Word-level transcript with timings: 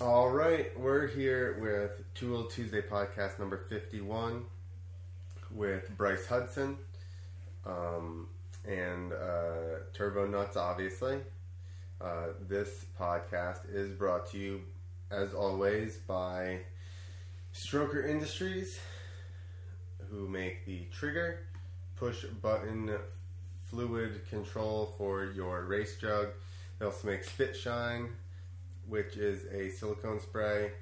All 0.00 0.28
right, 0.28 0.76
we're 0.76 1.06
here 1.06 1.56
with 1.60 2.02
Tool 2.14 2.46
Tuesday 2.46 2.82
podcast 2.82 3.38
number 3.38 3.56
51 3.56 4.44
with 5.52 5.96
Bryce 5.96 6.26
Hudson 6.26 6.76
um, 7.64 8.26
and 8.66 9.12
uh, 9.12 9.84
Turbo 9.92 10.26
Nuts, 10.26 10.56
obviously. 10.56 11.18
Uh, 12.00 12.30
this 12.48 12.86
podcast 12.98 13.72
is 13.72 13.92
brought 13.92 14.28
to 14.32 14.38
you, 14.38 14.62
as 15.12 15.32
always, 15.32 15.98
by 15.98 16.58
Stroker 17.54 18.04
Industries, 18.04 18.80
who 20.10 20.26
make 20.26 20.66
the 20.66 20.86
trigger 20.92 21.38
push 21.94 22.24
button 22.42 22.90
fluid 23.62 24.28
control 24.28 24.92
for 24.98 25.24
your 25.24 25.62
race 25.66 25.96
jug. 26.00 26.30
They 26.80 26.86
also 26.86 27.06
make 27.06 27.22
Spit 27.22 27.56
Shine, 27.56 28.08
which 28.88 29.16
is 29.16 29.44
a 29.52 29.70
silicone 29.70 30.20
spray, 30.20 30.72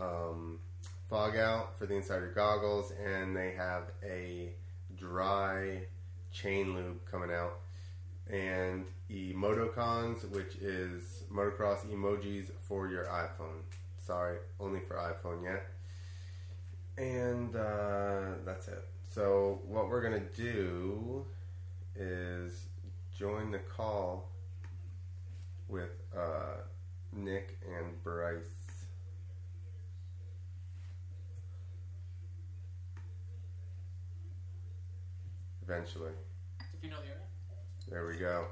um, 0.00 0.58
fog 1.08 1.36
out 1.36 1.78
for 1.78 1.86
the 1.86 1.94
inside 1.94 2.16
of 2.16 2.22
your 2.22 2.32
goggles, 2.32 2.92
and 2.92 3.36
they 3.36 3.52
have 3.52 3.84
a 4.02 4.52
dry 4.96 5.86
chain 6.32 6.74
lube 6.74 7.04
coming 7.10 7.30
out. 7.30 7.60
And 8.30 8.86
Emotocons, 9.10 10.28
which 10.30 10.56
is 10.56 11.24
motocross 11.32 11.86
emojis 11.86 12.50
for 12.62 12.88
your 12.88 13.04
iPhone. 13.04 13.60
Sorry, 13.98 14.38
only 14.58 14.80
for 14.80 14.96
iPhone 14.96 15.44
yet. 15.44 15.66
And 16.96 17.54
uh, 17.54 18.38
that's 18.44 18.68
it. 18.68 18.84
So, 19.10 19.60
what 19.66 19.88
we're 19.88 20.02
going 20.02 20.20
to 20.20 20.42
do 20.42 21.26
is 21.94 22.64
join 23.16 23.50
the 23.50 23.58
call 23.58 24.30
with 25.68 25.90
uh, 26.16 26.62
Nick 27.16 27.58
and 27.66 28.02
Bryce. 28.02 28.42
Eventually. 35.62 36.10
If 36.60 36.82
you 36.82 36.90
know 36.90 36.96
the 37.00 37.06
area. 37.08 37.20
There 37.88 38.06
we 38.06 38.16
go. 38.18 38.46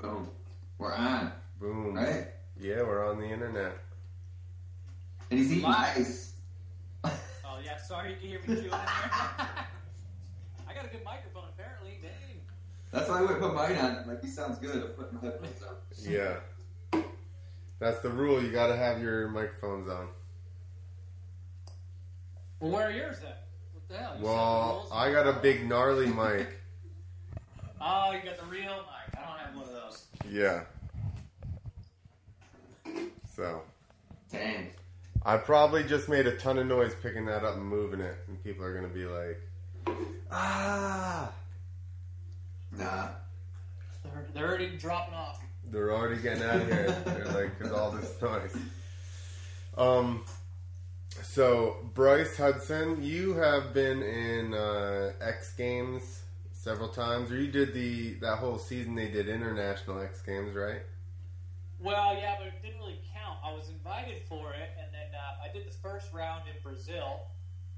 Boom. 0.00 0.28
We're 0.78 0.92
on, 0.94 1.32
Boom. 1.60 1.94
right? 1.94 2.28
Yeah, 2.60 2.82
we're 2.82 3.08
on 3.08 3.18
the 3.18 3.26
internet. 3.26 3.78
And 5.30 5.38
he's 5.38 5.50
eating 5.52 5.64
Live. 5.64 5.96
ice. 5.98 6.32
Oh 7.48 7.60
yeah, 7.64 7.78
sorry 7.78 8.10
you 8.10 8.16
can 8.16 8.28
hear 8.28 8.40
me 8.40 8.46
chewing 8.48 8.64
in 8.64 8.70
there. 8.70 8.78
I 10.68 10.74
got 10.74 10.84
a 10.84 10.88
good 10.88 11.02
microphone 11.04 11.44
apparently. 11.48 11.98
Dang. 12.02 12.12
That's 12.92 13.08
why 13.08 13.20
I 13.20 13.22
would 13.22 13.38
put 13.40 13.54
mine 13.54 13.76
on. 13.76 14.04
Like, 14.06 14.20
he 14.20 14.28
sounds 14.28 14.58
good. 14.58 14.74
I'm 14.76 14.88
putting 14.90 15.14
my 15.14 15.20
headphones 15.22 15.62
on. 15.62 16.12
Yeah. 16.12 16.34
That's 17.78 18.00
the 18.00 18.08
rule. 18.08 18.42
You 18.42 18.50
got 18.50 18.68
to 18.68 18.76
have 18.76 19.02
your 19.02 19.28
microphones 19.28 19.88
on. 19.88 20.08
Well, 22.60 22.70
where 22.70 22.88
are 22.88 22.90
yours 22.90 23.18
at? 23.18 23.44
What 23.72 23.88
the 23.88 23.96
hell? 23.98 24.14
You 24.14 24.20
the 24.20 24.26
Well. 24.26 24.88
I 24.92 25.12
got 25.12 25.26
a 25.26 25.34
big 25.34 25.68
gnarly 25.68 26.06
mic. 26.06 26.48
Oh, 27.80 28.12
you 28.12 28.20
got 28.28 28.38
the 28.38 28.46
real 28.46 28.62
mic. 28.62 29.18
I 29.18 29.26
don't 29.26 29.38
have 29.38 29.54
one 29.54 29.64
of 29.64 29.72
those. 29.72 30.06
Yeah. 30.30 30.62
So, 33.34 33.62
Dang. 34.32 34.70
I 35.22 35.36
probably 35.36 35.84
just 35.84 36.08
made 36.08 36.26
a 36.26 36.36
ton 36.36 36.56
of 36.56 36.66
noise 36.66 36.94
picking 37.02 37.26
that 37.26 37.44
up 37.44 37.56
and 37.56 37.66
moving 37.66 38.00
it, 38.00 38.16
and 38.28 38.42
people 38.42 38.64
are 38.64 38.74
gonna 38.74 38.88
be 38.88 39.04
like, 39.04 39.40
"Ah!" 40.30 41.30
Nah. 42.72 43.08
They're, 44.04 44.26
they're 44.32 44.48
already 44.48 44.76
dropping 44.78 45.14
off. 45.14 45.42
They're 45.70 45.92
already 45.92 46.20
getting 46.20 46.42
out 46.42 46.56
of 46.56 46.66
here. 46.66 46.96
They're 47.04 47.26
like, 47.26 47.58
"Cause 47.58 47.72
all 47.72 47.90
this 47.90 48.20
noise." 48.20 48.56
Um. 49.76 50.24
So, 51.22 51.76
Bryce 51.94 52.36
Hudson, 52.36 53.02
you 53.02 53.34
have 53.34 53.72
been 53.72 54.02
in 54.02 54.52
uh, 54.52 55.12
X 55.20 55.54
Games 55.54 56.22
several 56.52 56.88
times, 56.88 57.30
or 57.30 57.38
you 57.40 57.50
did 57.50 57.72
the 57.72 58.14
that 58.14 58.38
whole 58.38 58.58
season 58.58 58.94
they 58.94 59.08
did 59.08 59.28
international 59.28 60.00
X 60.00 60.20
Games, 60.22 60.54
right? 60.54 60.82
Well, 61.78 62.16
yeah, 62.16 62.36
but 62.38 62.48
it 62.48 62.62
didn't 62.62 62.78
really 62.78 63.00
count. 63.14 63.38
I 63.44 63.52
was 63.52 63.68
invited 63.68 64.22
for 64.28 64.52
it, 64.52 64.70
and 64.80 64.88
then 64.92 65.14
uh, 65.14 65.44
I 65.48 65.52
did 65.52 65.66
the 65.66 65.76
first 65.78 66.12
round 66.12 66.42
in 66.48 66.54
Brazil. 66.62 67.20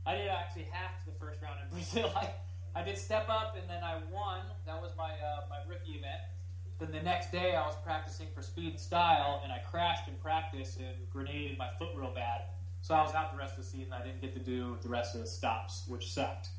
I 0.07 0.15
did 0.17 0.29
actually 0.29 0.69
half 0.73 1.05
the 1.05 1.13
first 1.19 1.43
round 1.43 1.59
in 1.63 1.69
Brazil. 1.77 2.11
I, 2.17 2.31
I 2.75 2.83
did 2.83 2.97
step 2.97 3.29
up, 3.29 3.57
and 3.61 3.69
then 3.69 3.83
I 3.83 4.01
won. 4.11 4.41
That 4.67 4.81
was 4.81 4.93
my 4.97 5.11
uh, 5.11 5.45
my 5.51 5.59
rookie 5.69 5.99
event. 5.99 6.23
Then 6.79 6.93
the 6.93 7.03
next 7.03 7.33
day, 7.33 7.57
I 7.57 7.67
was 7.67 7.75
practicing 7.85 8.29
for 8.35 8.43
speed 8.43 8.71
and 8.71 8.81
style, 8.81 9.41
and 9.43 9.53
I 9.53 9.59
crashed 9.59 10.07
in 10.07 10.15
practice 10.15 10.77
and 10.77 10.97
grenaded 11.11 11.59
my 11.59 11.69
foot 11.79 11.89
real 11.97 12.13
bad. 12.15 12.43
So 12.83 12.95
I 12.95 13.03
was 13.03 13.15
out 13.15 13.33
the 13.33 13.39
rest 13.39 13.59
of 13.59 13.65
the 13.65 13.71
season. 13.71 13.93
I 13.93 14.05
didn't 14.05 14.21
get 14.21 14.33
to 14.35 14.41
do 14.41 14.79
the 14.83 14.89
rest 14.89 15.15
of 15.15 15.21
the 15.21 15.27
stops, 15.27 15.85
which 15.89 16.13
sucked. 16.13 16.51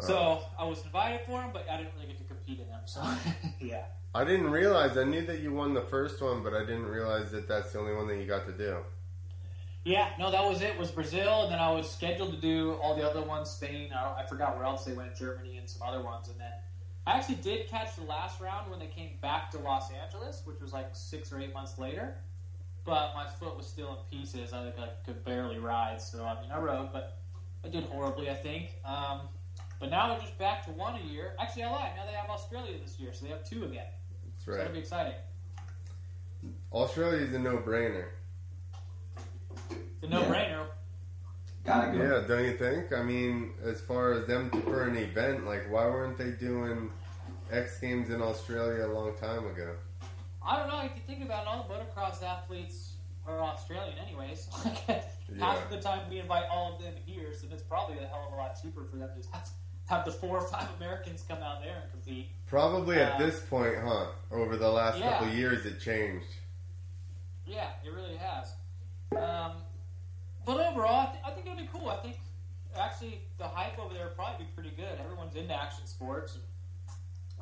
So 0.00 0.42
I 0.58 0.64
was 0.64 0.84
invited 0.84 1.20
for 1.24 1.40
them, 1.40 1.50
but 1.52 1.66
I 1.70 1.76
didn't 1.76 1.92
really 1.94 2.08
get 2.08 2.18
to 2.18 2.24
compete 2.24 2.58
in 2.58 2.68
them. 2.68 2.80
So 2.84 3.00
yeah. 3.60 3.84
I 4.14 4.24
didn't 4.24 4.50
realize. 4.50 4.96
I 4.96 5.04
knew 5.04 5.24
that 5.26 5.40
you 5.40 5.52
won 5.52 5.72
the 5.72 5.82
first 5.82 6.20
one, 6.20 6.42
but 6.42 6.52
I 6.52 6.60
didn't 6.60 6.86
realize 6.86 7.30
that 7.30 7.48
that's 7.48 7.72
the 7.72 7.78
only 7.78 7.94
one 7.94 8.08
that 8.08 8.16
you 8.16 8.26
got 8.26 8.46
to 8.46 8.52
do. 8.52 8.78
Yeah, 9.84 10.08
no, 10.18 10.30
that 10.30 10.42
was 10.42 10.62
it. 10.62 10.78
Was 10.78 10.90
Brazil, 10.90 11.42
and 11.42 11.52
then 11.52 11.58
I 11.58 11.70
was 11.70 11.90
scheduled 11.90 12.32
to 12.32 12.40
do 12.40 12.72
all 12.82 12.96
the 12.96 13.08
other 13.08 13.22
ones, 13.22 13.50
Spain. 13.50 13.90
I, 13.94 14.22
I 14.22 14.24
forgot 14.24 14.56
where 14.56 14.64
else 14.64 14.84
they 14.84 14.94
went, 14.94 15.14
Germany, 15.14 15.58
and 15.58 15.68
some 15.68 15.86
other 15.86 16.02
ones. 16.02 16.28
And 16.28 16.40
then 16.40 16.52
I 17.06 17.12
actually 17.12 17.36
did 17.36 17.68
catch 17.68 17.96
the 17.96 18.04
last 18.04 18.40
round 18.40 18.70
when 18.70 18.78
they 18.78 18.86
came 18.86 19.10
back 19.20 19.50
to 19.50 19.58
Los 19.58 19.90
Angeles, 19.92 20.42
which 20.44 20.60
was 20.60 20.72
like 20.72 20.88
six 20.92 21.32
or 21.32 21.40
eight 21.40 21.52
months 21.52 21.78
later. 21.78 22.14
But 22.84 23.12
my 23.14 23.26
foot 23.26 23.56
was 23.56 23.66
still 23.66 23.90
in 23.90 24.18
pieces. 24.18 24.52
I 24.52 24.68
I 24.68 24.88
could 25.04 25.24
barely 25.24 25.58
ride. 25.58 26.00
So 26.00 26.24
I 26.24 26.40
mean, 26.40 26.50
I 26.50 26.58
rode, 26.58 26.90
but 26.92 27.18
I 27.64 27.68
did 27.68 27.84
horribly, 27.84 28.30
I 28.30 28.34
think. 28.34 28.70
Um, 28.84 29.20
but 29.78 29.90
now 29.90 30.08
they're 30.08 30.20
just 30.20 30.38
back 30.38 30.64
to 30.66 30.70
one 30.72 30.98
a 30.98 31.12
year. 31.12 31.34
Actually, 31.38 31.64
I 31.64 31.70
lied. 31.70 31.92
Now 31.96 32.06
they 32.06 32.12
have 32.12 32.30
Australia 32.30 32.74
this 32.82 32.98
year, 32.98 33.12
so 33.12 33.24
they 33.24 33.30
have 33.30 33.44
two 33.44 33.64
again. 33.64 33.86
That's 34.24 34.44
So 34.44 34.52
that'll 34.52 34.72
be 34.72 34.78
exciting. 34.78 35.14
Australia's 36.72 37.32
a 37.34 37.38
no-brainer. 37.38 38.06
The 40.00 40.08
no-brainer. 40.08 40.66
Gotta 41.64 41.96
go. 41.96 42.04
Yeah, 42.04 42.26
don't 42.26 42.44
you 42.44 42.56
think? 42.56 42.92
I 42.92 43.02
mean, 43.02 43.52
as 43.64 43.80
far 43.80 44.12
as 44.12 44.26
them 44.26 44.50
for 44.62 44.86
an 44.86 44.96
event, 44.96 45.46
like 45.46 45.70
why 45.70 45.86
weren't 45.86 46.18
they 46.18 46.30
doing 46.32 46.90
X 47.50 47.80
Games 47.80 48.10
in 48.10 48.20
Australia 48.20 48.86
a 48.86 48.92
long 48.92 49.14
time 49.16 49.46
ago? 49.46 49.74
I 50.46 50.58
don't 50.58 50.68
know. 50.68 50.80
If 50.80 50.92
you 50.94 51.02
think 51.06 51.24
about 51.24 51.44
it, 51.44 51.48
all 51.48 51.66
the 51.66 51.74
motocross 51.74 52.22
athletes 52.22 52.92
are 53.26 53.40
Australian, 53.40 53.96
anyways. 53.98 54.48
Yeah. 55.34 55.46
Half 55.46 55.64
of 55.64 55.70
the 55.70 55.80
time 55.80 56.02
we 56.10 56.18
invite 56.20 56.44
all 56.52 56.74
of 56.76 56.82
them 56.82 56.92
here, 57.06 57.32
so 57.32 57.46
it's 57.50 57.62
probably 57.62 57.96
a 57.96 58.06
hell 58.06 58.26
of 58.28 58.34
a 58.34 58.36
lot 58.36 58.60
cheaper 58.60 58.84
for 58.84 58.98
them 58.98 59.08
to 59.22 59.28
have, 59.32 59.48
have 59.88 60.04
the 60.04 60.12
four 60.12 60.36
or 60.38 60.46
five 60.46 60.68
Americans 60.76 61.24
come 61.26 61.38
out 61.38 61.62
there 61.62 61.80
and 61.82 61.90
compete. 61.90 62.28
Probably 62.46 62.98
at 62.98 63.14
Uh, 63.14 63.18
this 63.24 63.40
point, 63.40 63.74
huh? 63.82 64.08
Over 64.30 64.58
the 64.58 64.68
last 64.68 64.98
yeah. 64.98 65.12
couple 65.12 65.28
of 65.28 65.34
years, 65.34 65.64
it 65.64 65.80
changed. 65.80 66.26
Yeah, 67.46 67.68
it 67.82 67.90
really 67.94 68.16
has. 68.16 68.52
Um, 69.16 69.52
but 70.44 70.58
overall, 70.60 71.08
I, 71.08 71.12
th- 71.12 71.24
I 71.26 71.30
think 71.30 71.46
it'll 71.46 71.58
be 71.58 71.68
cool. 71.72 71.88
I 71.90 71.96
think 71.96 72.18
actually 72.78 73.20
the 73.38 73.46
hype 73.46 73.78
over 73.78 73.94
there 73.94 74.04
will 74.06 74.12
probably 74.14 74.46
be 74.46 74.50
pretty 74.54 74.70
good. 74.76 74.98
Everyone's 75.02 75.34
into 75.36 75.54
action 75.54 75.86
sports. 75.86 76.34
And 76.34 76.42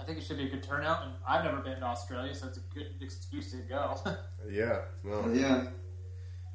I 0.00 0.04
think 0.04 0.18
it 0.18 0.24
should 0.24 0.38
be 0.38 0.46
a 0.46 0.50
good 0.50 0.62
turnout. 0.62 1.02
And 1.04 1.12
I've 1.26 1.44
never 1.44 1.58
been 1.60 1.78
to 1.80 1.84
Australia, 1.86 2.34
so 2.34 2.46
it's 2.48 2.58
a 2.58 2.62
good 2.74 2.88
excuse 3.00 3.50
to 3.52 3.58
go. 3.58 4.00
Yeah, 4.50 4.80
no, 5.04 5.28
yeah. 5.32 5.66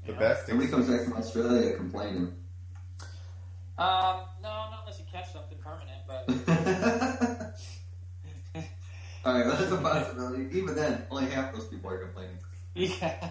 the 0.06 0.08
You 0.08 0.14
know? 0.14 0.20
best. 0.20 0.46
Somebody 0.46 0.70
comes 0.70 0.90
back 0.90 1.04
from 1.06 1.14
Australia 1.14 1.74
complaining. 1.78 2.36
Um, 3.78 4.22
no, 4.44 4.50
not 4.50 4.80
unless 4.82 5.00
you 5.00 5.06
catch 5.10 5.32
something 5.32 5.58
permanent. 5.60 6.02
But 6.06 6.28
Alright, 9.26 9.46
that's 9.58 9.72
a 9.72 9.78
possibility. 9.78 10.50
Even 10.58 10.76
then, 10.76 11.04
only 11.12 11.30
half 11.30 11.54
those 11.54 11.66
people 11.68 11.90
are 11.90 11.98
complaining. 11.98 12.38
Yeah. 12.76 13.30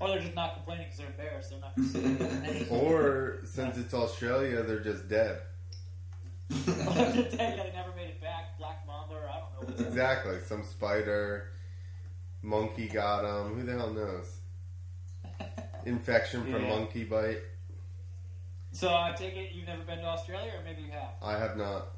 Or 0.00 0.08
they're 0.08 0.20
just 0.20 0.34
not 0.34 0.54
complaining 0.54 0.86
because 0.86 0.98
they're 0.98 1.06
embarrassed. 1.08 1.50
They're 1.50 1.60
not 1.60 1.74
complaining. 1.74 2.66
Or 2.70 3.38
since 3.44 3.76
it's 3.76 3.92
Australia, 3.94 4.62
they're 4.62 4.80
just 4.80 5.08
dead. 5.08 5.40
yeah, 6.50 6.56
they 6.66 7.70
never 7.74 7.94
made 7.94 8.08
it 8.08 8.20
back. 8.20 8.58
Black 8.58 8.84
Mamba, 8.86 9.14
or 9.14 9.28
I 9.28 9.38
don't 9.38 9.52
know. 9.52 9.68
What's 9.74 9.80
Exactly. 9.82 10.38
Some 10.46 10.64
spider, 10.64 11.50
monkey 12.42 12.88
got 12.88 13.22
them. 13.22 13.54
Who 13.54 13.62
the 13.64 13.72
hell 13.78 13.92
knows? 13.92 14.26
Infection 15.86 16.42
from 16.50 16.62
Yeah. 16.62 16.68
monkey 16.68 17.04
bite. 17.04 17.38
so 18.72 18.88
I 18.88 19.12
take 19.16 19.36
it 19.36 19.52
you've 19.52 19.66
never 19.66 19.82
been 19.82 19.98
to 19.98 20.04
Australia, 20.06 20.52
or 20.58 20.64
maybe 20.64 20.82
you 20.82 20.90
have. 20.92 21.10
I 21.22 21.38
have 21.38 21.56
not. 21.56 21.88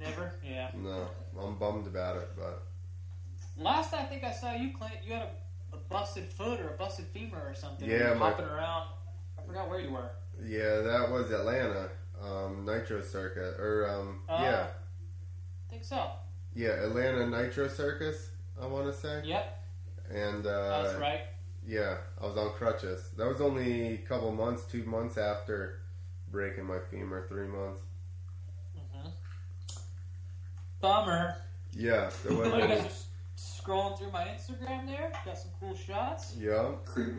Never. 0.00 0.34
Yeah. 0.44 0.70
No, 0.74 1.08
I'm 1.40 1.56
bummed 1.56 1.86
about 1.86 2.16
it, 2.16 2.28
but 2.36 2.62
Last 3.56 3.94
I 3.94 4.02
think 4.04 4.24
I 4.24 4.32
saw 4.32 4.52
you, 4.52 4.72
Clint, 4.76 4.94
you 5.06 5.12
had 5.12 5.22
a, 5.22 5.28
a 5.74 5.78
busted 5.92 6.28
foot 6.28 6.60
or 6.60 6.68
a 6.70 6.76
busted 6.76 7.06
femur 7.06 7.42
or 7.46 7.54
something. 7.54 7.88
Yeah, 7.88 8.14
my- 8.14 8.30
hopping 8.30 8.46
around. 8.46 8.88
I 9.38 9.42
forgot 9.46 9.68
where 9.68 9.80
you 9.80 9.90
were. 9.92 10.10
yeah, 10.42 10.80
that 10.80 11.10
was 11.10 11.30
Atlanta, 11.30 11.90
um, 12.20 12.64
Nitro 12.64 13.02
Circus, 13.02 13.58
or 13.58 13.88
um, 13.90 14.22
Uh, 14.28 14.38
yeah, 14.42 14.66
I 15.66 15.70
think 15.70 15.84
so. 15.84 16.10
yeah, 16.54 16.70
Atlanta 16.84 17.26
Nitro 17.26 17.68
Circus. 17.68 18.30
I 18.60 18.66
want 18.66 18.86
to 18.86 18.92
say, 18.98 19.22
Yep, 19.24 19.62
and 20.10 20.46
uh, 20.46 20.82
that's 20.82 20.94
right. 21.00 21.22
Yeah, 21.66 21.96
I 22.20 22.26
was 22.26 22.36
on 22.36 22.52
crutches. 22.52 23.10
That 23.16 23.26
was 23.26 23.40
only 23.40 23.94
a 23.94 23.98
couple 23.98 24.30
months, 24.32 24.64
two 24.70 24.84
months 24.84 25.16
after 25.18 25.80
breaking 26.30 26.66
my 26.66 26.78
femur, 26.90 27.26
three 27.28 27.46
months. 27.48 27.80
hmm 28.76 29.08
Bummer. 30.80 31.36
Yeah, 31.76 32.10
there 32.24 32.36
was. 32.36 33.06
Scrolling 33.64 33.98
through 33.98 34.10
my 34.10 34.24
Instagram 34.24 34.86
there. 34.86 35.10
Got 35.24 35.38
some 35.38 35.50
cool 35.58 35.74
shots. 35.74 36.36
yeah, 36.38 36.72
Creep. 36.84 37.14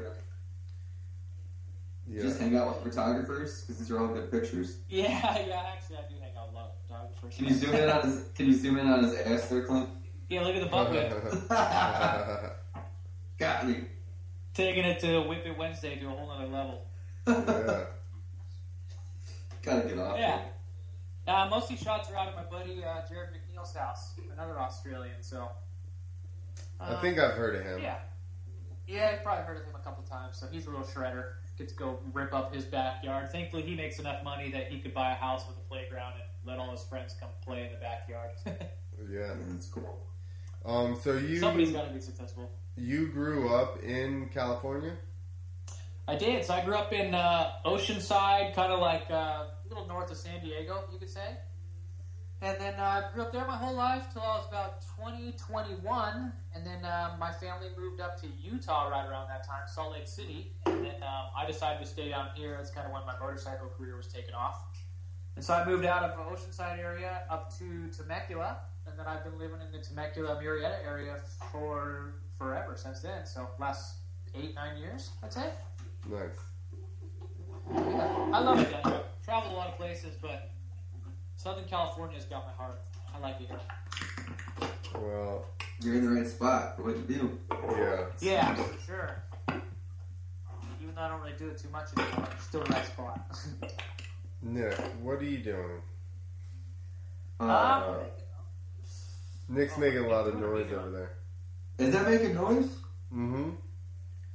yeah. 2.08 2.22
Just 2.22 2.40
hang 2.40 2.56
out 2.56 2.68
with 2.84 2.94
photographers 2.94 3.62
because 3.62 3.80
these 3.80 3.90
are 3.92 4.00
all 4.00 4.08
good 4.10 4.30
pictures. 4.30 4.78
Yeah, 4.90 5.08
yeah. 5.48 5.64
Actually, 5.74 5.98
I 5.98 6.02
do 6.10 6.16
hang 6.22 6.32
out 6.38 6.50
a 6.52 6.56
lot 6.56 6.74
with 6.76 6.88
photographers. 6.88 7.36
Can 7.36 7.46
you 7.48 7.54
zoom 7.56 7.76
in 7.76 7.90
on 7.90 8.02
his? 8.04 8.26
Can 8.36 8.46
you 8.46 8.54
zoom 8.54 8.78
in 8.78 8.88
on 8.88 9.04
his 9.04 9.16
ass 9.16 9.48
there, 9.50 9.64
Clint? 9.64 9.90
Yeah, 10.30 10.42
look 10.42 10.56
at 10.56 10.62
the 10.62 10.68
butt 10.70 10.92
whip. 10.92 11.12
Got 13.40 13.68
me. 13.68 13.86
Taking 14.54 14.86
it 14.86 15.00
to 15.02 15.22
Whip 15.22 15.46
It 15.46 15.58
Wednesday 15.58 15.98
to 15.98 16.06
a 16.06 16.10
whole 16.10 16.32
other 16.32 16.48
level. 16.48 16.86
yeah. 17.28 17.86
Gotta 19.64 19.88
get 19.90 19.98
off. 20.00 20.18
Yeah. 20.18 20.42
Uh, 21.28 21.48
most 21.50 21.64
of 21.64 21.70
these 21.72 21.80
shots 21.80 22.10
are 22.12 22.16
out 22.18 22.28
of 22.30 22.36
my 22.36 22.44
buddy 22.44 22.84
uh, 22.84 23.02
Jarryd 23.12 23.30
McNeil's 23.34 23.76
house, 23.76 24.14
another 24.32 24.60
Australian. 24.60 25.16
So. 25.22 25.50
I 26.80 26.90
uh, 26.90 27.02
think 27.02 27.20
I've 27.20 27.36
heard 27.36 27.56
of 27.56 27.64
him. 27.64 27.82
Yeah. 27.82 27.98
Yeah, 28.88 29.12
I've 29.14 29.24
probably 29.24 29.46
heard 29.46 29.58
of 29.58 29.64
him 29.64 29.76
a 29.76 29.84
couple 29.84 30.04
times. 30.04 30.38
So 30.38 30.48
he's 30.52 30.68
a 30.68 30.70
little 30.70 30.86
shredder. 30.86 31.30
Gets 31.58 31.74
to 31.74 31.80
go 31.80 32.00
rip 32.14 32.34
up 32.34 32.54
his 32.54 32.66
backyard. 32.66 33.32
Thankfully, 33.32 33.64
he 33.64 33.76
makes 33.76 33.98
enough 33.98 34.24
money 34.24 34.52
that 34.52 34.68
he 34.68 34.80
could 34.80 34.94
buy 34.94 35.12
a 35.12 35.16
house 35.16 35.48
with 35.48 35.58
a 35.58 35.62
playground 35.62 36.14
and 36.16 36.24
let 36.46 36.60
all 36.60 36.72
his 36.72 36.84
friends 36.84 37.16
come 37.20 37.30
play 37.44 37.66
in 37.66 37.72
the 37.72 37.80
backyard. 37.80 38.32
Yeah. 39.12 39.34
That's 39.50 39.68
cool. 39.68 40.08
Um. 40.66 40.98
So 41.04 41.20
somebody's 41.38 41.72
got 41.72 41.86
to 41.90 41.94
be 41.94 42.00
successful. 42.00 42.50
you 42.78 43.08
grew 43.08 43.54
up 43.54 43.84
in 43.84 44.30
California? 44.34 44.94
I 46.08 46.16
did. 46.16 46.46
So 46.46 46.54
I 46.54 46.64
grew 46.64 46.76
up 46.76 46.94
in 46.94 47.14
uh, 47.14 47.52
Oceanside, 47.66 48.54
kind 48.54 48.72
of 48.72 48.80
like 48.80 49.08
uh, 49.10 49.14
a 49.14 49.48
little 49.68 49.88
north 49.88 50.12
of 50.12 50.18
San 50.18 50.42
Diego, 50.42 50.86
you 50.92 50.98
could 50.98 51.10
say. 51.10 51.38
And 52.42 52.60
then 52.60 52.76
uh, 52.76 53.04
I 53.10 53.14
grew 53.14 53.24
up 53.24 53.32
there 53.32 53.46
my 53.48 53.56
whole 53.56 53.76
life 53.76 54.08
till 54.12 54.22
I 54.22 54.38
was 54.38 54.48
about 54.48 54.84
20, 55.00 55.34
21. 55.34 56.34
And 56.54 56.66
then 56.66 56.84
uh, 56.84 57.16
my 57.20 57.32
family 57.32 57.68
moved 57.78 58.02
up 58.02 58.20
to 58.22 58.28
Utah 58.42 58.90
right 58.90 59.08
around 59.10 59.30
that 59.30 59.48
time, 59.48 59.64
Salt 59.68 59.94
Lake 59.94 60.08
City. 60.08 60.52
And 60.66 60.86
then 60.86 60.96
um, 61.02 61.32
I 61.36 61.46
decided 61.48 61.80
to 61.80 61.86
stay 61.86 62.10
down 62.10 62.28
here. 62.36 62.56
That's 62.58 62.72
kind 62.72 62.86
of 62.86 62.94
when 62.94 63.06
my 63.06 63.18
motorcycle 63.20 63.68
career 63.78 63.96
was 63.96 64.08
taking 64.08 64.36
off. 64.36 64.66
And 65.36 65.44
so 65.44 65.54
I 65.54 65.66
moved 65.66 65.86
out 65.86 66.04
of 66.04 66.12
the 66.18 66.24
Oceanside 66.24 66.80
area 66.80 67.22
up 67.30 67.58
to 67.58 67.90
Temecula. 67.96 68.58
And 68.88 69.00
then 69.00 69.08
I've 69.08 69.24
been 69.24 69.40
living 69.40 69.58
in 69.66 69.72
the 69.72 69.84
Temecula, 69.84 70.40
Murrieta 70.42 70.86
area 70.86 71.18
for 71.52 72.16
forever 72.38 72.74
since 72.76 73.00
then. 73.00 73.26
So 73.26 73.50
last 73.60 73.96
eight, 74.36 74.54
nine 74.56 74.78
years, 74.78 75.12
I'd 75.24 75.34
say. 75.34 75.50
Nice. 76.10 76.30
Yeah, 77.74 78.30
I 78.34 78.40
love 78.40 78.60
it. 78.60 78.76
Traveled 79.24 79.54
a 79.54 79.56
lot 79.56 79.70
of 79.70 79.78
places, 79.78 80.16
but 80.22 80.52
Southern 81.46 81.66
California's 81.66 82.24
got 82.26 82.44
my 82.48 82.54
heart. 82.54 82.80
I 83.16 83.20
like 83.20 83.36
it 83.40 83.48
here. 83.48 83.60
Well, 85.00 85.46
You're 85.80 85.94
in 85.94 86.04
the 86.04 86.20
right 86.20 86.26
spot 86.28 86.76
for 86.76 86.86
what 86.86 86.98
you 86.98 87.04
do. 87.04 87.38
yeah. 87.78 88.06
Yeah, 88.20 88.56
for 88.56 88.82
sure. 88.84 89.24
Even 90.82 90.96
though 90.96 91.02
I 91.02 91.08
don't 91.10 91.20
really 91.22 91.34
do 91.38 91.50
it 91.50 91.60
too 91.60 91.70
much 91.70 91.90
anymore, 91.96 92.28
it's 92.34 92.46
still 92.46 92.64
the 92.64 92.72
right 92.74 92.86
spot. 92.88 93.38
Nick, 94.42 94.74
what 95.04 95.20
are 95.20 95.24
you 95.24 95.38
doing? 95.38 95.82
Uh, 97.40 97.44
um, 97.90 97.96
Nick's 99.48 99.74
Oh, 99.78 99.82
making 99.82 100.00
a 100.00 100.08
lot 100.08 100.28
of 100.28 100.34
what 100.34 100.44
are 100.46 100.52
we 100.52 100.62
noise 100.64 100.74
over 100.74 100.90
there. 100.90 101.12
is 101.78 101.94
that 101.94 102.10
making 102.10 102.34
noise? 102.34 102.70
Mm-hmm. 103.14 103.50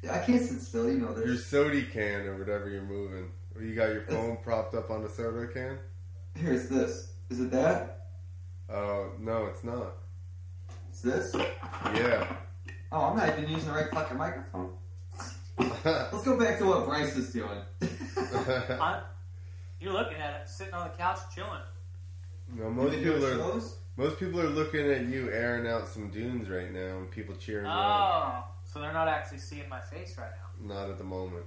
Yeah, 0.05 0.15
I 0.15 0.19
can't 0.25 0.41
sit 0.49 0.61
still. 0.61 0.89
You 0.89 0.99
know 0.99 1.17
Your 1.17 1.27
this. 1.27 1.45
soda 1.45 1.83
can 1.83 2.21
or 2.29 2.39
whatever 2.39 2.71
you're 2.71 2.83
moving. 2.83 3.33
Or 3.57 3.63
you 3.63 3.75
got 3.75 3.89
your 3.93 4.03
phone 4.03 4.37
propped 4.45 4.77
up 4.77 4.93
on 4.93 5.03
the 5.03 5.09
soda 5.09 5.49
can? 5.53 5.77
Here's 6.35 6.69
this. 6.69 7.13
Is 7.29 7.41
it 7.41 7.51
that? 7.51 8.07
Oh, 8.69 9.13
no, 9.19 9.47
it's 9.47 9.65
not. 9.65 9.95
Is 10.93 11.03
this? 11.03 11.35
Yeah. 11.95 12.27
Oh, 12.93 13.03
I'm 13.07 13.17
not 13.17 13.29
even 13.39 13.51
using 13.51 13.69
the 13.69 13.75
right 13.75 13.91
fucking 13.91 14.17
microphone. 14.17 14.71
Let's 15.85 16.25
go 16.25 16.39
back 16.39 16.59
to 16.59 16.67
what 16.67 16.87
Bryce 16.87 17.17
is 17.17 17.33
doing. 17.33 17.59
I'm, 18.81 19.01
you're 19.81 19.93
looking 19.93 20.19
at 20.19 20.43
it, 20.43 20.49
sitting 20.49 20.75
on 20.75 20.89
the 20.89 20.97
couch 20.97 21.19
chilling. 21.35 21.61
no, 22.55 22.71
most 22.71 22.97
You 22.97 23.05
people 23.13 23.27
are 23.27 23.35
shows? 23.37 23.77
most 23.97 24.19
people 24.19 24.41
are 24.41 24.49
looking 24.49 24.91
at 24.91 25.07
you 25.07 25.31
airing 25.31 25.67
out 25.67 25.89
some 25.89 26.11
dunes 26.11 26.49
right 26.49 26.73
now 26.73 26.99
and 26.99 27.11
people 27.11 27.35
cheering 27.37 27.67
you 27.67 27.71
on. 27.71 28.43
Oh, 28.43 28.45
so 28.65 28.81
they're 28.81 28.93
not 28.93 29.09
actually 29.09 29.39
seeing 29.39 29.69
my 29.69 29.81
face 29.81 30.17
right 30.19 30.31
now. 30.61 30.75
Not 30.75 30.91
at 30.91 30.99
the 30.99 31.05
moment. 31.05 31.47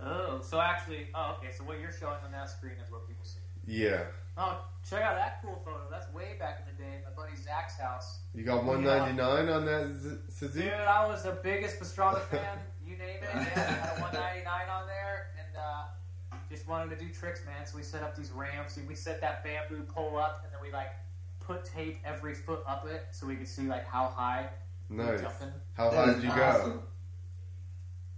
Oh, 0.00 0.40
so 0.42 0.60
actually, 0.60 1.08
oh, 1.14 1.36
okay. 1.38 1.52
So 1.56 1.64
what 1.64 1.80
you're 1.80 1.92
showing 1.92 2.18
on 2.24 2.30
that 2.32 2.48
screen 2.48 2.74
is 2.84 2.90
what 2.90 3.06
people 3.08 3.24
see. 3.24 3.37
Yeah. 3.68 4.04
Oh, 4.38 4.64
check 4.88 5.02
out 5.02 5.16
that 5.16 5.40
cool 5.42 5.60
photo. 5.64 5.82
That's 5.90 6.10
way 6.14 6.36
back 6.38 6.60
in 6.64 6.74
the 6.74 6.82
day, 6.82 7.00
my 7.04 7.10
buddy 7.22 7.36
Zach's 7.36 7.76
house. 7.78 8.20
You 8.34 8.44
got 8.44 8.64
199 8.64 9.48
on 9.48 9.66
that 9.66 9.88
Z- 10.00 10.16
Suzuki? 10.30 10.64
Dude, 10.68 10.72
I 10.74 11.06
was 11.06 11.22
the 11.24 11.38
biggest 11.42 11.78
Pastrana 11.78 12.20
fan. 12.22 12.58
You 12.88 12.96
name 12.96 13.16
it. 13.20 13.28
Yeah, 13.34 13.34
I 13.34 13.40
had 13.42 13.98
a 13.98 14.00
199 14.00 14.46
on 14.70 14.86
there, 14.86 15.26
and 15.36 15.54
uh, 15.58 16.38
just 16.48 16.66
wanted 16.66 16.98
to 16.98 17.04
do 17.04 17.12
tricks, 17.12 17.42
man. 17.44 17.66
So 17.66 17.76
we 17.76 17.82
set 17.82 18.02
up 18.02 18.16
these 18.16 18.30
ramps. 18.30 18.78
and 18.78 18.88
We 18.88 18.94
set 18.94 19.20
that 19.20 19.44
bamboo 19.44 19.82
pole 19.82 20.16
up, 20.16 20.40
and 20.42 20.50
then 20.54 20.60
we 20.62 20.72
like 20.72 20.92
put 21.38 21.66
tape 21.66 21.98
every 22.06 22.32
foot 22.34 22.62
up 22.66 22.86
it 22.86 23.04
so 23.10 23.26
we 23.26 23.36
could 23.36 23.46
see 23.46 23.66
like 23.66 23.86
how 23.86 24.06
high 24.06 24.48
we 24.88 24.96
were 24.96 25.04
Nice. 25.04 25.20
jumping. 25.20 25.52
How 25.74 25.90
That 25.90 26.06
high 26.06 26.14
did 26.14 26.22
you 26.22 26.30
go? 26.30 26.82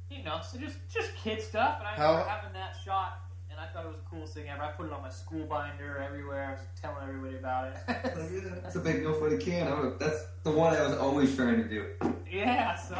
You 0.08 0.22
know, 0.22 0.38
so 0.40 0.56
just 0.58 0.76
just 0.88 1.16
kid 1.16 1.42
stuff. 1.42 1.78
And 1.80 1.88
I 1.88 1.94
How- 1.96 2.10
remember 2.12 2.28
having 2.30 2.52
that 2.52 2.76
shot, 2.84 3.18
and 3.28 3.29
I 3.60 3.66
thought 3.66 3.84
it 3.84 3.88
was 3.88 3.96
the 3.98 4.02
coolest 4.10 4.34
thing 4.34 4.48
ever. 4.48 4.62
I 4.62 4.68
put 4.68 4.86
it 4.86 4.92
on 4.92 5.02
my 5.02 5.10
school 5.10 5.44
binder 5.46 5.98
everywhere. 5.98 6.46
I 6.48 6.50
was 6.52 6.60
telling 6.80 7.02
everybody 7.06 7.36
about 7.36 7.68
it. 7.68 7.76
That's 8.62 8.76
a 8.76 8.80
big 8.80 9.00
deal 9.00 9.12
for 9.14 9.28
the 9.28 9.36
can. 9.36 9.68
I 9.68 9.78
would- 9.80 9.98
That's 9.98 10.24
the 10.44 10.50
one 10.50 10.74
I 10.74 10.82
was 10.82 10.96
always 10.96 11.36
trying 11.36 11.56
to 11.62 11.68
do. 11.68 11.86
yeah, 12.30 12.74
so 12.74 12.96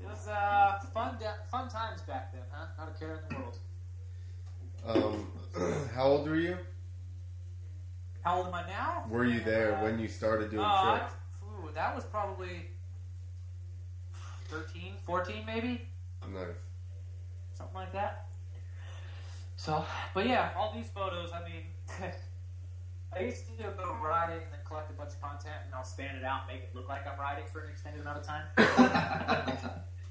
it 0.00 0.06
was 0.08 0.28
uh, 0.28 0.78
fun 0.94 1.16
da- 1.20 1.44
fun 1.50 1.68
times 1.68 2.00
back 2.02 2.32
then, 2.32 2.42
huh? 2.50 2.66
Not 2.78 2.88
a 2.94 2.98
care 2.98 3.16
in 3.16 3.20
the 3.28 3.40
world. 4.94 5.26
Um, 5.54 5.88
how 5.94 6.04
old 6.04 6.28
were 6.28 6.36
you? 6.36 6.56
How 8.22 8.38
old 8.38 8.46
am 8.46 8.54
I 8.54 8.66
now? 8.68 9.04
Were 9.10 9.24
you 9.24 9.40
there 9.40 9.76
Uh, 9.76 9.82
when 9.84 9.98
you 9.98 10.08
started 10.08 10.50
doing 10.50 10.62
Oh, 10.64 10.68
I, 10.68 10.98
tricks? 11.00 11.14
ooh, 11.44 11.68
that 11.74 11.94
was 11.94 12.04
probably 12.04 12.68
13, 14.48 14.94
14 15.04 15.44
maybe, 15.46 15.86
Nice. 16.32 16.46
something 17.52 17.74
like 17.74 17.92
that. 17.92 18.26
So, 19.62 19.84
but 20.12 20.26
yeah, 20.26 20.50
all 20.56 20.72
these 20.74 20.88
photos. 20.88 21.30
I 21.32 21.48
mean, 21.48 21.62
I 23.16 23.20
used 23.22 23.46
to 23.46 23.62
go 23.62 23.96
riding 24.02 24.42
and 24.42 24.50
then 24.50 24.58
collect 24.66 24.90
a 24.90 24.94
bunch 24.94 25.10
of 25.10 25.22
content, 25.22 25.54
and 25.64 25.72
I'll 25.72 25.84
span 25.84 26.16
it 26.16 26.24
out, 26.24 26.40
and 26.48 26.58
make 26.58 26.64
it 26.64 26.74
look 26.74 26.88
like 26.88 27.06
I'm 27.06 27.16
riding 27.16 27.44
for 27.46 27.60
an 27.60 27.70
extended 27.70 28.00
amount 28.00 28.18
of 28.18 28.26
time. 28.26 28.42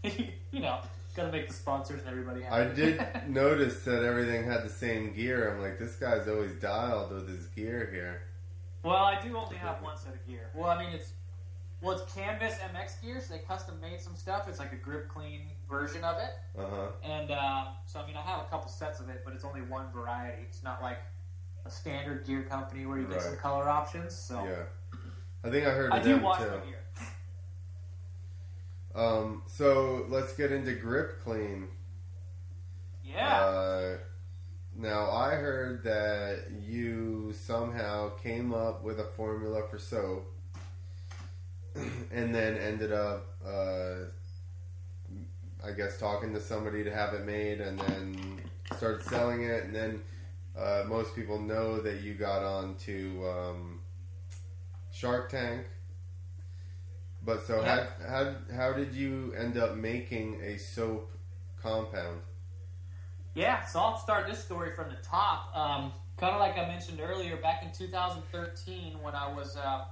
you 0.54 0.62
know, 0.62 0.80
gotta 1.18 1.34
make 1.34 1.50
the 1.50 1.54
sponsors 1.54 2.00
and 2.00 2.10
everybody 2.10 2.44
happy. 2.44 2.62
I 2.62 2.74
did 2.74 3.04
notice 3.28 3.84
that 3.84 4.04
everything 4.04 4.46
had 4.46 4.64
the 4.64 4.70
same 4.70 5.14
gear. 5.14 5.54
I'm 5.54 5.62
like, 5.62 5.78
this 5.78 5.98
guy's 5.98 6.30
always 6.30 6.54
dialed 6.54 7.12
with 7.12 7.28
his 7.28 7.48
gear 7.48 7.90
here. 7.92 8.22
Well, 8.84 9.04
I 9.04 9.22
do 9.22 9.36
only 9.36 9.58
have 9.58 9.82
one 9.82 9.98
set 9.98 10.14
of 10.14 10.26
gear. 10.26 10.50
Well, 10.56 10.70
I 10.70 10.82
mean, 10.82 10.94
it's 10.94 11.12
well, 11.82 11.98
it's 11.98 12.14
Canvas 12.14 12.54
MX 12.54 13.02
gear, 13.02 13.20
so 13.20 13.34
they 13.34 13.40
custom 13.40 13.82
made 13.82 14.00
some 14.00 14.16
stuff. 14.16 14.48
It's 14.48 14.60
like 14.60 14.72
a 14.72 14.78
grip 14.78 15.10
clean 15.10 15.42
version 15.72 16.04
of 16.04 16.18
it, 16.18 16.34
Uh 16.60 16.68
huh. 16.70 16.88
and 17.04 17.32
uh, 17.32 17.66
so 17.88 18.00
I 18.02 18.06
mean, 18.06 18.16
I 18.18 18.22
have 18.22 18.42
a 18.42 18.50
couple 18.50 18.70
sets 18.70 19.00
of 19.00 19.10
it, 19.10 19.22
but 19.26 19.34
it's 19.34 19.44
only 19.46 19.62
one 19.62 19.86
variety. 19.92 20.44
It's 20.44 20.62
not 20.64 20.82
like 20.84 21.00
a 21.66 21.72
standard 21.72 22.26
gear 22.28 22.44
company 22.44 22.86
where 22.86 23.00
you 23.00 23.08
get 23.08 23.22
some 23.24 23.38
color 23.38 23.68
options. 23.70 24.14
So 24.16 24.44
Yeah. 24.44 24.64
I 25.44 25.50
think 25.50 25.66
I 25.66 25.72
heard 25.72 25.92
I 25.92 25.98
of 25.98 26.04
do 26.04 26.10
them 26.16 26.22
wash 26.24 26.40
too. 26.42 26.50
gear. 26.68 26.78
Um, 28.94 29.44
so 29.48 30.06
let's 30.10 30.34
get 30.34 30.52
into 30.52 30.74
grip 30.74 31.24
clean. 31.24 31.70
Yeah. 33.04 33.40
Uh, 33.42 33.98
now 34.76 35.10
I 35.12 35.32
heard 35.36 35.84
that 35.84 36.52
you 36.62 37.34
somehow 37.34 38.10
came 38.18 38.54
up 38.54 38.84
with 38.84 39.00
a 39.00 39.06
formula 39.06 39.64
for 39.70 39.78
soap, 39.80 40.26
and 42.12 42.34
then 42.36 42.58
ended 42.58 42.92
up, 42.92 43.36
uh, 43.46 44.06
I 45.64 45.72
guess, 45.72 46.00
talking 46.00 46.34
to 46.34 46.42
somebody 46.42 46.84
to 46.84 46.94
have 46.94 47.14
it 47.14 47.26
made, 47.26 47.62
and 47.62 47.80
then 47.80 48.42
started 48.78 49.04
selling 49.04 49.44
it, 49.44 49.64
and 49.66 49.76
then 49.76 50.02
uh, 50.58 50.84
most 50.88 51.16
people 51.16 51.40
know 51.40 51.80
that 51.82 52.02
you 52.02 52.14
got 52.14 52.44
on 52.44 52.76
to 52.86 53.28
um, 53.30 53.80
Shark 54.92 55.30
Tank. 55.30 55.66
But 57.24 57.46
so 57.46 57.62
Yeah. 57.62 57.86
how, 58.02 58.08
how 58.08 58.36
how 58.56 58.74
did 58.74 58.94
you 58.94 59.34
end 59.38 59.58
up 59.58 59.76
making 59.76 60.42
a 60.42 60.58
soap 60.58 61.12
compound? 61.62 62.22
Yeah, 63.36 63.64
so 63.66 63.80
I'll 63.80 63.98
start 63.98 64.28
this 64.28 64.44
story 64.44 64.74
from 64.76 64.90
the 64.90 64.98
top. 65.04 65.56
Um, 65.56 65.94
kind 66.18 66.34
of 66.34 66.40
like 66.42 66.58
I 66.58 66.68
mentioned 66.68 67.00
earlier, 67.02 67.38
back 67.38 67.64
in 67.64 67.72
2013, 67.72 69.02
when 69.02 69.16
I 69.16 69.32
was 69.32 69.56
uh, 69.56 69.86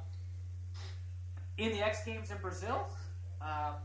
in 1.57 1.71
the 1.71 1.85
X 1.85 2.03
Games 2.03 2.31
in 2.31 2.37
Brazil, 2.37 2.87
um, 3.41 3.75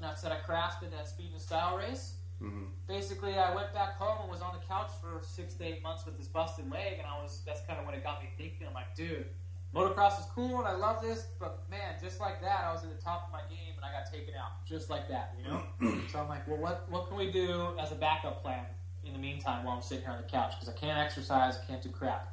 and 0.00 0.10
I 0.10 0.14
said 0.14 0.32
I 0.32 0.36
crashed 0.36 0.80
that 0.80 1.08
speed 1.08 1.30
and 1.32 1.40
style 1.40 1.76
race. 1.76 2.14
hmm 2.38 2.64
Basically, 2.88 3.34
I 3.34 3.54
went 3.54 3.72
back 3.74 3.96
home 3.98 4.18
and 4.22 4.30
was 4.30 4.40
on 4.40 4.52
the 4.58 4.66
couch 4.66 4.90
for 5.00 5.24
six 5.24 5.54
to 5.54 5.64
eight 5.64 5.82
months 5.82 6.06
with 6.06 6.16
this 6.16 6.26
busted 6.26 6.70
leg, 6.70 6.94
and 6.98 7.06
I 7.06 7.22
was 7.22 7.42
that's 7.46 7.60
kind 7.66 7.78
of 7.78 7.86
when 7.86 7.94
it 7.94 8.02
got 8.02 8.22
me 8.22 8.28
thinking. 8.36 8.66
I'm 8.66 8.74
like, 8.74 8.96
dude, 8.96 9.26
motocross 9.74 10.18
is 10.18 10.26
cool 10.34 10.58
and 10.58 10.66
I 10.66 10.74
love 10.74 11.02
this, 11.02 11.26
but 11.38 11.62
man, 11.70 11.94
just 12.02 12.18
like 12.18 12.40
that, 12.40 12.64
I 12.66 12.72
was 12.72 12.82
at 12.82 12.96
the 12.96 13.02
top 13.02 13.26
of 13.26 13.32
my 13.32 13.42
game 13.48 13.74
and 13.76 13.84
I 13.84 13.92
got 13.92 14.10
taken 14.10 14.34
out, 14.34 14.64
just 14.66 14.90
like 14.90 15.08
that, 15.08 15.36
you 15.38 15.44
know. 15.44 16.00
so 16.12 16.18
I'm 16.18 16.28
like, 16.28 16.48
well, 16.48 16.58
what 16.58 16.86
what 16.90 17.08
can 17.08 17.16
we 17.18 17.30
do 17.30 17.68
as 17.78 17.92
a 17.92 17.96
backup 17.96 18.42
plan 18.42 18.64
in 19.04 19.12
the 19.12 19.18
meantime 19.18 19.64
while 19.64 19.76
I'm 19.76 19.82
sitting 19.82 20.04
here 20.04 20.12
on 20.12 20.22
the 20.22 20.28
couch 20.28 20.54
because 20.58 20.74
I 20.74 20.78
can't 20.78 20.98
exercise, 20.98 21.58
can't 21.66 21.82
do 21.82 21.90
crap. 21.90 22.32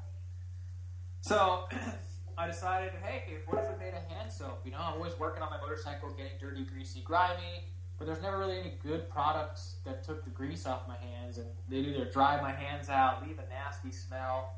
So 1.22 1.66
I 2.38 2.46
decided, 2.46 2.92
hey, 3.04 3.24
what 3.48 3.64
if 3.64 3.72
we 3.72 3.84
made 3.84 3.94
a 3.94 4.14
hand 4.14 4.32
soap? 4.32 4.62
You 4.64 4.72
know, 4.72 4.78
I'm 4.80 4.94
always 4.94 5.18
working 5.18 5.42
on 5.42 5.50
my 5.50 5.58
motorcycle, 5.60 6.10
getting 6.12 6.38
dirty, 6.40 6.64
greasy, 6.66 7.02
grimy, 7.02 7.66
but 7.98 8.06
there's 8.06 8.22
never 8.22 8.38
really 8.38 8.60
any 8.60 8.74
good 8.84 9.10
products 9.10 9.78
that 9.86 10.04
took 10.04 10.24
the 10.24 10.30
grease 10.30 10.68
off 10.68 10.88
my 10.88 10.98
hands, 10.98 11.40
and 11.40 11.48
they'd 11.68 11.88
either 11.88 12.06
dry 12.06 12.40
my 12.40 12.52
hands 12.52 12.90
out, 12.90 13.26
leave 13.26 13.40
a 13.40 13.50
nasty 13.50 13.92
smell. 13.92 14.54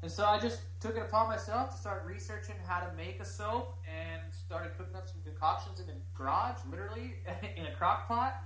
And 0.00 0.10
so 0.10 0.24
I 0.24 0.38
just 0.38 0.60
took 0.80 0.96
it 0.96 1.02
upon 1.02 1.28
myself 1.28 1.70
to 1.72 1.76
start 1.76 2.04
researching 2.06 2.56
how 2.66 2.80
to 2.80 2.94
make 2.96 3.20
a 3.20 3.24
soap 3.24 3.78
and 3.86 4.20
started 4.32 4.76
cooking 4.76 4.96
up 4.96 5.06
some 5.06 5.20
concoctions 5.24 5.80
in 5.80 5.86
the 5.86 5.94
garage, 6.14 6.56
literally 6.70 7.16
in 7.56 7.66
a 7.66 7.72
crock 7.72 8.08
pot. 8.08 8.42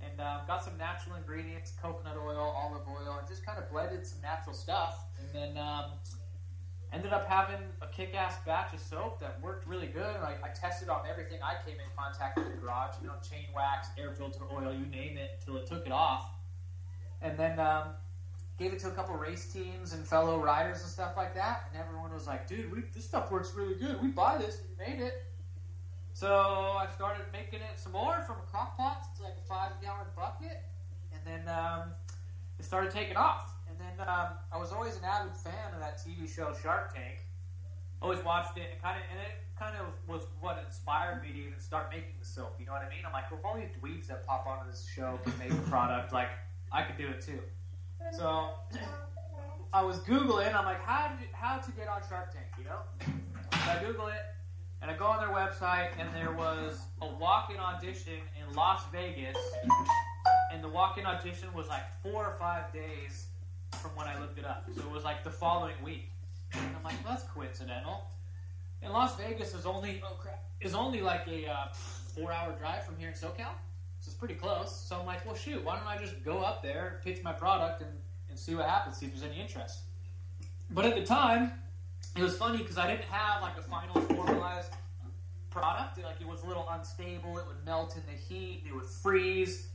And 0.00 0.20
um, 0.20 0.42
got 0.46 0.62
some 0.62 0.78
natural 0.78 1.16
ingredients, 1.16 1.72
coconut 1.82 2.16
oil, 2.16 2.54
olive 2.56 2.86
oil, 2.86 3.16
and 3.18 3.26
just 3.26 3.44
kind 3.44 3.58
of 3.58 3.68
blended 3.68 4.06
some 4.06 4.20
natural 4.20 4.54
stuff. 4.54 5.06
And 5.18 5.28
then 5.34 5.62
um, 5.62 5.86
ended 6.92 7.12
up 7.12 7.28
having 7.28 7.60
a 7.82 7.86
kick-ass 7.86 8.36
batch 8.46 8.72
of 8.72 8.80
soap 8.80 9.20
that 9.20 9.40
worked 9.42 9.66
really 9.66 9.88
good. 9.88 10.16
And 10.16 10.24
I, 10.24 10.36
I 10.42 10.48
tested 10.48 10.88
on 10.88 11.00
everything 11.08 11.38
I 11.42 11.54
came 11.66 11.76
in 11.76 11.90
contact 11.96 12.38
with 12.38 12.50
the 12.50 12.58
garage, 12.58 12.94
you 13.02 13.08
know, 13.08 13.14
chain 13.22 13.46
wax, 13.54 13.88
air 13.98 14.12
filter 14.12 14.40
oil, 14.52 14.72
you 14.72 14.86
name 14.86 15.18
it, 15.18 15.42
till 15.44 15.56
it 15.56 15.66
took 15.66 15.86
it 15.86 15.92
off. 15.92 16.30
And 17.20 17.38
then 17.38 17.58
um, 17.58 17.88
gave 18.58 18.72
it 18.72 18.78
to 18.80 18.88
a 18.88 18.92
couple 18.92 19.14
race 19.16 19.52
teams 19.52 19.92
and 19.92 20.06
fellow 20.06 20.38
riders 20.38 20.80
and 20.80 20.90
stuff 20.90 21.14
like 21.16 21.34
that. 21.34 21.68
And 21.70 21.80
everyone 21.80 22.12
was 22.12 22.26
like, 22.26 22.48
dude, 22.48 22.72
we, 22.72 22.82
this 22.94 23.04
stuff 23.04 23.30
works 23.30 23.52
really 23.54 23.74
good. 23.74 24.00
We 24.00 24.08
buy 24.08 24.38
this. 24.38 24.60
We 24.68 24.86
made 24.86 25.00
it. 25.02 25.24
So 26.14 26.28
I 26.28 26.86
started 26.94 27.26
making 27.32 27.60
it 27.60 27.78
some 27.78 27.92
more 27.92 28.22
from 28.26 28.36
a 28.36 28.50
crock 28.50 28.76
pot. 28.76 29.06
It's 29.12 29.20
like 29.20 29.34
a 29.38 29.46
five 29.46 29.72
gallon 29.82 30.06
bucket. 30.16 30.62
And 31.12 31.20
then 31.24 31.54
um, 31.54 31.90
it 32.58 32.64
started 32.64 32.90
taking 32.90 33.16
off. 33.16 33.52
Um, 33.98 34.38
I 34.52 34.58
was 34.58 34.70
always 34.70 34.96
an 34.96 35.04
avid 35.04 35.34
fan 35.34 35.74
of 35.74 35.80
that 35.80 35.98
TV 35.98 36.32
show 36.32 36.54
Shark 36.62 36.94
Tank. 36.94 37.18
Always 38.00 38.22
watched 38.24 38.56
it 38.56 38.70
and 38.72 38.80
kind 38.80 38.96
of, 38.96 39.02
and 39.10 39.18
it 39.18 39.34
kind 39.58 39.74
of 39.74 39.86
was 40.06 40.22
what 40.40 40.62
inspired 40.64 41.20
me 41.20 41.32
to 41.32 41.38
even 41.38 41.58
start 41.58 41.88
making 41.90 42.14
the 42.20 42.24
soap. 42.24 42.54
You 42.60 42.66
know 42.66 42.72
what 42.72 42.82
I 42.82 42.88
mean? 42.90 43.02
I'm 43.04 43.12
like, 43.12 43.24
if 43.32 43.42
these 43.42 43.82
dweebs 43.82 44.06
that 44.06 44.24
pop 44.24 44.46
onto 44.46 44.70
this 44.70 44.86
show 44.94 45.18
can 45.24 45.36
make 45.36 45.50
a 45.50 45.62
product, 45.68 46.12
like 46.12 46.28
I 46.70 46.82
could 46.82 46.96
do 46.96 47.08
it 47.08 47.20
too. 47.20 47.40
So 48.12 48.50
I 49.72 49.82
was 49.82 49.98
googling. 49.98 50.54
I'm 50.54 50.64
like, 50.64 50.80
how 50.84 51.08
to, 51.08 51.14
how 51.32 51.58
to 51.58 51.72
get 51.72 51.88
on 51.88 52.00
Shark 52.08 52.32
Tank? 52.32 52.46
You 52.56 52.64
know? 52.66 52.78
So 53.64 53.70
I 53.72 53.82
Google 53.84 54.06
it, 54.06 54.22
and 54.80 54.92
I 54.92 54.96
go 54.96 55.06
on 55.06 55.18
their 55.18 55.34
website, 55.34 55.88
and 55.98 56.08
there 56.14 56.32
was 56.32 56.78
a 57.02 57.06
walk-in 57.06 57.58
audition 57.58 58.20
in 58.38 58.54
Las 58.54 58.82
Vegas, 58.92 59.36
and 60.52 60.62
the 60.62 60.68
walk-in 60.68 61.04
audition 61.04 61.48
was 61.52 61.66
like 61.66 61.82
four 62.00 62.24
or 62.24 62.36
five 62.38 62.72
days 62.72 63.27
from 63.76 63.90
when 63.94 64.06
I 64.06 64.18
looked 64.18 64.38
it 64.38 64.44
up. 64.44 64.68
So 64.74 64.82
it 64.82 64.90
was 64.90 65.04
like 65.04 65.24
the 65.24 65.30
following 65.30 65.74
week, 65.82 66.10
and 66.52 66.62
I'm 66.76 66.82
like, 66.82 66.94
well, 67.04 67.14
that's 67.14 67.24
coincidental. 67.24 68.04
And 68.82 68.92
Las 68.92 69.16
Vegas 69.16 69.54
is 69.54 69.66
only 69.66 70.00
oh 70.04 70.14
crap 70.18 70.44
is 70.60 70.74
only 70.74 71.00
like 71.00 71.26
a 71.28 71.46
uh, 71.46 71.72
four-hour 72.14 72.52
drive 72.58 72.84
from 72.84 72.96
here 72.96 73.08
in 73.08 73.14
SoCal. 73.14 73.54
So 74.00 74.06
it's 74.06 74.14
pretty 74.14 74.34
close. 74.34 74.74
So 74.74 74.98
I'm 74.98 75.06
like, 75.06 75.24
well, 75.26 75.34
shoot, 75.34 75.64
why 75.64 75.76
don't 75.76 75.86
I 75.86 75.98
just 75.98 76.24
go 76.24 76.38
up 76.38 76.62
there, 76.62 77.00
pitch 77.04 77.22
my 77.22 77.32
product, 77.32 77.82
and, 77.82 77.90
and 78.28 78.38
see 78.38 78.54
what 78.54 78.66
happens, 78.66 78.96
see 78.96 79.06
if 79.06 79.12
there's 79.12 79.28
any 79.28 79.40
interest. 79.40 79.80
But 80.70 80.84
at 80.84 80.94
the 80.94 81.04
time, 81.04 81.52
it 82.16 82.22
was 82.22 82.36
funny 82.36 82.58
because 82.58 82.78
I 82.78 82.86
didn't 82.88 83.06
have 83.06 83.42
like 83.42 83.56
a 83.56 83.62
final 83.62 84.00
formalized 84.00 84.72
product. 85.50 85.98
Like 86.02 86.20
it 86.20 86.26
was 86.26 86.42
a 86.42 86.46
little 86.46 86.66
unstable. 86.70 87.38
It 87.38 87.46
would 87.46 87.64
melt 87.64 87.96
in 87.96 88.02
the 88.06 88.18
heat. 88.18 88.64
It 88.66 88.74
would 88.74 88.86
freeze. 88.86 89.68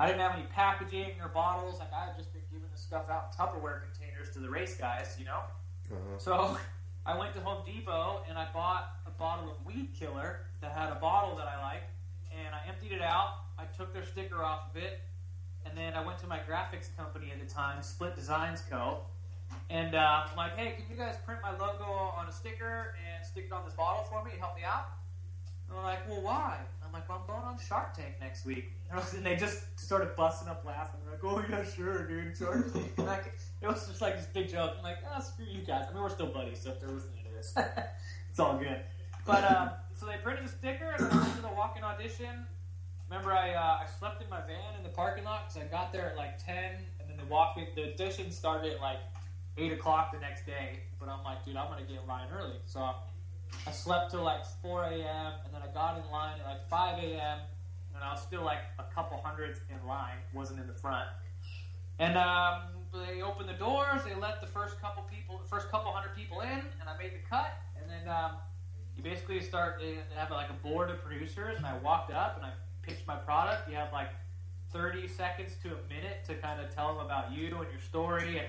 I 0.00 0.06
didn't 0.06 0.22
have 0.22 0.32
any 0.32 0.46
packaging 0.54 1.10
or 1.20 1.28
bottles. 1.28 1.78
Like 1.78 1.92
I 1.92 2.06
had 2.06 2.16
just 2.16 2.32
been 2.32 2.40
giving 2.50 2.68
the 2.72 2.80
stuff 2.80 3.10
out 3.10 3.28
in 3.28 3.36
Tupperware 3.36 3.82
containers 3.82 4.32
to 4.32 4.38
the 4.38 4.48
race 4.48 4.74
guys, 4.74 5.14
you 5.18 5.26
know. 5.26 5.42
Uh-huh. 5.92 6.16
So 6.16 6.56
I 7.06 7.18
went 7.18 7.34
to 7.34 7.40
Home 7.40 7.62
Depot 7.66 8.22
and 8.26 8.38
I 8.38 8.46
bought 8.54 8.96
a 9.06 9.10
bottle 9.10 9.50
of 9.50 9.62
Weed 9.66 9.90
Killer 9.94 10.40
that 10.62 10.72
had 10.72 10.90
a 10.90 10.94
bottle 10.94 11.36
that 11.36 11.46
I 11.46 11.60
like, 11.60 11.82
and 12.32 12.54
I 12.54 12.66
emptied 12.66 12.92
it 12.92 13.02
out. 13.02 13.44
I 13.58 13.64
took 13.76 13.92
their 13.92 14.06
sticker 14.06 14.42
off 14.42 14.70
of 14.70 14.82
it, 14.82 15.00
and 15.66 15.76
then 15.76 15.92
I 15.92 16.02
went 16.02 16.18
to 16.20 16.26
my 16.26 16.38
graphics 16.38 16.96
company 16.96 17.30
at 17.30 17.46
the 17.46 17.52
time, 17.52 17.82
Split 17.82 18.16
Designs 18.16 18.62
Co. 18.70 19.02
And 19.68 19.94
uh, 19.94 20.24
I'm 20.30 20.36
like, 20.36 20.56
hey, 20.56 20.76
can 20.76 20.84
you 20.88 20.96
guys 20.96 21.16
print 21.26 21.40
my 21.42 21.50
logo 21.50 21.84
on 22.16 22.26
a 22.26 22.32
sticker 22.32 22.94
and 23.04 23.26
stick 23.26 23.48
it 23.50 23.52
on 23.52 23.66
this 23.66 23.74
bottle 23.74 24.04
for 24.04 24.24
me 24.24 24.30
to 24.30 24.38
help 24.38 24.56
me 24.56 24.62
out? 24.64 24.99
And 25.70 25.78
they're 25.78 25.84
like, 25.84 26.08
well, 26.08 26.20
why? 26.20 26.58
I'm 26.84 26.92
like, 26.92 27.08
well, 27.08 27.22
I'm 27.22 27.32
going 27.32 27.46
on 27.46 27.56
Shark 27.58 27.94
Tank 27.94 28.14
next 28.20 28.44
week. 28.44 28.72
And 28.90 29.24
they 29.24 29.36
just 29.36 29.62
started 29.78 30.16
busting 30.16 30.48
up 30.48 30.64
laughing. 30.66 30.98
They're 31.04 31.12
like, 31.12 31.24
oh, 31.24 31.44
yeah, 31.48 31.64
sure, 31.64 32.08
dude. 32.08 32.36
Shark 32.36 32.72
Tank. 32.72 32.92
And 32.96 33.06
like, 33.06 33.32
it 33.62 33.66
was 33.66 33.86
just 33.86 34.00
like 34.00 34.16
this 34.16 34.26
big 34.26 34.48
joke. 34.48 34.72
I'm 34.76 34.82
like, 34.82 34.98
oh, 35.14 35.20
screw 35.22 35.46
you 35.46 35.62
guys. 35.64 35.86
I 35.88 35.94
mean, 35.94 36.02
we're 36.02 36.08
still 36.08 36.26
buddies, 36.26 36.60
so 36.60 36.70
if 36.70 36.80
they're 36.80 36.90
listening 36.90 37.24
to 37.24 37.30
this, 37.36 37.54
it's 38.30 38.40
all 38.40 38.58
good. 38.58 38.80
But 39.24 39.44
um, 39.44 39.70
so 39.94 40.06
they 40.06 40.16
printed 40.16 40.46
a 40.46 40.48
sticker, 40.48 40.94
and 40.98 41.06
I 41.06 41.16
went 41.16 41.36
to 41.36 41.42
the 41.42 41.48
walk-in 41.48 41.84
audition. 41.84 42.46
Remember, 43.08 43.32
I 43.32 43.52
uh, 43.52 43.84
I 43.84 43.86
slept 43.98 44.22
in 44.22 44.30
my 44.30 44.40
van 44.40 44.76
in 44.76 44.82
the 44.82 44.88
parking 44.88 45.24
lot 45.24 45.48
because 45.48 45.62
I 45.62 45.70
got 45.70 45.92
there 45.92 46.10
at 46.10 46.16
like 46.16 46.44
ten, 46.44 46.76
and 46.98 47.08
then 47.08 47.16
the 47.16 47.26
walk-in 47.26 47.66
the 47.76 47.92
audition 47.92 48.30
started 48.30 48.72
at 48.72 48.80
like 48.80 48.98
eight 49.58 49.72
o'clock 49.72 50.12
the 50.12 50.18
next 50.18 50.46
day. 50.46 50.80
But 50.98 51.08
I'm 51.08 51.22
like, 51.22 51.44
dude, 51.44 51.56
I'm 51.56 51.68
gonna 51.68 51.82
get 51.82 52.00
in 52.00 52.08
line 52.08 52.28
early. 52.32 52.56
So 52.66 52.90
I 53.66 53.72
slept 53.72 54.10
till 54.10 54.22
like 54.22 54.44
4 54.62 54.84
a.m. 54.84 55.32
and 55.44 55.54
then 55.54 55.62
I 55.62 55.72
got 55.72 56.02
in 56.02 56.10
line 56.10 56.40
at 56.40 56.46
like 56.46 56.68
5 56.68 57.02
a.m. 57.04 57.38
and 57.94 58.04
I 58.04 58.12
was 58.12 58.22
still 58.22 58.42
like 58.42 58.60
a 58.78 58.84
couple 58.94 59.20
hundreds 59.22 59.60
in 59.68 59.86
line, 59.86 60.16
wasn't 60.32 60.60
in 60.60 60.66
the 60.66 60.74
front. 60.74 61.08
And 61.98 62.16
um, 62.16 62.62
they 62.92 63.22
opened 63.22 63.48
the 63.48 63.54
doors. 63.54 64.02
They 64.04 64.14
let 64.14 64.40
the 64.40 64.46
first 64.46 64.80
couple 64.80 65.02
people, 65.04 65.40
first 65.48 65.70
couple 65.70 65.92
hundred 65.92 66.16
people 66.16 66.40
in, 66.40 66.48
and 66.48 66.88
I 66.88 66.96
made 66.98 67.12
the 67.12 67.28
cut. 67.28 67.52
And 67.80 67.90
then 67.90 68.12
um, 68.12 68.32
you 68.96 69.02
basically 69.02 69.40
start. 69.40 69.80
They 69.80 69.98
have 70.16 70.30
like 70.30 70.48
a 70.50 70.66
board 70.66 70.90
of 70.90 71.02
producers, 71.04 71.56
and 71.58 71.66
I 71.66 71.76
walked 71.78 72.10
up 72.12 72.36
and 72.36 72.46
I 72.46 72.50
pitched 72.82 73.06
my 73.06 73.16
product. 73.16 73.68
You 73.68 73.76
have 73.76 73.92
like 73.92 74.08
30 74.72 75.08
seconds 75.08 75.56
to 75.62 75.68
a 75.68 75.94
minute 75.94 76.24
to 76.26 76.34
kind 76.34 76.60
of 76.60 76.74
tell 76.74 76.94
them 76.94 77.04
about 77.04 77.32
you 77.32 77.46
and 77.46 77.70
your 77.70 77.80
story. 77.80 78.38
And 78.38 78.48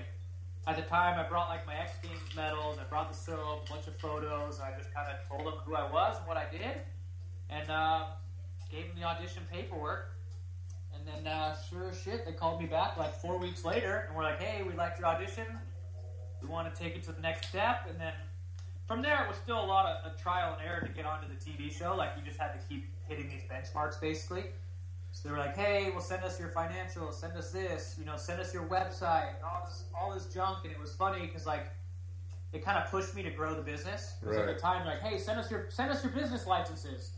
at 0.66 0.76
the 0.76 0.82
time, 0.82 1.18
I 1.18 1.28
brought 1.28 1.48
like 1.48 1.66
my 1.66 1.74
X 1.74 1.92
Games 2.02 2.20
medals. 2.36 2.78
I 2.80 2.84
brought 2.84 3.10
the 3.10 3.16
soap, 3.16 3.66
a 3.68 3.72
bunch 3.72 3.86
of 3.88 3.96
photos. 3.96 4.60
I 4.60 4.76
just 4.78 4.94
kind 4.94 5.08
of 5.08 5.28
told 5.28 5.46
them 5.46 5.60
who 5.64 5.74
I 5.74 5.90
was 5.90 6.18
and 6.18 6.26
what 6.26 6.36
I 6.36 6.46
did, 6.50 6.82
and 7.50 7.68
uh, 7.68 8.04
gave 8.70 8.86
them 8.88 8.96
the 9.00 9.04
audition 9.04 9.42
paperwork. 9.50 10.14
And 10.94 11.06
then, 11.06 11.32
uh, 11.32 11.56
sure 11.68 11.88
as 11.88 12.00
shit, 12.00 12.24
they 12.24 12.32
called 12.32 12.60
me 12.60 12.66
back 12.66 12.96
like 12.96 13.14
four 13.20 13.38
weeks 13.38 13.64
later, 13.64 14.04
and 14.06 14.16
we're 14.16 14.22
like, 14.22 14.40
"Hey, 14.40 14.62
we 14.62 14.72
liked 14.74 15.00
your 15.00 15.08
audition. 15.08 15.46
We 16.40 16.48
want 16.48 16.72
to 16.72 16.80
take 16.80 16.94
it 16.94 17.02
to 17.04 17.12
the 17.12 17.20
next 17.20 17.48
step." 17.48 17.86
And 17.88 17.98
then 18.00 18.12
from 18.86 19.02
there, 19.02 19.24
it 19.24 19.28
was 19.28 19.38
still 19.38 19.62
a 19.62 19.66
lot 19.66 19.86
of 19.86 20.12
a 20.12 20.16
trial 20.16 20.56
and 20.56 20.68
error 20.68 20.80
to 20.86 20.92
get 20.92 21.06
onto 21.06 21.26
the 21.26 21.34
TV 21.34 21.72
show. 21.76 21.96
Like 21.96 22.10
you 22.16 22.22
just 22.22 22.38
had 22.38 22.52
to 22.52 22.60
keep 22.68 22.86
hitting 23.08 23.28
these 23.28 23.42
benchmarks, 23.50 24.00
basically. 24.00 24.44
So 25.12 25.28
they 25.28 25.32
were 25.32 25.38
like, 25.38 25.54
"Hey, 25.54 25.90
well, 25.90 26.00
send 26.00 26.24
us 26.24 26.40
your 26.40 26.48
financials, 26.48 27.14
send 27.14 27.36
us 27.36 27.52
this, 27.52 27.96
you 27.98 28.04
know, 28.04 28.16
send 28.16 28.40
us 28.40 28.52
your 28.52 28.64
website, 28.64 29.34
all 29.44 29.62
this, 29.66 29.84
all 29.94 30.12
this 30.12 30.26
junk." 30.26 30.64
And 30.64 30.72
it 30.72 30.80
was 30.80 30.94
funny 30.94 31.20
because 31.20 31.46
like 31.46 31.66
it 32.52 32.64
kind 32.64 32.78
of 32.78 32.90
pushed 32.90 33.14
me 33.14 33.22
to 33.22 33.30
grow 33.30 33.54
the 33.54 33.62
business. 33.62 34.14
Because 34.20 34.36
at 34.38 34.46
the 34.46 34.60
time, 34.60 34.86
like, 34.86 35.00
"Hey, 35.00 35.18
send 35.18 35.38
us 35.38 35.50
your 35.50 35.66
send 35.70 35.90
us 35.90 36.02
your 36.02 36.12
business 36.12 36.46
licenses," 36.46 37.12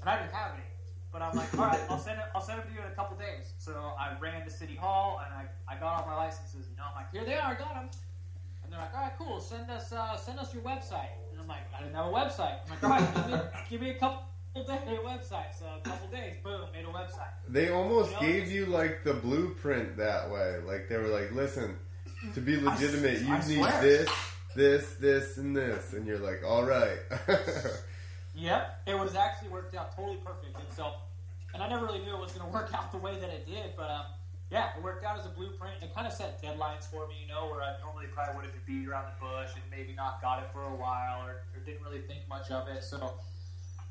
and 0.00 0.08
I 0.08 0.20
didn't 0.20 0.32
have 0.32 0.54
any. 0.54 0.64
But 1.12 1.22
I'm 1.22 1.36
like, 1.36 1.52
"All 1.58 1.66
right, 1.66 1.80
I'll 1.90 1.98
send 1.98 2.20
it. 2.20 2.26
I'll 2.34 2.40
send 2.40 2.60
them 2.60 2.68
to 2.68 2.72
you 2.72 2.80
in 2.80 2.86
a 2.86 2.94
couple 2.94 3.16
days." 3.16 3.52
So 3.58 3.94
I 3.98 4.16
ran 4.20 4.44
to 4.44 4.50
City 4.50 4.76
Hall 4.76 5.20
and 5.24 5.34
I, 5.34 5.46
I 5.72 5.78
got 5.78 6.00
all 6.00 6.06
my 6.06 6.14
licenses. 6.14 6.68
You 6.70 6.76
know, 6.76 6.84
I'm 6.88 6.94
like, 6.94 7.10
"Here 7.10 7.24
they 7.24 7.34
are, 7.34 7.50
I 7.50 7.54
got 7.54 7.74
them." 7.74 7.90
And 8.62 8.72
they're 8.72 8.80
like, 8.80 8.94
"All 8.94 9.02
right, 9.02 9.12
cool. 9.18 9.40
Send 9.40 9.68
us 9.70 9.92
uh, 9.92 10.16
send 10.16 10.38
us 10.38 10.54
your 10.54 10.62
website." 10.62 11.10
And 11.32 11.40
I'm 11.40 11.48
like, 11.48 11.66
"I 11.76 11.82
didn't 11.82 11.96
have 11.96 12.06
a 12.06 12.10
website." 12.10 12.58
I'm 12.64 12.70
like, 12.70 12.84
"All 12.84 12.90
right, 12.90 13.14
give 13.14 13.26
me, 13.26 13.38
give 13.70 13.80
me 13.80 13.90
a 13.90 13.94
couple." 13.98 14.22
Day 14.54 14.98
website, 15.04 15.56
so 15.56 15.66
a 15.76 15.88
couple 15.88 16.08
days, 16.08 16.34
boom, 16.42 16.62
made 16.72 16.84
a 16.84 16.88
website. 16.88 17.30
They 17.48 17.70
almost 17.70 18.10
You 18.10 18.16
know, 18.16 18.32
gave 18.32 18.50
you 18.50 18.66
like 18.66 19.04
the 19.04 19.14
blueprint 19.14 19.96
that 19.96 20.30
way. 20.30 20.58
Like 20.66 20.88
they 20.88 20.96
were 20.96 21.06
like, 21.08 21.30
"Listen, 21.32 21.78
to 22.34 22.40
be 22.40 22.56
legitimate, 22.60 23.20
you 23.20 23.32
I 23.32 23.46
need 23.46 23.64
this, 23.80 24.10
this, 24.56 24.94
this, 24.94 25.36
and 25.36 25.56
this," 25.56 25.92
and 25.92 26.06
you're 26.06 26.18
like, 26.18 26.42
"All 26.44 26.64
right." 26.64 26.98
Yep, 28.34 28.82
it 28.86 28.98
was 28.98 29.14
actually 29.16 29.48
worked 29.48 29.74
out 29.74 29.94
totally 29.96 30.18
perfect. 30.18 30.54
And 30.54 30.72
so, 30.76 30.92
and 31.52 31.62
I 31.62 31.68
never 31.68 31.84
really 31.84 31.98
knew 32.00 32.14
it 32.14 32.20
was 32.20 32.32
going 32.32 32.46
to 32.50 32.52
work 32.52 32.70
out 32.72 32.92
the 32.92 32.98
way 32.98 33.18
that 33.18 33.28
it 33.28 33.46
did, 33.46 33.74
but 33.76 33.90
um, 33.90 34.04
yeah, 34.50 34.70
it 34.76 34.82
worked 34.82 35.04
out 35.04 35.18
as 35.18 35.26
a 35.26 35.30
blueprint. 35.30 35.74
It 35.82 35.94
kind 35.94 36.06
of 36.06 36.12
set 36.12 36.42
deadlines 36.42 36.86
for 36.90 37.06
me, 37.08 37.14
you 37.20 37.28
know, 37.28 37.50
where 37.50 37.62
I 37.62 37.74
normally 37.84 38.06
probably 38.12 38.36
would 38.36 38.44
have 38.44 38.66
beat 38.66 38.88
around 38.88 39.06
the 39.06 39.26
bush 39.26 39.50
and 39.54 39.62
maybe 39.70 39.94
not 39.94 40.22
got 40.22 40.42
it 40.42 40.48
for 40.52 40.62
a 40.62 40.74
while 40.74 41.26
or, 41.26 41.42
or 41.54 41.60
didn't 41.64 41.82
really 41.82 42.00
think 42.02 42.28
much 42.28 42.50
of 42.50 42.68
it. 42.68 42.82
So 42.82 43.14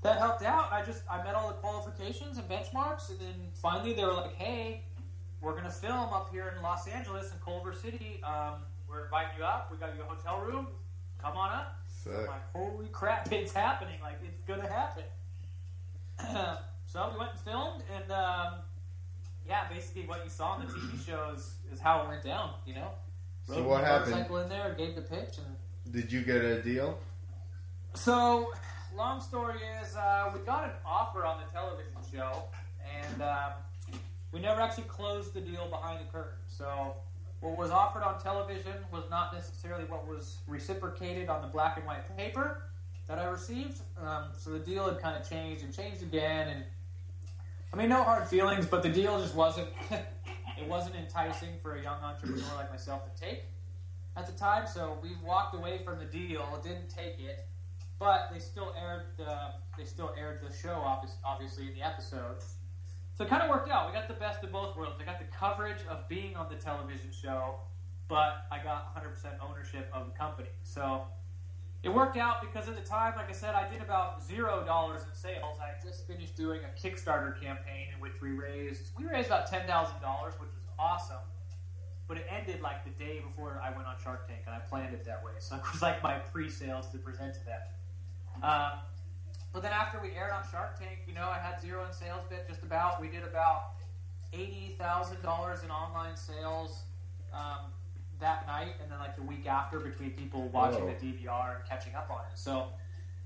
that 0.02 0.18
helped 0.18 0.44
out. 0.44 0.72
I 0.72 0.84
just 0.84 1.04
I 1.10 1.24
met 1.24 1.36
all 1.36 1.48
the 1.48 1.56
qualifications 1.56 2.38
and 2.38 2.48
benchmarks, 2.50 3.10
and 3.10 3.20
then 3.20 3.36
finally 3.62 3.94
they 3.94 4.04
were 4.06 4.14
like, 4.14 4.34
"Hey, 4.36 4.84
we're 5.42 5.56
gonna 5.56 5.70
film 5.72 6.14
up 6.14 6.30
here 6.32 6.54
in 6.56 6.62
Los 6.64 6.88
Angeles 6.88 7.32
in 7.32 7.38
Culver 7.40 7.74
City. 7.74 8.22
Um, 8.24 8.64
we're 8.88 9.06
inviting 9.06 9.38
you 9.38 9.44
up. 9.44 9.70
We 9.72 9.78
got 9.78 9.96
you 9.96 10.02
a 10.02 10.06
hotel 10.06 10.40
room. 10.42 10.68
Come 11.22 11.36
on 11.38 11.52
up." 11.52 11.76
I'm 12.08 12.26
like, 12.28 12.52
"Holy 12.54 12.88
crap, 12.88 13.30
it's 13.32 13.52
happening! 13.54 14.00
Like 14.02 14.20
it's 14.26 14.40
gonna 14.48 14.68
happen." 14.72 15.04
so 16.86 17.10
we 17.14 17.20
went 17.20 17.32
and 17.32 17.40
filmed, 17.42 17.84
and 17.96 18.12
um, 18.12 18.54
yeah, 19.48 19.68
basically 19.70 20.06
what 20.06 20.24
you 20.24 20.30
saw 20.30 20.60
in 20.60 20.68
the 20.68 20.74
TV 20.74 21.06
show 21.06 21.32
is, 21.36 21.56
how 21.82 22.04
it 22.04 22.08
went 22.10 22.24
down. 22.24 22.52
You 22.66 22.76
know, 22.76 22.90
So 23.48 23.56
Rode 23.56 23.66
what 23.66 23.82
my 23.82 23.88
happened? 23.88 24.12
Motorcycle 24.12 24.38
in 24.40 24.50
there, 24.50 24.76
gave 24.78 24.96
the 24.96 25.02
pitch, 25.02 25.38
and 25.38 25.94
Did 25.94 26.12
you 26.12 26.22
get 26.22 26.38
a 26.44 26.62
deal? 26.62 27.00
so, 27.96 28.54
long 28.96 29.22
story 29.22 29.60
is, 29.82 29.96
uh, 29.96 30.32
we 30.34 30.40
got 30.42 30.66
an 30.66 30.72
offer 30.86 31.26
on 31.26 31.40
the 31.40 31.52
television 31.52 31.92
show, 32.12 32.44
and 32.98 33.22
um, 33.22 33.52
we 34.32 34.40
never 34.40 34.62
actually 34.62 34.84
closed 34.84 35.34
the 35.34 35.42
deal 35.42 35.68
behind 35.70 36.00
the 36.00 36.12
curtain. 36.12 36.38
So, 36.48 36.96
what 37.40 37.58
was 37.58 37.72
offered 37.72 38.04
on 38.04 38.20
television 38.20 38.74
was 38.92 39.04
not 39.10 39.34
necessarily 39.34 39.86
what 39.86 40.08
was 40.08 40.40
reciprocated 40.48 41.30
on 41.30 41.42
the 41.42 41.48
black 41.48 41.78
and 41.78 41.86
white 41.86 42.16
paper 42.18 42.64
that 43.08 43.18
I 43.18 43.26
received. 43.26 43.80
Um, 43.98 44.26
so 44.38 44.52
the 44.52 44.60
deal 44.60 44.86
had 44.86 45.00
kind 45.02 45.18
of 45.18 45.28
changed 45.28 45.64
and 45.64 45.74
changed 45.74 46.02
again, 46.02 46.50
and 46.50 46.64
I 47.74 47.78
mean, 47.78 47.90
no 47.90 48.04
hard 48.04 48.28
feelings, 48.28 48.66
but 48.66 48.84
the 48.84 48.90
deal 48.90 49.22
just 49.22 49.36
wasn't. 49.36 49.70
it 49.92 50.68
wasn't 50.68 50.96
enticing 50.96 51.50
for 51.62 51.76
a 51.76 51.82
young 51.82 52.02
entrepreneur 52.04 52.56
like 52.56 52.70
myself 52.70 53.04
to 53.14 53.22
take 53.22 53.46
at 54.18 54.28
the 54.28 54.34
time. 54.34 54.68
So 54.68 54.98
we 55.02 55.12
walked 55.24 55.56
away 55.56 55.80
from 55.84 56.00
the 56.00 56.06
deal, 56.06 56.46
didn't 56.64 56.90
take 56.90 57.20
it, 57.20 57.48
but 58.00 58.30
they 58.34 58.40
still 58.40 58.74
aired 58.82 59.04
the 59.18 59.52
they 59.78 59.86
still 59.86 60.14
aired 60.18 60.40
the 60.42 60.54
show 60.56 60.82
obviously 61.26 61.68
in 61.68 61.74
the 61.74 61.82
episode. 61.82 62.38
So 63.14 63.26
it 63.26 63.30
kind 63.30 63.44
of 63.44 63.50
worked 63.50 63.70
out. 63.70 63.88
We 63.88 63.94
got 63.94 64.08
the 64.08 64.14
best 64.14 64.44
of 64.46 64.52
both 64.52 64.78
worlds. 64.78 64.96
I 65.02 65.04
got 65.04 65.20
the 65.20 65.26
coverage 65.26 65.82
of 65.90 66.08
being 66.08 66.38
on 66.38 66.48
the 66.50 66.56
television 66.56 67.12
show, 67.12 67.56
but 68.08 68.46
I 68.50 68.64
got 68.64 68.96
100% 68.96 69.12
ownership 69.46 69.90
of 69.94 70.06
the 70.06 70.18
company. 70.18 70.48
So 70.64 71.04
it 71.84 71.90
worked 71.90 72.18
out 72.18 72.42
because 72.42 72.68
at 72.70 72.76
the 72.76 72.88
time, 72.88 73.14
like 73.18 73.30
I 73.30 73.34
said, 73.34 73.56
I 73.56 73.70
did 73.70 73.82
about 73.82 74.24
zero 74.24 74.64
dollars 74.66 75.02
in 75.02 75.14
sales. 75.14 75.58
I 75.62 75.68
had 75.68 75.84
just 75.84 76.08
finished 76.08 76.36
doing 76.36 76.62
a 76.64 76.80
Kickstarter 76.80 77.40
campaign 77.40 77.88
in 77.94 78.02
which 78.02 78.14
we 78.22 78.32
raised 78.32 78.90
we 78.98 79.06
raised 79.06 79.28
about 79.28 79.48
ten 79.48 79.66
thousand 79.68 80.02
dollars, 80.02 80.34
which 80.40 80.50
was 80.56 80.66
awesome. 80.78 81.24
But 82.08 82.18
it 82.18 82.26
ended 82.30 82.62
like 82.62 82.84
the 82.84 83.04
day 83.04 83.20
before 83.20 83.62
I 83.64 83.70
went 83.72 83.88
on 83.88 83.96
Shark 84.04 84.28
Tank, 84.28 84.42
and 84.46 84.56
I 84.56 84.60
planned 84.60 84.94
it 84.94 85.06
that 85.06 85.24
way. 85.24 85.34
So 85.40 85.56
it 85.58 85.62
was 85.72 85.82
like 85.82 86.02
my 86.02 86.16
pre-sales 86.16 86.88
to 86.92 86.98
present 86.98 87.34
to 87.36 87.46
them. 87.46 87.60
Um, 88.44 88.80
but 89.52 89.62
then 89.64 89.72
after 89.72 90.00
we 90.00 90.10
aired 90.16 90.32
on 90.32 90.44
Shark 90.52 90.80
Tank, 90.80 91.00
you 91.08 91.14
know, 91.14 91.28
I 91.28 91.40
had 91.40 91.60
zero 91.60 91.86
in 91.86 91.94
sales 91.94 92.22
bit 92.30 92.48
just 92.48 92.64
about. 92.64 93.02
We 93.02 93.08
did 93.08 93.24
about 93.24 93.72
eighty 94.34 94.76
thousand 94.78 95.22
dollars 95.22 95.64
in 95.64 95.72
online 95.72 96.16
sales 96.16 96.84
um, 97.34 97.72
that 98.20 98.46
night, 98.48 98.76
and 98.82 98.92
then 98.92 99.00
like 99.00 99.16
the 99.16 99.24
week 99.24 99.48
after, 99.48 99.80
between 99.80 100.12
people 100.12 100.48
watching 100.50 100.86
Whoa. 100.86 100.94
the 101.00 101.06
DVR 101.06 101.56
and 101.56 101.66
catching 101.68 101.96
up 101.96 102.10
on 102.12 102.20
it. 102.32 102.38
So 102.38 102.68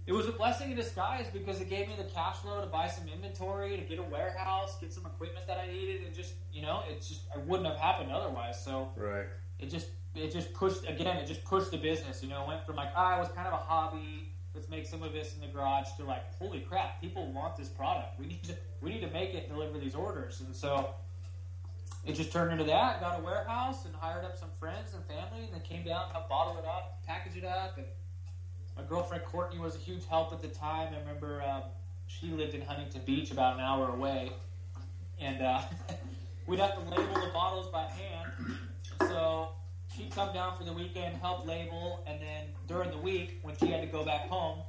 it 0.08 0.14
was 0.14 0.28
a 0.28 0.32
blessing 0.32 0.72
in 0.72 0.78
disguise 0.78 1.26
because 1.32 1.60
it 1.62 1.70
gave 1.70 1.88
me 1.88 1.96
the 1.98 2.06
cash 2.06 2.38
flow 2.38 2.62
to 2.62 2.68
buy 2.68 2.88
some 2.88 3.08
inventory, 3.08 3.76
to 3.78 3.84
get 3.84 4.00
a 4.00 4.04
warehouse, 4.04 4.78
get 4.80 4.94
some 4.94 5.06
equipment 5.06 5.46
that 5.48 5.58
I 5.58 5.68
needed, 5.68 6.06
and 6.06 6.16
just 6.16 6.34
you 6.54 6.62
know, 6.62 6.84
it's 6.90 7.10
just 7.10 7.22
I 7.34 7.40
wouldn't 7.40 7.68
have 7.68 7.78
happened 7.78 8.12
otherwise. 8.12 8.64
So 8.64 8.90
Right. 8.96 9.26
it 9.60 9.70
just 9.70 9.88
it 10.16 10.32
just 10.32 10.54
pushed 10.54 10.88
again 10.88 11.18
it 11.18 11.26
just 11.26 11.44
pushed 11.44 11.72
the 11.72 11.78
business 11.78 12.22
you 12.22 12.30
know 12.30 12.44
it 12.44 12.48
went 12.48 12.64
from 12.66 12.76
like 12.76 12.90
ah, 12.96 13.18
it 13.18 13.20
was 13.20 13.30
kind 13.30 13.48
of 13.48 13.54
a 13.54 13.58
hobby 13.58 14.33
let's 14.54 14.70
make 14.70 14.86
some 14.86 15.02
of 15.04 15.14
this 15.14 15.36
in 15.36 15.42
the 15.42 15.48
garage 15.48 15.88
to 15.98 16.04
like 16.04 16.34
holy 16.38 16.60
crap 16.60 17.02
people 17.02 17.32
want 17.32 17.56
this 17.58 17.70
product. 17.70 18.20
We 18.20 18.28
need 18.28 18.44
to 18.44 18.56
we 18.82 18.92
need 18.92 19.02
to 19.02 19.12
make 19.12 19.34
it 19.34 19.48
and 19.48 19.54
deliver 19.54 19.78
these 19.80 19.96
orders. 19.96 20.42
And 20.42 20.56
so 20.56 20.90
it 22.06 22.14
just 22.14 22.32
turned 22.32 22.52
into 22.52 22.66
that 22.66 23.00
got 23.02 23.20
a 23.20 23.24
warehouse 23.24 23.86
and 23.86 23.96
hired 23.96 24.26
up 24.26 24.38
some 24.38 24.50
friends 24.60 24.94
and 24.94 25.04
family 25.06 25.46
and 25.46 25.54
then 25.54 25.62
came 25.62 25.84
down 25.84 26.10
helped 26.12 26.30
bottle 26.30 26.58
it 26.58 26.66
up 26.66 27.00
package 27.08 27.38
it 27.38 27.46
up 27.46 27.78
and 27.78 27.86
my 28.76 28.84
girlfriend 28.84 29.24
courtney 29.26 29.60
was 29.60 29.76
a 29.76 29.80
huge 29.80 30.04
help 30.08 30.34
at 30.34 30.42
the 30.42 30.48
time. 30.48 30.94
I 30.96 31.00
remember 31.00 31.44
um, 31.44 31.62
she 32.08 32.28
lived 32.28 32.56
in 32.56 32.62
huntington 32.62 33.02
beach 33.06 33.32
about 33.32 33.56
an 33.56 33.62
hour 33.62 33.90
away 33.90 34.32
and 35.20 35.42
uh, 35.42 35.62
we'd 36.48 36.60
have 36.60 36.74
to 36.74 36.82
label 36.82 37.14
the 37.14 37.32
bottles 37.34 37.68
by 37.68 37.84
hand. 37.84 38.58
So 39.00 39.50
she'd 39.96 40.12
come 40.12 40.34
down 40.34 40.58
for 40.58 40.64
the 40.64 40.74
weekend, 40.74 41.16
help 41.18 41.46
label, 41.46 42.04
and 42.08 42.20
then 42.22 42.46
during 42.68 42.92
the 42.92 42.98
week, 42.98 43.40
when 43.44 43.56
she 43.58 43.68
had 43.68 43.82
to 43.82 43.88
go 43.88 44.04
back 44.04 44.28
home, 44.28 44.60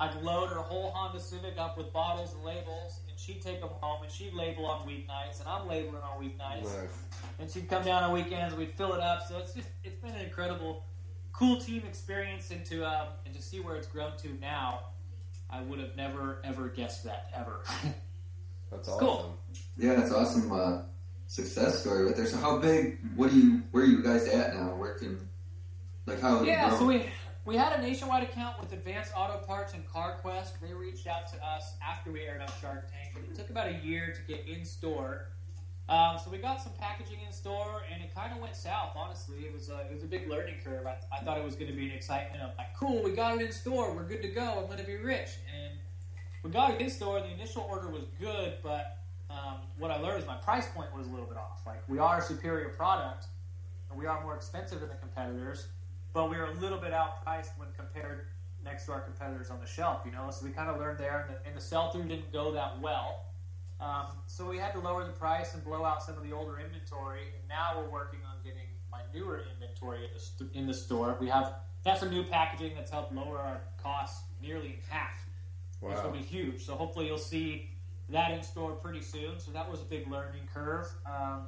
I'd 0.00 0.14
load 0.22 0.48
her 0.50 0.60
whole 0.60 0.90
Honda 0.92 1.20
Civic 1.20 1.58
up 1.58 1.76
with 1.76 1.92
bottles 1.92 2.32
and 2.34 2.44
labels, 2.44 3.00
and 3.08 3.18
she'd 3.18 3.42
take 3.42 3.60
them 3.60 3.70
home, 3.80 4.02
and 4.02 4.12
she'd 4.12 4.32
label 4.32 4.66
on 4.66 4.86
weeknights, 4.86 5.40
and 5.40 5.48
I'm 5.48 5.66
labeling 5.66 6.02
on 6.02 6.22
weeknights, 6.22 6.64
Nice. 6.64 6.88
and 7.40 7.50
she'd 7.50 7.68
come 7.68 7.84
down 7.84 8.04
on 8.04 8.12
weekends, 8.12 8.54
we'd 8.54 8.72
fill 8.72 8.94
it 8.94 9.00
up. 9.00 9.26
So 9.28 9.38
it's 9.38 9.54
just 9.54 9.68
it's 9.82 10.00
been 10.00 10.14
an 10.14 10.20
incredible, 10.24 10.84
cool 11.32 11.58
team 11.60 11.82
experience, 11.86 12.50
and 12.52 12.64
to 12.66 12.84
um, 12.84 13.08
and 13.26 13.34
to 13.34 13.42
see 13.42 13.58
where 13.60 13.74
it's 13.76 13.88
grown 13.88 14.16
to 14.18 14.28
now, 14.40 14.80
I 15.50 15.62
would 15.62 15.80
have 15.80 15.96
never 15.96 16.38
ever 16.44 16.68
guessed 16.68 17.02
that 17.04 17.30
ever. 17.34 17.60
That's 18.70 18.86
awesome. 18.88 19.00
cool. 19.00 19.38
Yeah, 19.78 19.94
that's 19.94 20.12
awesome 20.12 20.52
uh, 20.52 20.82
success 21.28 21.80
story 21.80 22.04
right 22.06 22.16
there. 22.16 22.26
So 22.26 22.38
how 22.38 22.58
big? 22.58 22.98
What 23.14 23.30
do 23.30 23.38
you? 23.38 23.62
Where 23.70 23.84
are 23.84 23.86
you 23.86 24.02
guys 24.02 24.26
at 24.26 24.56
now? 24.56 24.74
Working? 24.74 25.16
Like 26.06 26.20
how? 26.20 26.42
Yeah, 26.42 26.76
so 26.76 26.84
we 26.84 27.06
we 27.44 27.56
had 27.56 27.78
a 27.78 27.80
nationwide 27.80 28.24
account 28.24 28.60
with 28.60 28.72
Advanced 28.72 29.12
Auto 29.16 29.38
Parts 29.46 29.74
and 29.74 29.86
CarQuest. 29.86 30.60
They 30.60 30.74
reached 30.74 31.06
out 31.06 31.28
to 31.32 31.36
us 31.46 31.74
after 31.86 32.10
we 32.10 32.22
aired 32.22 32.40
on 32.40 32.48
Shark 32.60 32.90
Tank, 32.90 33.14
and 33.14 33.24
it 33.24 33.34
took 33.36 33.50
about 33.50 33.68
a 33.68 33.78
year 33.84 34.12
to 34.12 34.22
get 34.32 34.46
in 34.48 34.64
store. 34.64 35.28
Um, 35.88 36.18
so 36.22 36.30
we 36.30 36.36
got 36.36 36.60
some 36.60 36.72
packaging 36.78 37.20
in 37.26 37.32
store, 37.32 37.82
and 37.90 38.02
it 38.02 38.14
kind 38.14 38.34
of 38.34 38.40
went 38.40 38.54
south. 38.54 38.90
Honestly, 38.94 39.38
it 39.46 39.54
was 39.54 39.70
a, 39.70 39.86
it 39.90 39.94
was 39.94 40.04
a 40.04 40.06
big 40.06 40.28
learning 40.28 40.56
curve. 40.62 40.86
I, 40.86 40.96
I 41.14 41.24
thought 41.24 41.38
it 41.38 41.44
was 41.44 41.54
going 41.54 41.70
to 41.70 41.76
be 41.76 41.86
an 41.86 41.92
excitement 41.92 42.42
of 42.42 42.50
like, 42.58 42.76
cool, 42.76 43.02
we 43.02 43.12
got 43.12 43.36
it 43.36 43.40
in 43.40 43.52
store, 43.52 43.94
we're 43.94 44.04
good 44.04 44.20
to 44.20 44.28
go, 44.28 44.58
I'm 44.60 44.66
going 44.66 44.80
to 44.80 44.84
be 44.84 44.96
rich. 44.96 45.30
And 45.50 45.78
we 46.42 46.50
got 46.50 46.74
it 46.74 46.82
in 46.82 46.90
store. 46.90 47.20
The 47.20 47.32
initial 47.32 47.66
order 47.70 47.88
was 47.88 48.04
good, 48.20 48.58
but 48.62 48.97
um, 49.30 49.56
what 49.78 49.90
I 49.90 49.98
learned 49.98 50.22
is 50.22 50.26
my 50.26 50.36
price 50.36 50.66
point 50.68 50.94
was 50.96 51.06
a 51.06 51.10
little 51.10 51.26
bit 51.26 51.36
off. 51.36 51.62
Like 51.66 51.82
we 51.88 51.98
are 51.98 52.18
a 52.18 52.22
superior 52.22 52.70
product, 52.70 53.26
and 53.90 53.98
we 53.98 54.06
are 54.06 54.22
more 54.22 54.34
expensive 54.34 54.80
than 54.80 54.88
the 54.88 54.96
competitors, 54.96 55.68
but 56.12 56.30
we 56.30 56.36
are 56.36 56.46
a 56.46 56.54
little 56.54 56.78
bit 56.78 56.92
outpriced 56.92 57.50
when 57.58 57.68
compared 57.76 58.26
next 58.64 58.86
to 58.86 58.92
our 58.92 59.00
competitors 59.00 59.50
on 59.50 59.60
the 59.60 59.66
shelf. 59.66 60.02
You 60.04 60.12
know, 60.12 60.30
so 60.30 60.44
we 60.44 60.52
kind 60.52 60.70
of 60.70 60.78
learned 60.78 60.98
there, 60.98 61.26
and 61.28 61.36
the, 61.36 61.46
and 61.46 61.56
the 61.56 61.60
sell 61.60 61.90
through 61.90 62.04
didn't 62.04 62.32
go 62.32 62.52
that 62.52 62.80
well. 62.80 63.24
Um, 63.80 64.06
so 64.26 64.48
we 64.48 64.58
had 64.58 64.72
to 64.72 64.80
lower 64.80 65.04
the 65.04 65.12
price 65.12 65.54
and 65.54 65.62
blow 65.62 65.84
out 65.84 66.02
some 66.02 66.16
of 66.16 66.24
the 66.24 66.32
older 66.32 66.58
inventory, 66.58 67.20
and 67.38 67.48
now 67.48 67.80
we're 67.80 67.88
working 67.90 68.20
on 68.28 68.36
getting 68.42 68.66
my 68.90 69.02
newer 69.14 69.44
inventory 69.54 70.04
in 70.04 70.10
the, 70.14 70.20
st- 70.20 70.50
in 70.54 70.66
the 70.66 70.74
store. 70.74 71.16
We 71.20 71.28
have 71.28 71.54
that's 71.84 72.00
some 72.00 72.10
new 72.10 72.24
packaging 72.24 72.74
that's 72.74 72.90
helped 72.90 73.14
lower 73.14 73.38
our 73.38 73.60
costs 73.80 74.22
nearly 74.42 74.68
in 74.68 74.78
half 74.88 75.24
which 75.80 75.94
will 76.02 76.10
be 76.10 76.18
huge. 76.18 76.64
So 76.64 76.74
hopefully 76.74 77.06
you'll 77.06 77.18
see 77.18 77.70
that 78.10 78.30
in 78.32 78.42
store 78.42 78.72
pretty 78.72 79.00
soon. 79.02 79.38
So 79.38 79.50
that 79.52 79.70
was 79.70 79.80
a 79.80 79.84
big 79.84 80.10
learning 80.10 80.42
curve. 80.52 80.86
Um, 81.06 81.42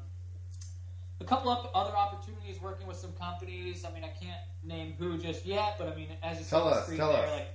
a 1.20 1.24
couple 1.24 1.50
of 1.50 1.68
other 1.74 1.96
opportunities 1.96 2.60
working 2.62 2.86
with 2.86 2.96
some 2.96 3.12
companies. 3.12 3.84
I 3.84 3.92
mean, 3.92 4.04
I 4.04 4.08
can't 4.08 4.40
name 4.62 4.94
who 4.98 5.18
just 5.18 5.44
yet, 5.44 5.76
but 5.78 5.88
I 5.88 5.94
mean, 5.94 6.08
as 6.22 6.38
you 6.38 6.44
Tell 6.46 6.64
the 6.64 6.70
us, 6.76 6.84
screen 6.84 6.98
tell 6.98 7.12
there, 7.12 7.26
us. 7.26 7.30
like 7.30 7.48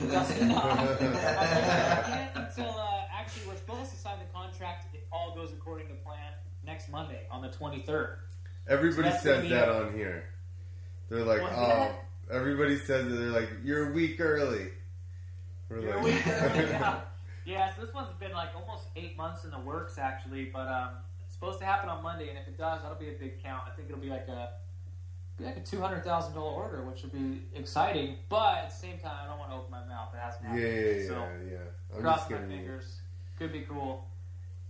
it 0.00 0.10
doesn't. 0.10 0.50
I 0.52 2.02
can't, 2.06 2.30
until 2.48 2.70
uh, 2.78 3.02
actually 3.12 3.46
we're 3.48 3.56
supposed 3.56 3.90
to 3.90 3.96
sign 3.96 4.18
the 4.18 4.24
contract 4.36 4.86
if 4.94 5.00
all 5.12 5.34
goes 5.34 5.52
according 5.52 5.88
to 5.88 5.94
plan 5.94 6.32
next 6.64 6.88
Monday 6.90 7.20
on 7.30 7.42
the 7.42 7.48
twenty 7.48 7.80
third. 7.82 8.18
Everybody 8.68 9.10
So 9.10 9.18
says 9.18 9.48
that 9.50 9.68
a- 9.68 9.74
on 9.86 9.94
here. 9.94 10.24
They're 11.08 11.24
like, 11.24 11.42
oh, 11.42 11.94
everybody 12.30 12.78
says 12.78 13.06
that. 13.08 13.14
They're 13.14 13.28
like, 13.30 13.50
you're 13.64 13.90
a 13.90 13.92
week 13.92 14.18
early. 14.20 14.68
We're 15.68 15.80
You're 15.80 15.92
a 15.92 15.96
like, 15.96 16.04
week 16.04 16.26
early, 16.26 16.58
yeah. 16.70 17.00
Yeah, 17.44 17.74
so 17.74 17.82
this 17.84 17.94
one's 17.94 18.08
been 18.20 18.32
like 18.32 18.50
almost 18.54 18.86
eight 18.96 19.16
months 19.16 19.44
in 19.44 19.50
the 19.50 19.58
works 19.58 19.98
actually, 19.98 20.46
but 20.46 20.68
um, 20.68 20.90
it's 21.24 21.34
supposed 21.34 21.58
to 21.58 21.64
happen 21.64 21.88
on 21.88 22.02
Monday, 22.02 22.28
and 22.28 22.38
if 22.38 22.46
it 22.46 22.56
does, 22.56 22.82
that'll 22.82 22.98
be 22.98 23.08
a 23.08 23.18
big 23.18 23.42
count. 23.42 23.64
I 23.66 23.74
think 23.74 23.88
it'll 23.88 24.00
be 24.00 24.10
like 24.10 24.28
a 24.28 24.50
be 25.38 25.44
like 25.44 25.56
a 25.56 25.60
two 25.60 25.80
hundred 25.80 26.04
thousand 26.04 26.34
dollar 26.34 26.52
order, 26.52 26.82
which 26.82 27.02
would 27.02 27.12
be 27.12 27.42
exciting. 27.54 28.16
But 28.28 28.58
at 28.58 28.70
the 28.70 28.76
same 28.76 28.98
time, 28.98 29.16
I 29.24 29.26
don't 29.26 29.38
want 29.38 29.50
to 29.50 29.56
open 29.56 29.70
my 29.70 29.84
mouth. 29.86 30.10
It 30.14 30.20
hasn't 30.20 30.44
yeah, 30.44 30.50
happened. 30.50 30.68
yeah, 30.68 30.80
yet, 30.80 30.96
yeah, 31.02 31.08
so 31.08 31.26
yeah. 31.50 31.96
I'm 31.96 32.02
cross 32.02 32.30
my 32.30 32.36
giving 32.36 32.50
you. 32.50 32.56
fingers. 32.58 33.00
Could 33.38 33.52
be 33.52 33.62
cool, 33.62 34.06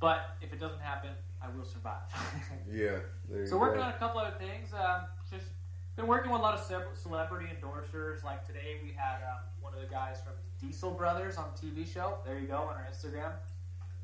but 0.00 0.36
if 0.40 0.52
it 0.52 0.60
doesn't 0.60 0.80
happen, 0.80 1.10
I 1.42 1.48
will 1.56 1.64
survive. 1.64 2.02
Yeah. 2.72 2.98
So 3.46 3.58
working 3.58 3.80
go. 3.80 3.84
on 3.84 3.90
a 3.90 3.98
couple 3.98 4.20
other 4.20 4.36
things. 4.38 4.72
Um, 4.72 5.02
just 5.30 5.46
been 5.96 6.06
working 6.06 6.30
with 6.30 6.40
a 6.40 6.42
lot 6.42 6.54
of 6.54 6.64
celebrity 6.96 7.46
endorsers. 7.52 8.24
Like 8.24 8.46
today, 8.46 8.80
we 8.82 8.92
had 8.96 9.16
um, 9.24 9.40
one 9.60 9.74
of 9.74 9.80
the 9.80 9.86
guys 9.86 10.18
from 10.24 10.34
Diesel 10.62 10.92
Brothers 10.92 11.36
on 11.36 11.46
TV 11.60 11.92
show. 11.92 12.18
There 12.24 12.38
you 12.38 12.46
go 12.46 12.56
on 12.56 12.76
our 12.76 12.86
Instagram. 12.90 13.32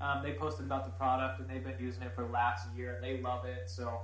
Um, 0.01 0.23
they 0.23 0.33
posted 0.33 0.67
about 0.67 0.85
the 0.85 0.91
product 0.91 1.41
and 1.41 1.49
they've 1.49 1.65
been 1.65 1.79
using 1.79 2.03
it 2.03 2.13
for 2.15 2.25
the 2.25 2.31
last 2.31 2.67
year 2.77 2.95
and 2.95 3.03
they 3.03 3.23
love 3.23 3.45
it. 3.45 3.71
So 3.71 4.01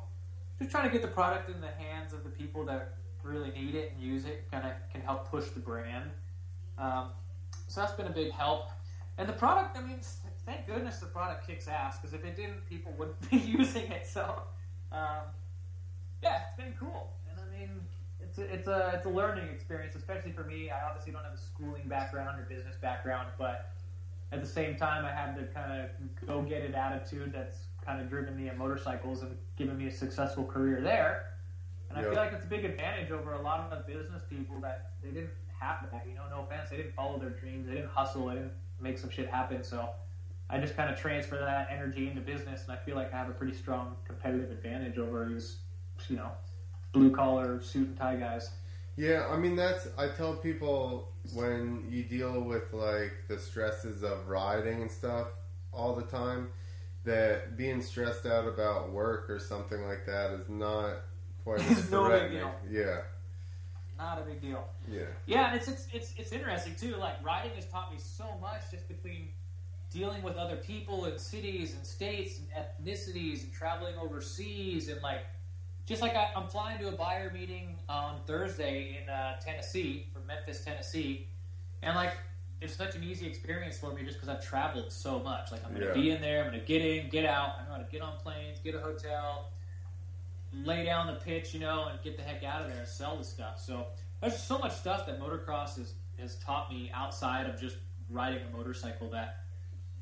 just 0.59 0.71
trying 0.71 0.85
to 0.85 0.91
get 0.91 1.03
the 1.03 1.09
product 1.09 1.51
in 1.51 1.61
the 1.61 1.69
hands 1.69 2.13
of 2.13 2.23
the 2.23 2.31
people 2.31 2.65
that 2.67 2.95
really 3.23 3.51
need 3.51 3.75
it 3.75 3.93
and 3.93 4.03
use 4.03 4.25
it. 4.25 4.49
Kind 4.51 4.65
of 4.67 4.73
can 4.93 5.01
help 5.01 5.29
push 5.29 5.49
the 5.49 5.61
brand. 5.61 6.11
Um, 6.79 7.09
so 7.69 7.81
that's 7.81 7.93
been 7.93 8.07
a 8.07 8.13
big 8.13 8.31
help. 8.31 8.69
And 9.19 9.29
the 9.29 9.33
product, 9.33 9.77
I 9.77 9.81
mean, 9.81 10.01
thank 10.47 10.67
goodness 10.67 10.99
the 10.99 11.07
product 11.07 11.47
kicks 11.47 11.69
ass 11.69 11.99
because 11.99 12.15
if 12.15 12.25
it 12.25 12.37
didn't, 12.37 12.67
people 12.69 12.93
wouldn't 12.99 13.31
be 13.31 13.39
using 13.39 13.91
it. 13.91 14.07
So, 14.07 14.43
um, 14.93 15.23
yeah, 16.23 16.43
it's 16.47 16.57
been 16.57 16.75
cool. 16.79 17.13
And 17.31 17.39
I 17.41 17.59
mean, 17.59 17.81
it's 18.37 18.39
a, 18.39 18.53
it's 18.53 18.69
a 18.69 18.93
it's 18.95 19.07
a 19.07 19.11
learning 19.11 19.49
experience, 19.49 19.95
especially 19.95 20.33
for 20.33 20.45
me. 20.45 20.71
I 20.71 20.87
obviously 20.87 21.13
don't 21.13 21.25
have 21.25 21.33
a 21.35 21.37
schooling 21.37 21.87
background 21.87 22.39
or 22.39 22.43
business 22.43 22.77
background, 22.77 23.31
but 23.39 23.61
at 24.33 24.41
the 24.41 24.47
same 24.47 24.75
time, 24.75 25.05
I 25.05 25.13
have 25.13 25.35
the 25.37 25.45
kind 25.45 25.71
of 25.71 26.27
go 26.27 26.43
get 26.43 26.63
it 26.63 26.75
attitude 26.75 27.33
that's 27.33 27.69
kind 27.85 28.01
of 28.01 28.09
driven 28.09 28.35
me 28.35 28.49
in 28.49 28.57
motorcycles 28.57 29.23
and 29.23 29.37
given 29.57 29.77
me 29.77 29.87
a 29.87 29.91
successful 29.91 30.45
career 30.45 30.83
there. 30.83 31.21
And 31.89 31.99
I 31.99 32.03
Yep. 32.03 32.11
feel 32.11 32.19
like 32.19 32.33
it's 32.33 32.45
a 32.45 32.49
big 32.49 32.65
advantage 32.65 33.11
over 33.13 33.35
a 33.35 33.39
lot 33.39 33.61
of 33.61 33.71
the 33.71 33.77
business 33.77 34.25
people 34.25 34.59
that 34.61 34.81
they 35.03 35.13
didn't 35.13 35.31
have 35.61 35.77
that. 35.93 36.07
You 36.07 36.15
know, 36.15 36.27
no 36.27 36.41
offense, 36.41 36.71
they 36.71 36.77
didn't 36.77 36.95
follow 36.95 37.19
their 37.19 37.31
dreams, 37.31 37.67
they 37.67 37.75
didn't 37.75 37.91
hustle, 37.91 38.27
they 38.27 38.35
didn't 38.35 38.53
make 38.81 38.99
some 38.99 39.11
shit 39.11 39.29
happen. 39.29 39.63
So 39.63 39.91
I 40.51 40.59
just 40.59 40.75
kind 40.75 40.91
of 40.91 40.97
transfer 40.97 41.39
that 41.39 41.69
energy 41.71 42.09
into 42.09 42.21
business, 42.21 42.65
and 42.65 42.73
I 42.73 42.77
feel 42.77 42.97
like 42.97 43.13
I 43.13 43.17
have 43.17 43.29
a 43.29 43.33
pretty 43.33 43.53
strong 43.53 43.97
competitive 44.05 44.51
advantage 44.51 44.99
over 44.99 45.25
these, 45.25 45.59
you 46.09 46.17
know, 46.17 46.33
blue 46.95 47.11
collar 47.11 47.61
suit 47.61 47.89
and 47.89 47.97
tie 47.99 48.17
guys. 48.17 48.51
Yeah, 48.97 49.27
I 49.31 49.37
mean 49.37 49.57
that's 49.57 49.89
I 49.99 50.09
tell 50.09 50.35
people 50.37 51.13
when 51.35 51.85
you 51.91 52.05
deal 52.05 52.41
with 52.41 52.73
like 52.73 53.13
the 53.29 53.39
stresses 53.39 54.03
of 54.03 54.29
riding 54.29 54.81
and 54.83 54.91
stuff 54.91 55.27
all 55.73 55.95
the 55.95 56.03
time 56.05 56.49
that 57.05 57.57
being 57.57 57.83
stressed 57.83 58.25
out 58.25 58.47
about 58.49 58.93
work 58.93 59.29
or 59.29 59.39
something 59.39 59.87
like 59.87 60.07
that 60.07 60.31
is 60.31 60.49
not 60.49 60.95
quite 61.43 61.61
as 61.71 61.79
It's 61.81 61.91
no 61.91 62.09
big 62.09 62.31
deal. 62.31 62.55
Yeah, 62.71 63.01
Not 63.99 64.21
a 64.21 64.23
big 64.23 64.41
deal. 64.41 64.65
yeah, 64.91 65.03
Yeah, 65.27 65.49
and 65.49 65.57
it's, 65.57 65.69
it's 65.69 65.87
it's 65.93 66.15
it's 66.17 66.33
interesting 66.33 66.75
too. 66.77 66.97
Like 66.97 67.23
riding 67.25 67.51
has 67.57 67.67
taught 67.67 67.93
me 67.93 67.99
so 67.99 68.25
much 68.41 68.71
just 68.71 68.87
between 68.89 69.29
dealing 69.93 70.23
with 70.23 70.37
other 70.37 70.57
people 70.57 71.05
in 71.07 71.19
cities 71.19 71.75
and 71.75 71.85
states 71.85 72.39
and 72.39 72.49
ethnicities 72.53 73.43
and 73.43 73.53
traveling 73.53 73.95
overseas 74.01 74.89
and 74.89 75.01
like 75.03 75.21
just 75.87 76.01
like 76.03 76.15
I, 76.17 76.31
I'm 76.37 76.49
flying 76.49 76.79
to 76.79 76.89
a 76.89 76.93
buyer 76.93 77.31
meeting 77.33 77.77
on 77.89 78.21
Thursday 78.27 78.99
in 79.03 79.09
uh, 79.09 79.39
Tennessee 79.41 80.07
from 80.13 80.27
Memphis, 80.27 80.65
Tennessee, 80.65 81.27
and 81.83 81.95
like 81.95 82.13
it's 82.61 82.75
such 82.75 82.95
an 82.95 83.05
easy 83.05 83.27
experience 83.27 83.77
for 83.77 83.93
me 83.93 84.03
just 84.05 84.19
because 84.21 84.29
I've 84.35 84.43
traveled 84.45 84.91
so 84.91 85.19
much. 85.19 85.53
Like 85.53 85.63
I'm 85.65 85.71
going 85.71 85.83
to 85.83 85.89
Yeah. 85.89 85.95
be 85.95 86.11
in 86.13 86.21
there, 86.23 86.43
I'm 86.45 86.49
going 86.51 86.61
to 86.61 86.67
get 86.67 86.81
in, 86.83 87.11
get 87.11 87.27
out. 87.27 87.57
I 87.61 87.65
know 87.67 87.73
how 87.73 87.77
to 87.79 87.87
get 87.91 88.01
on 88.01 88.17
planes, 88.23 88.59
get 88.65 88.75
a 88.75 88.79
hotel, 88.81 89.51
lay 90.53 90.85
down 90.85 91.07
the 91.07 91.15
pitch, 91.15 91.53
you 91.53 91.61
know, 91.61 91.89
and 91.89 92.01
get 92.03 92.17
the 92.17 92.23
heck 92.23 92.43
out 92.45 92.63
of 92.63 92.69
there 92.69 92.79
and 92.79 92.89
sell 92.89 93.17
the 93.19 93.25
stuff. 93.25 93.61
So 93.61 93.87
there's 94.21 94.35
just 94.35 94.49
so 94.49 94.59
much 94.59 94.73
stuff 94.75 95.05
that 95.07 95.21
motocross 95.21 95.77
has, 95.77 95.93
has 96.19 96.37
taught 96.37 96.71
me 96.73 96.91
outside 96.95 97.47
of 97.47 97.61
just 97.61 97.77
riding 98.09 98.41
a 98.51 98.57
motorcycle 98.57 99.11
that 99.11 99.45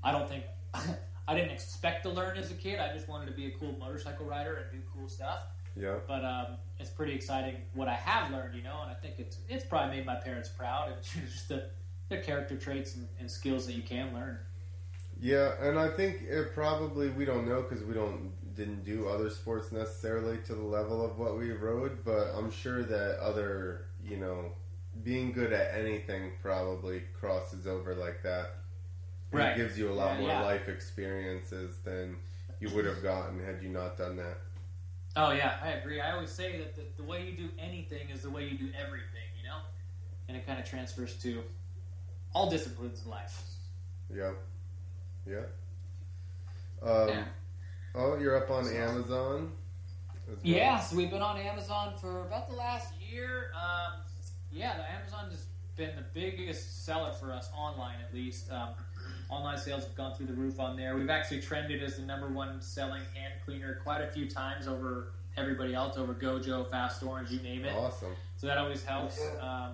I 0.05 0.12
don't 0.12 0.29
think 0.29 0.45
I 1.27 1.35
didn't 1.35 1.51
expect 1.51 2.03
to 2.05 2.11
learn 2.11 2.37
as 2.37 2.51
a 2.51 2.55
kid. 2.55 2.79
I 2.79 2.92
just 2.95 3.09
wanted 3.09 3.27
to 3.27 3.33
be 3.33 3.47
a 3.47 3.51
cool 3.53 3.75
motorcycle 3.79 4.27
rider 4.27 4.55
and 4.57 4.71
do 4.71 4.79
cool 4.95 5.09
stuff. 5.09 5.40
Yeah. 5.77 5.97
But 6.07 6.25
um, 6.25 6.47
it's 6.79 6.91
pretty 6.91 7.15
exciting 7.15 7.57
what 7.75 7.89
I 7.89 7.95
have 7.95 8.31
learned, 8.31 8.55
you 8.55 8.63
know, 8.63 8.81
and 8.83 8.91
I 8.91 8.95
think 8.95 9.15
it's 9.19 9.39
it's 9.49 9.65
probably 9.65 9.97
made 9.97 10.07
my 10.07 10.17
parents 10.17 10.49
proud. 10.49 10.89
And 10.89 10.97
it's 10.99 11.13
just 11.33 11.49
the, 11.49 11.65
the 12.09 12.19
character 12.19 12.57
traits 12.57 12.97
and, 12.97 13.09
and 13.19 13.31
skills 13.31 13.67
that 13.67 13.75
you 13.75 13.83
can 13.83 14.13
learn. 14.15 14.39
Yeah, 15.21 15.53
and 15.61 15.79
I 15.79 15.89
think 15.89 16.23
it 16.23 16.53
probably 16.55 17.09
we 17.11 17.25
don't 17.25 17.47
know 17.47 17.63
because 17.63 17.85
we 17.85 17.95
don't 17.95 18.33
didn't 18.55 18.85
do 18.85 19.09
other 19.09 19.31
sports 19.31 19.73
necessarily 19.73 20.39
to 20.47 20.55
the 20.55 20.63
level 20.63 21.05
of 21.05 21.19
what 21.19 21.39
we 21.39 21.53
rode, 21.53 22.05
but 22.05 22.33
I'm 22.37 22.51
sure 22.51 22.83
that 22.83 23.19
other 23.21 23.87
you 24.05 24.17
know 24.17 24.53
being 25.05 25.33
good 25.33 25.53
at 25.53 25.75
anything 25.75 26.33
probably 26.43 27.03
crosses 27.19 27.67
over 27.67 27.95
like 27.95 28.23
that. 28.25 28.55
And 29.31 29.41
Right. 29.41 29.53
It 29.53 29.57
gives 29.57 29.79
you 29.79 29.91
a 29.91 29.95
lot 29.95 30.15
Yeah, 30.15 30.21
more 30.21 30.29
yeah. 30.29 30.43
life 30.43 30.69
experiences 30.69 31.79
than 31.85 32.17
you 32.61 32.69
would 32.71 32.85
have 32.85 33.03
gotten 33.03 33.43
had 33.43 33.63
you 33.63 33.71
not 33.71 33.97
done 33.97 34.17
that. 34.17 34.39
Oh 35.16 35.33
yeah, 35.33 35.55
I 35.62 35.70
agree. 35.70 36.01
I 36.01 36.12
always 36.12 36.31
say 36.31 36.59
that 36.59 36.75
the, 36.75 36.83
the 36.96 37.03
way 37.03 37.27
you 37.27 37.37
do 37.37 37.48
anything 37.59 38.09
is 38.11 38.22
the 38.22 38.31
way 38.31 38.44
you 38.48 38.57
do 38.57 38.68
everything, 38.79 39.29
you 39.40 39.46
know, 39.48 39.59
and 40.29 40.37
it 40.37 40.46
kind 40.46 40.59
of 40.59 40.64
transfers 40.64 41.14
to 41.22 41.42
all 42.35 42.48
disciplines 42.51 43.03
in 43.05 43.11
life. 43.11 43.42
Yeah, 44.14 44.33
yeah. 45.27 45.42
Um, 46.83 47.09
Yeah. 47.09 47.25
Oh, 47.94 48.16
you're 48.18 48.42
up 48.42 48.51
on 48.51 48.64
awesome. 48.64 48.77
Amazon. 48.77 49.53
well. 50.27 50.37
Yeah, 50.42 50.81
so 50.81 50.96
we've 50.96 51.11
been 51.11 51.20
on 51.20 51.37
Amazon 51.38 51.94
for 52.01 52.22
about 52.22 52.48
the 52.48 52.57
last 52.57 52.94
year. 52.98 53.53
Um, 53.55 54.01
yeah, 54.51 54.77
the 54.79 54.90
Amazon 54.90 55.31
has 55.31 55.44
been 55.77 55.94
the 55.96 56.05
biggest 56.14 56.85
seller 56.87 57.12
for 57.12 57.33
us 57.33 57.51
online, 57.57 57.96
at 58.07 58.14
least. 58.14 58.51
Um, 58.51 58.70
online 59.33 59.59
sales 59.59 59.85
have 59.85 59.95
gone 59.95 60.14
through 60.14 60.27
the 60.27 60.35
roof 60.35 60.61
on 60.61 60.77
there. 60.77 60.97
We've 60.97 61.11
actually 61.11 61.40
trended 61.40 61.83
as 61.83 61.97
the 61.97 62.03
number 62.03 62.29
one 62.29 62.61
selling 62.61 63.03
hand 63.14 63.35
cleaner 63.45 63.81
quite 63.83 64.03
a 64.03 64.07
few 64.07 64.29
times 64.29 64.68
over 64.68 65.12
everybody 65.37 65.75
else, 65.75 65.97
over 65.97 66.14
Gojo, 66.14 66.71
Fast 66.71 67.03
Orange, 67.03 67.31
you 67.31 67.40
name 67.40 67.64
it. 67.64 67.75
Awesome. 67.75 68.12
So 68.37 68.47
that 68.47 68.59
always 68.59 68.85
helps. 68.85 69.21
Um, 69.40 69.71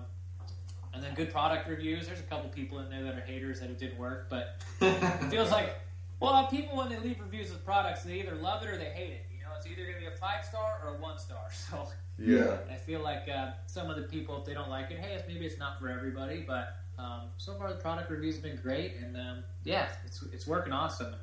and 0.93 1.03
then 1.03 1.13
good 1.13 1.31
product 1.31 1.67
reviews. 1.67 2.07
There's 2.07 2.19
a 2.19 2.23
couple 2.23 2.49
people 2.49 2.79
in 2.79 2.89
there 2.89 3.03
that 3.03 3.15
are 3.15 3.21
haters 3.21 3.59
that 3.59 3.69
it 3.69 3.77
didn't 3.77 3.99
work, 3.99 4.27
but 4.29 4.61
it 4.81 5.29
feels 5.29 5.51
like 5.51 5.75
well, 6.19 6.47
people 6.47 6.77
when 6.77 6.89
they 6.89 6.99
leave 6.99 7.19
reviews 7.21 7.51
of 7.51 7.63
products, 7.63 8.03
they 8.03 8.19
either 8.19 8.35
love 8.35 8.63
it 8.63 8.69
or 8.69 8.77
they 8.77 8.85
hate 8.85 9.11
it. 9.11 9.25
You 9.33 9.43
know, 9.43 9.51
it's 9.57 9.65
either 9.65 9.83
going 9.83 9.95
to 9.95 9.99
be 10.01 10.07
a 10.07 10.11
five 10.11 10.43
star 10.43 10.79
or 10.83 10.95
a 10.95 10.97
one 11.01 11.17
star. 11.17 11.37
So 11.51 11.87
Yeah. 12.17 12.57
I 12.69 12.75
feel 12.75 13.01
like 13.01 13.29
uh, 13.33 13.51
some 13.67 13.89
of 13.89 13.95
the 13.95 14.01
people, 14.03 14.37
if 14.37 14.45
they 14.45 14.53
don't 14.53 14.69
like 14.69 14.91
it, 14.91 14.99
hey, 14.99 15.13
it's, 15.13 15.27
maybe 15.27 15.45
it's 15.45 15.57
not 15.57 15.79
for 15.79 15.89
everybody. 15.89 16.43
But 16.45 16.75
um, 16.99 17.21
so 17.37 17.53
far, 17.55 17.69
the 17.69 17.79
product 17.79 18.09
reviews 18.11 18.35
have 18.35 18.43
been 18.43 18.59
great, 18.61 18.95
and 18.97 19.15
um, 19.15 19.43
yeah, 19.63 19.87
it's 20.05 20.21
it's 20.33 20.45
working 20.45 20.73
awesome. 20.73 21.15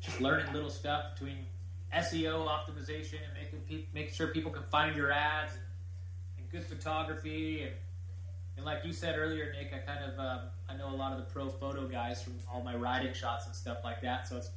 Just 0.00 0.20
learning 0.20 0.52
little 0.52 0.70
stuff 0.70 1.14
between 1.14 1.38
SEO 1.94 2.46
optimization 2.48 3.18
and 3.24 3.32
making 3.40 3.60
pe- 3.68 3.86
making 3.94 4.14
sure 4.14 4.28
people 4.28 4.50
can 4.50 4.64
find 4.64 4.96
your 4.96 5.10
ads 5.12 5.52
and, 5.54 5.62
and 6.38 6.50
good 6.50 6.64
photography 6.64 7.62
and 7.62 7.72
and 8.56 8.64
like 8.64 8.84
you 8.86 8.92
said 8.94 9.16
earlier, 9.18 9.52
Nick, 9.52 9.72
I 9.74 9.78
kind 9.78 10.02
of 10.04 10.18
um, 10.18 10.40
I 10.68 10.76
know 10.76 10.88
a 10.88 10.96
lot 10.96 11.12
of 11.12 11.18
the 11.18 11.24
pro 11.24 11.48
photo 11.50 11.86
guys 11.86 12.22
from 12.22 12.34
all 12.52 12.62
my 12.62 12.74
riding 12.74 13.12
shots 13.12 13.46
and 13.46 13.54
stuff 13.54 13.78
like 13.84 14.00
that. 14.02 14.26
So 14.28 14.36
it's 14.38 14.50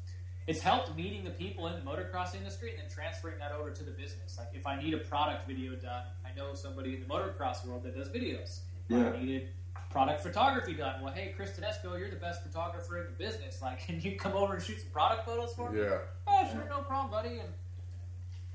it's 0.48 0.62
helped 0.62 0.96
meeting 0.96 1.24
the 1.24 1.30
people 1.32 1.68
in 1.68 1.74
the 1.76 1.82
motocross 1.82 2.34
industry 2.34 2.72
and 2.72 2.80
then 2.80 2.90
transferring 2.90 3.38
that 3.40 3.52
over 3.52 3.70
to 3.72 3.84
the 3.84 3.92
business. 3.92 4.38
Like 4.38 4.48
if 4.54 4.66
I 4.66 4.82
need 4.82 4.94
a 4.94 5.00
product 5.00 5.48
video 5.48 5.76
done, 5.76 6.04
I 6.26 6.36
know 6.36 6.54
somebody 6.56 6.96
in 6.96 7.02
the 7.02 7.06
motocross 7.08 7.66
world 7.68 7.84
that 7.84 7.96
does 7.96 8.08
videos. 8.10 8.62
If 8.90 8.98
Yeah. 8.98 9.12
I 9.12 9.22
needed 9.22 9.50
product 9.90 10.22
photography 10.22 10.74
done, 10.74 11.02
well, 11.02 11.14
hey, 11.14 11.34
Chris 11.36 11.56
Tedesco, 11.56 11.96
you're 11.96 12.10
the 12.10 12.16
best 12.16 12.44
photographer 12.44 13.00
in 13.00 13.06
the 13.06 13.24
business. 13.24 13.60
Like, 13.70 13.86
can 13.86 14.00
you 14.00 14.18
come 14.18 14.34
over 14.34 14.54
and 14.54 14.64
shoot 14.64 14.80
some 14.80 14.90
product 14.92 15.26
photos 15.26 15.54
for 15.54 15.70
me? 15.70 15.82
Yeah. 15.82 15.98
Oh, 16.28 16.48
sure, 16.52 16.66
no 16.70 16.80
problem, 16.80 17.12
buddy. 17.12 17.40
And 17.40 17.50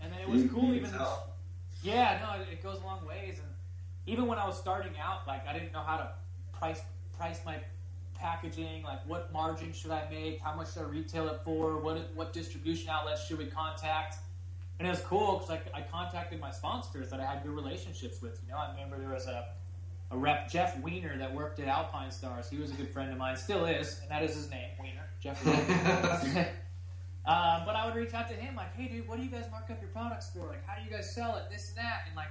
and 0.00 0.12
then 0.12 0.20
it 0.20 0.28
was 0.28 0.44
cool 0.50 0.74
even. 0.74 0.90
can 0.90 0.98
tell. 0.98 1.34
Yeah, 1.82 2.18
no, 2.22 2.42
it, 2.42 2.48
it 2.52 2.62
goes 2.62 2.80
a 2.80 2.84
long 2.84 3.06
ways. 3.06 3.38
And 3.38 3.48
even 4.06 4.26
when 4.26 4.38
I 4.38 4.46
was 4.46 4.58
starting 4.58 4.92
out, 5.02 5.26
like 5.26 5.46
I 5.46 5.52
didn't 5.52 5.72
know 5.72 5.82
how 5.82 5.96
to 5.96 6.10
price 6.52 6.80
price 7.16 7.40
my 7.44 7.58
packaging. 8.14 8.82
Like, 8.82 9.06
what 9.06 9.32
margin 9.32 9.72
should 9.72 9.90
I 9.90 10.08
make? 10.10 10.40
How 10.40 10.54
much 10.54 10.72
should 10.72 10.82
I 10.82 10.86
retail 10.86 11.28
it 11.28 11.40
for? 11.44 11.78
What 11.78 12.10
what 12.14 12.32
distribution 12.32 12.88
outlets 12.88 13.26
should 13.26 13.38
we 13.38 13.46
contact? 13.46 14.16
And 14.78 14.88
it 14.88 14.90
was 14.90 15.00
cool 15.00 15.38
because 15.38 15.50
I, 15.74 15.78
I 15.78 15.82
contacted 15.82 16.40
my 16.40 16.50
sponsors 16.50 17.08
that 17.10 17.20
I 17.20 17.26
had 17.26 17.42
good 17.42 17.52
relationships 17.52 18.20
with. 18.20 18.40
You 18.44 18.52
know, 18.52 18.58
I 18.58 18.72
remember 18.72 18.98
there 18.98 19.14
was 19.14 19.26
a 19.26 19.46
a 20.10 20.16
rep, 20.16 20.50
Jeff 20.50 20.78
Weiner, 20.80 21.16
that 21.18 21.34
worked 21.34 21.58
at 21.60 21.68
Alpine 21.68 22.10
Stars. 22.10 22.48
He 22.48 22.58
was 22.58 22.70
a 22.70 22.74
good 22.74 22.88
friend 22.88 23.10
of 23.10 23.18
mine, 23.18 23.36
still 23.36 23.64
is, 23.64 24.00
and 24.00 24.10
that 24.10 24.22
is 24.22 24.34
his 24.34 24.50
name, 24.50 24.68
Weiner, 24.78 25.08
Jeff 25.20 25.44
Wiener. 25.44 26.48
Um, 27.26 27.62
but 27.64 27.74
I 27.74 27.86
would 27.86 27.94
reach 27.94 28.12
out 28.12 28.28
to 28.28 28.34
him 28.34 28.54
like, 28.54 28.76
"Hey, 28.76 28.86
dude, 28.86 29.08
what 29.08 29.16
do 29.16 29.24
you 29.24 29.30
guys 29.30 29.46
mark 29.50 29.70
up 29.70 29.80
your 29.80 29.90
products 29.90 30.28
for? 30.28 30.46
Like, 30.46 30.66
how 30.66 30.76
do 30.76 30.84
you 30.84 30.90
guys 30.90 31.10
sell 31.10 31.36
it? 31.36 31.44
This 31.50 31.70
and 31.70 31.78
that." 31.78 32.02
And 32.06 32.14
like, 32.14 32.28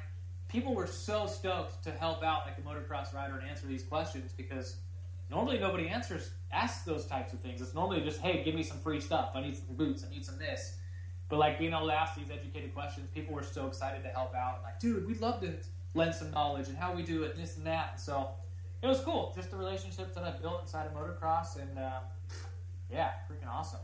people 0.49 0.75
were 0.75 0.85
so 0.85 1.25
stoked 1.25 1.83
to 1.83 1.91
help 1.91 2.23
out 2.23 2.45
like 2.45 2.55
the 2.55 2.61
motocross 2.61 3.11
rider 3.11 3.39
and 3.39 3.49
answer 3.49 3.65
these 3.65 3.83
questions 3.83 4.33
because 4.37 4.75
normally 5.31 5.57
nobody 5.57 5.87
answers 5.87 6.29
asks 6.51 6.85
those 6.85 7.07
types 7.07 7.33
of 7.33 7.39
things. 7.39 7.59
It's 7.59 7.73
normally 7.73 8.01
just, 8.01 8.21
"Hey, 8.21 8.43
give 8.43 8.53
me 8.53 8.61
some 8.61 8.77
free 8.77 9.01
stuff. 9.01 9.31
I 9.33 9.41
need 9.41 9.57
some 9.57 9.75
boots. 9.75 10.05
I 10.07 10.13
need 10.13 10.23
some 10.23 10.37
this." 10.37 10.77
But 11.27 11.39
like 11.39 11.57
being 11.57 11.73
able 11.73 11.87
to 11.87 11.93
ask 11.93 12.15
these 12.15 12.29
educated 12.29 12.75
questions, 12.75 13.09
people 13.09 13.33
were 13.33 13.41
so 13.41 13.65
excited 13.65 14.03
to 14.03 14.09
help 14.09 14.35
out. 14.35 14.59
Like, 14.61 14.79
dude, 14.79 15.07
we'd 15.07 15.21
love 15.21 15.41
to 15.41 15.55
lend 15.93 16.13
some 16.15 16.31
knowledge 16.31 16.67
and 16.67 16.77
how 16.77 16.93
we 16.93 17.03
do 17.03 17.23
it, 17.23 17.35
and 17.35 17.43
this 17.43 17.57
and 17.57 17.65
that. 17.67 17.89
And 17.93 17.99
so 17.99 18.29
it 18.81 18.87
was 18.87 18.99
cool, 19.01 19.31
just 19.35 19.51
the 19.51 19.57
relationships 19.57 20.15
that 20.15 20.23
I 20.23 20.31
built 20.31 20.61
inside 20.61 20.87
of 20.87 20.93
motocross, 20.93 21.59
and 21.61 21.77
uh, 21.77 21.99
yeah, 22.91 23.11
freaking 23.29 23.49
awesome. 23.51 23.79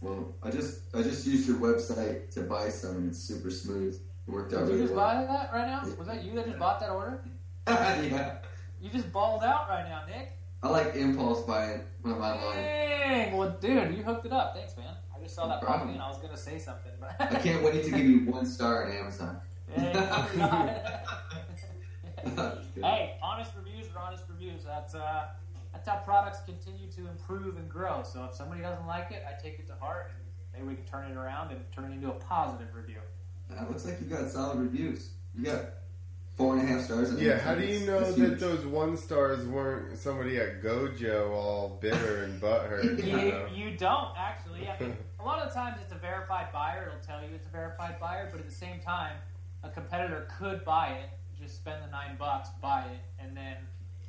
Well, 0.00 0.32
I 0.42 0.50
just 0.50 0.80
I 0.94 1.02
just 1.02 1.26
used 1.26 1.48
your 1.48 1.58
website 1.58 2.30
to 2.32 2.42
buy 2.42 2.68
some, 2.68 2.96
and 2.96 3.08
it's 3.10 3.18
super 3.18 3.50
smooth. 3.50 3.94
It 4.26 4.30
worked 4.30 4.52
out 4.54 4.66
Did 4.66 4.76
you 4.76 4.82
just 4.82 4.94
well. 4.94 5.06
buy 5.14 5.24
that 5.24 5.50
right 5.52 5.66
now? 5.66 5.82
Was 5.98 6.06
that 6.06 6.22
you 6.22 6.32
that 6.34 6.46
just 6.46 6.58
bought 6.58 6.78
that 6.80 6.90
order? 6.90 7.20
yeah, 7.68 8.36
You 8.80 8.90
just 8.90 9.12
balled 9.12 9.42
out 9.42 9.68
right 9.68 9.88
now, 9.88 10.02
Nick. 10.06 10.32
I 10.62 10.68
like 10.68 10.94
impulse 10.96 11.42
buying 11.42 11.80
when 12.02 12.14
I'm 12.14 12.20
online. 12.20 12.56
Dang, 12.56 13.36
well, 13.36 13.50
dude, 13.60 13.96
you 13.96 14.02
hooked 14.02 14.26
it 14.26 14.32
up. 14.32 14.54
Thanks, 14.56 14.76
man. 14.76 14.94
I 15.14 15.20
just 15.22 15.34
saw 15.34 15.44
No 15.44 15.50
that 15.50 15.62
problem. 15.62 15.90
in. 15.94 16.00
I 16.00 16.08
was 16.08 16.18
gonna 16.18 16.36
say 16.36 16.58
something, 16.58 16.92
but 17.00 17.14
I 17.20 17.34
can't 17.40 17.62
wait 17.64 17.84
to 17.84 17.90
give 17.90 18.04
you 18.06 18.20
one 18.30 18.46
star 18.46 18.86
on 18.86 18.92
Amazon. 18.92 19.40
Hey, 19.74 19.92
you 19.92 20.00
forgot. 20.26 21.04
hey, 22.82 23.16
honest 23.22 23.52
reviews 23.56 23.86
are 23.94 24.00
honest 24.06 24.24
reviews. 24.28 24.64
That's 24.64 24.94
uh, 24.94 25.26
that's 25.72 25.88
how 25.88 25.96
products 25.96 26.40
continue 26.46 26.90
to 26.92 27.08
improve 27.08 27.56
and 27.56 27.68
grow. 27.68 28.02
So 28.02 28.24
if 28.24 28.34
somebody 28.34 28.62
doesn't 28.62 28.86
like 28.86 29.10
it, 29.10 29.24
I 29.28 29.40
take 29.40 29.58
it 29.58 29.66
to 29.68 29.74
heart, 29.74 30.10
and 30.14 30.26
maybe 30.64 30.68
we 30.68 30.74
can 30.74 30.84
turn 30.84 31.10
it 31.10 31.16
around 31.16 31.50
and 31.52 31.60
turn 31.72 31.92
it 31.92 31.94
into 31.94 32.08
a 32.08 32.14
positive 32.14 32.74
review. 32.74 33.00
Uh, 33.50 33.64
looks 33.68 33.84
like 33.86 34.00
you 34.00 34.06
got 34.06 34.28
solid 34.30 34.58
reviews. 34.58 35.10
You 35.34 35.44
got 35.44 35.64
four 36.36 36.56
and 36.56 36.62
a 36.62 36.66
half 36.72 36.84
stars. 36.84 37.12
Yeah, 37.20 37.38
how 37.38 37.54
do 37.54 37.64
you 37.64 37.86
know 37.86 38.00
that 38.00 38.14
huge. 38.16 38.40
those 38.40 38.64
one 38.66 38.96
stars 38.96 39.46
weren't 39.46 39.98
somebody 39.98 40.38
at 40.38 40.62
Gojo 40.62 41.30
all 41.30 41.78
bitter 41.80 42.24
and 42.24 42.40
butthurt? 42.40 42.98
You 43.04 43.16
You, 43.18 43.30
know? 43.32 43.46
you 43.54 43.76
don't 43.76 44.10
actually. 44.16 44.68
I 44.68 44.78
mean, 44.80 44.96
a 45.20 45.24
lot 45.24 45.40
of 45.40 45.48
the 45.48 45.54
times 45.54 45.78
it's 45.82 45.92
a 45.92 45.98
verified 45.98 46.48
buyer. 46.52 46.86
It'll 46.88 47.00
tell 47.06 47.22
you 47.26 47.34
it's 47.34 47.46
a 47.46 47.50
verified 47.50 47.98
buyer, 48.00 48.28
but 48.30 48.40
at 48.40 48.46
the 48.48 48.54
same 48.54 48.80
time, 48.80 49.16
a 49.62 49.68
competitor 49.70 50.28
could 50.38 50.64
buy 50.64 50.88
it, 50.88 51.10
just 51.40 51.56
spend 51.56 51.82
the 51.82 51.90
nine 51.90 52.16
bucks, 52.18 52.48
buy 52.62 52.82
it, 52.84 53.00
and 53.22 53.36
then 53.36 53.56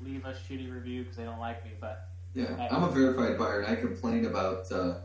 leave 0.01 0.25
a 0.25 0.31
shitty 0.33 0.71
review 0.73 1.03
because 1.03 1.17
they 1.17 1.23
don't 1.23 1.39
like 1.39 1.63
me. 1.65 1.71
But 1.79 2.09
Yeah, 2.33 2.67
I'm 2.71 2.83
a 2.83 2.89
verified 2.91 3.37
buyer, 3.37 3.61
and 3.61 3.67
I 3.71 3.75
complain 3.75 4.25
about 4.25 4.71
uh, 4.71 4.95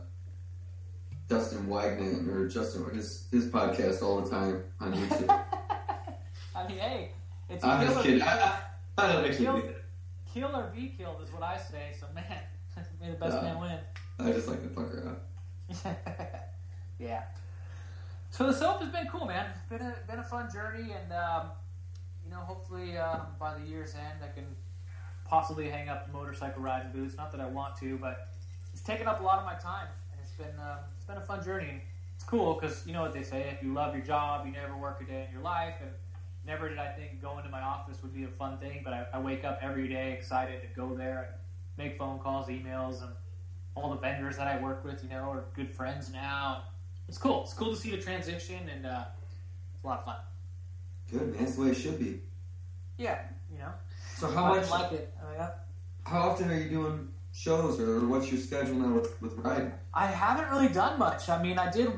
Dustin 1.27 1.67
Wagner 1.67 2.23
or 2.41 2.47
Justin 2.47 2.85
his 2.93 3.27
his 3.31 3.47
podcast 3.47 4.01
all 4.03 4.21
the 4.21 4.29
time 4.29 4.63
on 4.79 4.93
YouTube. 4.93 5.29
I 6.55 6.67
mean, 6.67 6.77
hey, 6.77 7.11
it's 7.49 7.63
a 7.63 7.67
I'm 7.67 7.85
just 7.87 8.01
kidding. 8.03 8.21
I, 8.21 8.27
I, 8.27 8.59
I 8.97 9.11
don't 9.13 9.25
actually 9.25 9.45
Kill- 9.45 9.55
do 9.61 9.61
that. 9.67 9.83
kill 10.33 10.55
or 10.55 10.71
be 10.73 10.87
killed 10.97 11.21
is 11.23 11.31
what 11.33 11.43
I 11.43 11.57
say. 11.57 11.93
So 11.99 12.05
man, 12.13 12.23
may 13.01 13.09
the 13.11 13.17
best 13.17 13.35
Yeah. 13.35 13.41
man 13.53 13.59
win. 13.59 13.79
I 14.19 14.31
just 14.31 14.47
like 14.47 14.61
to 14.63 14.69
fuck 14.69 14.93
around. 14.93 15.17
yeah. 16.99 17.23
So 18.31 18.47
the 18.47 18.53
soap 18.53 18.81
has 18.81 18.89
been 18.89 19.07
cool, 19.07 19.25
man. 19.25 19.47
It's 19.55 19.69
been 19.69 19.81
a 19.81 19.95
been 20.07 20.19
a 20.19 20.23
fun 20.23 20.51
journey, 20.51 20.91
and 20.91 21.13
um, 21.13 21.51
you 22.23 22.31
know, 22.31 22.39
hopefully 22.39 22.97
uh, 22.97 23.19
by 23.39 23.57
the 23.57 23.65
year's 23.65 23.95
end, 23.95 24.19
I 24.23 24.27
can 24.27 24.45
possibly 25.25 25.69
hang 25.69 25.89
up 25.89 26.11
motorcycle 26.11 26.61
riding 26.61 26.91
boots. 26.91 27.15
Not 27.17 27.31
that 27.31 27.41
I 27.41 27.47
want 27.47 27.77
to, 27.77 27.97
but 27.97 28.29
it's 28.73 28.81
taken 28.81 29.07
up 29.07 29.21
a 29.21 29.23
lot 29.23 29.39
of 29.39 29.45
my 29.45 29.55
time, 29.55 29.87
and 30.11 30.19
it's 30.21 30.31
been 30.31 30.59
um, 30.59 30.79
it's 30.97 31.05
been 31.05 31.17
a 31.17 31.25
fun 31.25 31.43
journey. 31.43 31.81
It's 32.15 32.25
cool 32.25 32.55
because 32.55 32.85
you 32.85 32.93
know 32.93 33.01
what 33.01 33.13
they 33.13 33.23
say: 33.23 33.49
if 33.55 33.63
you 33.63 33.73
love 33.73 33.95
your 33.95 34.03
job, 34.03 34.45
you 34.45 34.51
never 34.51 34.75
work 34.75 35.01
a 35.01 35.05
day 35.05 35.25
in 35.27 35.33
your 35.33 35.43
life. 35.43 35.75
And 35.81 35.91
never 36.45 36.69
did 36.69 36.77
I 36.77 36.87
think 36.87 37.21
going 37.21 37.43
to 37.43 37.49
my 37.49 37.61
office 37.61 38.01
would 38.03 38.13
be 38.13 38.23
a 38.23 38.29
fun 38.29 38.57
thing, 38.57 38.81
but 38.83 38.93
I, 38.93 39.05
I 39.13 39.19
wake 39.19 39.43
up 39.43 39.59
every 39.61 39.87
day 39.87 40.13
excited 40.13 40.61
to 40.61 40.67
go 40.75 40.93
there 40.93 41.29
and 41.29 41.35
make 41.77 41.97
phone 41.97 42.19
calls, 42.19 42.47
emails, 42.47 43.01
and 43.01 43.11
all 43.75 43.89
the 43.89 43.97
vendors 43.97 44.37
that 44.37 44.47
I 44.47 44.61
work 44.61 44.85
with, 44.85 45.03
you 45.03 45.09
know, 45.09 45.29
are 45.31 45.45
good 45.55 45.71
friends 45.71 46.11
now. 46.11 46.63
It's 47.07 47.17
cool. 47.17 47.43
It's 47.43 47.53
cool 47.53 47.71
to 47.73 47.79
see 47.79 47.91
the 47.91 47.97
transition, 48.01 48.67
and 48.69 48.85
uh, 48.85 49.05
it's 49.73 49.83
a 49.83 49.87
lot 49.87 49.99
of 49.99 50.05
fun. 50.05 50.15
Good 51.11 51.33
man, 51.33 51.43
that's 51.43 51.55
the 51.55 51.61
way 51.61 51.69
it 51.69 51.75
should 51.75 51.99
be. 51.99 52.21
Yeah, 52.97 53.19
you 53.51 53.59
know. 53.59 53.71
So 54.15 54.29
I 54.29 54.33
how 54.33 54.47
much? 54.47 54.61
didn't 54.61 54.71
like 54.71 54.91
it. 54.93 55.13
I, 55.21 55.31
mean, 55.37 55.47
How 56.05 56.29
often 56.29 56.49
are 56.49 56.57
you 56.57 56.69
doing 56.69 57.09
shows, 57.31 57.79
or 57.79 58.07
what's 58.07 58.31
your 58.31 58.41
schedule 58.41 58.75
now 58.75 58.93
with 58.93 59.21
with 59.21 59.33
riding? 59.37 59.71
I 59.93 60.07
haven't 60.07 60.49
really 60.49 60.69
done 60.69 60.97
much. 60.97 61.29
I 61.29 61.41
mean, 61.41 61.59
I 61.59 61.69
did 61.69 61.91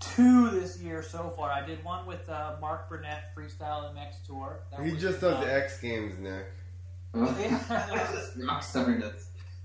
two 0.00 0.50
this 0.50 0.80
year 0.80 1.02
so 1.02 1.32
far. 1.36 1.50
I 1.50 1.64
did 1.64 1.84
one 1.84 2.06
with 2.06 2.28
uh, 2.28 2.56
Mark 2.60 2.88
Burnett 2.88 3.34
Freestyle 3.36 3.92
MX 3.94 4.26
Tour. 4.26 4.60
That 4.70 4.84
He 4.84 4.92
was, 4.92 5.02
just 5.02 5.20
does 5.20 5.44
uh, 5.44 5.48
X 5.48 5.80
Games, 5.80 6.18
Nick. 6.18 6.46
Yeah. 7.14 8.08
Just 8.12 8.36
rock. 8.46 8.64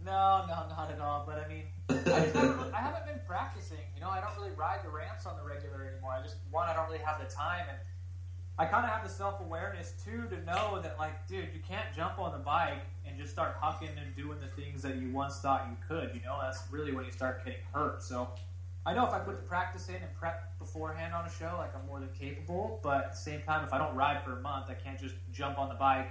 No, 0.04 0.46
no, 0.48 0.56
not 0.70 0.90
at 0.92 1.00
all. 1.02 1.24
But 1.28 1.44
I 1.46 1.48
mean, 1.48 1.64
I, 2.08 2.20
haven't, 2.20 2.74
I 2.74 2.80
haven't 2.80 3.06
been 3.06 3.20
practicing. 3.28 3.78
You 3.96 4.02
know, 4.02 4.10
I 4.10 4.22
don't 4.22 4.36
really 4.38 4.56
ride 4.56 4.80
the 4.84 4.90
ramps 4.90 5.26
on 5.26 5.36
the 5.38 5.44
regular 5.44 5.86
anymore. 5.86 6.12
I 6.18 6.22
just 6.22 6.36
one, 6.50 6.68
I 6.68 6.74
don't 6.74 6.88
really 6.88 7.04
have 7.04 7.20
the 7.20 7.34
time, 7.34 7.66
and 7.70 7.78
I 8.58 8.66
kind 8.66 8.86
of 8.86 8.92
have 8.92 9.04
the 9.04 9.10
self 9.10 9.40
awareness 9.40 9.94
too 10.04 10.28
to 10.30 10.44
know 10.46 10.82
that, 10.82 10.98
like, 10.98 11.28
dude, 11.28 11.50
you 11.54 11.62
can't 11.68 11.88
jump 11.96 12.20
on 12.20 12.32
the 12.32 12.44
bike 12.44 12.86
and 13.06 13.18
just 13.18 13.32
start 13.32 13.60
hucking 13.62 13.98
and 13.98 14.16
doing 14.16 14.40
the 14.40 14.62
things 14.62 14.82
that 14.84 14.98
you 14.98 15.12
once 15.12 15.40
thought 15.40 15.68
you 15.70 15.78
could. 15.88 16.16
You 16.16 16.22
know, 16.22 16.38
that's 16.42 16.64
really 16.72 16.94
when 16.94 17.06
you 17.06 17.12
start 17.12 17.44
getting 17.44 17.62
hurt. 17.74 18.04
So. 18.04 18.30
I 18.84 18.96
know 18.96 19.06
if 19.06 19.14
I 19.14 19.20
put 19.20 19.36
the 19.36 19.44
practice 19.44 19.90
in 19.90 19.96
and 19.96 20.12
prep 20.20 20.58
beforehand 20.58 21.14
on 21.14 21.24
a 21.24 21.30
show, 21.30 21.54
like 21.60 21.70
I'm 21.76 21.86
more 21.86 22.00
than 22.00 22.10
capable. 22.20 22.80
But 22.82 23.06
at 23.06 23.12
the 23.12 23.18
same 23.18 23.44
time, 23.44 23.64
if 23.64 23.74
I 23.74 23.78
don't 23.78 23.96
ride 23.96 24.24
for 24.24 24.40
a 24.40 24.42
month, 24.42 24.72
I 24.72 24.74
can't 24.74 25.00
just 25.00 25.14
jump 25.32 25.60
on 25.60 25.70
the 25.70 25.76
bike 25.76 26.10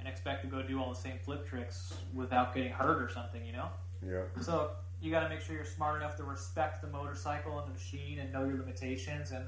and 0.00 0.08
expect 0.08 0.42
to 0.42 0.48
go 0.48 0.62
do 0.62 0.80
all 0.80 0.88
the 0.88 0.98
same 0.98 1.18
flip 1.22 1.46
tricks 1.46 1.94
without 2.14 2.54
getting 2.54 2.72
hurt 2.72 3.02
or 3.02 3.08
something, 3.08 3.44
you 3.44 3.52
know? 3.52 3.68
Yeah. 4.04 4.22
So 4.40 4.70
you 5.00 5.10
got 5.10 5.20
to 5.20 5.28
make 5.28 5.40
sure 5.40 5.54
you're 5.54 5.64
smart 5.64 6.00
enough 6.00 6.16
to 6.16 6.24
respect 6.24 6.82
the 6.82 6.88
motorcycle 6.88 7.58
and 7.58 7.68
the 7.68 7.72
machine 7.72 8.18
and 8.18 8.32
know 8.32 8.44
your 8.44 8.58
limitations. 8.58 9.30
And 9.30 9.44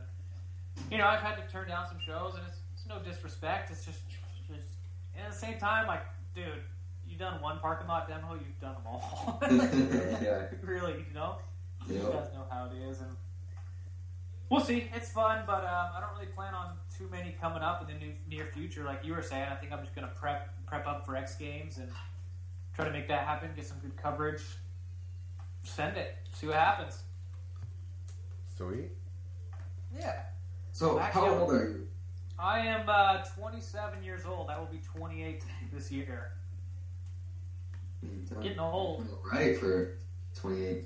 you 0.91 0.99
know, 0.99 1.07
I've 1.07 1.21
had 1.21 1.37
to 1.37 1.53
turn 1.53 1.69
down 1.69 1.87
some 1.87 1.99
shows, 2.05 2.35
and 2.35 2.43
it's, 2.49 2.59
it's 2.75 2.87
no 2.89 2.99
disrespect. 2.99 3.71
It's 3.71 3.85
just, 3.85 4.01
just 4.49 4.67
and 5.15 5.27
at 5.27 5.33
the 5.33 5.39
same 5.39 5.59
time, 5.59 5.87
like, 5.87 6.03
dude, 6.35 6.63
you've 7.07 7.19
done 7.19 7.41
one 7.43 7.59
parking 7.59 7.87
lot 7.87 8.09
demo, 8.09 8.35
you've 8.35 8.61
done 8.61 8.75
them 8.75 8.87
all. 8.87 9.39
Yeah. 10.23 10.47
really, 10.63 11.05
you 11.09 11.15
know, 11.15 11.37
you 11.89 11.99
guys 11.99 12.29
know 12.33 12.47
how 12.51 12.71
it 12.73 12.89
is, 12.89 13.01
and 13.01 13.11
we'll 14.49 14.61
see. 14.61 14.89
It's 14.95 15.11
fun, 15.11 15.43
but 15.47 15.65
um, 15.65 15.91
I 15.97 16.01
don't 16.01 16.13
really 16.15 16.33
plan 16.33 16.55
on 16.55 16.77
too 16.97 17.09
many 17.11 17.37
coming 17.41 17.63
up 17.63 17.83
in 17.83 17.89
the 17.99 18.05
new, 18.05 18.13
near 18.31 18.47
future. 18.47 18.85
Like 18.85 19.05
you 19.05 19.15
were 19.15 19.23
saying, 19.23 19.49
I 19.51 19.57
think 19.57 19.73
I'm 19.73 19.81
just 19.81 19.95
gonna 19.95 20.13
prep 20.15 20.49
prep 20.67 20.87
up 20.87 21.05
for 21.05 21.17
X 21.17 21.35
Games 21.37 21.77
and 21.79 21.89
try 22.75 22.87
to 22.87 22.91
make 22.91 23.09
that 23.09 23.27
happen. 23.27 23.51
Get 23.55 23.67
some 23.67 23.79
good 23.81 23.97
coverage. 23.97 24.43
Send 25.63 25.97
it. 25.97 26.17
See 26.33 26.47
what 26.47 26.57
happens. 26.57 27.03
Sweet. 28.57 28.91
Yeah. 29.97 30.21
So 30.73 30.99
Actually, 30.99 31.29
how 31.29 31.35
old 31.39 31.53
are 31.53 31.69
you? 31.69 31.87
I 32.39 32.61
am 32.61 32.89
uh, 32.89 33.23
27 33.39 34.03
years 34.03 34.23
old. 34.27 34.51
I 34.51 34.59
will 34.59 34.67
be 34.67 34.81
28 34.97 35.43
this 35.73 35.91
year. 35.93 36.33
Getting 38.43 38.59
old. 38.59 39.07
Right 39.31 39.57
for 39.59 39.99
28. 40.41 40.85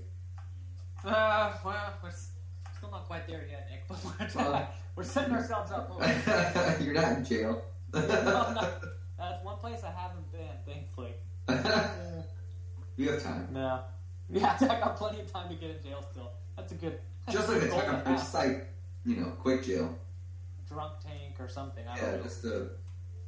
Uh, 1.04 1.52
well, 1.64 1.94
we're 2.02 2.10
still 2.10 2.90
not 2.90 3.06
quite 3.06 3.26
there 3.26 3.46
yet, 3.48 3.68
Nick. 3.70 3.84
But 3.88 3.98
we're, 4.36 4.42
Well- 4.50 4.68
we're 4.96 5.04
setting 5.04 5.32
ourselves 5.34 5.70
up. 5.72 5.90
You're 6.82 6.94
not 6.94 7.18
in 7.18 7.24
jail. 7.24 7.62
no, 7.94 8.00
no. 8.02 8.72
That's 9.18 9.42
one 9.44 9.56
place 9.58 9.80
I 9.82 9.90
haven't 9.92 10.30
been, 10.30 10.48
thankfully. 10.66 11.14
you 12.96 13.10
have 13.10 13.22
time. 13.22 13.48
No. 13.52 13.80
Yeah, 14.30 14.56
I 14.60 14.66
got 14.66 14.96
plenty 14.96 15.20
of 15.20 15.32
time 15.32 15.48
to 15.48 15.54
get 15.54 15.70
in 15.70 15.82
jail 15.82 16.04
still. 16.10 16.30
That's 16.56 16.72
a 16.72 16.74
good. 16.76 16.98
Just 17.30 17.48
like 17.48 17.62
a 17.62 17.68
goal 17.68 17.80
to 17.80 17.86
time, 17.86 17.94
have. 17.96 18.04
just 18.06 18.34
like 18.34 18.68
you 19.04 19.16
know, 19.16 19.26
quick 19.40 19.64
jail. 19.64 19.96
drunk 20.68 20.92
tank 21.04 21.34
or 21.38 21.48
something. 21.48 21.84
I 21.88 21.96
Yeah, 21.96 22.02
don't 22.02 22.16
know. 22.18 22.22
just 22.24 22.42
to 22.42 22.70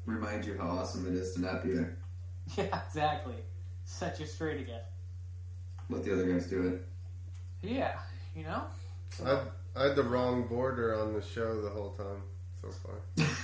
remind 0.06 0.44
you 0.44 0.56
how 0.58 0.68
awesome 0.68 1.06
it 1.06 1.14
is 1.14 1.32
to 1.34 1.40
not 1.40 1.62
be 1.64 1.72
there. 1.72 1.96
Yeah, 2.56 2.80
exactly. 2.86 3.34
Set 3.84 4.18
you 4.18 4.24
straight 4.26 4.60
again. 4.60 4.80
Let 5.90 6.02
the 6.04 6.14
other 6.14 6.32
guys 6.32 6.46
do 6.46 6.66
it. 6.68 6.86
Yeah, 7.62 7.98
you 8.34 8.44
know. 8.44 8.62
I, 9.24 9.40
I 9.76 9.82
had 9.88 9.96
the 9.96 10.02
wrong 10.02 10.46
border 10.48 10.94
on 10.98 11.12
the 11.12 11.20
show 11.22 11.60
the 11.60 11.68
whole 11.70 11.90
time 11.90 12.22
so 12.62 12.68
far. 12.70 13.26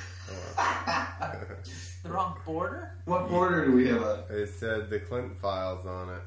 The 2.03 2.11
wrong 2.11 2.37
border. 2.45 2.91
what 3.07 3.29
border 3.29 3.65
do 3.67 3.73
we 3.73 3.89
have? 3.89 4.27
It 4.31 4.51
said 4.59 4.91
the 4.91 4.99
Clinton 5.01 5.35
files 5.41 5.87
on 5.87 6.11
it 6.11 6.23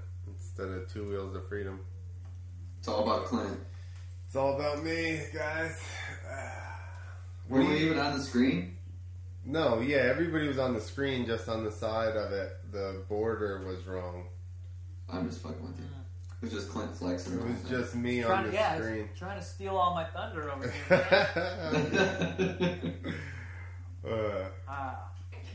instead 0.57 0.75
of 0.75 0.91
Two 0.91 1.07
Wheels 1.07 1.35
of 1.35 1.47
Freedom. 1.47 1.79
it's 2.79 2.87
all 2.87 3.03
about 3.03 3.25
Clint. 3.25 3.59
It's 4.25 4.35
all 4.35 4.55
about 4.55 4.83
me, 4.83 5.21
guys. 5.31 5.79
Were 7.49 7.61
you 7.61 7.73
even 7.75 7.99
on 7.99 8.17
the 8.17 8.23
screen? 8.23 8.75
No, 9.45 9.79
yeah, 9.79 9.97
everybody 9.97 10.47
was 10.47 10.57
on 10.57 10.73
the 10.73 10.81
screen, 10.81 11.27
just 11.27 11.47
on 11.47 11.63
the 11.63 11.71
side 11.71 12.17
of 12.17 12.31
it. 12.31 12.57
The 12.71 13.03
border 13.07 13.63
was 13.67 13.85
wrong. 13.85 14.25
I'm 15.07 15.29
just 15.29 15.43
fucking 15.43 15.61
with 15.61 15.77
you. 15.77 15.85
It 15.85 16.41
was 16.41 16.51
just 16.51 16.69
Clint 16.69 16.91
flexing. 16.91 17.33
It 17.33 17.43
was 17.45 17.69
just 17.69 17.95
me 17.95 18.21
Trying 18.21 18.37
on 18.39 18.43
to, 18.45 18.49
the 18.49 18.55
yeah, 18.55 18.77
screen. 18.77 19.09
trying 19.17 19.39
to 19.39 19.45
steal 19.45 19.77
all 19.77 19.93
my 19.93 20.05
thunder 20.05 20.51
over 20.51 20.69
here. 20.69 21.05
uh, 24.07 24.49
ah. 24.67 25.07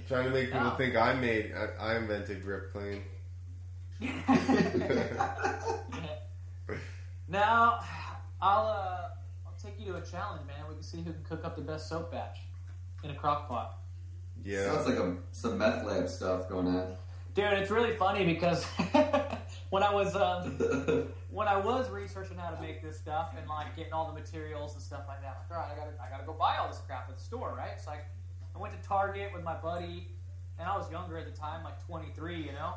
trying 0.06 0.24
to 0.24 0.30
make 0.30 0.46
people 0.46 0.60
No. 0.60 0.70
think 0.76 0.94
I 0.96 1.12
made, 1.14 1.52
I, 1.54 1.92
I 1.92 1.96
invented 1.96 2.42
grip 2.42 2.72
clean. 2.72 3.02
now, 7.28 7.80
I'll 8.40 8.66
uh, 8.66 9.08
I'll 9.46 9.56
take 9.62 9.78
you 9.78 9.92
to 9.92 9.98
a 9.98 10.00
challenge, 10.00 10.42
man. 10.46 10.56
We 10.68 10.74
can 10.74 10.82
see 10.82 10.98
who 10.98 11.12
can 11.12 11.22
cook 11.22 11.44
up 11.44 11.56
the 11.56 11.62
best 11.62 11.88
soap 11.88 12.12
batch 12.12 12.38
in 13.04 13.10
a 13.10 13.14
crock 13.14 13.48
pot. 13.48 13.78
Yeah. 14.44 14.72
Sounds 14.72 14.86
like 14.86 14.98
a, 14.98 15.16
some 15.30 15.58
meth 15.58 15.84
lab 15.84 16.08
stuff 16.08 16.48
going 16.48 16.66
on. 16.66 16.96
Dude, 17.34 17.44
it's 17.54 17.70
really 17.70 17.96
funny 17.96 18.26
because 18.26 18.64
when 19.70 19.82
I 19.82 19.92
was 19.92 20.14
um, 20.14 21.08
when 21.30 21.48
I 21.48 21.56
was 21.56 21.90
researching 21.90 22.36
how 22.36 22.50
to 22.50 22.60
make 22.60 22.82
this 22.82 22.98
stuff 22.98 23.34
and 23.38 23.48
like 23.48 23.74
getting 23.74 23.92
all 23.92 24.06
the 24.06 24.12
materials 24.12 24.74
and 24.74 24.82
stuff 24.82 25.04
like 25.08 25.22
that, 25.22 25.44
like, 25.48 25.58
all 25.58 25.64
right, 25.64 25.72
I 25.72 25.78
gotta 25.78 25.92
I 26.04 26.10
gotta 26.10 26.26
go 26.26 26.34
buy 26.34 26.56
all 26.58 26.68
this 26.68 26.80
crap 26.86 27.08
at 27.08 27.16
the 27.16 27.22
store, 27.22 27.54
right? 27.56 27.80
So 27.82 27.90
like, 27.90 28.04
I 28.54 28.58
went 28.58 28.80
to 28.80 28.86
Target 28.86 29.30
with 29.32 29.44
my 29.44 29.54
buddy, 29.54 30.08
and 30.58 30.68
I 30.68 30.76
was 30.76 30.90
younger 30.90 31.16
at 31.16 31.24
the 31.24 31.38
time, 31.38 31.64
like 31.64 31.82
23, 31.86 32.36
you 32.36 32.52
know, 32.52 32.74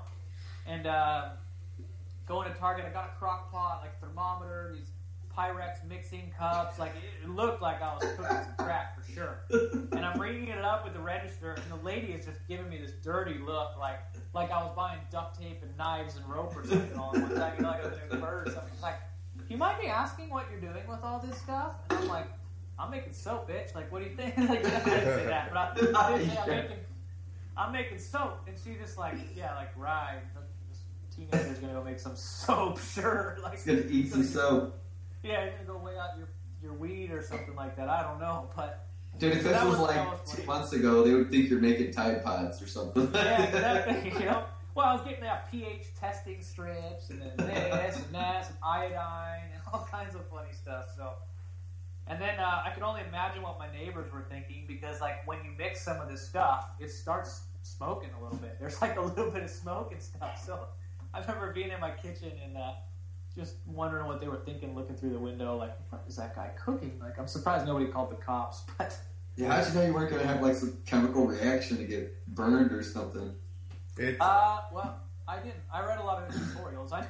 and 0.65 0.87
uh, 0.87 1.29
going 2.27 2.51
to 2.51 2.57
Target, 2.57 2.85
I 2.85 2.89
got 2.89 3.11
a 3.15 3.19
crock 3.19 3.51
pot, 3.51 3.81
like 3.81 3.99
thermometer, 3.99 4.73
these 4.75 4.89
Pyrex 5.37 5.85
mixing 5.87 6.31
cups. 6.37 6.79
Like 6.79 6.93
it, 6.95 7.25
it 7.25 7.29
looked 7.29 7.61
like 7.61 7.81
I 7.81 7.93
was 7.93 8.03
cooking 8.15 8.37
some 8.37 8.65
crack 8.65 8.97
for 8.97 9.11
sure. 9.11 9.39
And 9.91 10.05
I'm 10.05 10.19
ringing 10.19 10.47
it 10.47 10.63
up 10.63 10.83
at 10.85 10.93
the 10.93 10.99
register, 10.99 11.53
and 11.53 11.79
the 11.79 11.83
lady 11.85 12.13
is 12.13 12.25
just 12.25 12.39
giving 12.47 12.69
me 12.69 12.77
this 12.77 12.93
dirty 13.03 13.37
look, 13.39 13.77
like 13.77 13.99
like 14.33 14.51
I 14.51 14.63
was 14.63 14.73
buying 14.75 14.99
duct 15.11 15.39
tape 15.39 15.61
and 15.61 15.75
knives 15.77 16.17
and 16.17 16.27
rope 16.27 16.55
or 16.55 16.65
something 16.65 16.97
all 16.97 17.11
one 17.11 17.35
time. 17.35 17.53
You 17.57 17.63
know, 17.63 17.69
like 17.69 17.83
I 17.83 17.87
was 17.89 17.97
doing 17.97 18.21
bird 18.21 18.47
or 18.47 18.51
something. 18.51 18.81
Like, 18.81 18.95
you 19.49 19.57
mind 19.57 19.81
me 19.81 19.87
asking 19.87 20.29
what 20.29 20.47
you're 20.51 20.59
doing 20.59 20.87
with 20.87 21.03
all 21.03 21.19
this 21.19 21.37
stuff? 21.37 21.75
And 21.89 21.99
I'm 21.99 22.07
like, 22.07 22.27
I'm 22.77 22.91
making 22.91 23.13
soap, 23.13 23.49
bitch. 23.49 23.73
Like, 23.73 23.91
what 23.91 24.03
do 24.03 24.09
you 24.09 24.15
think? 24.15 24.37
like, 24.49 24.65
I 24.65 24.83
didn't 24.83 25.15
say 25.15 25.25
that, 25.27 25.49
but 25.53 25.57
I, 25.95 26.13
I 26.13 26.17
did 26.17 26.29
say 26.29 26.37
I'm 26.37 26.47
making, 26.49 26.77
I'm 27.57 27.71
making 27.71 27.99
soap. 27.99 28.41
And 28.47 28.57
she 28.61 28.75
just 28.75 28.97
like, 28.97 29.15
yeah, 29.35 29.55
like, 29.55 29.71
right. 29.77 30.19
Teenager's 31.15 31.59
gonna 31.59 31.73
go 31.73 31.83
make 31.83 31.99
some 31.99 32.15
soap, 32.15 32.79
sure. 32.79 33.37
Like, 33.43 33.53
It's 33.53 33.65
gonna 33.65 33.83
eat 33.89 34.11
some 34.11 34.23
soap. 34.23 34.77
yeah, 35.23 35.43
you're 35.45 35.53
gonna 35.53 35.63
go 35.65 35.77
weigh 35.77 35.97
out 35.97 36.17
your 36.17 36.27
your 36.63 36.73
weed 36.73 37.11
or 37.11 37.21
something 37.21 37.55
like 37.55 37.75
that. 37.77 37.89
I 37.89 38.01
don't 38.03 38.19
know, 38.19 38.49
but 38.55 38.81
Dude, 39.19 39.33
if 39.37 39.43
So 39.43 39.49
this 39.49 39.63
was 39.63 39.77
was- 39.77 39.87
like 39.95 40.11
was 40.25 40.33
two 40.35 40.43
months 40.43 40.73
ago, 40.73 41.03
they 41.03 41.13
would 41.13 41.29
think 41.29 41.49
you're 41.49 41.61
making 41.61 41.91
Tide 41.91 42.23
Pods 42.23 42.61
or 42.61 42.67
something. 42.67 43.09
yeah, 43.13 43.43
exactly. 43.47 44.11
You 44.19 44.25
know, 44.25 44.43
well, 44.73 44.87
I 44.87 44.93
was 44.93 45.03
getting 45.03 45.21
that 45.23 45.49
pH 45.49 45.93
testing 45.97 46.41
strips 46.41 47.09
and 47.11 47.21
then 47.21 47.31
this 47.37 47.95
and 47.95 48.13
that, 48.13 48.45
some 48.47 48.57
iodine 48.61 49.43
and 49.53 49.61
all 49.71 49.87
kinds 49.89 50.15
of 50.15 50.27
funny 50.27 50.49
stuff. 50.51 50.87
So, 50.97 51.11
and 52.07 52.21
then 52.21 52.37
uh, 52.39 52.63
I 52.65 52.71
could 52.71 52.83
only 52.83 53.01
imagine 53.07 53.41
what 53.41 53.57
my 53.57 53.71
neighbors 53.71 54.11
were 54.11 54.25
thinking 54.29 54.65
because, 54.67 54.99
like, 54.99 55.25
when 55.25 55.37
you 55.45 55.51
mix 55.57 55.81
some 55.81 56.01
of 56.01 56.09
this 56.09 56.27
stuff, 56.27 56.73
it 56.81 56.91
starts 56.91 57.43
smoking 57.61 58.09
a 58.19 58.21
little 58.23 58.37
bit. 58.37 58.57
There's 58.59 58.81
like 58.81 58.97
a 58.97 59.01
little 59.01 59.31
bit 59.31 59.43
of 59.43 59.49
smoke 59.49 59.93
and 59.93 60.01
stuff. 60.01 60.43
So, 60.45 60.67
I 61.15 61.21
remember 61.21 61.53
being 61.53 61.71
in 61.71 61.79
my 61.79 61.91
kitchen 61.91 62.31
and 62.43 62.57
uh, 62.57 62.73
just 63.33 63.55
wondering 63.65 64.05
what 64.05 64.19
they 64.19 64.27
were 64.27 64.41
thinking, 64.45 64.75
looking 64.75 64.95
through 64.97 65.11
the 65.11 65.19
window, 65.19 65.55
like, 65.57 65.77
what 65.89 66.03
is 66.07 66.17
that 66.17 66.35
guy 66.35 66.51
cooking? 66.61 66.99
Like, 67.01 67.17
I'm 67.17 67.27
surprised 67.27 67.65
nobody 67.65 67.87
called 67.87 68.11
the 68.11 68.15
cops, 68.15 68.63
but. 68.77 68.97
yeah, 69.37 69.61
how'd 69.61 69.73
you 69.73 69.79
know 69.79 69.85
you 69.85 69.93
weren't 69.93 70.11
gonna 70.11 70.27
have 70.27 70.41
like 70.41 70.55
some 70.55 70.77
chemical 70.85 71.27
reaction 71.27 71.77
to 71.77 71.85
get 71.85 72.25
burned 72.27 72.71
or 72.73 72.83
something? 72.83 73.33
It's 73.97 74.19
Uh, 74.19 74.61
well, 74.73 74.99
I 75.25 75.37
didn't. 75.37 75.61
I 75.73 75.85
read 75.85 75.99
a 75.99 76.03
lot 76.03 76.21
of 76.21 76.35
tutorials. 76.35 76.91
I, 76.91 77.05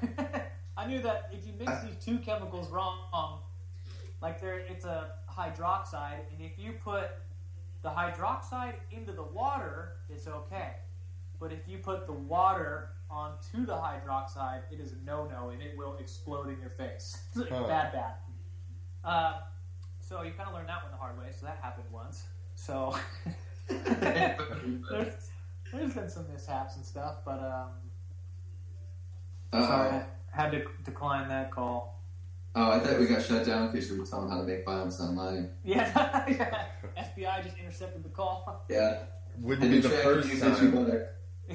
I 0.77 0.85
knew 0.85 1.01
that 1.01 1.31
if 1.33 1.47
you 1.47 1.53
mix 1.57 1.83
these 1.83 1.95
two 1.95 2.19
chemicals 2.19 2.69
wrong, 2.69 3.39
like 4.21 4.39
there, 4.39 4.59
it's 4.59 4.85
a 4.85 5.09
hydroxide, 5.27 6.19
and 6.31 6.41
if 6.41 6.59
you 6.59 6.73
put 6.73 7.09
the 7.81 7.89
hydroxide 7.89 8.75
into 8.91 9.11
the 9.11 9.23
water, 9.23 9.93
it's 10.09 10.27
okay. 10.27 10.73
But 11.39 11.51
if 11.51 11.67
you 11.67 11.79
put 11.79 12.05
the 12.05 12.13
water 12.13 12.89
onto 13.09 13.65
the 13.65 13.73
hydroxide, 13.73 14.61
it 14.71 14.79
is 14.79 14.91
a 14.93 14.97
no-no, 15.05 15.49
and 15.49 15.61
it 15.61 15.77
will 15.77 15.95
explode 15.97 16.49
in 16.49 16.59
your 16.59 16.69
face. 16.71 17.17
Huh. 17.49 17.63
bad, 17.67 17.91
bad. 17.93 18.13
Uh, 19.03 19.33
so 19.99 20.21
you 20.23 20.31
kind 20.31 20.49
of 20.49 20.55
learn 20.55 20.67
that 20.67 20.81
one 20.83 20.91
the 20.91 20.97
hard 20.97 21.17
way. 21.17 21.27
So 21.37 21.45
that 21.45 21.59
happened 21.61 21.87
once. 21.91 22.23
So 22.55 22.95
there's, 23.67 25.29
there's 25.71 25.93
been 25.93 26.09
some 26.09 26.25
mishaps 26.31 26.75
and 26.77 26.85
stuff, 26.85 27.17
but 27.25 27.39
um, 27.39 27.69
sorry, 29.63 29.89
Uh, 29.89 30.03
I 30.33 30.41
had 30.41 30.51
to 30.51 30.63
decline 30.83 31.27
that 31.29 31.51
call. 31.51 32.01
oh, 32.55 32.71
I 32.71 32.79
thought 32.79 32.99
we 32.99 33.05
got 33.07 33.21
shut 33.21 33.45
down 33.45 33.71
because 33.71 33.89
you 33.89 33.99
were 33.99 34.05
telling 34.05 34.29
how 34.29 34.37
to 34.39 34.43
make 34.43 34.65
bombs 34.65 34.99
online. 34.99 35.51
Yeah, 35.63 36.25
yeah. 36.29 36.65
FBI 36.97 37.43
just 37.43 37.57
intercepted 37.57 38.03
the 38.03 38.09
call. 38.09 38.65
Yeah, 38.69 38.99
wouldn't 39.39 39.69
be 39.71 39.79
the 39.81 39.89
the 39.89 39.95
first 39.97 40.27
news 40.29 40.39
you 40.61 40.71
time. 40.71 41.05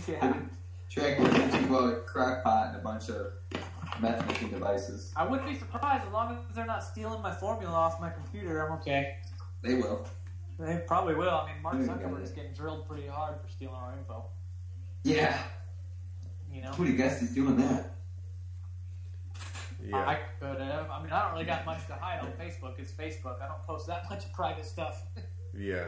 yeah, 0.08 0.32
track 0.90 1.20
news 1.20 1.30
that 1.32 1.62
you 1.62 1.68
bought 1.68 1.92
a 1.92 2.00
crack 2.00 2.42
pot 2.42 2.68
and 2.68 2.76
a 2.76 2.80
bunch 2.80 3.08
of 3.08 3.32
meth 4.00 4.26
making 4.26 4.50
devices. 4.50 5.12
I 5.16 5.26
wouldn't 5.26 5.48
be 5.48 5.56
surprised 5.56 6.06
as 6.06 6.12
long 6.12 6.32
as 6.48 6.54
they're 6.54 6.66
not 6.66 6.82
stealing 6.82 7.22
my 7.22 7.32
formula 7.32 7.72
off 7.72 8.00
my 8.00 8.10
computer. 8.10 8.66
I'm 8.66 8.72
okay. 8.78 9.16
They 9.62 9.74
will. 9.74 10.06
They 10.58 10.82
probably 10.86 11.14
will. 11.14 11.30
I 11.30 11.52
mean, 11.52 11.62
Mark 11.62 11.76
Yeah, 11.76 11.86
Zuckerberg 11.86 12.18
yeah. 12.18 12.24
is 12.24 12.30
getting 12.32 12.52
drilled 12.52 12.88
pretty 12.88 13.06
hard 13.06 13.40
for 13.40 13.48
stealing 13.48 13.76
our 13.76 13.92
info. 13.96 14.24
Yeah. 15.04 15.38
You 16.52 16.62
know, 16.62 16.70
Who 16.72 16.84
do 16.84 16.90
you 16.90 16.96
guess 16.98 17.20
he's 17.20 17.34
doing 17.34 17.56
that? 17.58 17.94
Yeah. 19.82 19.96
I 19.96 20.18
could 20.38 20.60
have. 20.60 20.90
I 20.90 21.02
mean, 21.02 21.10
I 21.10 21.22
don't 21.22 21.32
really 21.32 21.46
got 21.46 21.64
much 21.64 21.86
to 21.86 21.94
hide 21.94 22.20
on 22.20 22.32
Facebook. 22.32 22.78
It's 22.78 22.92
Facebook. 22.92 23.40
I 23.40 23.46
don't 23.48 23.62
post 23.62 23.86
that 23.86 24.10
much 24.10 24.30
private 24.32 24.66
stuff. 24.66 25.02
Yeah. 25.56 25.86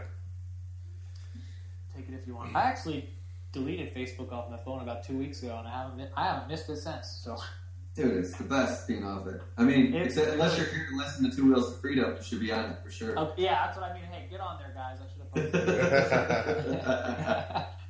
Take 1.95 2.09
it 2.09 2.15
if 2.15 2.27
you 2.27 2.35
want. 2.35 2.57
I 2.57 2.63
actually 2.63 3.11
deleted 3.53 3.95
Facebook 3.95 4.33
off 4.33 4.51
my 4.51 4.57
phone 4.57 4.81
about 4.83 5.05
two 5.05 5.17
weeks 5.19 5.43
ago, 5.43 5.57
and 5.59 5.69
I 5.69 5.71
haven't 5.71 6.11
I 6.17 6.25
haven't 6.27 6.49
missed 6.49 6.69
it 6.71 6.77
since. 6.79 7.21
So 7.23 7.37
Dude, 7.95 8.17
it's 8.17 8.35
the 8.39 8.45
best 8.45 8.89
being 8.89 9.05
off 9.05 9.27
it. 9.27 9.43
I 9.59 9.65
mean, 9.65 9.93
It- 9.95 10.07
except, 10.07 10.31
unless 10.31 10.57
you're 10.57 10.67
here 10.67 10.87
to 10.91 10.97
listen 10.97 11.29
to 11.31 11.37
Two 11.37 11.47
Wheels 11.53 11.73
of 11.73 11.81
Freedom, 11.81 12.15
you 12.17 12.23
should 12.23 12.41
be 12.41 12.51
on 12.51 12.71
it 12.71 12.79
for 12.83 12.91
sure. 12.91 13.19
Oh, 13.19 13.35
yeah, 13.37 13.67
that's 13.67 13.77
what 13.77 13.91
I 13.91 13.93
mean. 13.93 14.05
Hey, 14.05 14.29
get 14.31 14.41
on 14.41 14.59
there, 14.59 14.73
guys. 14.75 14.97
I 14.99 15.07
should 15.13 15.21
have 15.21 15.31
posted. 15.53 16.83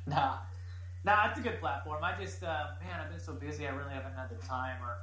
nah, 0.07 0.33
nah, 1.05 1.29
it's 1.29 1.39
a 1.39 1.41
good 1.41 1.59
platform. 1.61 2.03
I 2.03 2.21
just, 2.21 2.43
uh, 2.43 2.65
man, 2.81 2.99
I've 3.01 3.09
been 3.11 3.19
so 3.21 3.31
busy. 3.33 3.65
I 3.65 3.71
really 3.71 3.93
haven't 3.93 4.13
had 4.15 4.29
the 4.29 4.35
time, 4.45 4.75
or 4.83 4.97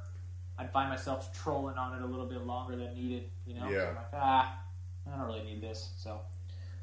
I'd 0.59 0.71
find 0.71 0.87
myself 0.89 1.33
trolling 1.35 1.77
on 1.77 1.95
it 1.97 2.03
a 2.03 2.05
little 2.07 2.27
bit 2.27 2.45
longer 2.45 2.75
than 2.75 2.93
needed. 2.93 3.23
You 3.47 3.55
know, 3.55 3.69
Yeah. 3.69 3.89
I'm 3.89 3.95
like 3.95 4.05
ah, 4.13 4.59
I 5.11 5.17
don't 5.17 5.25
really 5.25 5.43
need 5.43 5.61
this. 5.61 5.93
So, 5.97 6.21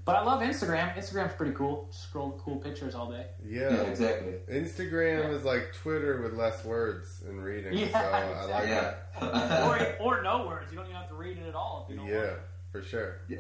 but 0.09 0.17
I 0.17 0.23
love 0.25 0.41
Instagram. 0.41 0.97
Instagram's 0.97 1.35
pretty 1.35 1.53
cool. 1.53 1.87
Scroll 1.91 2.41
cool 2.43 2.57
pictures 2.57 2.95
all 2.95 3.11
day. 3.11 3.27
yeah, 3.47 3.69
yeah. 3.71 3.81
exactly. 3.83 4.33
Instagram 4.51 5.25
Yeah. 5.25 5.37
is 5.37 5.45
like 5.45 5.75
Twitter 5.75 6.23
with 6.23 6.33
less 6.33 6.65
words 6.65 7.23
and 7.29 7.45
reading. 7.45 7.75
Yeah, 7.75 7.89
so 7.91 7.99
I 7.99 8.47
like 8.51 8.65
exactly. 8.65 9.29
that. 9.29 9.99
or, 10.01 10.17
or 10.19 10.23
no 10.23 10.47
words. 10.47 10.71
You 10.73 10.79
don't 10.79 10.87
even 10.87 10.97
have 10.97 11.09
to 11.11 11.15
read 11.15 11.37
it 11.37 11.47
at 11.47 11.55
all 11.55 11.85
if 11.87 11.93
you 11.93 11.99
don't 12.01 12.09
Yeah, 12.09 12.21
want 12.29 12.39
for 12.73 12.83
sure. 12.83 13.19
yeah. 13.29 13.39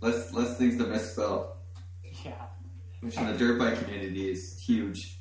Less, 0.00 0.32
less 0.32 0.56
things 0.56 0.78
to 0.78 0.86
misspell. 0.86 1.58
to. 2.02 2.28
Yeah. 2.30 2.32
Which 3.00 3.18
in 3.18 3.26
the 3.26 3.34
dirt 3.34 3.58
bike 3.58 3.78
community 3.84 4.30
is 4.30 4.58
huge. 4.58 5.18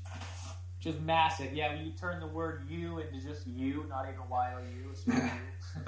Just 0.79 1.01
massive. 1.01 1.51
Yeah, 1.53 1.73
when 1.75 1.85
you 1.85 1.91
turn 1.91 2.21
the 2.21 2.27
word 2.27 2.61
you 2.69 2.99
into 2.99 3.19
just 3.21 3.45
you, 3.47 3.85
not 3.89 4.05
even 4.07 4.29
Y 4.29 4.53
O 4.55 4.59
U, 4.59 4.91
it's 4.91 5.03
just 5.03 5.33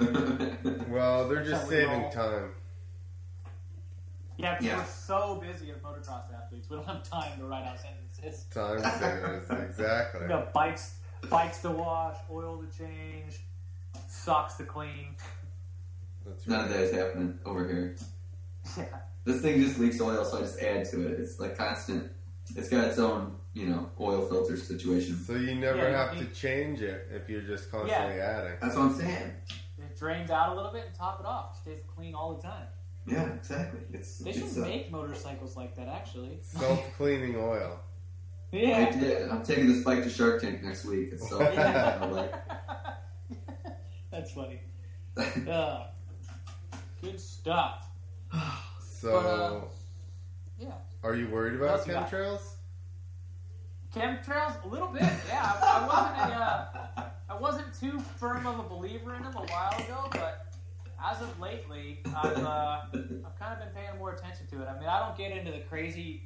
you. 0.00 0.84
Well, 0.90 1.28
they're 1.28 1.38
That's 1.38 1.48
just 1.50 1.62
how 1.62 1.68
we 1.70 1.74
saving 1.76 2.00
roll. 2.02 2.10
time. 2.10 2.50
Yeah, 4.38 4.52
because 4.54 4.66
Yeah. 4.66 4.78
we're 4.78 4.84
so 4.86 5.34
busy 5.36 5.70
as 5.72 5.78
motocross 5.78 6.32
athletes, 6.32 6.70
we 6.70 6.76
don't 6.76 6.86
have 6.86 7.02
time 7.02 7.38
to 7.38 7.44
write 7.46 7.64
out 7.64 7.76
sentences. 7.80 8.44
Time 8.44 8.80
savers, 8.98 9.50
exactly. 9.50 10.22
We 10.22 10.28
got 10.28 10.52
bikes, 10.52 10.98
bikes 11.28 11.60
to 11.62 11.70
wash, 11.70 12.16
oil 12.30 12.62
to 12.62 12.78
change, 12.78 13.40
socks 14.08 14.54
to 14.54 14.64
clean. 14.64 15.16
That's 16.24 16.46
None 16.46 16.64
of 16.64 16.70
that 16.70 16.80
is 16.80 16.94
happening 16.94 17.38
over 17.44 17.66
here. 17.66 17.96
Yeah, 18.76 18.84
This 19.24 19.40
thing 19.40 19.60
just 19.62 19.78
leaks 19.78 19.98
oil, 20.00 20.22
so 20.26 20.38
I 20.38 20.40
just 20.42 20.58
add 20.60 20.84
to 20.90 21.06
it. 21.08 21.18
It's 21.18 21.40
like 21.40 21.56
constant. 21.56 22.12
It's 22.54 22.68
got 22.68 22.84
its 22.84 22.98
own, 22.98 23.34
you 23.54 23.66
know, 23.66 23.90
oil 23.98 24.26
filter 24.26 24.56
situation. 24.58 25.16
So 25.16 25.34
you 25.34 25.54
never 25.54 25.78
Yeah, 25.90 25.96
have 26.06 26.16
don't 26.16 26.28
to 26.28 26.34
change 26.34 26.82
it 26.82 27.08
if 27.10 27.28
you're 27.30 27.40
just 27.42 27.70
constantly 27.70 28.20
adding. 28.20 28.52
That's 28.60 28.76
what 28.76 28.86
I'm 28.86 28.94
saying. 28.94 29.32
it 29.78 29.98
drains 29.98 30.30
out 30.30 30.52
a 30.52 30.54
little 30.54 30.70
bit 30.72 30.84
and 30.86 30.94
top 30.94 31.18
it 31.20 31.26
off. 31.26 31.56
It 31.56 31.60
stays 31.62 31.80
clean 31.96 32.14
all 32.14 32.34
the 32.34 32.42
time. 32.42 32.66
Yeah, 33.10 33.32
exactly. 33.34 33.80
It's, 33.92 34.18
They 34.18 34.32
should 34.32 34.42
it's 34.44 34.56
uh, 34.58 34.60
make 34.60 34.90
motorcycles 34.90 35.56
like 35.56 35.74
that, 35.76 35.88
actually. 35.88 36.38
Self-cleaning 36.42 37.36
oil. 37.36 37.80
I 38.52 38.56
Yeah. 38.56 38.90
did. 38.90 39.28
I'm 39.28 39.42
taking 39.42 39.68
this 39.68 39.84
bike 39.84 40.02
to 40.04 40.10
Shark 40.10 40.40
Tank 40.40 40.62
next 40.62 40.84
week. 40.84 41.10
It's 41.12 41.28
so 41.28 41.40
Yeah. 41.52 42.04
Like, 42.10 42.34
That's 44.10 44.32
funny. 44.32 44.60
Uh, 45.16 45.86
good 47.02 47.20
stuff. 47.20 47.86
So, 49.00 49.12
But, 49.12 49.26
uh, 49.26 49.60
Yeah. 50.58 50.72
are 51.04 51.14
you 51.14 51.28
worried 51.28 51.60
What 51.60 51.66
about 51.66 51.78
else 51.78 51.86
you 51.86 51.92
got? 51.92 52.10
chemtrails? 52.10 52.40
Chemtrails, 53.94 54.64
a 54.64 54.66
little 54.66 54.88
bit. 54.88 55.02
Yeah, 55.02 55.52
I, 55.62 55.78
I 55.78 55.86
wasn't 55.86 56.32
a, 56.34 57.00
uh, 57.00 57.04
I 57.30 57.36
wasn't 57.40 57.72
too 57.78 58.00
firm 58.18 58.44
of 58.44 58.58
a 58.58 58.64
believer 58.68 59.14
in 59.14 59.22
them 59.22 59.34
a 59.36 59.40
while 59.46 59.78
ago, 59.84 60.08
but 60.10 60.47
as 61.02 61.20
of 61.22 61.38
lately, 61.40 62.00
I've 62.06 62.38
uh, 62.38 62.80
I've 62.92 63.38
kind 63.38 63.52
of 63.52 63.58
been 63.60 63.74
paying 63.74 63.98
more 63.98 64.12
attention 64.12 64.46
to 64.48 64.62
it. 64.62 64.68
I 64.68 64.78
mean, 64.78 64.88
I 64.88 64.98
don't 64.98 65.16
get 65.16 65.32
into 65.32 65.52
the 65.52 65.60
crazy 65.60 66.24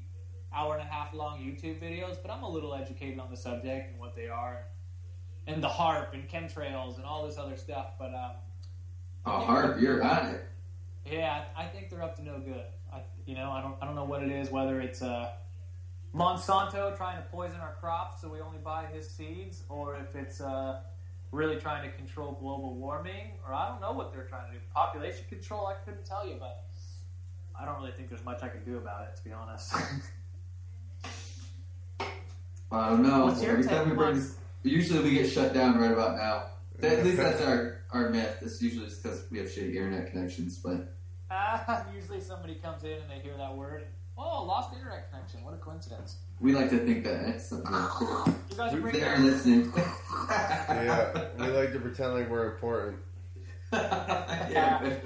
hour 0.54 0.74
and 0.74 0.82
a 0.82 0.90
half 0.90 1.14
long 1.14 1.38
YouTube 1.38 1.80
videos, 1.80 2.16
but 2.20 2.30
I'm 2.30 2.42
a 2.42 2.48
little 2.48 2.74
educated 2.74 3.18
on 3.18 3.30
the 3.30 3.36
subject 3.36 3.90
and 3.90 3.98
what 3.98 4.14
they 4.14 4.28
are, 4.28 4.64
and 5.46 5.62
the 5.62 5.68
HAARP 5.68 6.14
and 6.14 6.28
chemtrails 6.28 6.96
and 6.96 7.04
all 7.04 7.26
this 7.26 7.38
other 7.38 7.56
stuff. 7.56 7.92
But 7.98 8.14
um, 8.14 8.30
oh, 9.26 9.44
HAARP, 9.46 9.80
you're 9.80 10.02
on 10.02 10.26
it. 10.26 10.44
yeah, 11.10 11.44
I 11.56 11.64
think 11.66 11.90
they're 11.90 12.02
up 12.02 12.16
to 12.16 12.24
no 12.24 12.38
good. 12.38 12.64
I, 12.92 13.02
you 13.26 13.34
know, 13.34 13.50
I 13.50 13.62
don't, 13.62 13.76
I 13.80 13.86
don't 13.86 13.94
know 13.94 14.04
what 14.04 14.22
it 14.22 14.30
is. 14.30 14.50
Whether 14.50 14.80
it's 14.80 15.02
uh, 15.02 15.30
Monsanto 16.14 16.96
trying 16.96 17.16
to 17.16 17.28
poison 17.30 17.60
our 17.60 17.74
crops 17.80 18.20
so 18.20 18.28
we 18.28 18.40
only 18.40 18.58
buy 18.58 18.86
his 18.92 19.08
seeds, 19.08 19.62
or 19.68 19.96
if 19.96 20.14
it's 20.14 20.40
uh, 20.40 20.80
really 21.32 21.56
trying 21.56 21.82
to 21.90 21.96
control 21.96 22.36
global 22.40 22.76
warming, 22.76 23.32
or 23.46 23.52
I 23.54 23.68
don't 23.68 23.80
know 23.80 23.92
what 23.92 24.12
they're 24.12 24.26
trying 24.26 24.52
to 24.52 24.58
do. 24.58 24.60
Population 24.72 25.24
control, 25.28 25.66
I 25.66 25.74
couldn't 25.84 26.04
tell 26.04 26.28
you, 26.28 26.36
but 26.38 26.66
I 27.58 27.64
don't 27.64 27.78
really 27.78 27.92
think 27.92 28.10
there's 28.10 28.24
much 28.24 28.42
I 28.42 28.48
can 28.48 28.62
do 28.64 28.76
about 28.76 29.08
it, 29.08 29.16
to 29.16 29.24
be 29.24 29.32
honest. 29.32 29.74
I 32.70 32.88
don't 32.88 33.02
know. 33.02 33.24
What's 33.26 33.42
your 33.42 33.52
Every 33.52 33.64
time 33.64 33.90
we 33.90 33.96
bring 33.96 34.24
usually 34.62 35.02
we 35.02 35.10
get 35.10 35.28
shut 35.28 35.52
down 35.52 35.78
right 35.78 35.90
about 35.90 36.16
now. 36.16 36.44
At 36.82 37.04
least 37.04 37.18
that's 37.18 37.42
our, 37.42 37.82
our 37.90 38.08
myth. 38.10 38.38
It's 38.40 38.62
usually 38.62 38.86
just 38.86 39.02
because 39.02 39.24
we 39.30 39.38
have 39.38 39.48
shitty 39.48 39.74
internet 39.74 40.10
connections, 40.10 40.58
but 40.58 40.94
Ah, 41.30 41.86
usually 41.94 42.20
somebody 42.20 42.54
comes 42.56 42.84
in 42.84 42.92
and 42.92 43.10
they 43.10 43.18
hear 43.22 43.36
that 43.36 43.56
word. 43.56 43.84
Oh, 44.18 44.44
lost 44.44 44.74
internet 44.74 45.10
connection. 45.10 45.42
What 45.44 45.54
a 45.54 45.58
coincidence. 45.58 46.18
We 46.42 46.52
like 46.52 46.68
to 46.70 46.78
think 46.78 47.04
that 47.04 47.28
it's 47.28 47.46
something 47.46 47.72
You 47.72 48.56
guys 48.56 48.74
are 48.74 48.80
bringing 48.80 49.00
They're 49.00 49.18
listening. 49.18 49.72
yeah, 50.28 51.28
we 51.38 51.46
like 51.46 51.72
to 51.72 51.78
pretend 51.78 52.14
like 52.14 52.28
we're 52.28 52.52
important. 52.52 52.98
yeah. 53.72 54.98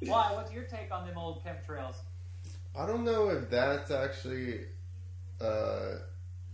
Why? 0.00 0.32
What's 0.32 0.52
your 0.52 0.64
take 0.64 0.92
on 0.92 1.06
them 1.06 1.16
old 1.16 1.42
chemtrails? 1.44 1.94
I 2.76 2.86
don't 2.86 3.04
know 3.04 3.30
if 3.30 3.48
that's 3.48 3.90
actually 3.90 4.62
uh, 5.40 5.98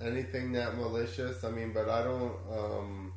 anything 0.01 0.53
that 0.53 0.77
malicious. 0.77 1.43
I 1.43 1.51
mean, 1.51 1.73
but 1.73 1.89
I 1.89 2.05
don't. 2.05 2.37
Um, 2.51 3.13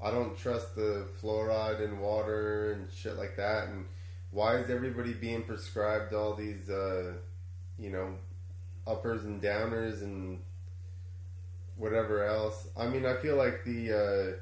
I 0.00 0.10
don't 0.10 0.36
trust 0.36 0.74
the 0.74 1.06
fluoride 1.20 1.84
in 1.84 2.00
water 2.00 2.72
and 2.72 2.90
shit 2.92 3.16
like 3.16 3.36
that. 3.36 3.68
And 3.68 3.86
why 4.30 4.56
is 4.56 4.68
everybody 4.68 5.12
being 5.14 5.44
prescribed 5.44 6.12
all 6.12 6.34
these, 6.34 6.68
uh, 6.68 7.12
you 7.78 7.90
know, 7.90 8.16
uppers 8.86 9.24
and 9.24 9.40
downers 9.42 10.02
and 10.02 10.40
whatever 11.76 12.24
else? 12.24 12.68
I 12.76 12.86
mean, 12.88 13.06
I 13.06 13.16
feel 13.16 13.36
like 13.36 13.64
the 13.64 13.92
uh, 13.92 14.36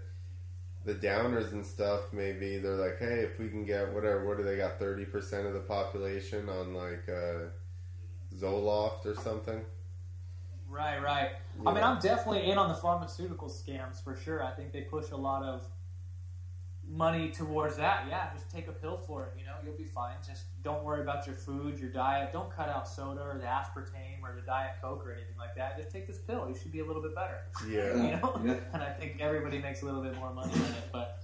the 0.84 0.95
downers 0.95 1.53
and 1.53 1.64
stuff. 1.64 2.12
Maybe 2.12 2.59
they're 2.59 2.76
like, 2.76 2.99
hey, 2.99 3.20
if 3.20 3.38
we 3.38 3.49
can 3.49 3.64
get 3.64 3.93
whatever, 3.93 4.26
what 4.26 4.36
do 4.36 4.45
they 4.45 4.57
got? 4.57 4.78
Thirty 4.78 5.05
percent 5.05 5.47
of 5.47 5.53
the 5.53 5.61
population 5.61 6.49
on 6.49 6.74
like 6.74 7.09
uh, 7.09 7.49
Zoloft 8.34 9.07
or 9.07 9.14
something. 9.14 9.61
Right, 10.68 11.03
right. 11.03 11.30
I 11.66 11.74
mean, 11.74 11.82
I'm 11.82 11.99
definitely 11.99 12.49
in 12.49 12.57
on 12.57 12.68
the 12.68 12.76
pharmaceutical 12.76 13.49
scams 13.49 14.03
for 14.03 14.14
sure. 14.14 14.45
I 14.45 14.53
think 14.53 14.72
they 14.72 14.82
push 14.82 15.11
a 15.11 15.16
lot 15.16 15.43
of 15.43 15.66
money 16.93 17.30
towards 17.30 17.76
that. 17.76 18.07
Yeah, 18.09 18.30
just 18.34 18.51
take 18.51 18.66
a 18.66 18.72
pill 18.72 18.97
for 18.99 19.24
it. 19.26 19.34
You 19.38 19.45
know, 19.45 19.53
you'll 19.64 19.76
be 19.76 19.84
fine. 19.84 20.14
Just 20.26 20.45
don't 20.64 20.82
worry 20.82 21.03
about 21.03 21.24
your 21.26 21.36
food, 21.36 21.78
your 21.78 21.91
diet. 21.91 22.32
Don't 22.32 22.51
cut 22.55 22.68
out 22.68 22.88
soda 22.88 23.20
or 23.22 23.38
the 23.38 23.45
aspartame 23.47 24.22
or 24.24 24.34
the 24.34 24.45
diet 24.45 24.72
coke 24.82 25.07
or 25.07 25.12
anything 25.12 25.36
like 25.38 25.55
that. 25.57 25.76
Just 25.78 25.93
take 25.93 26.07
this 26.07 26.18
pill. 26.18 26.47
You 26.49 26.55
should 26.61 26.72
be 26.72 26.80
a 26.80 26.84
little 26.84 27.03
bit 27.03 27.14
better. 27.14 27.38
Yeah. 27.68 27.95
You 28.03 28.16
know, 28.16 28.41
Yeah. 28.45 28.57
and 28.72 28.82
I 28.82 28.91
think 28.91 29.20
everybody 29.20 29.59
makes 29.61 29.82
a 29.82 29.84
little 29.86 30.03
bit 30.03 30.16
more 30.16 30.32
money 30.32 30.53
in 30.53 30.61
it. 30.62 30.88
But 30.93 31.22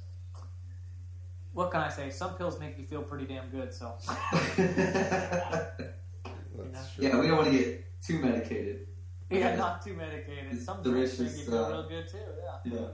what 1.52 1.70
can 1.72 1.80
I 1.80 1.88
say? 1.88 2.10
Some 2.10 2.34
pills 2.34 2.60
make 2.60 2.78
you 2.78 2.84
feel 2.84 3.02
pretty 3.02 3.24
damn 3.26 3.48
good. 3.48 3.72
So 3.74 3.94
That's 4.06 4.54
true. 6.94 7.04
yeah, 7.04 7.18
we 7.18 7.26
don't 7.28 7.36
want 7.38 7.50
to 7.50 7.58
get 7.58 7.84
too 8.02 8.18
medicated. 8.18 8.86
yeah, 9.30 9.38
Yeah. 9.38 9.56
not 9.56 9.82
too 9.84 9.94
medicated. 9.94 10.52
It's 10.52 10.64
Some 10.64 10.82
drinks 10.82 11.18
make 11.18 11.32
you 11.36 11.44
feel 11.44 11.64
uh, 11.64 11.70
real 11.70 11.88
good 11.88 12.08
too. 12.08 12.18
Yeah. 12.42 12.72
Yeah. 12.78 12.86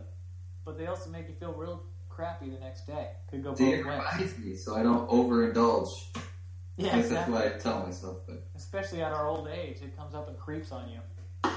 but 0.64 0.78
they 0.78 0.86
also 0.86 1.10
make 1.10 1.28
you 1.28 1.34
feel 1.34 1.52
real 1.52 1.82
crappy 2.22 2.50
the 2.50 2.60
next 2.60 2.86
day. 2.86 3.08
Could 3.28 3.42
go 3.42 3.50
both 3.50 3.58
Dave 3.58 3.84
ways. 3.84 3.98
reminds 4.16 4.38
me, 4.38 4.54
so 4.54 4.76
I 4.76 4.82
don't 4.84 5.08
overindulge. 5.08 5.88
Yeah, 6.76 6.96
exactly. 6.96 7.14
that's 7.16 7.30
what 7.30 7.46
I 7.46 7.58
tell 7.58 7.84
myself. 7.84 8.18
But 8.28 8.46
Especially 8.54 9.02
at 9.02 9.12
our 9.12 9.26
old 9.28 9.48
age, 9.48 9.78
it 9.82 9.96
comes 9.96 10.14
up 10.14 10.28
and 10.28 10.38
creeps 10.38 10.70
on 10.70 10.88
you. 10.88 11.00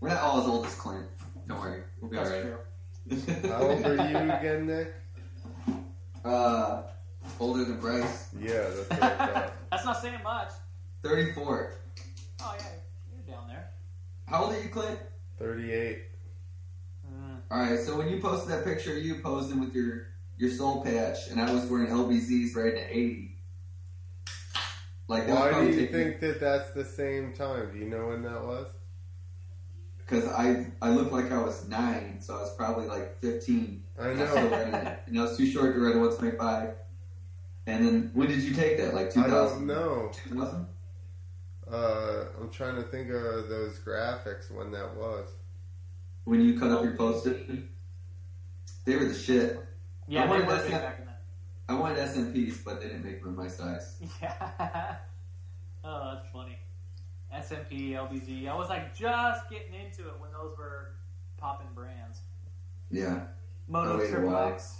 we're 0.00 0.08
not 0.08 0.20
all 0.22 0.40
as 0.40 0.46
old 0.48 0.66
as 0.66 0.74
Clint. 0.74 1.06
Don't 1.46 1.60
worry, 1.60 1.82
we'll 2.00 2.10
be 2.10 2.18
all 2.18 2.24
That's 2.24 2.44
right. 2.44 3.26
true. 3.36 3.48
How 3.50 3.62
old 3.62 3.84
are 3.86 3.94
you 3.94 4.16
again, 4.32 4.66
Nick? 4.66 4.94
Uh, 6.24 6.82
older 7.38 7.64
than 7.64 7.78
Bryce, 7.78 8.28
Yeah, 8.38 8.64
that's 8.68 8.90
what 8.90 9.02
I 9.02 9.08
thought. 9.32 9.52
That's 9.70 9.84
not 9.84 10.02
saying 10.02 10.18
much. 10.24 10.50
thirty-four. 11.04 11.74
Oh 12.42 12.54
yeah, 12.58 12.64
you're 13.12 13.36
down 13.36 13.46
there. 13.48 13.70
How 14.26 14.42
old 14.44 14.52
are 14.54 14.60
you, 14.60 14.68
Clint? 14.68 14.98
38. 15.38 16.02
All 17.50 17.58
right. 17.60 17.78
So 17.78 17.96
when 17.96 18.08
you 18.08 18.20
posted 18.20 18.50
that 18.50 18.64
picture, 18.64 18.96
of 18.96 19.02
you 19.02 19.16
posing 19.16 19.60
with 19.60 19.74
your 19.74 20.08
your 20.36 20.50
soul 20.50 20.82
patch, 20.82 21.28
and 21.30 21.40
I 21.40 21.52
was 21.52 21.66
wearing 21.66 21.88
LBZs 21.88 22.54
riding 22.54 22.78
at 22.80 22.90
eighty. 22.90 23.36
Like 25.08 25.26
that 25.26 25.34
Why 25.34 25.60
do 25.60 25.66
you 25.70 25.72
taking- 25.86 25.92
think 25.92 26.20
that 26.20 26.40
that's 26.40 26.70
the 26.72 26.84
same 26.84 27.32
time? 27.32 27.70
Do 27.72 27.78
you 27.78 27.88
know 27.88 28.08
when 28.08 28.22
that 28.22 28.44
was? 28.44 28.66
Because 29.98 30.26
I 30.26 30.66
I 30.82 30.90
looked 30.90 31.12
like 31.12 31.32
I 31.32 31.38
was 31.42 31.66
nine, 31.68 32.18
so 32.20 32.36
I 32.36 32.40
was 32.40 32.54
probably 32.56 32.86
like 32.86 33.16
fifteen. 33.18 33.84
I 33.98 34.08
And 34.08 34.22
I, 34.22 34.24
know. 34.34 34.34
it. 34.54 34.98
and 35.06 35.18
I 35.18 35.22
was 35.22 35.36
too 35.36 35.46
short 35.46 35.74
to 35.74 35.80
ride 35.80 35.96
a 35.96 35.98
one 35.98 36.14
twenty 36.16 36.36
five. 36.36 36.74
And 37.66 37.86
then 37.86 38.10
when 38.14 38.28
did 38.28 38.40
you 38.42 38.54
take 38.54 38.78
that? 38.78 38.94
Like 38.94 39.12
two 39.12 39.20
I 39.20 39.28
thousand? 39.28 39.66
know. 39.66 40.10
Two 40.12 40.34
thousand? 40.38 40.66
Uh, 41.70 42.24
I'm 42.40 42.48
trying 42.50 42.76
to 42.76 42.82
think 42.82 43.10
of 43.10 43.48
those 43.50 43.78
graphics 43.80 44.50
when 44.50 44.70
that 44.72 44.94
was. 44.96 45.28
When 46.28 46.42
you 46.42 46.58
cut 46.60 46.70
up 46.70 46.82
your 46.84 46.94
post 46.94 47.26
it, 47.26 47.48
they 48.84 48.96
were 48.96 49.06
the 49.06 49.14
shit. 49.14 49.58
Yeah, 50.06 50.24
I 50.24 50.26
wanted 50.26 50.46
were 50.46 50.52
that 50.56 50.70
back 50.70 50.98
in 50.98 51.06
then. 51.06 51.14
I 51.70 51.74
wanted 51.74 51.96
SMPs, 51.96 52.62
but 52.62 52.82
they 52.82 52.88
didn't 52.88 53.02
make 53.02 53.22
them 53.22 53.30
in 53.30 53.36
my 53.36 53.48
size. 53.48 53.96
Yeah. 54.20 54.96
oh, 55.84 56.12
that's 56.14 56.28
funny. 56.30 56.58
SMP, 57.34 57.92
LBZ. 57.92 58.46
I 58.46 58.54
was 58.54 58.68
like 58.68 58.94
just 58.94 59.48
getting 59.48 59.72
into 59.72 60.02
it 60.08 60.14
when 60.20 60.30
those 60.32 60.54
were 60.58 60.90
popping 61.38 61.68
brands. 61.74 62.20
Yeah. 62.90 63.20
Moto 63.66 63.98
Oh, 63.98 64.06
Triple. 64.06 64.36
X. 64.36 64.76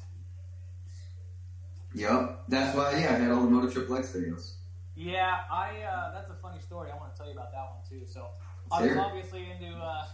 Yep. 1.95 2.43
That's 2.49 2.77
why. 2.77 2.91
Yeah, 2.93 3.15
I 3.15 3.19
had 3.21 3.31
all 3.31 3.41
the 3.45 3.51
Moto 3.51 3.71
Triple 3.71 3.97
X 3.97 4.13
videos. 4.13 4.53
Yeah, 4.95 5.39
I. 5.51 5.81
Uh, 5.83 6.13
that's 6.13 6.29
a 6.29 6.35
funny 6.35 6.61
story. 6.61 6.91
I 6.93 6.97
want 6.97 7.15
to 7.15 7.19
tell 7.19 7.27
you 7.27 7.33
about 7.39 7.53
that 7.53 7.71
one 7.71 7.81
too. 7.89 8.05
So, 8.07 8.27
I 8.71 8.83
was 8.87 8.97
obviously 8.99 9.47
into 9.51 9.75
uh, 9.75 10.05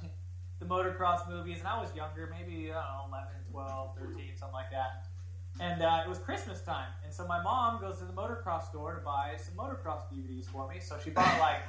the 0.66 0.74
motocross 0.74 1.28
movies, 1.28 1.58
and 1.58 1.68
I 1.68 1.80
was 1.80 1.94
younger, 1.94 2.30
maybe 2.30 2.70
I 2.72 2.74
don't 2.74 3.10
know, 3.10 3.16
11, 3.16 3.28
12, 3.52 3.90
13, 3.98 4.24
something 4.36 4.54
like 4.54 4.70
that. 4.70 5.06
And 5.60 5.82
uh, 5.82 6.02
it 6.04 6.08
was 6.08 6.18
Christmas 6.18 6.60
time, 6.62 6.88
and 7.04 7.12
so 7.12 7.26
my 7.26 7.40
mom 7.42 7.80
goes 7.80 7.98
to 7.98 8.04
the 8.04 8.12
motocross 8.12 8.68
store 8.68 8.94
to 8.94 9.00
buy 9.00 9.34
some 9.38 9.54
motocross 9.54 10.02
DVDs 10.12 10.46
for 10.46 10.68
me. 10.68 10.80
So 10.80 10.96
she 11.02 11.10
bought 11.10 11.38
like 11.38 11.60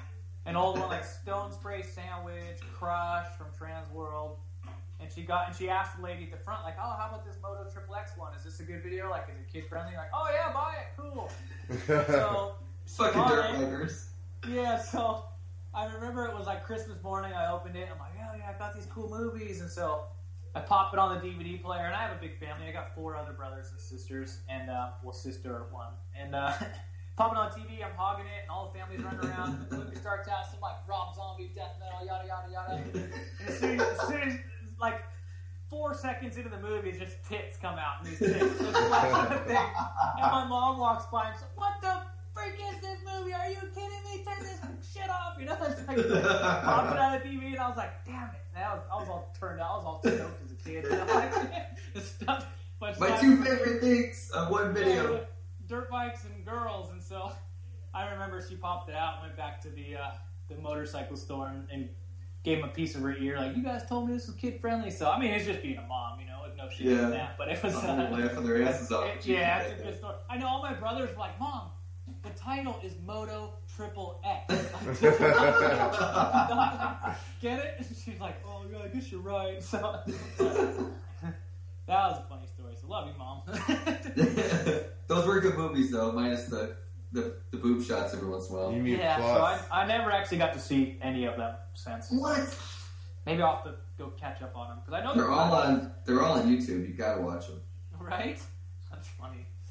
an 0.48 0.56
old 0.56 0.80
one, 0.80 0.90
like 0.90 1.06
Stone 1.06 1.52
Spray 1.52 1.84
Sandwich, 1.84 2.60
Crush 2.74 3.28
from 3.38 3.48
Trans 3.56 3.92
World. 3.92 4.38
And 5.00 5.12
she 5.12 5.22
got 5.24 5.48
and 5.50 5.56
she 5.56 5.70
asked 5.70 5.98
the 5.98 6.04
lady 6.04 6.24
at 6.24 6.32
the 6.32 6.44
front, 6.44 6.64
like, 6.64 6.78
"Oh, 6.80 6.96
how 6.98 7.10
about 7.10 7.26
this 7.26 7.36
Moto 7.44 7.70
Triple 7.72 7.94
X 7.96 8.12
one? 8.16 8.34
Is 8.34 8.44
this 8.44 8.60
a 8.60 8.64
good 8.64 8.82
video? 8.82 9.10
Like, 9.10 9.28
is 9.30 9.36
it 9.40 9.52
kid 9.54 9.68
friendly?" 9.70 9.94
Like, 9.96 10.10
"Oh 10.14 10.30
yeah, 10.34 10.52
buy 10.54 10.74
it, 10.80 10.88
cool." 10.98 11.30
So 12.88 13.04
Fucking 13.04 13.28
dirt 13.28 13.46
it. 13.46 13.56
bikers. 13.56 14.06
Yeah, 14.50 14.80
so 14.80 15.26
I 15.76 15.86
remember 15.94 16.26
it 16.26 16.34
was 16.34 16.48
like 16.48 16.64
Christmas 16.64 17.04
morning. 17.04 17.34
I 17.34 17.52
opened 17.52 17.76
it. 17.76 17.90
I'm 17.92 18.00
like, 18.00 18.14
oh 18.18 18.38
yeah, 18.38 18.50
I 18.50 18.58
got 18.58 18.74
these 18.74 18.86
cool 18.86 19.10
movies, 19.10 19.60
and 19.60 19.70
so 19.70 20.04
I 20.56 20.62
pop 20.62 20.94
it 20.94 21.00
on 21.00 21.16
the 21.16 21.22
DVD 21.22 21.62
player. 21.62 21.86
And 21.86 21.94
I 21.94 22.02
have 22.02 22.16
a 22.16 22.22
big 22.22 22.40
family. 22.40 22.68
I 22.68 22.72
got 22.72 22.96
four 22.96 23.18
other 23.18 23.34
brothers 23.34 23.72
and 23.72 23.80
sisters, 23.80 24.40
and 24.48 24.70
uh, 24.70 24.92
well, 25.04 25.12
sister 25.12 25.66
one. 25.72 25.92
And 26.18 26.34
uh, 26.34 26.54
pop 27.18 27.34
it 27.34 27.38
on 27.38 27.50
TV. 27.52 27.84
I'm 27.84 27.94
hogging 27.98 28.26
it, 28.26 28.44
and 28.44 28.50
all 28.50 28.72
the 28.72 28.80
families 28.80 29.02
running 29.04 29.30
around. 29.30 29.68
The 29.70 29.78
movie 29.78 29.98
starts 29.98 30.30
out 30.30 30.50
some 30.50 30.62
like 30.62 30.78
Rob 30.88 31.14
Zombie, 31.14 31.52
death 31.54 31.76
metal, 31.78 32.06
yada 32.06 32.26
yada 32.26 32.52
yada. 32.52 32.82
And 32.82 33.14
as 33.46 33.60
soon 33.60 33.82
as, 33.82 34.00
as 34.00 34.08
soon 34.08 34.22
as 34.22 34.40
like 34.80 35.02
four 35.70 35.94
seconds 35.94 36.38
into 36.38 36.50
the 36.50 36.60
movie, 36.60 36.94
just 36.94 37.18
tits 37.28 37.58
come 37.58 37.78
out 37.78 38.00
and 38.00 38.12
these 38.12 38.20
tits. 38.20 38.56
Flashing 38.62 39.46
the. 39.46 39.60
And 39.60 40.32
my 40.32 40.46
mom 40.48 40.80
walks 40.80 41.06
by 41.12 41.28
and 41.28 41.36
she's 41.36 41.42
like, 41.42 41.58
"What 41.58 41.74
the 41.82 42.15
freak 42.36 42.54
is 42.74 42.82
this 42.82 43.00
movie? 43.06 43.34
Are 43.34 43.50
you 43.50 43.58
kidding 43.74 44.04
me? 44.06 44.24
Turn 44.26 44.44
this 44.44 44.60
shit 44.94 45.10
off!" 45.10 45.38
You 45.40 45.46
know, 45.46 45.58
it's 45.62 45.88
like 45.88 45.98
popping 46.64 46.98
out 47.00 47.16
of 47.18 47.24
the 47.24 47.30
TV, 47.30 47.46
and 47.54 47.60
I 47.60 47.68
was 47.70 47.78
like, 47.78 48.06
"Damn 48.06 48.24
it!" 48.30 48.42
And 48.56 48.64
I 48.64 48.74
was, 48.76 48.84
I 48.92 48.96
was 49.00 49.10
all 49.10 49.34
turned 49.40 49.60
out. 49.62 49.72
I 49.72 49.76
was 49.78 49.86
all 49.86 50.00
stoked 50.02 50.44
as 50.44 50.52
a 50.52 50.56
kid. 50.56 50.86
You 50.90 50.98
know, 50.98 51.06
like, 51.14 51.34
stuff. 52.04 52.46
But 52.80 53.00
My 53.00 53.18
two 53.18 53.42
favorite 53.44 53.80
things 53.82 54.30
of 54.36 54.50
one 54.52 54.74
video. 54.74 55.26
dirt 55.68 55.90
bikes 55.90 56.26
and 56.26 56.44
girls, 56.46 56.92
and 56.92 57.02
so 57.02 57.32
I 57.94 58.10
remember 58.12 58.44
she 58.48 58.56
popped 58.56 58.90
it 58.90 58.96
out 58.96 59.14
and 59.16 59.22
went 59.24 59.38
back 59.38 59.62
to 59.62 59.70
the 59.70 59.96
uh, 59.96 60.12
the 60.50 60.56
motorcycle 60.62 61.16
store 61.18 61.48
and, 61.48 61.66
and 61.72 61.90
gave 62.44 62.60
him 62.60 62.66
a 62.66 62.68
piece 62.68 62.94
of 62.96 63.02
her 63.02 63.16
ear, 63.16 63.38
like, 63.40 63.56
"You 63.56 63.64
guys 63.64 63.88
told 63.88 64.08
me 64.10 64.14
this 64.14 64.28
was 64.28 64.36
kid 64.36 64.60
friendly." 64.60 64.92
So 64.92 65.10
I 65.10 65.18
mean, 65.20 65.32
it's 65.32 65.46
just 65.46 65.62
being 65.62 65.78
a 65.78 65.88
mom, 65.88 66.20
you 66.20 66.26
know, 66.28 66.42
with 66.46 66.56
no 66.58 66.68
shit 66.70 66.88
Yeah. 66.88 67.06
in 67.06 67.12
that. 67.12 67.38
But 67.38 67.48
it 67.50 67.64
was. 67.64 67.76
Uh, 67.76 68.10
laughing 68.12 68.46
their 68.46 68.64
asses 68.64 68.92
off. 68.92 69.06
it- 69.06 69.26
yeah, 69.26 69.60
it's 69.60 69.82
a 69.82 69.84
good 69.86 69.98
story. 69.98 70.16
I 70.30 70.38
know 70.38 70.48
all 70.48 70.62
my 70.62 70.74
brothers 70.74 71.10
were 71.12 71.20
like, 71.22 71.40
"Mom, 71.40 71.70
the 72.26 72.32
title 72.32 72.78
is 72.84 72.94
Moto 73.06 73.54
Triple 73.76 74.20
X." 74.24 74.46
Get 77.42 77.60
it? 77.60 77.76
And 77.78 77.88
she's 78.04 78.20
like, 78.20 78.42
"Oh 78.46 78.64
yeah, 78.72 78.80
I 78.84 78.88
guess 78.88 79.12
you're 79.12 79.22
right." 79.22 79.62
So 79.64 80.00
that 80.38 80.78
was 81.88 82.20
a 82.20 82.24
funny 82.28 82.48
story. 82.48 82.74
So 82.82 82.88
love 82.88 83.08
you, 83.08 83.14
mom. 83.18 83.42
Those 85.08 85.28
were 85.28 85.40
good 85.40 85.56
movies, 85.56 85.92
though, 85.92 86.12
minus 86.12 86.46
the, 86.46 86.76
the, 87.12 87.36
the 87.52 87.58
boob 87.58 87.84
shots 87.84 88.14
every 88.16 88.28
once 88.28 88.50
in 88.50 88.56
a 88.56 88.60
you 88.60 88.64
while. 88.64 88.72
mean 88.72 88.98
yeah, 88.98 89.18
so? 89.18 89.24
I, 89.24 89.60
I 89.84 89.86
never 89.86 90.12
actually 90.12 90.40
got 90.40 90.52
to 90.54 90.60
see 90.60 90.98
any 91.02 91.26
of 91.26 91.38
them 91.38 91.54
since. 91.74 92.08
What? 92.10 92.58
Maybe 93.28 93.44
I'll 93.44 93.56
have 93.58 93.64
to 93.66 93.76
go 94.00 94.08
catch 94.20 94.42
up 94.42 94.58
on 94.58 94.70
them 94.70 94.78
because 94.84 95.00
I 95.00 95.04
know 95.04 95.14
They're 95.16 95.30
all 95.32 95.54
on. 95.54 95.92
They're 96.06 96.24
all 96.24 96.40
on 96.40 96.48
YouTube. 96.48 96.88
You 96.88 96.94
gotta 96.98 97.22
watch 97.22 97.46
them. 97.48 97.62
right. 98.00 98.40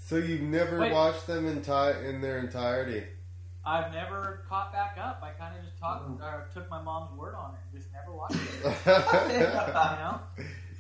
That's 0.09 0.11
funny. 0.11 0.27
so 0.27 0.27
you've 0.33 0.43
never 0.43 0.79
Wait. 0.79 0.93
watched 0.93 1.27
them 1.27 1.45
enti- 1.47 2.05
in 2.05 2.21
their 2.21 2.39
entirety? 2.39 3.05
I've 3.67 3.93
never 3.93 4.45
caught 4.49 4.73
back 4.73 4.99
up. 5.01 5.23
I 5.23 5.31
kind 5.31 5.57
of 5.57 5.65
just 5.65 5.79
talked, 5.79 6.07
or 6.09 6.13
mm. 6.17 6.23
uh, 6.23 6.43
took 6.53 6.69
my 6.71 6.83
mom's 6.83 7.17
word 7.19 7.35
on 7.35 7.55
it 7.55 7.61
and 7.73 7.81
just 7.81 7.91
never 7.93 8.13
watched 8.13 8.35
it. 8.37 8.65
You 8.87 9.43
know? 10.05 10.21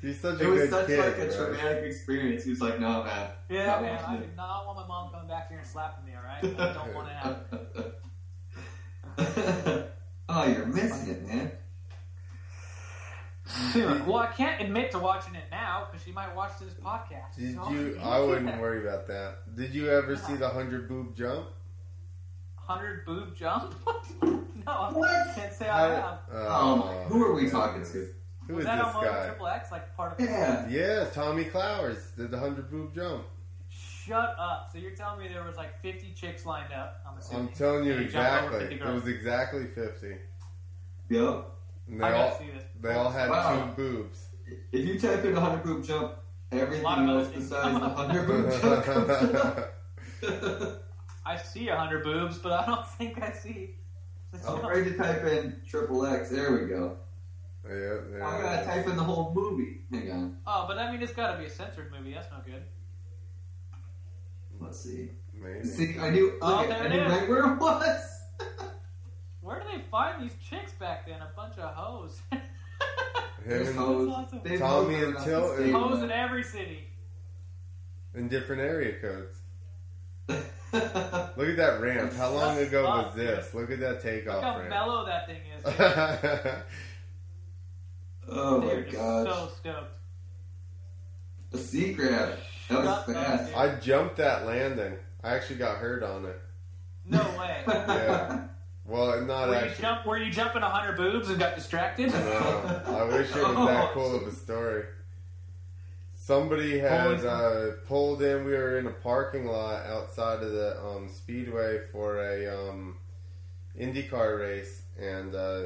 He's 0.02 0.20
such 0.20 0.38
a 0.38 0.44
It 0.44 0.48
was 0.50 0.60
good 0.62 0.70
such 0.70 0.86
kid. 0.88 0.98
like 0.98 1.18
a 1.18 1.26
bro. 1.34 1.46
traumatic 1.54 1.84
experience. 1.84 2.44
He 2.44 2.50
was 2.50 2.60
like, 2.60 2.78
"No, 2.78 3.04
man." 3.04 3.30
Yeah, 3.48 3.66
Not 3.66 3.82
man, 3.82 4.04
I 4.06 4.14
it. 4.16 4.20
do 4.30 4.36
not 4.36 4.66
want 4.66 4.78
my 4.80 4.86
mom 4.86 5.10
coming 5.10 5.28
back 5.28 5.48
here 5.48 5.58
and 5.58 5.66
slapping 5.66 6.04
me. 6.04 6.12
All 6.14 6.22
right, 6.22 6.44
I 6.60 6.72
don't 6.74 6.94
want 6.94 7.08
to 7.08 7.14
have 7.14 7.36
it. 9.16 9.92
oh, 10.28 10.44
you're 10.46 10.66
missing 10.66 11.08
it, 11.14 11.26
man. 11.26 11.52
well, 14.06 14.18
I 14.18 14.26
can't 14.36 14.60
admit 14.60 14.90
to 14.92 14.98
watching 14.98 15.34
it 15.34 15.44
now 15.50 15.86
because 15.90 16.04
she 16.04 16.12
might 16.12 16.34
watch 16.34 16.52
this 16.58 16.74
podcast. 16.74 17.36
Did 17.36 17.54
so- 17.54 17.70
you? 17.70 17.98
I 18.02 18.18
wouldn't 18.20 18.60
worry 18.60 18.86
about 18.86 19.06
that. 19.08 19.54
Did 19.56 19.74
you 19.74 19.90
ever 19.90 20.16
see 20.16 20.34
the 20.34 20.48
hundred 20.48 20.88
boob 20.88 21.16
jump? 21.16 21.48
Hundred 22.56 23.04
boob 23.04 23.36
jump? 23.36 23.74
no, 24.22 24.90
What? 24.92 25.10
I 25.10 25.32
can't 25.34 25.52
say 25.52 25.68
I 25.68 25.88
have. 25.94 26.04
Um, 26.04 26.20
Oh, 26.32 27.04
who 27.08 27.22
are 27.24 27.34
we 27.34 27.48
talking 27.50 27.84
to? 27.84 28.08
Who 28.46 28.54
Was 28.56 28.64
is 28.64 28.66
that 28.66 28.84
this 28.84 28.94
on 28.94 29.04
guy? 29.04 29.26
Triple 29.26 29.46
X, 29.46 29.72
like 29.72 29.96
part 29.96 30.12
of 30.12 30.20
it? 30.20 30.30
Yeah. 30.30 30.68
Yeah, 30.68 31.04
Tommy 31.12 31.44
Clowers 31.44 32.14
did 32.16 32.30
the 32.30 32.38
hundred 32.38 32.70
boob 32.70 32.94
jump. 32.94 33.24
Shut 33.68 34.34
up! 34.38 34.68
So 34.70 34.78
you're 34.78 34.90
telling 34.94 35.20
me 35.20 35.28
there 35.32 35.44
was 35.44 35.56
like 35.56 35.80
50 35.80 36.12
chicks 36.14 36.44
lined 36.44 36.72
up? 36.72 37.00
I'm 37.10 37.16
assuming. 37.18 37.48
I'm 37.48 37.52
telling 37.54 37.84
you 37.84 37.92
And 37.94 38.02
he 38.06 38.12
jumped 38.12 38.44
over 38.44 38.60
exactly. 38.60 38.88
It 38.88 38.94
was 38.94 39.06
exactly 39.08 39.66
fifty. 39.66 40.16
Yep. 41.08 41.50
And 41.88 42.00
they 42.00 42.04
I 42.04 42.12
all 42.12 42.38
see 42.38 42.50
this. 42.50 42.62
they 42.80 42.92
all 42.94 43.10
had 43.10 43.28
Wow. 43.30 43.66
two 43.76 43.82
boobs. 43.82 44.26
If 44.72 44.84
you 44.86 44.98
type 44.98 45.24
in 45.24 45.34
100 45.34 45.62
boob 45.62 45.84
jump, 45.84 46.14
everything 46.52 46.84
A 46.84 46.88
lot 46.88 46.98
of 47.02 47.08
other 47.08 47.18
else 47.20 47.28
besides 47.34 47.74
the 47.74 47.88
100 47.88 48.26
boob 48.26 48.50
jump 48.62 48.84
comes 48.84 49.10
up. 49.34 49.70
I 51.26 51.36
see 51.38 51.68
a 51.68 51.76
hundred 51.76 52.04
boobs, 52.04 52.38
but 52.38 52.52
I 52.52 52.66
don't 52.66 52.86
think 52.98 53.22
I 53.22 53.32
see. 53.32 53.76
I'm 54.34 54.40
jump. 54.58 54.64
ready 54.64 54.90
to 54.90 54.96
type 54.96 55.24
in 55.24 55.56
triple 55.66 56.04
X. 56.06 56.28
There 56.30 56.52
we 56.52 56.66
go. 56.68 56.96
yeah, 57.66 57.74
yeah. 57.74 58.26
I 58.26 58.36
yeah. 58.36 58.42
gotta 58.42 58.66
type 58.66 58.86
in 58.88 58.96
the 58.96 59.02
whole 59.02 59.32
movie. 59.34 59.80
Hang 59.90 60.10
on. 60.10 60.36
Oh, 60.46 60.64
but 60.68 60.76
I 60.78 60.90
mean, 60.92 61.02
it's 61.02 61.12
got 61.12 61.32
to 61.32 61.38
be 61.38 61.44
a 61.46 61.50
censored 61.50 61.90
movie. 61.96 62.12
That's 62.12 62.30
no 62.30 62.38
good. 62.44 62.62
Let's 64.60 64.80
see. 64.80 65.10
Maybe. 65.32 65.64
See, 65.66 65.98
I 65.98 66.10
knew. 66.10 66.26
Look, 66.32 66.38
Oh, 66.42 66.62
at- 66.62 66.68
there 66.68 66.82
I 66.82 66.86
it 66.86 66.88
knew 66.90 67.00
is. 67.02 67.10
right 67.12 67.28
where 67.28 67.52
it 67.52 67.58
was. 67.58 68.13
Where 69.44 69.60
do 69.60 69.66
they 69.76 69.82
find 69.90 70.22
these 70.22 70.34
chicks 70.48 70.72
back 70.72 71.06
then? 71.06 71.20
A 71.20 71.28
bunch 71.36 71.58
of 71.58 71.74
hoes. 71.74 72.18
There's 73.46 73.76
hoes. 73.76 74.08
awesome. 74.10 74.40
They've 74.42 74.58
Tommy 74.58 74.94
hoes 74.94 75.02
and 75.04 75.14
around 75.16 75.24
Till- 75.24 75.56
the 75.56 75.70
hoes 75.72 76.02
in 76.02 76.10
every 76.10 76.42
city. 76.42 76.84
in 78.14 78.28
different 78.28 78.62
area 78.62 78.94
codes. 79.00 79.36
Look 80.72 80.72
at 80.72 81.56
that 81.58 81.78
ramp. 81.82 82.14
How 82.14 82.30
long 82.30 82.56
That's 82.56 82.68
ago 82.68 82.84
was 82.84 83.06
up, 83.08 83.14
this? 83.14 83.52
Look 83.52 83.70
at 83.70 83.80
that 83.80 83.90
Look 83.96 84.02
takeoff 84.02 84.42
how 84.42 84.56
ramp. 84.58 84.70
mellow 84.70 85.04
that 85.04 85.26
thing 85.26 85.42
is. 85.58 85.64
oh 88.28 88.60
my 88.62 88.66
They're 88.66 88.84
just 88.84 88.96
gosh. 88.96 89.26
so 89.28 89.48
stoked. 89.60 89.92
A 91.52 91.58
sea 91.58 91.92
grab. 91.92 92.38
That 92.70 92.78
was 92.78 92.86
Shut 92.86 93.06
fast. 93.14 93.46
dude. 93.48 93.54
I 93.56 93.74
jumped 93.80 94.16
that 94.16 94.46
landing. 94.46 94.94
I 95.22 95.34
actually 95.34 95.56
got 95.56 95.76
hurt 95.76 96.02
on 96.02 96.24
it. 96.24 96.40
No 97.04 97.20
way. 97.38 97.62
Yeah. 97.68 98.44
Well, 98.86 99.20
not 99.22 99.48
Were 99.48 99.54
you 99.54 99.60
actually. 99.60 99.82
jump? 99.82 100.06
Were 100.06 100.18
you 100.18 100.30
jumping 100.30 100.62
a 100.62 100.68
hundred 100.68 100.96
boobs 100.96 101.30
and 101.30 101.38
got 101.38 101.54
distracted? 101.54 102.10
No, 102.12 102.82
I 102.86 103.04
wish 103.04 103.30
it 103.34 103.36
was 103.36 103.66
that 103.68 103.92
cool 103.92 104.14
of 104.16 104.26
a 104.26 104.32
story. 104.32 104.84
Somebody 106.14 106.78
had 106.78 107.24
uh, 107.24 107.72
pulled 107.86 108.22
in. 108.22 108.44
We 108.44 108.52
were 108.52 108.78
in 108.78 108.86
a 108.86 108.90
parking 108.92 109.46
lot 109.46 109.84
outside 109.86 110.42
of 110.42 110.52
the 110.52 110.82
um, 110.82 111.08
speedway 111.08 111.80
for 111.92 112.18
a 112.18 112.46
um, 112.70 112.96
IndyCar 113.78 114.38
race, 114.38 114.82
and 114.98 115.34
uh, 115.34 115.62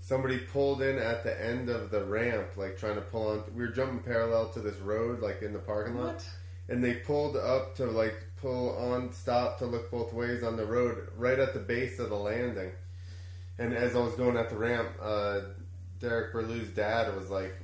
somebody 0.00 0.38
pulled 0.38 0.80
in 0.82 0.98
at 0.98 1.24
the 1.24 1.44
end 1.44 1.68
of 1.68 1.90
the 1.90 2.04
ramp, 2.04 2.48
like 2.56 2.78
trying 2.78 2.94
to 2.94 3.00
pull 3.02 3.28
on. 3.28 3.42
We 3.54 3.62
were 3.62 3.68
jumping 3.72 3.98
parallel 4.00 4.48
to 4.50 4.60
this 4.60 4.76
road, 4.78 5.20
like 5.20 5.42
in 5.42 5.52
the 5.52 5.58
parking 5.58 5.96
lot, 5.96 6.14
What? 6.14 6.28
and 6.68 6.82
they 6.82 6.94
pulled 6.94 7.36
up 7.36 7.74
to 7.76 7.86
like 7.86 8.14
pull 8.40 8.76
on 8.76 9.12
stop 9.12 9.58
to 9.58 9.66
look 9.66 9.90
both 9.90 10.12
ways 10.12 10.42
on 10.42 10.56
the 10.56 10.64
road 10.64 11.08
right 11.16 11.38
at 11.38 11.54
the 11.54 11.60
base 11.60 11.98
of 11.98 12.10
the 12.10 12.16
landing. 12.16 12.70
And 13.58 13.74
as 13.74 13.96
i 13.96 13.98
was 13.98 14.14
going 14.14 14.36
at 14.36 14.50
the 14.50 14.56
ramp 14.56 14.88
uh 15.02 15.40
derek 16.00 16.32
Berlew's 16.32 16.68
dad 16.68 17.14
was 17.16 17.30
like 17.30 17.54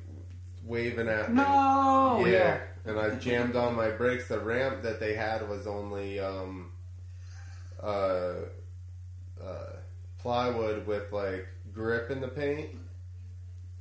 waving 0.65 1.09
at 1.09 1.31
me. 1.31 1.37
No. 1.37 2.25
yeah. 2.27 2.59
and 2.85 2.99
i 2.99 3.11
jammed 3.17 3.57
on 3.57 3.75
my 3.75 3.91
brakes. 3.91 4.29
The 4.29 4.41
ramp 4.41 4.83
that 4.83 5.01
they 5.01 5.15
had 5.15 5.49
was 5.49 5.67
only 5.67 6.21
um 6.21 6.73
uh 7.83 8.35
uh 9.43 9.73
plywood 10.19 10.87
with 10.87 11.13
like 11.13 11.47
grip 11.73 12.11
in 12.11 12.21
the 12.21 12.29
paint. 12.29 12.71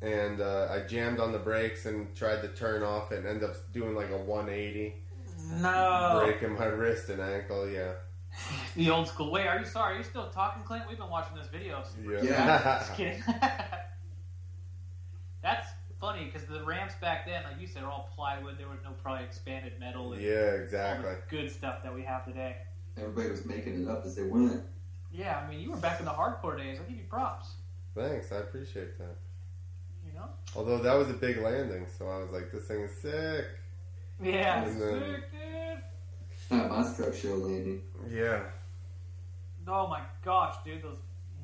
And 0.02 0.42
uh, 0.42 0.68
I 0.70 0.82
jammed 0.82 1.22
on 1.22 1.32
the 1.32 1.40
brakes 1.40 1.86
and 1.86 2.14
tried 2.14 2.42
to 2.42 2.50
turn 2.50 2.84
off 2.84 3.14
and 3.14 3.26
end 3.26 3.42
up 3.42 3.56
doing 3.72 3.96
like 3.96 4.10
a 4.10 4.18
180 4.18 4.94
No. 5.52 6.22
breaking 6.26 6.56
my 6.58 6.66
wrist 6.66 7.10
and 7.10 7.22
ankle. 7.22 7.70
Yeah, 7.70 7.94
The 8.76 8.90
old 8.90 9.08
school. 9.08 9.32
way. 9.32 9.48
are 9.48 9.60
you 9.60 9.66
sorry? 9.66 9.96
Are 9.96 9.98
you 9.98 10.04
still 10.04 10.30
talking, 10.30 10.64
Clint? 10.64 10.86
We've 10.88 10.98
been 10.98 11.10
watching 11.10 11.38
this 11.38 11.48
video. 11.48 11.84
yeah, 12.04 12.22
Yeah. 12.24 12.80
Just 12.80 12.96
kidding. 12.96 13.24
That's 15.42 15.68
funny 16.00 16.26
because 16.26 16.48
the 16.48 16.64
ramps 16.64 16.96
back 17.02 17.26
then, 17.26 17.44
like 17.44 17.60
you 17.60 17.68
said, 17.68 17.84
are 17.84 17.92
all 17.92 18.10
plywood. 18.16 18.58
There 18.58 18.68
was 18.70 18.80
no 18.84 18.92
probably 18.92 19.26
expanded 19.26 19.74
metal 19.80 20.14
and 20.14 20.22
yeah, 20.22 20.32
all 20.32 20.62
exactly. 20.64 21.12
the 21.12 21.18
good 21.30 21.52
stuff 21.52 21.84
that 21.84 21.94
we 21.94 22.02
have 22.04 22.26
today. 22.26 22.58
Everybody 22.98 23.30
was 23.30 23.46
making 23.46 23.82
it 23.82 23.88
up 23.88 24.06
as 24.06 24.16
they 24.16 24.24
went. 24.24 24.64
Yeah, 25.12 25.44
I 25.46 25.50
mean, 25.50 25.60
you 25.60 25.72
were 25.72 25.78
back 25.78 26.00
in 26.00 26.06
the 26.06 26.12
hardcore 26.12 26.58
days. 26.58 26.80
I 26.80 26.90
give 26.90 26.98
you 26.98 27.06
props. 27.10 27.54
Thanks, 27.96 28.32
I 28.32 28.38
appreciate 28.38 28.98
that. 28.98 29.16
You 30.06 30.14
know? 30.14 30.26
Although 30.56 30.80
that 30.80 30.94
was 30.94 31.10
a 31.10 31.14
big 31.14 31.38
landing, 31.38 31.86
so 31.98 32.08
I 32.08 32.18
was 32.20 32.32
like, 32.32 32.52
this 32.52 32.66
thing 32.66 32.82
is 32.82 32.98
sick. 33.02 33.46
Yeah. 34.24 34.64
And 34.64 34.82
then- 34.82 35.00
Sick, 35.00 35.32
dude. 35.32 36.58
Not 36.58 36.70
my 36.70 36.94
truck 36.96 37.14
show 37.14 37.36
landing. 37.36 37.82
Yeah, 38.10 38.44
Oh 39.68 39.88
my 39.88 40.02
gosh, 40.26 40.56
dude, 40.66 40.82
those 40.84 40.98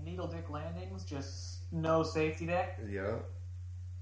needle 0.03 0.27
dick 0.27 0.49
landings, 0.49 1.03
just 1.05 1.59
no 1.71 2.03
safety 2.03 2.45
deck. 2.45 2.77
yeah, 2.89 3.15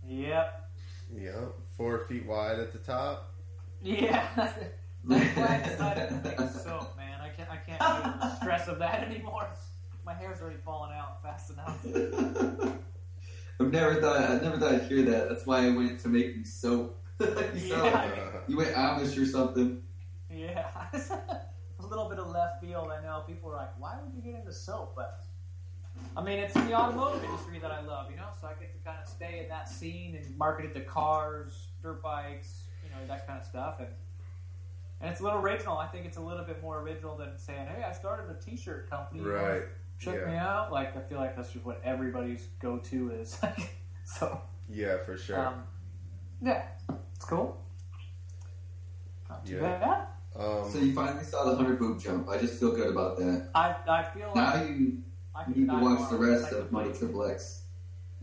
Yep. 0.07 0.69
Yep. 1.15 1.53
Four 1.77 1.99
feet 2.05 2.25
wide 2.25 2.59
at 2.59 2.71
the 2.73 2.79
top. 2.79 3.33
Yeah. 3.81 4.27
That's 4.35 5.37
why 5.37 5.61
I 5.63 5.69
decided 5.69 6.09
to 6.09 6.29
take 6.29 6.49
soap, 6.49 6.97
man. 6.97 7.21
I 7.21 7.29
can't, 7.29 7.49
I 7.49 7.57
can't 7.57 7.79
do 7.79 8.19
the 8.19 8.35
stress 8.37 8.67
of 8.67 8.79
that 8.79 9.03
anymore. 9.09 9.47
My 10.03 10.13
hair's 10.15 10.41
already 10.41 10.57
falling 10.65 10.91
out 10.93 11.21
fast 11.21 11.51
enough. 11.51 11.85
I've 13.59 13.71
never 13.71 13.95
thought 14.01 14.17
I 14.17 14.39
never 14.39 14.57
thought 14.57 14.73
I'd 14.75 14.83
hear 14.83 15.03
that. 15.03 15.29
That's 15.29 15.45
why 15.45 15.65
I 15.67 15.69
went 15.71 15.99
to 16.01 16.09
make 16.09 16.35
me 16.37 16.43
soap. 16.43 16.99
you, 17.53 17.59
sound 17.69 17.85
Yeah. 17.85 17.93
like- 17.93 18.43
you 18.47 18.57
went 18.57 18.73
Amish 18.73 19.21
or 19.21 19.25
something. 19.25 19.81
Yeah. 20.29 20.65
a 20.93 21.85
little 21.85 22.09
bit 22.09 22.19
of 22.19 22.29
left 22.29 22.61
field, 22.63 22.89
I 22.91 23.01
know. 23.01 23.23
People 23.27 23.51
are 23.51 23.55
like, 23.55 23.79
why 23.79 23.95
would 24.03 24.13
you 24.13 24.21
get 24.21 24.39
into 24.39 24.51
soap? 24.53 24.93
But, 24.95 25.23
I 26.15 26.21
mean, 26.23 26.39
it's 26.39 26.53
the 26.53 26.73
automotive 26.73 27.23
industry 27.23 27.59
that 27.59 27.71
I 27.71 27.81
love, 27.81 28.09
you 28.11 28.17
know? 28.17 28.27
So 28.39 28.47
I 28.47 28.53
get 28.59 28.71
to 28.73 28.79
kind 28.85 28.97
of 29.01 29.07
stay 29.07 29.39
in 29.43 29.49
that 29.49 29.69
scene 29.69 30.15
and 30.15 30.37
market 30.37 30.65
it 30.65 30.73
to 30.75 30.81
cars, 30.81 31.67
dirt 31.81 32.01
bikes, 32.03 32.63
you 32.83 32.89
know, 32.89 32.97
that 33.07 33.25
kind 33.27 33.39
of 33.39 33.45
stuff. 33.45 33.75
And, 33.79 33.87
and 35.01 35.11
it's 35.11 35.19
a 35.21 35.23
little 35.23 35.39
original. 35.39 35.77
I 35.77 35.87
think 35.87 36.05
it's 36.05 36.17
a 36.17 36.21
little 36.21 36.43
bit 36.45 36.61
more 36.61 36.79
original 36.81 37.15
than 37.17 37.37
saying, 37.37 37.67
hey, 37.67 37.83
I 37.83 37.93
started 37.93 38.29
a 38.29 38.39
t 38.39 38.57
shirt 38.57 38.89
company. 38.89 39.21
right. 39.21 39.63
Check 39.99 40.15
Yeah. 40.23 40.31
me 40.31 40.37
out. 40.37 40.71
Like, 40.71 40.95
I 40.95 41.01
feel 41.01 41.17
like 41.19 41.35
that's 41.35 41.51
just 41.53 41.65
what 41.65 41.81
everybody's 41.83 42.47
go 42.59 42.77
to 42.77 43.11
is. 43.11 43.39
so, 44.05 44.41
Yeah, 44.69 44.97
for 44.97 45.17
sure. 45.17 45.39
um, 45.47 45.63
yeah, 46.41 46.65
it's 47.17 47.25
cool. 47.25 47.57
Not 49.29 49.45
too 49.45 49.55
Yeah. 49.57 49.77
bad. 49.79 50.07
Um, 50.41 50.69
So 50.71 50.79
you 50.79 50.93
finally 50.93 51.23
saw 51.23 51.43
the 51.49 51.55
hundred 51.55 51.79
boob 51.79 51.99
jump. 51.99 52.29
I 52.29 52.37
just 52.37 52.59
feel 52.59 52.71
good 52.75 52.87
about 52.91 53.17
that. 53.17 53.49
I, 53.55 53.75
I 53.87 54.03
feel 54.03 54.31
Now 54.35 54.53
like 54.53 54.69
you 54.69 55.01
I 55.35 55.43
could 55.43 55.57
need 55.57 55.65
to 55.65 55.71
die 55.71 55.81
watch 55.81 56.09
the 56.09 56.15
tomorrow. 56.17 56.31
rest 56.31 56.43
Like, 56.43 56.61
of 56.61 56.71
Moto 56.71 56.93
Triple 56.93 57.25
X. 57.25 57.61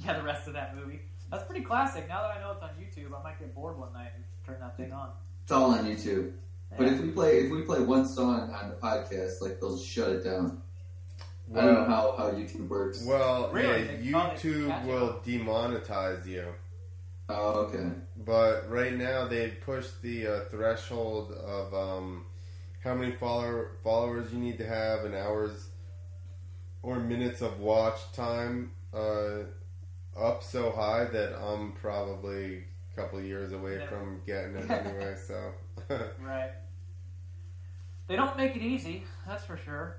Yeah, 0.04 0.14
the 0.18 0.24
rest 0.24 0.48
of 0.48 0.54
that 0.54 0.74
movie. 0.74 1.00
That's 1.30 1.44
pretty 1.44 1.64
classic. 1.64 2.08
Now 2.08 2.22
that 2.22 2.36
I 2.36 2.40
know 2.40 2.50
it's 2.52 2.62
on 2.62 2.70
YouTube, 2.80 3.16
I 3.16 3.22
might 3.22 3.38
get 3.38 3.54
bored 3.54 3.78
one 3.78 3.92
night 3.92 4.10
and 4.16 4.24
turn 4.44 4.56
that 4.60 4.76
thing 4.76 4.92
on. 4.92 5.10
It's 5.44 5.52
all 5.52 5.70
on 5.70 5.84
YouTube. 5.84 6.32
But 6.76 6.86
Yeah. 6.88 6.94
if 6.94 7.00
we 7.00 7.10
play 7.10 7.38
if 7.44 7.52
we 7.52 7.62
play 7.62 7.80
one 7.80 8.04
song 8.06 8.50
on 8.52 8.70
the 8.70 8.74
podcast, 8.76 9.40
like 9.40 9.60
they'll 9.60 9.78
shut 9.78 10.08
it 10.10 10.24
down. 10.24 10.60
I 11.54 11.60
don't 11.60 11.74
know 11.74 11.80
well, 11.82 12.16
how, 12.16 12.30
how 12.30 12.30
YouTube 12.32 12.68
works. 12.68 13.04
well, 13.06 13.50
Really? 13.52 13.82
yeah, 13.84 13.96
They 14.02 14.10
call 14.10 14.30
it 14.32 14.38
YouTube 14.38 14.66
catch 14.68 14.86
will 14.86 15.20
demonetize 15.24 16.26
you. 16.26 16.54
Oh, 17.28 17.66
okay. 17.66 17.88
But 18.24 18.70
right 18.70 18.94
now 18.94 19.26
they 19.26 19.48
pushed 19.50 20.02
the 20.02 20.26
uh, 20.26 20.40
threshold 20.50 21.32
of 21.32 21.72
um, 21.74 22.24
how 22.82 22.94
many 22.94 23.12
follower, 23.12 23.72
followers 23.82 24.32
you 24.32 24.38
need 24.38 24.58
to 24.58 24.66
have 24.66 25.04
and 25.04 25.14
hours 25.14 25.68
or 26.82 27.00
minutes 27.00 27.40
of 27.40 27.60
watch 27.60 27.98
time 28.12 28.72
uh, 28.92 29.44
up 30.18 30.42
so 30.42 30.70
high 30.70 31.04
that 31.06 31.34
I'm 31.42 31.72
probably 31.72 32.64
a 32.92 33.00
couple 33.00 33.18
of 33.18 33.24
years 33.24 33.52
away 33.52 33.76
Never. 33.78 33.86
from 33.86 34.20
getting 34.26 34.56
it 34.56 34.70
anyway. 34.70 35.16
So 35.26 35.52
Right. 36.20 36.50
They 38.06 38.16
don't 38.16 38.36
make 38.36 38.54
it 38.54 38.60
easy, 38.62 39.04
that's 39.26 39.44
for 39.44 39.56
sure. 39.56 39.96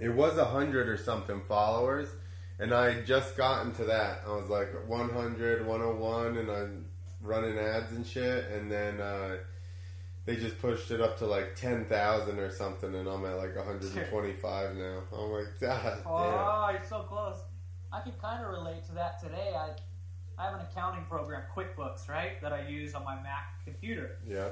it 0.00 0.08
was 0.08 0.38
a 0.38 0.46
hundred 0.46 0.88
or 0.88 0.96
something 0.96 1.42
followers. 1.42 2.08
And 2.58 2.72
I 2.72 2.92
had 2.92 3.06
just 3.06 3.36
gotten 3.36 3.72
to 3.74 3.84
that. 3.84 4.22
I 4.26 4.30
was 4.30 4.48
like 4.48 4.68
100, 4.88 5.66
101, 5.66 6.36
and 6.36 6.50
I'm 6.50 6.84
running 7.22 7.58
ads 7.58 7.92
and 7.92 8.06
shit, 8.06 8.44
and 8.50 8.70
then 8.70 9.00
uh, 9.00 9.36
they 10.26 10.36
just 10.36 10.60
pushed 10.60 10.90
it 10.90 11.00
up 11.00 11.18
to 11.18 11.26
like 11.26 11.56
ten 11.56 11.84
thousand 11.86 12.38
or 12.38 12.50
something, 12.50 12.94
and 12.94 13.08
I'm 13.08 13.24
at 13.24 13.36
like 13.36 13.56
125 13.56 14.76
now. 14.76 14.98
I'm 15.12 15.30
like, 15.32 15.46
God 15.60 16.02
Oh, 16.06 16.68
you're 16.72 16.84
so 16.88 17.00
close. 17.00 17.38
I 17.92 18.00
can 18.00 18.12
kind 18.20 18.44
of 18.44 18.50
relate 18.52 18.84
to 18.86 18.92
that 18.92 19.20
today. 19.20 19.54
I 19.56 19.70
I 20.38 20.46
have 20.46 20.54
an 20.54 20.60
accounting 20.70 21.04
program, 21.10 21.42
QuickBooks, 21.54 22.08
right, 22.08 22.40
that 22.40 22.52
I 22.52 22.66
use 22.66 22.94
on 22.94 23.04
my 23.04 23.16
Mac 23.22 23.62
computer. 23.64 24.16
Yeah. 24.26 24.48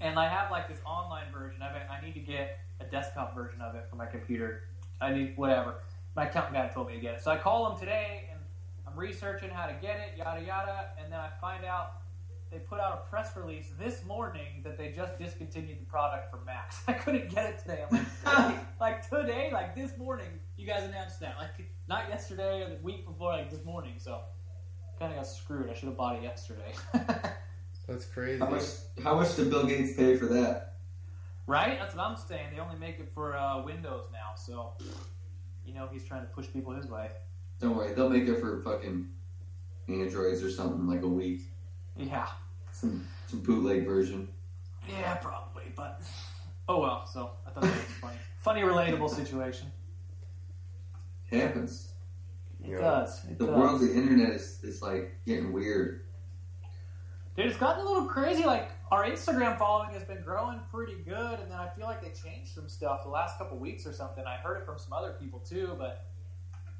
and 0.00 0.18
I 0.18 0.28
have 0.28 0.50
like 0.50 0.68
this 0.68 0.78
online 0.86 1.32
version 1.32 1.62
of 1.62 1.74
it. 1.76 1.82
I 1.90 2.04
need 2.04 2.14
to 2.14 2.20
get 2.20 2.58
a 2.80 2.84
desktop 2.84 3.34
version 3.34 3.60
of 3.60 3.74
it 3.74 3.86
for 3.90 3.96
my 3.96 4.06
computer. 4.06 4.62
I 5.00 5.12
need 5.12 5.36
whatever. 5.36 5.74
My 6.16 6.26
accountant 6.26 6.54
guy 6.54 6.68
told 6.68 6.88
me 6.88 6.94
to 6.94 7.00
get 7.00 7.14
it, 7.14 7.22
so 7.22 7.30
I 7.30 7.36
call 7.36 7.70
him 7.70 7.78
today, 7.78 8.28
and 8.32 8.40
I'm 8.86 8.98
researching 8.98 9.50
how 9.50 9.66
to 9.66 9.74
get 9.74 9.96
it, 9.96 10.18
yada 10.18 10.42
yada, 10.42 10.86
and 11.02 11.12
then 11.12 11.20
I 11.20 11.28
find 11.40 11.64
out 11.64 12.02
they 12.50 12.58
put 12.58 12.80
out 12.80 13.04
a 13.04 13.08
press 13.08 13.36
release 13.36 13.70
this 13.78 14.04
morning 14.04 14.62
that 14.64 14.76
they 14.76 14.90
just 14.90 15.16
discontinued 15.18 15.80
the 15.80 15.84
product 15.86 16.30
for 16.30 16.40
Macs. 16.44 16.82
I 16.88 16.94
couldn't 16.94 17.32
get 17.32 17.46
it 17.46 17.58
today. 17.60 17.84
I'm 17.88 18.06
like, 18.24 18.58
like 18.80 19.08
today, 19.08 19.50
like 19.52 19.76
this 19.76 19.96
morning, 19.96 20.26
you 20.56 20.66
guys 20.66 20.82
announced 20.82 21.20
that. 21.20 21.36
Like 21.38 21.68
not 21.88 22.08
yesterday 22.08 22.62
or 22.62 22.70
the 22.70 22.82
week 22.82 23.06
before, 23.06 23.32
like 23.32 23.50
this 23.50 23.64
morning. 23.64 23.94
So 23.98 24.22
kind 24.98 25.12
of 25.12 25.18
got 25.18 25.28
screwed. 25.28 25.70
I 25.70 25.74
should 25.74 25.88
have 25.88 25.96
bought 25.96 26.16
it 26.16 26.24
yesterday. 26.24 26.74
That's 27.88 28.04
crazy. 28.04 28.40
How 28.40 28.50
much? 28.50 28.64
How 29.02 29.14
much 29.14 29.36
did 29.36 29.48
Bill 29.48 29.64
Gates 29.64 29.96
pay 29.96 30.16
for 30.16 30.26
that? 30.26 30.70
right? 31.50 31.78
That's 31.80 31.94
what 31.96 32.06
I'm 32.06 32.16
saying. 32.16 32.48
They 32.54 32.60
only 32.60 32.78
make 32.78 33.00
it 33.00 33.10
for 33.12 33.36
uh, 33.36 33.62
Windows 33.62 34.04
now, 34.12 34.34
so 34.36 34.72
you 35.64 35.74
know 35.74 35.88
he's 35.92 36.04
trying 36.04 36.22
to 36.22 36.26
push 36.28 36.46
people 36.52 36.72
his 36.72 36.86
way. 36.88 37.10
Don't 37.60 37.76
worry, 37.76 37.92
they'll 37.92 38.08
make 38.08 38.26
it 38.26 38.40
for 38.40 38.60
fucking 38.62 39.08
androids 39.88 40.42
or 40.42 40.50
something 40.50 40.86
like 40.86 41.02
a 41.02 41.08
week. 41.08 41.42
Yeah, 41.96 42.26
Some 42.72 43.06
some 43.26 43.40
bootleg 43.40 43.84
version. 43.86 44.28
yeah, 44.88 45.14
probably. 45.16 45.64
But 45.76 46.00
oh 46.68 46.80
well. 46.80 47.06
So 47.06 47.32
I 47.46 47.50
thought 47.50 47.62
that 47.64 47.72
was 47.72 47.82
funny, 48.00 48.16
funny, 48.38 48.60
relatable 48.62 49.10
situation. 49.10 49.70
happens. 51.30 51.92
It 52.62 52.70
Yeah. 52.70 52.78
does. 52.78 53.24
It 53.24 53.38
The 53.38 53.46
does. 53.46 53.56
world, 53.56 53.80
the 53.80 53.94
internet 53.94 54.32
is, 54.32 54.62
is 54.62 54.82
like 54.82 55.14
getting 55.26 55.52
weird. 55.52 56.02
Dude, 57.36 57.46
it's 57.46 57.56
gotten 57.56 57.84
a 57.84 57.88
little 57.88 58.06
crazy. 58.08 58.44
Like 58.44 58.69
our 58.90 59.04
Instagram 59.04 59.58
following 59.58 59.90
has 59.94 60.02
been 60.04 60.22
growing 60.22 60.60
pretty 60.70 60.96
good, 61.06 61.38
and 61.40 61.50
then 61.50 61.58
I 61.58 61.68
feel 61.68 61.86
like 61.86 62.02
they 62.02 62.10
changed 62.10 62.52
some 62.54 62.68
stuff 62.68 63.04
the 63.04 63.10
last 63.10 63.38
couple 63.38 63.56
weeks 63.58 63.86
or 63.86 63.92
something. 63.92 64.24
I 64.26 64.36
heard 64.36 64.58
it 64.58 64.66
from 64.66 64.78
some 64.78 64.92
other 64.92 65.12
people 65.20 65.38
too, 65.40 65.74
but 65.78 66.06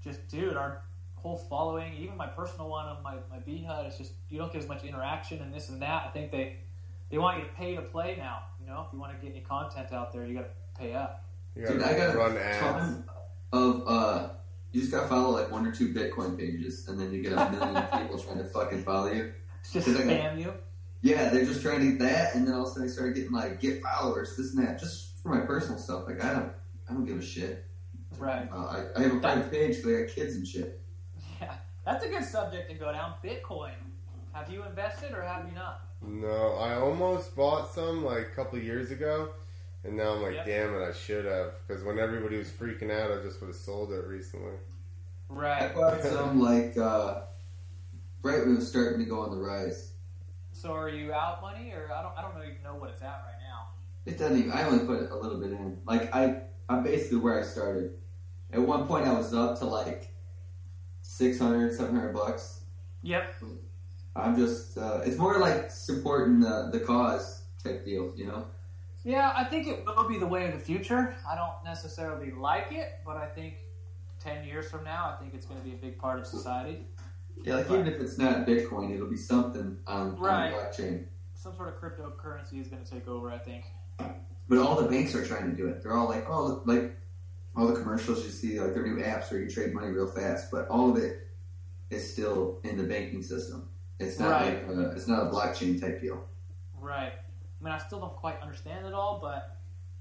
just 0.03 0.27
dude, 0.29 0.57
our 0.57 0.83
whole 1.17 1.37
following, 1.37 1.95
even 1.95 2.17
my 2.17 2.27
personal 2.27 2.69
one 2.69 2.87
on 2.87 3.03
my 3.03 3.17
my 3.31 3.39
B 3.39 3.63
Hut, 3.63 3.85
it's 3.87 3.99
just 3.99 4.13
you 4.29 4.39
don't 4.39 4.53
get 4.53 4.63
as 4.63 4.69
much 4.69 4.85
interaction 4.85 5.41
and 5.41 5.53
this 5.55 5.69
and 5.69 5.81
that. 5.83 6.05
I 6.07 6.09
think 6.11 6.31
they 6.33 6.57
they 7.11 7.19
want 7.19 7.39
you 7.39 7.45
to 7.45 7.51
pay 7.51 7.75
to 7.77 7.83
play 7.83 8.17
now. 8.19 8.41
You 8.61 8.67
know, 8.67 8.85
if 8.87 8.93
you 8.93 8.99
want 8.99 9.13
to 9.19 9.25
get 9.25 9.35
any 9.35 9.45
content 9.45 9.93
out 9.93 10.13
there, 10.13 10.25
you 10.27 10.35
got 10.35 10.45
to 10.45 10.81
pay 10.81 10.95
up. 10.95 11.25
You 11.57 11.67
Dude, 11.67 11.81
gotta 11.81 11.95
I 11.95 12.07
got 12.07 12.17
run 12.17 12.37
a 12.37 12.41
ads. 12.41 12.59
ton 12.61 13.05
of 13.53 13.83
uh. 13.87 14.29
You 14.73 14.81
just 14.83 14.93
gotta 14.93 15.09
follow 15.09 15.31
like 15.31 15.51
one 15.51 15.67
or 15.67 15.73
two 15.73 15.93
Bitcoin 15.93 16.39
pages, 16.39 16.87
and 16.89 16.99
then 16.99 17.13
you 17.13 17.23
get 17.23 17.33
a 17.33 17.51
million 17.51 17.83
people 17.93 18.19
trying 18.19 18.39
to 18.39 18.45
fucking 18.45 18.85
follow 18.85 19.11
you. 19.13 19.33
Just 19.73 19.87
Cause 19.87 19.97
I 20.01 20.05
got- 20.05 20.39
you. 20.39 20.55
Yeah, 21.03 21.31
they're 21.31 21.45
just 21.47 21.63
trying 21.63 21.81
to 21.81 21.87
get 21.93 21.99
that, 22.01 22.35
and 22.35 22.47
then 22.47 22.55
all 22.55 22.63
of 22.63 22.67
a 22.67 22.71
sudden 22.71 22.87
they 22.87 22.93
started 22.93 23.15
getting 23.15 23.33
like 23.33 23.61
get 23.61 23.83
followers, 23.83 24.37
this 24.37 24.55
and 24.55 24.67
that, 24.67 24.79
just 24.79 25.19
for 25.23 25.31
my 25.31 25.41
personal 25.41 25.79
stuff. 25.79 26.05
Like 26.07 26.23
I 26.23 26.33
don't, 26.35 26.53
I 26.89 26.93
don't 26.93 27.07
give 27.07 27.19
a 27.19 27.23
shit. 27.23 27.65
Right. 28.19 28.49
Uh, 28.53 28.83
I, 28.97 29.01
I 29.01 29.03
have 29.05 29.15
a 29.15 29.21
private 29.21 29.51
page 29.51 29.77
because 29.77 29.87
I 29.97 30.01
got 30.05 30.15
kids 30.15 30.35
and 30.37 30.47
shit. 30.47 30.83
Yeah, 31.41 31.55
that's 31.87 32.05
a 32.05 32.09
good 32.09 32.25
subject 32.25 32.69
to 32.71 32.77
go 32.77 32.93
down. 32.93 33.15
Bitcoin. 33.25 33.73
Have 34.33 34.51
you 34.51 34.63
invested 34.65 35.13
or 35.13 35.23
have 35.23 35.47
you 35.49 35.55
not? 35.55 35.81
No, 36.03 36.55
I 36.55 36.75
almost 36.77 37.35
bought 37.35 37.73
some 37.75 38.05
like 38.05 38.29
a 38.33 38.35
couple 38.37 38.59
years 38.59 38.91
ago, 38.91 39.31
and 39.85 39.97
now 39.97 40.13
I'm 40.15 40.23
like, 40.23 40.35
Yep. 40.35 40.47
damn 40.47 40.75
it, 40.75 40.87
I 40.87 40.93
should 40.93 41.25
have. 41.25 41.53
Because 41.67 41.83
when 41.83 41.99
everybody 41.99 42.37
was 42.37 42.49
freaking 42.49 42.91
out, 42.91 43.11
I 43.11 43.23
just 43.23 43.41
would 43.41 43.49
have 43.49 43.57
sold 43.57 43.93
it 43.93 44.07
recently. 44.07 44.53
I 45.31 45.33
Right. 45.35 45.75
bought 45.75 46.03
some 46.03 46.41
like 46.41 46.77
uh, 46.77 47.23
right 48.23 48.41
when 48.41 48.53
it 48.53 48.57
was 48.59 48.69
starting 48.69 48.99
to 49.01 49.07
go 49.07 49.21
on 49.21 49.31
the 49.31 49.37
rise. 49.39 49.90
So 50.61 50.75
are 50.75 50.91
you 50.91 51.15
out 51.15 51.41
money, 51.41 51.73
or 51.73 51.91
I 51.91 52.03
don't? 52.03 52.13
I 52.19 52.21
don't 52.21 52.35
know 52.35 52.43
even 52.43 52.63
know 52.63 52.75
what 52.75 52.91
it's 52.91 53.01
at 53.01 53.25
right 53.25 53.41
now. 53.41 53.69
It 54.05 54.19
doesn't 54.19 54.39
even. 54.39 54.53
I 54.53 54.65
only 54.65 54.85
put 54.85 55.11
a 55.11 55.17
little 55.17 55.41
bit 55.41 55.53
in. 55.53 55.79
Like 55.87 56.15
I, 56.15 56.43
I'm 56.69 56.83
basically 56.83 57.17
where 57.17 57.41
I 57.41 57.43
started. 57.43 57.93
At 58.53 58.61
one 58.61 58.87
point, 58.87 59.07
I 59.07 59.13
was 59.15 59.33
up 59.33 59.59
to 59.61 59.65
like 59.65 60.13
600, 61.01 61.73
700 61.73 62.13
bucks. 62.13 62.61
Yep. 63.01 63.37
I'm 64.15 64.37
just. 64.37 64.77
Uh, 64.77 65.01
it's 65.03 65.17
more 65.17 65.39
like 65.39 65.71
supporting 65.71 66.41
the 66.41 66.69
the 66.71 66.81
cause 66.81 67.45
type 67.65 67.87
deal, 67.87 68.13
you 68.15 68.27
know. 68.27 68.45
Yeah, 69.03 69.33
I 69.35 69.45
think 69.45 69.67
it 69.67 69.87
will 69.87 70.07
be 70.07 70.19
the 70.19 70.27
way 70.27 70.47
of 70.47 70.53
the 70.53 70.59
future. 70.59 71.17
I 71.27 71.37
don't 71.37 71.65
necessarily 71.65 72.33
like 72.33 72.71
it, 72.71 73.01
but 73.07 73.17
I 73.17 73.25
think 73.25 73.55
ten 74.19 74.45
years 74.45 74.71
from 74.71 74.85
now, 74.85 75.15
I 75.17 75.23
think 75.23 75.33
it's 75.33 75.47
going 75.47 75.59
to 75.59 75.67
be 75.67 75.73
a 75.73 75.79
big 75.79 75.99
part 75.99 76.21
of 76.21 76.27
society. 76.27 76.85
Yeah, 77.45 77.57
like 77.57 77.67
even 77.71 77.87
if 77.87 78.01
it's 78.01 78.19
not 78.19 78.47
Bitcoin, 78.47 78.95
it'll 78.95 79.07
be 79.09 79.17
something 79.17 79.79
on, 79.87 80.17
Right. 80.17 80.47
on 80.47 80.51
the 80.53 80.57
blockchain. 80.59 81.05
Some 81.35 81.55
sort 81.57 81.69
of 81.69 81.75
cryptocurrency 81.81 82.61
is 82.61 82.69
going 82.69 82.85
to 82.85 82.91
take 82.91 83.09
over. 83.09 83.31
I 83.31 83.39
think. 83.39 83.65
But 84.49 84.59
all 84.59 84.81
the 84.81 84.89
banks 84.89 85.15
are 85.15 85.25
trying 85.25 85.51
to 85.51 85.57
do 85.57 85.69
it. 85.69 85.83
They're 85.83 85.95
all 85.95 86.09
like, 86.09 86.29
oh, 86.29 86.63
like 86.67 86.97
all 87.57 87.67
the 87.67 87.81
commercials 87.81 88.25
you 88.25 88.31
see, 88.31 88.61
like 88.61 88.75
their 88.75 88.87
new 88.87 89.03
apps 89.03 89.31
where 89.31 89.41
you 89.41 89.49
trade 89.51 89.73
money 89.73 89.89
real 89.89 90.07
fast. 90.07 90.51
But 90.51 90.69
all 90.69 90.91
of 90.91 90.97
it 90.97 91.29
is 91.91 92.13
still 92.13 92.59
in 92.65 92.77
the 92.77 92.85
banking 92.85 93.23
system. 93.23 93.69
It's 93.99 94.19
not 94.19 94.31
Right. 94.43 94.69
like 94.69 94.77
a, 94.77 94.91
it's 94.91 95.07
not 95.09 95.27
a 95.27 95.31
blockchain 95.31 95.81
type 95.81 96.01
deal. 96.01 96.25
Right. 96.81 97.13
I 97.61 97.65
mean, 97.65 97.73
I 97.73 97.79
still 97.79 98.01
don't 98.01 98.17
quite 98.17 98.41
understand 98.41 98.87
it 98.87 98.95
all, 98.95 99.19
but 99.21 99.57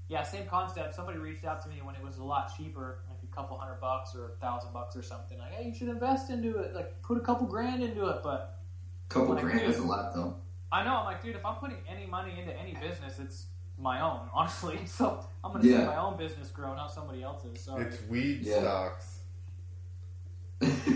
yeah, 0.08 0.22
same 0.22 0.46
concept. 0.46 0.94
Somebody 0.94 1.18
reached 1.18 1.44
out 1.44 1.62
to 1.62 1.68
me 1.68 1.80
when 1.82 1.94
it 1.94 2.02
was 2.02 2.16
a 2.18 2.24
lot 2.24 2.52
cheaper, 2.56 3.00
like 3.08 3.09
a 3.30 3.34
couple 3.34 3.56
hundred 3.58 3.80
bucks 3.80 4.14
or 4.14 4.26
a 4.26 4.36
thousand 4.40 4.72
bucks 4.72 4.96
or 4.96 5.02
something. 5.02 5.38
Like, 5.38 5.52
hey, 5.52 5.68
you 5.68 5.74
should 5.74 5.88
invest 5.88 6.30
into 6.30 6.58
it. 6.58 6.74
Like, 6.74 7.00
put 7.02 7.16
a 7.16 7.20
couple 7.20 7.46
grand 7.46 7.82
into 7.82 8.06
it. 8.08 8.20
But 8.22 8.60
a 9.08 9.12
couple 9.12 9.34
Like, 9.34 9.44
grand 9.44 9.60
dude. 9.60 9.70
is 9.70 9.78
a 9.78 9.82
lot 9.84 10.14
though. 10.14 10.36
I 10.72 10.84
know, 10.84 10.96
I'm 10.98 11.04
like, 11.04 11.22
dude, 11.22 11.34
if 11.36 11.44
I'm 11.44 11.56
putting 11.56 11.78
any 11.88 12.06
money 12.06 12.38
into 12.38 12.56
any 12.58 12.74
business, 12.74 13.18
it's 13.18 13.46
my 13.78 14.00
own, 14.00 14.20
honestly. 14.34 14.78
So 14.86 15.24
I'm 15.42 15.52
gonna 15.52 15.64
see 15.64 15.74
my 15.76 15.96
own 15.96 16.16
business 16.16 16.48
grow, 16.50 16.74
not 16.74 16.92
somebody 16.92 17.22
else's. 17.22 17.60
Sorry. 17.60 17.84
It's 17.86 18.02
weed 18.08 18.42
Yeah. 18.42 18.60
stocks. 18.60 19.16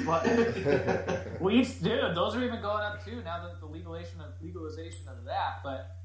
What? 0.05 0.27
Weeds, 1.41 1.77
dude, 1.81 2.15
those 2.15 2.37
are 2.37 2.45
even 2.45 2.61
going 2.61 2.83
up 2.83 3.03
too 3.03 3.23
now 3.25 3.43
that 3.43 3.59
the 3.61 3.67
legalization 3.67 4.21
of 4.21 4.27
legalization 4.43 5.09
of 5.09 5.25
that. 5.25 5.61
But 5.65 5.97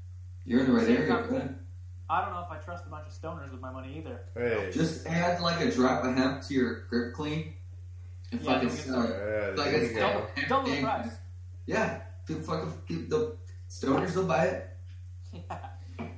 You're 0.46 0.60
in 0.60 0.66
the 0.68 0.72
right 0.72 0.86
Same 0.86 0.96
area. 0.96 1.54
Company. 2.10 2.22
man. 2.22 2.22
I 2.22 2.24
don't 2.24 2.34
know 2.34 2.40
if 2.44 2.50
I 2.50 2.64
trust 2.64 2.86
a 2.86 2.90
bunch 2.90 3.06
of 3.06 3.12
stoners 3.12 3.50
with 3.52 3.60
my 3.60 3.70
money 3.72 3.96
either. 3.98 4.20
Hey. 4.34 4.70
Just 4.72 5.06
add 5.06 5.40
like 5.40 5.60
a 5.60 5.70
drop 5.70 6.04
of 6.04 6.14
hemp 6.16 6.42
to 6.42 6.54
your 6.54 6.80
grip 6.88 7.14
clean 7.14 7.54
and 8.32 8.40
Yeah, 8.40 8.52
fucking 8.54 8.68
don't 8.68 8.76
sell 8.78 9.02
it. 9.02 9.54
Yeah, 9.56 9.62
Like 9.64 9.74
it's 9.74 9.94
double, 9.98 10.26
hemp 10.34 10.48
Double 10.48 10.70
the 10.70 10.82
price. 10.82 11.10
Yeah, 11.66 12.00
people 12.26 12.42
fucking 12.42 12.72
people, 12.86 13.18
the 13.18 13.36
stoners 13.68 14.14
will 14.16 14.24
buy 14.26 14.44
it. 14.46 14.66
Yeah. 15.32 15.58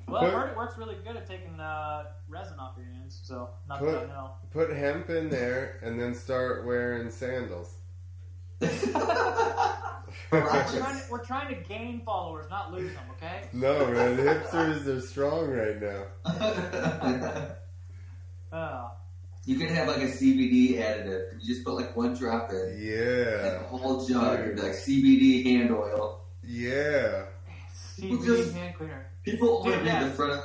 Well, 0.08 0.20
Put- 0.22 0.30
I 0.30 0.32
heard 0.32 0.50
it 0.50 0.56
works 0.56 0.76
really 0.78 0.96
good 1.04 1.16
at 1.16 1.26
taking 1.26 1.58
uh, 1.58 2.04
resin 2.28 2.58
off 2.58 2.74
your 2.76 2.86
hands. 2.86 3.20
So 3.24 3.48
not 3.68 3.78
Put- 3.78 3.92
that 3.92 4.02
I 4.04 4.06
know. 4.06 4.30
Put 4.50 4.70
hemp 4.72 5.08
in 5.10 5.28
there 5.30 5.78
and 5.82 5.98
then 6.00 6.14
start 6.14 6.64
wearing 6.66 7.10
sandals. 7.10 7.74
We're 10.30 10.40
trying, 10.48 10.96
to, 10.96 11.02
we're 11.10 11.24
trying 11.24 11.54
to 11.54 11.60
gain 11.68 12.00
followers, 12.04 12.46
not 12.50 12.72
lose 12.72 12.92
them. 12.94 13.02
Okay. 13.16 13.42
No, 13.52 13.86
man, 13.90 14.16
hipsters 14.16 14.86
are 14.86 15.00
strong 15.00 15.48
right 15.50 15.80
now. 15.80 17.46
Uh, 18.52 18.90
you 19.46 19.56
can 19.56 19.68
have 19.68 19.88
like 19.88 20.02
a 20.02 20.08
CBD 20.08 20.74
additive. 20.76 21.40
You 21.40 21.46
just 21.54 21.64
put 21.64 21.72
like 21.74 21.96
one 21.96 22.12
drop 22.14 22.50
in, 22.50 22.56
and 22.58 22.78
Yeah, 22.82 23.62
a 23.62 23.64
whole 23.64 24.04
jug 24.06 24.40
of 24.50 24.58
like 24.58 24.72
CBD 24.72 25.42
hand 25.44 25.70
oil. 25.72 26.20
yeah. 26.44 27.24
CBD 27.96 28.24
just- 28.26 28.52
hand 28.52 28.74
cleaner. 28.74 29.06
People 29.24 29.62
Dude, 29.62 29.72
only 29.74 29.86
yeah. 29.86 30.04
the 30.04 30.10
front 30.10 30.32
of 30.32 30.42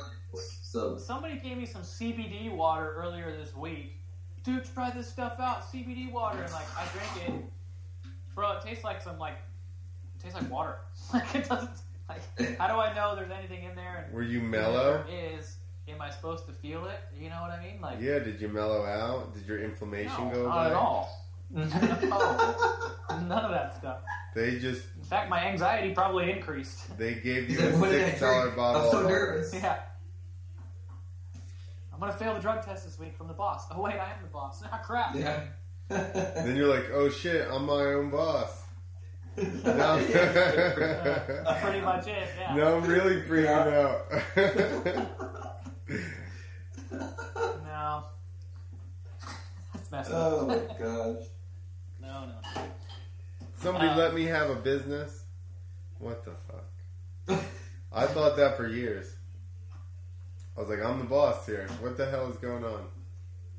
so 0.62 0.96
Somebody 0.96 1.38
gave 1.38 1.58
me 1.58 1.66
some 1.66 1.82
CBD 1.82 2.50
water 2.54 2.94
earlier 2.96 3.36
this 3.36 3.54
week. 3.56 4.00
Dude, 4.42 4.64
try 4.72 4.88
this 4.90 5.08
stuff 5.08 5.34
out. 5.38 5.70
CBD 5.70 6.10
water, 6.10 6.42
and 6.42 6.52
like 6.52 6.66
I 6.76 6.86
drank 6.94 7.28
it, 7.28 7.44
bro. 8.38 8.52
It 8.52 8.62
tastes 8.62 8.84
like 8.84 9.02
some 9.02 9.18
like, 9.18 9.34
it 10.16 10.22
tastes 10.22 10.40
like 10.40 10.50
water. 10.50 10.76
Like 11.12 11.34
it 11.34 11.48
doesn't. 11.48 11.70
Like, 12.08 12.56
how 12.58 12.68
do 12.68 12.74
I 12.80 12.94
know 12.94 13.16
there's 13.16 13.30
anything 13.30 13.64
in 13.64 13.74
there? 13.74 14.04
And 14.06 14.14
Were 14.14 14.22
you 14.22 14.40
mellow? 14.40 15.04
Is 15.10 15.56
am 15.88 16.00
I 16.00 16.10
supposed 16.10 16.46
to 16.46 16.52
feel 16.52 16.84
it? 16.86 17.00
You 17.18 17.30
know 17.30 17.40
what 17.42 17.50
I 17.50 17.60
mean? 17.62 17.80
Like, 17.80 17.98
Yeah, 18.00 18.18
did 18.20 18.40
you 18.40 18.48
mellow 18.48 18.84
out? 18.86 19.34
Did 19.34 19.46
your 19.46 19.58
inflammation 19.58 20.28
no, 20.28 20.34
go 20.34 20.48
not 20.48 20.56
away? 20.58 20.66
at 20.66 20.72
all. 20.74 21.28
no, 21.50 21.64
none 23.26 23.44
of 23.44 23.50
that 23.50 23.74
stuff. 23.76 23.98
They 24.34 24.58
just 24.58 24.82
In 24.96 25.02
fact, 25.04 25.28
my 25.30 25.44
anxiety 25.46 25.92
probably 25.94 26.30
increased. 26.30 26.96
they 26.98 27.14
gave 27.16 27.50
you 27.50 27.58
a 27.68 27.72
what 27.78 27.90
six 27.90 28.20
dollar 28.20 28.50
bottle. 28.50 28.82
I'm 28.82 28.90
so 28.90 29.08
nervous. 29.08 29.52
Yeah. 29.54 29.78
I'm 31.92 31.98
gonna 32.00 32.12
fail 32.12 32.34
the 32.34 32.40
drug 32.40 32.62
test 32.64 32.84
this 32.84 32.98
week 32.98 33.16
from 33.16 33.26
the 33.26 33.34
boss. 33.34 33.64
Oh 33.72 33.80
wait, 33.80 33.94
I 33.94 34.12
am 34.12 34.22
the 34.22 34.28
boss. 34.28 34.62
Ah, 34.70 34.78
crap. 34.84 35.14
Yeah. 35.16 35.40
Then 36.44 36.56
you're 36.56 36.68
like, 36.74 36.90
oh 36.92 37.08
shit, 37.08 37.46
I'm 37.50 37.64
my 37.66 37.82
own 37.94 38.10
boss. 38.10 38.50
No. 39.36 39.98
That's 40.04 41.62
pretty 41.64 41.80
much 41.80 42.06
it. 42.08 42.28
Yeah. 42.38 42.54
no, 42.56 42.76
I'm 42.76 42.84
really 42.84 43.22
freaking 43.22 43.72
out. 43.72 44.36
No. 46.90 48.04
That's 49.72 49.90
messed 49.92 50.10
oh 50.12 50.40
up. 50.40 50.48
my 50.48 50.56
gosh. 50.78 51.24
no, 52.02 52.26
no. 52.26 52.62
Somebody 53.56 53.86
Uh, 53.86 53.96
let 53.96 54.14
me 54.14 54.24
have 54.24 54.50
a 54.50 54.56
business. 54.56 55.22
What 55.98 56.24
the 56.24 56.32
fuck? 56.48 57.40
I 57.92 58.06
thought 58.06 58.36
that 58.36 58.56
for 58.56 58.66
years. 58.66 59.14
I 60.56 60.60
was 60.60 60.68
like, 60.68 60.84
I'm 60.84 60.98
the 60.98 61.04
boss 61.04 61.46
here. 61.46 61.68
What 61.80 61.96
the 61.96 62.10
hell 62.10 62.28
is 62.30 62.36
going 62.36 62.64
on? 62.64 62.86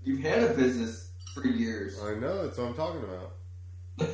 You've 0.04 0.20
had 0.20 0.44
a 0.44 0.54
business 0.54 1.09
for 1.34 1.46
years. 1.48 2.00
I 2.02 2.16
know, 2.16 2.44
that's 2.46 2.58
what 2.58 2.68
I'm 2.68 2.74
talking 2.76 3.04
about. 3.04 3.34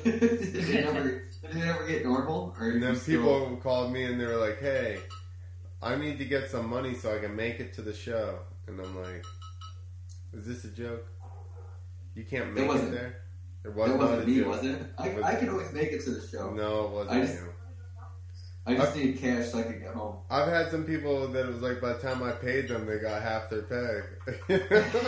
did 0.04 0.24
it 0.24 0.86
ever 0.86 1.24
did 1.44 1.56
it 1.58 1.64
ever 1.64 1.88
get 1.88 2.04
normal? 2.06 2.56
Or 2.60 2.70
And 2.70 2.82
then 2.82 2.94
you 2.94 3.00
still- 3.00 3.22
people 3.22 3.58
called 3.58 3.92
me 3.94 4.04
and 4.06 4.20
they 4.20 4.26
were 4.26 4.38
like, 4.38 4.60
"Hey, 4.60 5.00
I 5.82 5.96
need 5.96 6.18
to 6.18 6.26
get 6.26 6.50
some 6.50 6.68
money 6.70 6.96
so 6.96 7.16
I 7.16 7.20
can 7.20 7.36
make 7.36 7.60
it 7.60 7.74
to 7.76 7.82
the 7.84 7.94
show." 7.94 8.40
And 8.68 8.80
I'm 8.80 8.96
like, 9.00 9.24
"Is 10.34 10.46
this 10.48 10.64
a 10.66 10.70
joke? 10.70 11.06
You 12.16 12.24
can't 12.24 12.54
make 12.54 12.64
it, 12.64 12.68
wasn't. 12.68 12.92
there." 12.94 13.18
It 13.64 13.74
was 13.74 13.90
that 13.90 13.98
wasn't 14.00 14.28
me, 14.28 14.40
joke. 14.40 14.48
was 14.48 14.64
it? 14.66 14.82
I, 14.98 15.22
I 15.24 15.36
can 15.36 15.50
always 15.50 15.72
make 15.74 15.92
it 15.92 16.04
to 16.06 16.12
the 16.12 16.28
show. 16.28 16.52
No, 16.52 16.86
it 16.86 16.92
wasn't 16.92 17.12
I 17.18 17.22
just- 17.22 17.34
you. 17.36 17.50
I 18.68 18.76
just 18.76 18.96
need 18.96 19.20
cash 19.20 19.50
so 19.50 19.60
I 19.60 19.64
can 19.64 19.80
get 19.80 19.94
home. 19.94 20.16
I've 20.30 20.48
had 20.48 20.72
some 20.72 20.86
people 20.86 21.28
that 21.28 21.46
it 21.46 21.48
was 21.48 21.62
like 21.62 21.80
by 21.82 21.94
the 21.94 22.00
time 22.00 22.24
I 22.24 22.32
paid 22.32 22.68
them, 22.68 22.88
they 22.88 22.98
got 22.98 23.22
half 23.22 23.50
their 23.50 23.62
pay. 23.62 24.02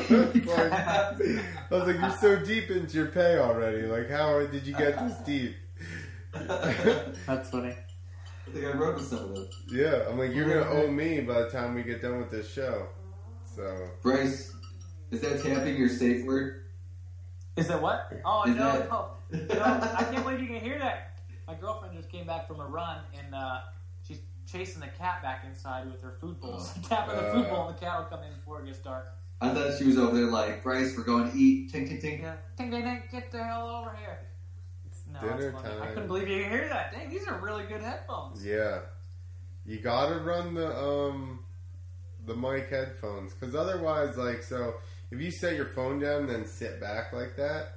Like- 0.10 0.72
I 0.72 1.16
was 1.72 1.88
like, 1.88 2.00
"You're 2.00 2.18
so 2.22 2.46
deep 2.46 2.70
into 2.70 2.98
your 2.98 3.08
pay 3.08 3.38
already. 3.40 3.84
Like, 3.88 4.10
how 4.10 4.46
did 4.46 4.66
you 4.68 4.76
get 4.76 4.98
this 5.00 5.18
deep?" 5.26 5.56
That's 6.34 7.50
funny. 7.50 7.76
I 8.48 8.52
think 8.52 8.66
I 8.66 8.78
wrote 8.78 8.96
with 8.96 9.08
some 9.08 9.20
of 9.20 9.36
them. 9.36 9.48
Yeah, 9.70 10.06
I'm 10.08 10.18
like, 10.20 10.34
"You're 10.34 10.48
gonna 10.48 10.70
owe 10.72 10.88
me 10.90 11.22
by 11.22 11.42
the 11.42 11.50
time 11.50 11.74
we 11.74 11.84
get 11.84 12.02
done 12.02 12.20
with 12.20 12.30
this 12.32 12.52
show." 12.52 12.88
So 13.56 13.90
Bryce, 14.04 14.54
is 15.12 15.22
that 15.22 15.42
tapping 15.44 15.76
your 15.78 15.90
safe 15.90 16.26
word? 16.26 16.64
Is 17.56 17.68
that 17.70 17.82
what? 17.82 18.12
Oh 18.24 18.44
Is 18.48 18.56
no, 18.56 18.72
that- 18.72 18.90
no, 18.90 19.10
no! 19.32 19.64
I 19.98 20.04
can't 20.12 20.24
believe 20.24 20.40
you 20.42 20.48
can 20.48 20.62
hear 20.62 20.78
that. 20.80 21.17
My 21.48 21.54
girlfriend 21.54 21.96
just 21.96 22.10
came 22.10 22.28
back 22.28 22.48
from 22.48 22.60
a 22.60 22.66
run 22.66 22.98
and 23.18 23.34
uh, 23.34 23.62
she's 24.08 24.20
chasing 24.52 24.82
the 24.82 24.88
cat 24.88 25.22
back 25.22 25.46
inside 25.48 25.90
with 25.90 26.02
her 26.02 26.16
food 26.20 26.40
bowls, 26.40 26.72
tapping 26.90 27.16
the 27.16 27.24
food 27.34 27.46
Uh. 27.46 27.50
bowl, 27.50 27.68
and 27.68 27.76
the 27.78 27.80
cat 27.80 28.00
will 28.00 28.06
come 28.06 28.24
in 28.24 28.34
before 28.34 28.62
it 28.62 28.66
gets 28.66 28.80
dark. 28.80 29.14
I 29.40 29.54
thought 29.54 29.78
she 29.78 29.86
was 29.86 29.98
over 30.00 30.16
there 30.18 30.26
like, 30.26 30.64
Bryce, 30.64 30.96
we're 30.98 31.04
going 31.04 31.32
to 31.32 31.38
eat. 31.38 31.72
Tink, 31.72 31.90
tink, 31.90 32.02
tink. 32.04 32.22
Yeah, 32.22 32.36
ding, 32.58 32.72
ding, 32.72 32.84
ding! 32.84 33.04
Get 33.12 33.32
the 33.32 33.44
hell 33.44 33.70
over 33.70 33.96
here! 34.00 34.18
No, 35.14 35.20
Dinner 35.22 35.50
it's 35.50 35.62
funny. 35.62 35.82
I 35.82 35.88
couldn't 35.88 36.08
believe 36.08 36.28
you 36.28 36.42
could 36.44 36.52
hear 36.52 36.68
that. 36.70 36.92
Dang, 36.92 37.10
these 37.10 37.28
are 37.28 37.38
really 37.40 37.64
good 37.66 37.82
headphones. 37.82 38.44
Yeah, 38.44 38.80
you 39.66 39.80
gotta 39.80 40.18
run 40.20 40.54
the 40.56 40.76
um 40.78 41.40
the 42.26 42.36
mic 42.36 42.70
headphones 42.70 43.34
because 43.34 43.56
otherwise, 43.56 44.18
like, 44.18 44.44
so 44.44 44.74
if 45.12 45.22
you 45.22 45.32
set 45.32 45.56
your 45.56 45.68
phone 45.68 46.00
down 46.00 46.22
and 46.22 46.30
then 46.30 46.46
sit 46.46 46.82
back 46.82 47.14
like 47.14 47.36
that, 47.38 47.77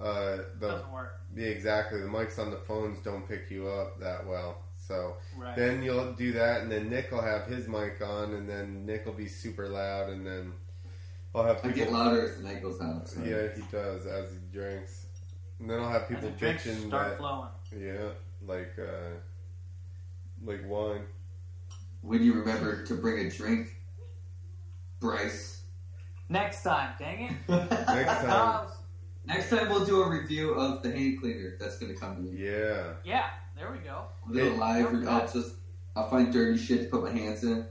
uh, 0.00 0.36
the 0.58 0.68
Doesn't 0.68 0.92
work. 0.92 1.20
yeah, 1.36 1.46
exactly 1.48 2.00
the 2.00 2.06
mics 2.06 2.38
on 2.38 2.50
the 2.50 2.56
phones 2.56 2.98
don't 3.00 3.28
pick 3.28 3.50
you 3.50 3.68
up 3.68 4.00
that 4.00 4.26
well. 4.26 4.58
So 4.76 5.16
Right. 5.36 5.54
then 5.56 5.82
you'll 5.82 6.12
do 6.14 6.32
that, 6.32 6.62
and 6.62 6.72
then 6.72 6.88
Nick 6.88 7.12
will 7.12 7.20
have 7.22 7.46
his 7.46 7.68
mic 7.68 8.00
on, 8.02 8.32
and 8.34 8.48
then 8.48 8.86
Nick 8.86 9.04
will 9.06 9.12
be 9.12 9.28
super 9.28 9.68
loud, 9.68 10.08
and 10.08 10.26
then 10.26 10.52
I'll 11.34 11.44
have 11.44 11.56
people. 11.62 11.70
I 11.70 11.72
people. 11.74 11.92
get 11.92 11.92
louder 11.92 12.22
as 12.24 12.36
the 12.38 12.42
night 12.44 12.62
goes 12.62 12.80
on. 12.80 13.06
so. 13.06 13.20
Yeah, 13.22 13.48
he 13.54 13.62
does 13.70 14.06
as 14.06 14.30
he 14.32 14.38
drinks, 14.52 15.06
and 15.60 15.68
then 15.70 15.78
I'll 15.80 15.90
have 15.90 16.02
As 16.02 16.08
people 16.08 16.30
the 16.30 16.44
bitching 16.46 16.88
start 16.88 17.10
that 17.10 17.18
flowing. 17.18 17.48
yeah, 17.78 18.08
like 18.46 18.72
uh, 18.78 19.14
like 20.44 20.62
wine. 20.66 21.02
When 22.02 22.22
you 22.22 22.32
remember 22.32 22.82
to 22.86 22.94
bring 22.94 23.26
a 23.26 23.30
drink, 23.30 23.76
Bryce. 24.98 25.62
Next 26.30 26.62
time, 26.62 26.94
dang 26.98 27.24
it! 27.24 27.32
Next 27.48 28.24
time. 28.24 28.66
Next 29.26 29.50
time 29.50 29.68
we'll 29.68 29.84
do 29.84 30.02
a 30.02 30.08
review 30.08 30.54
of 30.54 30.82
the 30.82 30.90
hand 30.90 31.20
cleaner 31.20 31.56
that's 31.60 31.78
going 31.78 31.92
to 31.92 31.98
come 31.98 32.16
to 32.16 32.22
me. 32.22 32.30
Yeah. 32.36 32.94
yeah, 33.04 33.26
there 33.56 33.70
we 33.70 33.78
go. 33.78 34.04
A 34.28 34.32
little 34.32 34.52
Hey, 34.52 34.58
live. 34.58 34.92
don't 34.92 35.08
I'll 35.08 35.28
just 35.30 35.54
I'll 35.94 36.08
find 36.08 36.32
dirty 36.32 36.58
shit 36.58 36.82
to 36.84 36.88
put 36.88 37.04
my 37.04 37.10
hands 37.18 37.44
in. 37.44 37.66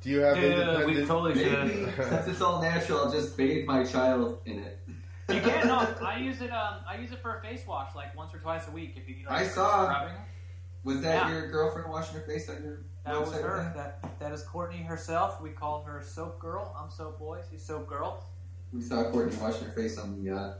Do 0.00 0.10
you 0.10 0.20
have 0.20 0.36
Dude, 0.36 0.86
we 0.86 0.94
totally 1.06 1.34
Maybe 1.34 1.90
should. 1.90 1.94
since 2.08 2.26
it's 2.28 2.40
all 2.40 2.60
natural, 2.62 3.00
I'll 3.00 3.12
just 3.12 3.36
bathe 3.36 3.66
my 3.66 3.84
child 3.84 4.38
in 4.46 4.58
it. 4.60 4.80
You 5.28 5.40
can 5.40 5.66
no. 5.66 5.78
I 6.04 6.18
use 6.18 6.40
it. 6.40 6.50
Um, 6.50 6.76
I 6.88 6.96
use 6.96 7.12
it 7.12 7.20
for 7.20 7.36
a 7.36 7.42
face 7.42 7.62
wash, 7.66 7.94
like 7.94 8.16
once 8.16 8.32
or 8.34 8.38
twice 8.38 8.66
a 8.68 8.70
week. 8.70 8.94
If 8.96 9.08
you 9.08 9.16
need, 9.16 9.26
like, 9.26 9.40
I 9.42 9.46
saw- 9.48 9.84
scrubbing. 9.84 10.14
Was 10.84 11.00
that 11.02 11.26
Yeah. 11.28 11.32
your 11.34 11.50
girlfriend 11.50 11.90
washing 11.90 12.14
her 12.14 12.22
face 12.22 12.48
on 12.48 12.62
your 12.62 12.78
That 13.04 13.20
was 13.20 13.30
website? 13.30 13.42
her. 13.42 13.72
That 13.76 14.18
that 14.20 14.32
is 14.32 14.42
Courtney 14.44 14.78
herself. 14.82 15.40
We 15.42 15.50
call 15.50 15.82
her 15.84 16.00
Soap 16.02 16.38
Girl. 16.38 16.74
I'm 16.78 16.90
Soap 16.90 17.18
Boy. 17.18 17.40
She's 17.50 17.64
Soap 17.64 17.86
Girl 17.88 18.24
We 18.72 18.80
saw 18.80 19.10
Courtney 19.10 19.36
washing 19.36 19.66
her 19.66 19.72
face 19.72 19.98
on 19.98 20.22
the 20.24 20.30
uh, 20.34 20.54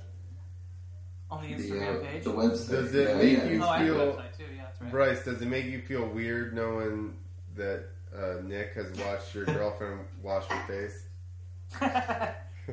on 1.31 1.43
the 1.43 1.55
the, 1.55 1.63
Instagram 1.71 1.97
uh, 2.01 2.07
page. 2.07 2.25
the 2.25 2.31
website. 2.31 2.71
Does 2.71 2.95
it 2.95 3.09
yeah, 3.09 3.17
make 3.17 3.39
yeah. 3.39 3.45
you 3.45 3.63
oh, 3.63 3.69
I 3.69 3.79
have 3.79 3.89
a 3.89 3.95
feel- 3.95 4.13
too. 4.15 4.45
Yeah, 4.57 4.63
that's 4.65 4.81
right. 4.81 4.91
Bryce, 4.91 5.25
does 5.25 5.43
it 5.43 5.47
make 5.49 5.67
you 5.67 5.81
feel 5.83 6.07
weird 6.07 6.55
knowing 6.55 7.17
that 7.57 7.85
uh, 8.17 8.41
Nick 8.45 8.75
has 8.75 8.91
watched 8.99 9.35
your 9.35 9.45
girlfriend 9.47 10.01
wash 10.23 10.47
her 10.47 10.67
face? 10.67 11.05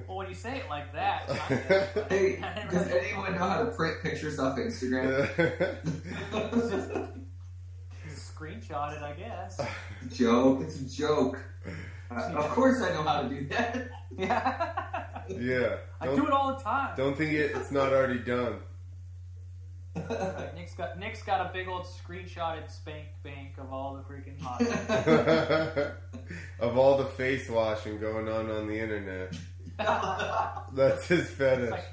well, 0.07 0.17
when 0.17 0.29
you 0.29 0.35
say 0.35 0.57
it 0.57 0.69
like 0.69 0.93
that, 0.93 1.29
I, 1.29 2.09
Hey, 2.09 2.43
does 2.71 2.87
anyone 2.87 3.33
know 3.33 3.39
how 3.39 3.63
to 3.63 3.71
print 3.71 4.01
pictures 4.01 4.39
off 4.39 4.57
Instagram? 4.57 5.27
screenshot 8.09 8.95
it, 8.97 9.01
I 9.03 9.13
guess. 9.17 9.59
joke. 10.13 10.61
It's 10.61 10.79
a 10.79 10.89
joke. 10.89 11.41
Uh, 12.11 12.15
of 12.35 12.49
course, 12.49 12.81
I 12.81 12.93
know 12.93 13.03
how 13.03 13.21
to 13.23 13.29
do 13.29 13.47
that. 13.47 13.89
yeah, 14.17 14.71
yeah. 15.29 15.77
I 15.99 16.05
Don't, 16.05 16.15
do 16.17 16.25
it 16.27 16.31
all 16.31 16.55
the 16.55 16.63
time. 16.63 16.93
don't 16.95 17.17
think 17.17 17.33
it, 17.33 17.51
it's 17.55 17.71
not 17.71 17.91
already 17.93 18.19
done. 18.19 18.59
Like, 19.95 20.53
Nick's 20.55 20.73
got 20.75 20.99
Nick's 20.99 21.23
got 21.23 21.49
a 21.49 21.51
big 21.53 21.67
old 21.67 21.85
screenshotted 21.85 22.69
spank 22.69 23.07
bank 23.23 23.53
of 23.57 23.71
all 23.71 23.95
the 23.95 24.01
freaking 24.03 24.39
hot. 24.41 24.61
of 26.59 26.77
all 26.77 26.97
the 26.97 27.05
face 27.05 27.49
washing 27.49 27.99
going 27.99 28.27
on 28.27 28.49
on 28.51 28.67
the 28.67 28.77
internet. 28.79 29.33
That's 30.73 31.07
his 31.07 31.21
It's 31.21 31.29
fetish. 31.31 31.71
like 31.71 31.85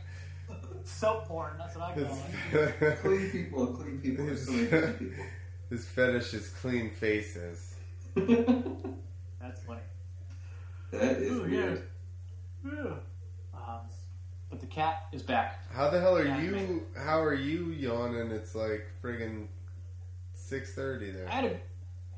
soap 0.85 1.27
porn. 1.27 1.53
That's 1.59 1.77
what 1.77 1.91
I 1.91 1.95
call 1.95 2.03
it. 2.03 2.75
His, 2.81 2.99
clean 3.01 3.31
people, 3.31 3.67
clean 3.69 3.99
people. 4.01 4.27
There's 4.27 4.47
so 4.47 4.53
clean 4.53 4.95
people. 4.99 5.25
his 5.71 5.87
fetish 5.89 6.35
is 6.35 6.49
clean 6.49 6.91
faces. 6.91 7.75
That's 8.17 9.63
funny. 9.65 9.81
That 10.93 11.17
is 11.23 11.33
Ooh, 11.33 11.43
weird. 11.45 11.83
Yeah. 12.65 12.71
Um, 13.55 13.81
but 14.51 14.61
the 14.61 14.67
cat 14.67 15.07
is 15.11 15.23
back. 15.23 15.65
How 15.73 15.89
the 15.89 15.99
hell 15.99 16.17
are 16.17 16.25
Yeah, 16.25 16.41
you? 16.41 16.83
How 16.97 17.21
are 17.23 17.35
you 17.35 17.71
yawning? 17.71 18.31
It's 18.31 18.55
like 18.55 18.87
friggin' 19.03 19.47
six 20.35 20.75
thirty 20.75 21.11
there. 21.11 21.29
I 21.29 21.33
had 21.33 21.45
a. 21.47 21.61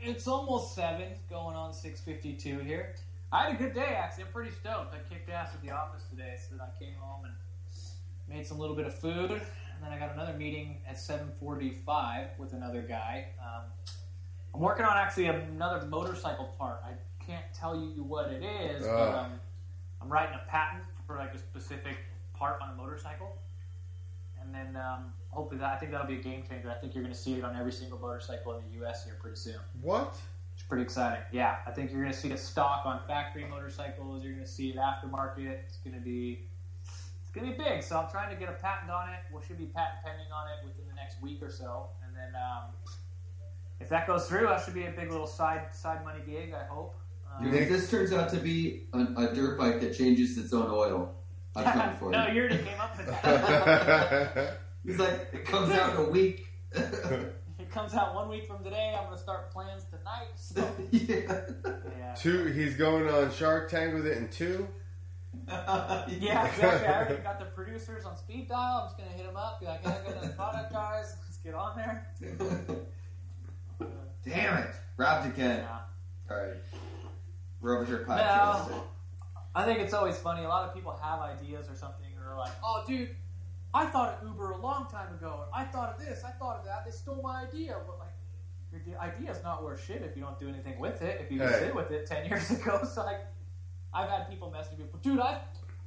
It's 0.00 0.26
almost 0.26 0.74
seven, 0.74 1.12
going 1.30 1.54
on 1.56 1.72
six 1.72 2.00
fifty-two 2.00 2.58
here. 2.58 2.94
I 3.32 3.44
had 3.44 3.54
a 3.54 3.56
good 3.56 3.74
day 3.74 3.96
actually. 3.96 4.24
I'm 4.24 4.32
pretty 4.32 4.50
stoked. 4.50 4.92
I 4.92 4.98
kicked 5.08 5.30
ass 5.30 5.50
at 5.54 5.62
the 5.62 5.70
office 5.70 6.02
today, 6.10 6.36
so 6.36 6.56
that 6.56 6.74
I 6.74 6.84
came 6.84 6.94
home 6.98 7.26
and 7.26 7.34
made 8.28 8.46
some 8.46 8.58
little 8.58 8.76
bit 8.76 8.86
of 8.86 8.94
food, 8.94 9.30
and 9.30 9.40
then 9.82 9.92
I 9.92 9.98
got 9.98 10.14
another 10.14 10.34
meeting 10.36 10.78
at 10.88 10.98
seven 10.98 11.30
forty-five 11.38 12.30
with 12.38 12.52
another 12.52 12.82
guy. 12.82 13.26
Um, 13.40 13.64
I'm 14.52 14.60
working 14.60 14.84
on 14.84 14.96
actually 14.96 15.26
another 15.26 15.86
motorcycle 15.86 16.52
part. 16.58 16.82
I 16.84 16.90
can't 17.26 17.44
tell 17.54 17.74
you 17.76 18.02
what 18.02 18.30
it 18.30 18.42
is, 18.42 18.82
but 18.86 18.90
Ah. 19.08 19.24
um, 19.24 19.40
I'm 20.00 20.08
writing 20.12 20.34
a 20.34 20.50
patent 20.50 20.84
for 21.06 21.16
like 21.16 21.34
a 21.34 21.38
specific 21.38 21.96
part 22.34 22.60
on 22.62 22.70
a 22.70 22.74
motorcycle. 22.74 23.36
And 24.40 24.54
then 24.54 24.76
um, 24.76 25.12
hopefully 25.30 25.58
that 25.60 25.72
I 25.72 25.76
think 25.76 25.90
that'll 25.92 26.06
be 26.06 26.18
a 26.18 26.22
game 26.22 26.42
changer. 26.48 26.70
I 26.70 26.74
think 26.74 26.94
you're 26.94 27.02
going 27.02 27.14
to 27.14 27.18
see 27.20 27.34
it 27.34 27.44
on 27.44 27.56
every 27.56 27.72
single 27.72 27.98
motorcycle 27.98 28.58
in 28.58 28.64
the 28.68 28.74
U.S. 28.80 29.04
here 29.04 29.16
pretty 29.20 29.36
soon. 29.36 29.56
What? 29.80 30.16
It's 30.54 30.62
pretty 30.62 30.82
exciting. 30.82 31.22
Yeah, 31.32 31.56
I 31.66 31.70
think 31.70 31.90
you're 31.90 32.00
going 32.02 32.12
to 32.12 32.18
see 32.18 32.30
it 32.30 32.38
stock 32.38 32.84
on 32.84 33.00
factory 33.08 33.44
motorcycles. 33.44 34.22
You're 34.22 34.34
going 34.34 34.44
to 34.44 34.50
see 34.50 34.70
it 34.70 34.76
aftermarket. 34.76 35.48
It's 35.64 35.78
going 35.78 35.94
to 35.96 36.00
be 36.00 36.46
it's 36.84 37.30
going 37.32 37.50
to 37.50 37.56
be 37.56 37.64
big. 37.64 37.82
So 37.82 37.98
I'm 37.98 38.08
trying 38.10 38.30
to 38.32 38.36
get 38.38 38.48
a 38.50 38.52
patent 38.52 38.90
on 38.90 39.08
it. 39.08 39.20
We 39.34 39.40
should 39.46 39.58
be 39.58 39.64
patent 39.66 39.98
pending 40.04 40.30
on 40.30 40.46
it 40.48 40.64
within 40.64 40.84
the 40.88 40.94
next 40.94 41.20
week 41.22 41.42
or 41.42 41.50
so. 41.50 41.88
And 42.06 42.14
then 42.14 42.40
um, 42.40 42.64
if 43.80 43.88
that 43.88 44.06
goes 44.06 44.26
through, 44.28 44.46
that 44.46 44.62
should 44.62 44.74
be 44.74 44.84
a 44.86 44.90
big 44.92 45.10
little 45.10 45.26
side 45.26 45.74
side 45.74 46.04
money 46.04 46.20
gig. 46.24 46.52
I 46.54 46.64
hope. 46.66 46.94
Um, 47.38 47.54
If 47.54 47.68
this 47.68 47.90
turns 47.90 48.12
out 48.12 48.30
to 48.30 48.36
be 48.36 48.84
a, 48.92 48.98
a 49.16 49.34
dirt 49.34 49.58
bike 49.58 49.80
that 49.80 49.96
changes 49.96 50.38
its 50.38 50.52
own 50.52 50.70
oil, 50.70 51.14
I'm 51.56 51.64
coming 51.64 51.96
for 51.98 52.10
no, 52.10 52.24
it. 52.24 52.34
you 52.34 52.40
already 52.42 52.58
came 52.58 52.80
up 52.80 52.96
with 52.96 53.06
that. 53.06 54.58
He's 54.84 54.98
like, 54.98 55.28
it 55.32 55.44
comes 55.46 55.70
out 55.72 55.94
in 55.94 56.06
a 56.06 56.08
week. 56.10 56.46
it 56.72 57.70
comes 57.70 57.94
out 57.94 58.14
one 58.14 58.28
week 58.28 58.46
from 58.46 58.62
today. 58.62 58.94
I'm 58.96 59.06
going 59.06 59.16
to 59.16 59.22
start 59.22 59.50
plans 59.50 59.84
tonight. 59.84 60.28
So, 60.36 60.70
yeah. 60.90 61.40
yeah. 61.98 62.14
two. 62.14 62.46
He's 62.46 62.76
going 62.76 63.08
on 63.08 63.32
Shark 63.32 63.70
Tank 63.70 63.94
with 63.94 64.06
it 64.06 64.18
in 64.18 64.28
two. 64.28 64.68
Yeah, 65.48 66.04
exactly. 66.46 66.86
I 66.86 66.98
already 66.98 67.22
got 67.22 67.38
the 67.38 67.46
producers 67.46 68.04
on 68.04 68.16
speed 68.16 68.48
dial. 68.48 68.82
I'm 68.82 68.86
just 68.86 68.98
gonna 68.98 69.10
hit 69.10 69.26
them 69.26 69.36
up. 69.36 69.60
Be 69.60 69.66
like, 69.66 69.82
hey, 69.82 69.90
I 69.90 70.12
got 70.12 70.22
that 70.22 70.36
product, 70.36 70.72
guys. 70.72 71.16
Let's 71.24 71.38
get 71.38 71.54
on 71.54 71.76
there. 71.76 72.06
Damn 74.24 74.58
it, 74.58 74.70
robbed 74.96 75.26
again. 75.26 75.64
yeah. 75.66 75.78
All 76.30 76.42
right, 76.42 76.54
over 77.72 77.84
here 77.84 78.04
No. 78.06 78.84
I 79.56 79.64
think 79.64 79.78
it's 79.80 79.94
always 79.94 80.16
funny. 80.18 80.44
A 80.44 80.48
lot 80.48 80.68
of 80.68 80.74
people 80.74 80.92
have 81.00 81.20
ideas 81.20 81.68
or 81.70 81.76
something, 81.76 82.10
or 82.20 82.32
are 82.32 82.38
like, 82.38 82.52
"Oh, 82.62 82.82
dude, 82.86 83.14
I 83.72 83.86
thought 83.86 84.18
of 84.20 84.28
Uber 84.28 84.50
a 84.50 84.56
long 84.56 84.86
time 84.90 85.14
ago. 85.14 85.44
I 85.54 85.64
thought 85.64 85.94
of 85.94 86.04
this. 86.04 86.24
I 86.24 86.30
thought 86.30 86.56
of 86.58 86.64
that. 86.64 86.84
They 86.84 86.90
stole 86.90 87.22
my 87.22 87.42
idea." 87.42 87.76
But 87.86 87.98
like, 88.00 88.84
your 88.86 88.98
idea 89.00 89.30
is 89.30 89.40
not 89.44 89.62
worth 89.62 89.84
shit 89.84 90.02
if 90.02 90.16
you 90.16 90.22
don't 90.22 90.38
do 90.40 90.48
anything 90.48 90.78
with 90.80 91.02
it. 91.02 91.20
If 91.20 91.30
you 91.30 91.40
Hey. 91.40 91.58
sit 91.60 91.74
with 91.74 91.90
it 91.92 92.06
ten 92.06 92.26
years 92.28 92.50
ago, 92.50 92.82
so 92.84 93.04
like, 93.04 93.20
I've 93.92 94.10
had 94.10 94.28
people 94.28 94.50
message 94.50 94.76
me, 94.78 94.86
"Dude, 95.02 95.20
I've 95.20 95.38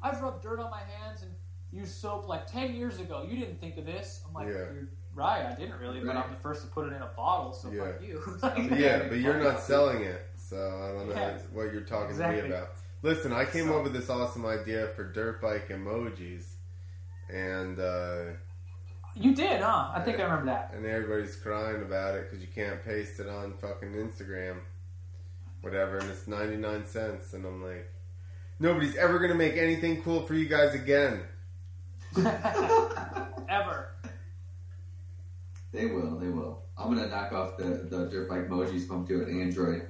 I've 0.02 0.22
rubbed 0.22 0.42
dirt 0.44 0.60
on 0.62 0.72
my 0.72 0.82
hands 0.84 1.24
and 1.24 1.32
used 1.74 1.94
soap 1.94 2.26
like 2.30 2.48
ten 2.48 2.74
years 2.74 3.00
ago. 3.02 3.26
You 3.30 3.38
didn't 3.38 3.60
think 3.60 3.78
of 3.78 3.86
this." 3.86 4.24
I'm 4.26 4.34
like, 4.34 4.48
Yeah. 4.48 4.54
"You're 4.74 4.88
right. 5.14 5.46
I 5.46 5.54
didn't 5.56 5.78
really, 5.80 6.00
but 6.00 6.16
I'm 6.16 6.30
the 6.30 6.38
first 6.38 6.62
to 6.62 6.68
put 6.70 6.88
it 6.88 6.94
in 6.96 7.02
a 7.02 7.12
bottle. 7.18 7.52
So 7.52 7.70
Yeah. 7.70 7.84
fuck 7.92 8.02
you." 8.02 8.40
Like, 8.42 8.58
Yeah, 8.80 9.10
but 9.10 9.18
you're 9.18 9.42
not 9.44 9.60
selling 9.72 10.04
it, 10.04 10.27
so 10.50 10.56
I 10.58 10.98
don't 10.98 11.10
know 11.10 11.16
Yeah. 11.16 11.38
what 11.54 11.72
you're 11.74 11.82
talking 11.82 12.18
to 12.18 12.28
me 12.32 12.40
about. 12.40 12.70
Listen, 13.04 13.32
I 13.34 13.46
came 13.46 13.68
So- 13.68 13.78
up 13.78 13.84
with 13.84 13.94
this 13.94 14.10
awesome 14.10 14.46
idea 14.46 14.88
for 14.90 15.04
dirt 15.04 15.42
bike 15.42 15.68
emojis, 15.70 16.46
and 17.30 17.80
uh, 17.80 18.24
You 19.16 19.36
did, 19.36 19.62
huh? 19.62 19.92
I 19.94 20.02
think 20.02 20.20
I 20.20 20.24
remember 20.24 20.46
that. 20.46 20.72
and 20.76 20.86
everybody's 20.86 21.36
crying 21.36 21.82
about 21.82 22.16
it 22.16 22.26
because 22.30 22.42
you 22.46 22.50
can't 22.54 22.84
paste 22.84 23.20
it 23.20 23.28
on 23.28 23.54
fucking 23.58 23.94
Instagram, 23.94 24.60
whatever, 25.62 25.98
and 25.98 26.10
it's 26.10 26.28
ninety 26.28 26.56
nine 26.58 26.86
cents, 26.86 27.34
and 27.34 27.46
I'm 27.46 27.64
like, 27.64 27.92
nobody's 28.60 28.96
ever 28.96 29.20
gonna 29.20 29.36
make 29.36 29.58
anything 29.58 30.02
cool 30.02 30.22
for 30.22 30.34
you 30.34 30.48
guys 30.48 30.74
again. 30.74 31.22
Ever. 32.18 33.90
They 35.72 35.86
will, 35.88 36.18
they 36.18 36.30
will. 36.30 36.64
I'm 36.78 36.94
gonna 36.96 37.08
knock 37.08 37.32
off 37.34 37.58
the, 37.58 37.66
the 37.90 38.06
dirt 38.10 38.30
bike 38.30 38.48
emojis, 38.48 38.88
bump 38.88 39.08
to 39.10 39.24
an 39.24 39.42
Android. 39.42 39.88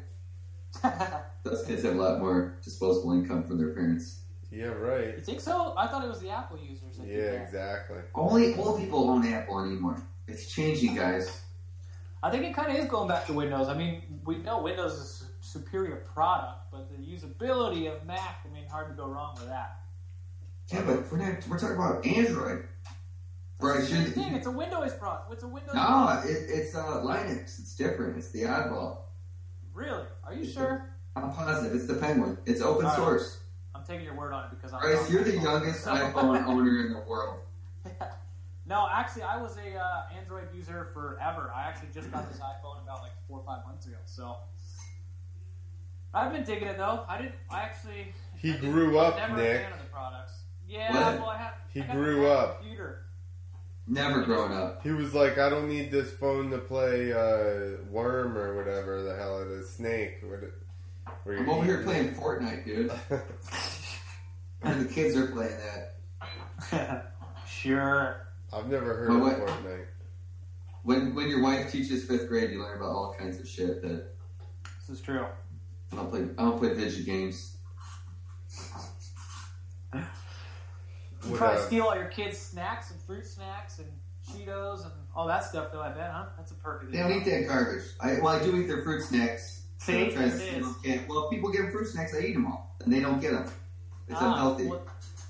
Those 1.44 1.66
kids 1.66 1.84
have 1.84 1.96
a 1.96 2.02
lot 2.02 2.20
more 2.20 2.58
disposable 2.64 3.14
income 3.14 3.44
from 3.44 3.58
their 3.58 3.70
parents. 3.70 4.22
Yeah, 4.52 4.68
right. 4.68 5.18
You 5.18 5.24
think 5.24 5.42
so? 5.42 5.74
I 5.78 5.88
thought 5.88 6.04
it 6.04 6.08
was 6.08 6.20
the 6.20 6.30
Apple 6.30 6.58
users. 6.58 6.98
That 6.98 7.08
Yeah, 7.08 7.42
exactly. 7.44 7.98
Only 8.16 8.56
old 8.56 8.80
people 8.80 9.10
own 9.10 9.26
Apple 9.26 9.60
anymore. 9.60 10.02
It's 10.28 10.50
changing, 10.52 10.96
guys. 10.96 11.42
I 12.24 12.32
think 12.32 12.44
it 12.46 12.56
kind 12.56 12.70
of 12.72 12.78
is 12.78 12.90
going 12.90 13.08
back 13.08 13.26
to 13.28 13.34
Windows. 13.34 13.68
I 13.68 13.74
mean, 13.78 14.02
we 14.26 14.38
know 14.38 14.62
Windows 14.62 14.94
is 14.94 15.24
a 15.24 15.44
superior 15.44 15.98
product, 16.14 16.72
but 16.72 16.90
the 16.90 16.98
usability 16.98 17.94
of 17.94 18.06
Mac, 18.06 18.46
I 18.46 18.54
mean, 18.54 18.66
hard 18.68 18.90
to 18.90 18.94
go 18.96 19.08
wrong 19.08 19.36
with 19.36 19.48
that. 19.48 19.82
Yeah, 20.72 20.82
but 20.86 21.10
we're 21.12 21.20
not. 21.20 21.48
We're 21.48 21.60
talking 21.60 21.76
about 21.78 22.06
Android. 22.06 22.66
Right, 23.60 23.80
It's 23.80 23.90
the 23.90 23.96
should, 23.96 24.14
thing. 24.14 24.36
It's 24.36 24.48
a 24.48 24.52
Windows 24.52 24.94
product. 24.94 25.32
It's 25.34 25.44
a 25.44 25.48
Windows. 25.48 25.74
no, 25.74 25.82
product. 25.82 26.28
it, 26.30 26.46
it's 26.50 26.76
uh, 26.76 27.02
Linux. 27.04 27.60
It's 27.60 27.76
different. 27.76 28.18
It's 28.18 28.30
the 28.32 28.44
oddball. 28.44 28.98
Really? 29.78 30.06
Are 30.24 30.34
you 30.34 30.44
sure? 30.44 30.90
I'm 31.16 31.32
positive. 31.32 31.76
It's 31.76 31.86
the 31.86 31.94
Penguin. 31.94 32.36
It's 32.48 32.62
open 32.62 32.86
All 32.86 32.92
right. 32.92 32.98
source. 32.98 33.38
I'm 33.76 33.84
taking 33.84 34.06
your 34.06 34.16
word 34.16 34.34
on 34.34 34.46
it 34.46 34.50
because 34.50 34.74
I'm. 34.74 34.80
Bryce, 34.82 35.00
not- 35.02 35.12
you're 35.12 35.24
the 35.24 35.38
youngest 35.38 35.86
iPhone 35.86 36.44
owner 36.48 36.80
in 36.88 36.94
the 36.94 37.04
world. 37.08 37.42
no, 38.66 38.88
actually, 38.92 39.22
I 39.22 39.40
was 39.40 39.56
a 39.58 39.78
uh, 39.78 40.02
Android 40.20 40.48
user 40.56 40.90
forever. 40.96 41.52
I 41.56 41.68
actually 41.68 41.90
just 41.94 42.12
got 42.12 42.28
this 42.28 42.40
iPhone 42.40 42.82
about 42.82 43.04
like 43.04 43.12
four 43.28 43.38
or 43.38 43.46
five 43.46 43.64
months 43.68 43.86
ago. 43.86 43.98
So 44.06 44.38
I've 46.12 46.32
been 46.34 46.44
digging 46.44 46.70
it 46.70 46.78
though. 46.80 47.06
I 47.08 47.20
didn't. 47.20 47.36
I 47.52 47.62
actually. 47.62 48.16
He 48.36 48.54
I 48.54 48.58
grew 48.58 48.98
up, 48.98 49.16
never 49.18 49.38
Nick. 49.38 49.58
A 49.58 49.64
fan 49.64 49.74
of 49.74 49.80
the 49.80 49.86
products. 49.86 50.34
Yeah, 50.68 50.92
What? 50.92 51.20
well, 51.20 51.30
I 51.30 51.38
have. 51.38 51.54
He 51.72 51.82
I 51.84 51.94
grew 51.94 52.26
up. 52.28 52.62
Computer. 52.62 53.04
Never 53.88 54.24
grown 54.24 54.52
up. 54.52 54.84
He 54.84 54.92
was 54.92 55.14
like, 55.14 55.38
I 55.38 55.50
don't 55.50 55.70
need 55.70 55.92
this 55.92 56.12
phone 56.12 56.50
to 56.52 56.58
play 56.58 57.14
uh, 57.14 57.78
Worm 57.90 58.38
or 58.38 58.56
whatever 58.58 59.02
the 59.02 59.16
hell 59.16 59.42
it 59.42 59.48
is, 59.48 59.70
Snake. 59.70 60.18
What 60.24 60.44
it, 60.44 60.54
where 61.24 61.38
I'm 61.38 61.50
over 61.50 61.64
here 61.64 61.84
playing 61.84 62.14
Fortnite, 62.16 62.66
dude. 62.66 62.92
And 64.64 64.90
the 64.90 64.92
kids 64.92 65.16
are 65.16 65.28
playing 65.28 65.56
that. 66.72 67.14
sure. 67.48 68.28
I've 68.52 68.68
never 68.68 68.96
heard 68.98 69.10
Well, 69.10 69.18
of 69.28 69.40
what- 69.40 69.48
Fortnite. 69.48 69.86
When 70.84 71.14
when 71.16 71.30
your 71.30 71.44
wife 71.44 71.72
teaches 71.72 72.06
fifth 72.06 72.28
grade, 72.28 72.50
you 72.52 72.62
learn 72.64 72.78
about 72.78 72.90
all 72.90 73.16
kinds 73.18 73.40
of 73.40 73.48
shit 73.48 73.82
that 73.84 74.16
This 74.80 74.98
is 74.98 75.02
true. 75.02 75.26
I 75.92 75.96
don't 75.96 76.10
play. 76.10 76.22
I 76.38 76.42
don't 76.44 76.58
play 76.58 76.74
video 76.74 77.06
games. 77.06 77.58
You 81.28 81.34
What, 81.34 81.40
probably 81.40 81.58
uh, 81.58 81.66
steal 81.66 81.84
all 81.86 81.96
your 81.96 82.06
kids' 82.06 82.38
snacks 82.38 82.92
and 82.92 83.00
fruit 83.02 83.26
snacks 83.26 83.80
and 83.80 83.88
Cheetos 84.30 84.84
and 84.84 84.92
all 85.16 85.28
that 85.28 85.44
stuff, 85.44 85.72
though. 85.74 85.82
I 85.82 85.90
bet, 85.90 86.12
huh? 86.12 86.26
That's 86.38 86.52
a 86.52 86.56
perk 86.56 86.84
of 86.84 86.92
the 86.92 86.98
They 86.98 87.04
don't 87.04 87.12
eat 87.12 87.26
that 87.26 87.48
garbage. 87.48 87.84
I, 88.00 88.14
well, 88.22 88.30
I 88.30 88.42
do 88.44 88.56
eat 88.56 88.68
their 88.68 88.82
fruit 88.82 89.02
snacks. 89.02 89.64
See, 89.80 90.06
I'm 90.06 90.12
trying 90.12 90.30
to 90.32 90.36
it 90.36 90.42
is. 90.58 90.66
them. 90.66 90.76
Can't- 90.84 91.08
Well, 91.10 91.26
if 91.26 91.32
people 91.32 91.52
get 91.52 91.72
fruit 91.72 91.88
snacks, 91.88 92.16
I 92.16 92.20
eat 92.20 92.34
them 92.34 92.46
all, 92.48 92.76
and 92.84 92.92
they 92.94 93.00
don't 93.00 93.20
get 93.22 93.32
them. 93.34 93.50
It's 94.08 94.18
Ah, 94.22 94.34
unhealthy. 94.34 94.68
well, 94.68 94.82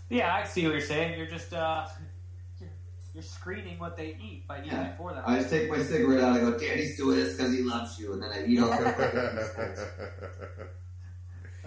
yeah, 0.10 0.34
I 0.36 0.44
see 0.46 0.64
what 0.66 0.72
you're 0.72 0.82
saying. 0.82 1.18
You're 1.18 1.28
just 1.28 1.54
uh, 1.54 1.88
you're, 2.60 2.70
you're 3.16 3.24
screening 3.24 3.80
what 3.80 3.98
they 3.98 4.16
eat 4.24 4.48
by 4.48 4.60
eating 4.60 4.72
Yeah. 4.72 4.90
it 4.90 4.98
for 4.98 5.14
them. 5.14 5.24
I 5.26 5.38
just 5.40 5.50
take 5.50 5.70
my 5.70 5.82
cigarette 5.82 6.24
out. 6.24 6.38
I 6.38 6.40
go, 6.40 6.58
"Daddy's 6.58 6.96
doing 6.96 7.18
this 7.18 7.36
because 7.36 7.52
he 7.54 7.64
loves 7.64 8.00
you," 8.00 8.14
and 8.14 8.22
then 8.22 8.32
I 8.32 8.46
eat 8.46 8.60
all 8.60 8.70
their 8.70 10.70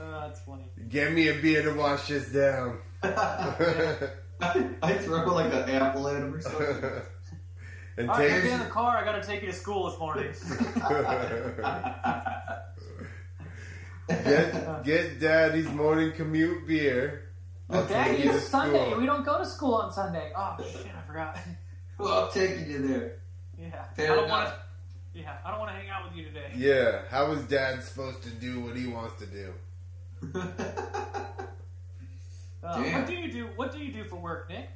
fruit. 0.00 0.14
Uh, 0.14 0.20
that's 0.26 0.40
funny. 0.40 0.70
Get 0.88 1.12
me 1.12 1.28
a 1.28 1.34
beer 1.34 1.62
to 1.62 1.72
wash 1.74 2.08
this 2.08 2.28
down. 2.32 2.78
I 3.02 4.92
throw 5.00 5.24
like 5.34 5.52
an 5.52 5.70
apple 5.70 6.08
at 6.08 6.16
him 6.16 6.34
or 6.34 6.40
something. 6.40 6.66
and 7.96 8.10
All 8.10 8.16
right, 8.16 8.28
take 8.30 8.42
get 8.44 8.52
in 8.52 8.58
the 8.60 8.64
car. 8.66 8.96
I 8.96 9.04
got 9.04 9.20
to 9.20 9.26
take 9.26 9.42
you 9.42 9.48
to 9.48 9.54
school 9.54 9.90
this 9.90 9.98
morning. 9.98 10.32
get 14.08 14.84
get 14.84 15.20
daddy's 15.20 15.70
morning 15.70 16.12
commute 16.12 16.66
beer. 16.66 17.26
I'll 17.68 17.86
Dad, 17.86 18.08
take 18.08 18.24
you 18.24 18.30
to 18.32 18.36
it's 18.36 18.48
Sunday. 18.48 18.86
school. 18.88 18.98
We 19.00 19.06
don't 19.06 19.24
go 19.24 19.38
to 19.38 19.46
school 19.46 19.74
on 19.74 19.92
Sunday. 19.92 20.32
Oh 20.36 20.56
shit, 20.72 20.86
I 20.96 21.06
forgot. 21.06 21.38
well, 21.98 22.12
I'll 22.24 22.28
take 22.28 22.66
you 22.66 22.86
there. 22.88 23.18
Yeah, 23.58 23.84
Fair 23.94 24.12
I 24.12 24.16
don't 24.16 24.24
enough. 24.24 24.30
want 24.30 24.48
to. 24.48 24.54
Yeah, 25.20 25.36
I 25.44 25.50
don't 25.50 25.60
want 25.60 25.70
to 25.72 25.76
hang 25.76 25.88
out 25.90 26.04
with 26.08 26.16
you 26.16 26.24
today. 26.24 26.52
Yeah, 26.56 27.02
how 27.10 27.30
is 27.32 27.42
dad 27.44 27.82
supposed 27.84 28.22
to 28.22 28.30
do 28.30 28.60
what 28.60 28.76
he 28.76 28.86
wants 28.86 29.18
to 29.20 29.26
do? 29.26 29.52
Uh, 32.62 32.82
what 32.82 33.06
do 33.06 33.14
you 33.14 33.32
do? 33.32 33.48
What 33.56 33.72
do 33.72 33.78
you 33.78 33.90
do 33.92 34.04
for 34.04 34.16
work, 34.16 34.48
Nick? 34.50 34.68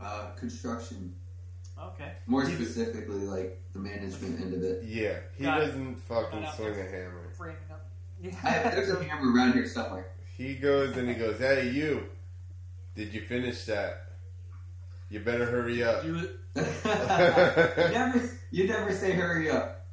uh, 0.00 0.32
construction, 0.36 1.14
Okay. 1.80 2.12
more 2.26 2.44
He- 2.44 2.54
specifically, 2.54 3.20
like 3.20 3.62
the 3.72 3.78
management 3.78 4.40
end 4.40 4.52
of 4.54 4.62
it. 4.62 4.82
Yeah, 4.84 5.20
he 5.36 5.44
Got 5.44 5.60
doesn't 5.60 5.96
fucking 6.00 6.40
Not 6.40 6.48
out 6.50 6.56
swing 6.56 6.72
a 6.78 6.82
hammer. 6.82 7.30
Framing 7.36 7.56
up. 7.70 7.88
I 8.42 8.48
have, 8.50 8.74
there's 8.74 8.90
a 8.90 9.02
hammer 9.04 9.32
around 9.32 9.52
here 9.52 9.66
somewhere. 9.68 10.08
He 10.36 10.54
goes 10.56 10.96
and 10.98 11.08
he 11.08 11.14
goes, 11.14 11.38
"Hey, 11.38 11.70
you, 11.70 12.08
did 12.94 13.14
you 13.14 13.22
finish 13.22 13.64
that? 13.66 14.08
You 15.08 15.20
better 15.20 15.46
hurry 15.46 15.82
up." 15.82 16.04
You, 16.04 16.16
you 16.56 16.62
never, 17.92 18.30
you 18.50 18.66
never 18.66 18.92
say 18.92 19.12
hurry 19.12 19.48
up. 19.50 19.86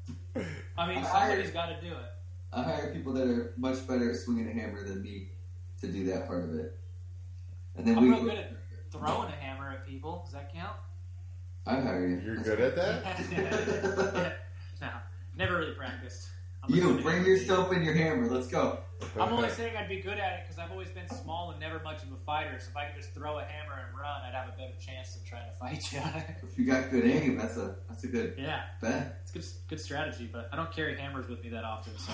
I 0.77 0.87
mean, 0.87 0.97
I- 0.97 1.03
somebody's 1.29 1.51
got 1.51 1.67
to 1.67 1.79
do 1.79 1.93
it. 1.93 2.09
I 2.55 2.61
hire 2.61 2.93
people 2.93 3.13
that 3.13 3.27
are 3.27 3.53
much 3.57 3.85
better 3.87 4.11
at 4.11 4.17
swinging 4.17 4.47
a 4.47 4.53
hammer 4.53 4.83
than 4.83 5.01
me 5.01 5.29
to 5.81 5.87
do 5.87 6.05
that 6.05 6.27
part 6.27 6.43
of 6.43 6.55
it. 6.55 6.77
And 7.75 7.87
then 7.87 7.97
I'm 7.97 8.03
we, 8.03 8.09
real 8.11 8.23
good 8.23 8.37
at 8.37 8.51
throwing 8.91 9.29
a 9.29 9.35
hammer 9.35 9.71
at 9.71 9.87
people. 9.87 10.21
Does 10.25 10.33
that 10.33 10.53
count? 10.53 10.75
I 11.65 11.79
hire 11.79 12.07
you. 12.07 12.21
You're 12.23 12.37
good 12.37 12.59
at 12.59 12.75
that. 12.75 14.37
no, 14.81 14.89
never 15.35 15.57
really 15.57 15.73
practiced. 15.73 16.27
I'm 16.63 16.73
You 16.73 16.99
bring 17.01 17.17
hammer 17.17 17.27
your 17.27 17.37
soap 17.37 17.71
and 17.71 17.83
your 17.83 17.93
hammer. 17.93 18.27
Let's 18.27 18.47
go. 18.47 18.79
I'm 19.19 19.33
only 19.33 19.49
saying 19.49 19.75
I'd 19.75 19.89
be 19.89 19.99
good 19.99 20.17
at 20.17 20.33
it 20.33 20.39
because 20.43 20.59
I've 20.59 20.71
always 20.71 20.89
been 20.89 21.09
small 21.09 21.51
and 21.51 21.59
never 21.59 21.79
much 21.83 22.03
of 22.03 22.11
a 22.11 22.15
fighter. 22.25 22.57
So 22.59 22.69
if 22.69 22.77
I 22.77 22.85
could 22.85 23.01
just 23.01 23.13
throw 23.13 23.39
a 23.39 23.43
hammer 23.43 23.81
and 23.85 23.97
run, 23.99 24.21
I'd 24.25 24.33
have 24.33 24.47
a 24.47 24.57
better 24.57 24.73
chance 24.79 25.15
of 25.15 25.25
trying 25.25 25.45
to 25.49 25.57
fight 25.57 25.91
you. 25.91 25.99
If 26.49 26.57
you 26.57 26.65
got 26.65 26.89
good 26.89 27.03
aim, 27.05 27.37
that's 27.37 27.57
a 27.57 27.75
that's 27.89 28.03
a 28.03 28.07
good 28.07 28.35
yeah, 28.37 28.61
bet. 28.81 29.19
it's 29.23 29.31
good, 29.31 29.45
good 29.67 29.79
strategy. 29.79 30.29
But 30.31 30.49
I 30.53 30.55
don't 30.55 30.71
carry 30.71 30.97
hammers 30.97 31.27
with 31.27 31.43
me 31.43 31.49
that 31.49 31.65
often. 31.65 31.97
So 31.97 32.13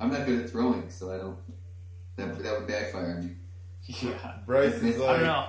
I'm 0.00 0.10
not 0.10 0.26
good 0.26 0.40
at 0.44 0.50
throwing, 0.50 0.88
so 0.88 1.12
I 1.12 1.18
don't. 1.18 1.36
That 2.16 2.42
that 2.42 2.58
would 2.58 2.66
backfire 2.66 3.16
on 3.18 3.26
me. 3.26 3.32
yeah, 3.84 4.32
Bryce 4.46 4.74
is 4.74 4.98
like 4.98 5.08
I 5.08 5.16
don't 5.16 5.26
know. 5.26 5.46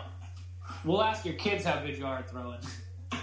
We'll 0.83 1.01
ask 1.01 1.25
your 1.25 1.35
kids 1.35 1.63
how 1.63 1.79
good 1.79 1.97
you 1.97 2.05
are 2.05 2.19
at 2.19 2.29
throwing. 2.29 2.59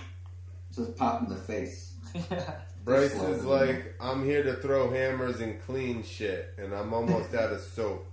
Just 0.75 0.97
pop 0.97 1.23
in 1.23 1.29
the 1.29 1.37
face. 1.37 1.95
Bryce 2.85 3.15
is 3.15 3.45
like, 3.45 3.95
I'm 4.01 4.25
here 4.25 4.43
to 4.45 4.55
throw 4.55 4.91
hammers 4.91 5.41
and 5.41 5.61
clean 5.63 6.03
shit, 6.03 6.55
and 6.57 6.73
I'm 6.73 6.95
almost 6.95 7.35
out 7.35 7.53
of 7.53 7.61
soap. 7.61 8.07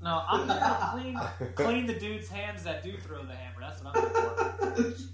no, 0.00 0.22
I'm 0.26 0.48
here 0.48 0.58
to 0.58 0.88
clean 0.92 1.54
clean 1.54 1.86
the 1.86 1.98
dude's 1.98 2.28
hands 2.28 2.62
that 2.62 2.82
do 2.82 2.96
throw 2.96 3.24
the 3.24 3.34
hammer. 3.34 3.60
That's 3.60 3.82
what 3.82 3.96
I'm 3.96 4.02
here 4.02 4.92
for. 4.94 5.08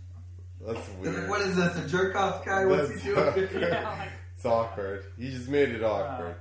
That's 0.67 0.89
weird. 1.01 1.29
what 1.29 1.41
is 1.41 1.57
this? 1.57 1.77
A 1.77 1.89
jerk 1.89 2.15
off 2.15 2.45
guy? 2.45 2.67
What's 2.67 2.89
he 2.89 2.95
That's 2.95 3.05
doing? 3.05 3.29
awkward. 3.29 3.51
Yeah, 3.55 3.97
like, 3.99 4.09
It's 4.37 4.45
awkward. 4.45 5.05
You 5.17 5.31
just 5.31 5.49
made 5.49 5.71
it 5.71 5.83
awkward. 5.83 6.37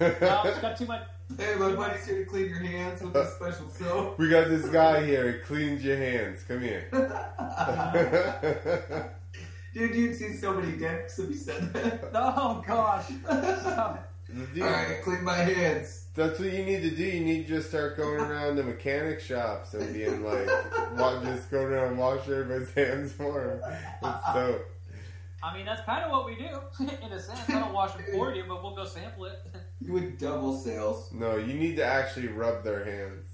No, 0.00 0.42
it's 0.44 0.58
got 0.60 0.76
too 0.76 0.86
much. 0.86 1.02
hey, 1.38 1.54
my 1.56 1.72
buddy's 1.72 2.06
here 2.06 2.18
to 2.18 2.24
clean 2.24 2.48
your 2.48 2.58
hands 2.58 3.02
with 3.02 3.12
this 3.12 3.34
special 3.34 3.68
soap. 3.70 4.18
we 4.18 4.28
got 4.28 4.48
this 4.48 4.68
guy 4.70 5.04
here. 5.04 5.32
He 5.32 5.38
cleans 5.40 5.84
your 5.84 5.96
hands. 5.96 6.42
Come 6.44 6.62
here. 6.62 6.88
Dude, 9.72 9.94
you'd 9.94 10.16
see 10.16 10.32
so 10.32 10.52
many 10.54 10.72
dicks 10.76 11.18
if 11.20 11.30
you 11.30 11.36
said 11.36 11.72
that. 11.72 12.10
Oh 12.14 12.62
gosh. 12.66 13.06
Stop 13.24 14.08
Dude, 14.54 14.62
All 14.62 14.70
right, 14.70 15.02
clean 15.02 15.24
my 15.24 15.34
hands. 15.36 16.06
That's 16.14 16.38
what 16.38 16.52
you 16.52 16.64
need 16.64 16.82
to 16.82 16.90
do. 16.90 17.04
You 17.04 17.20
need 17.24 17.46
to 17.46 17.54
just 17.56 17.68
start 17.68 17.96
going 17.96 18.20
around 18.20 18.56
the 18.56 18.62
mechanic 18.64 19.20
shops 19.20 19.74
and 19.74 19.92
being 19.92 20.24
like, 20.24 20.46
wa- 20.96 21.22
just 21.24 21.50
go 21.50 21.62
around 21.62 21.88
and 21.88 21.98
wash 21.98 22.28
everybody's 22.28 22.72
hands 22.74 23.12
for 23.12 23.60
them. 23.62 23.78
It's 24.02 24.34
dope. 24.34 24.66
I 25.42 25.56
mean, 25.56 25.64
that's 25.64 25.80
kind 25.86 26.04
of 26.04 26.10
what 26.10 26.26
we 26.26 26.34
do, 26.36 26.60
in 27.04 27.12
a 27.12 27.20
sense. 27.20 27.40
I 27.48 27.52
don't 27.60 27.72
wash 27.72 27.92
them 27.94 28.04
for 28.12 28.34
you, 28.34 28.44
but 28.46 28.62
we'll 28.62 28.74
go 28.76 28.84
sample 28.84 29.24
it. 29.26 29.40
You 29.82 29.94
would 29.94 30.18
double 30.18 30.54
sales. 30.58 31.10
No, 31.10 31.36
you 31.36 31.54
need 31.54 31.76
to 31.76 31.84
actually 31.84 32.28
rub 32.28 32.62
their 32.64 32.84
hands. 32.84 33.26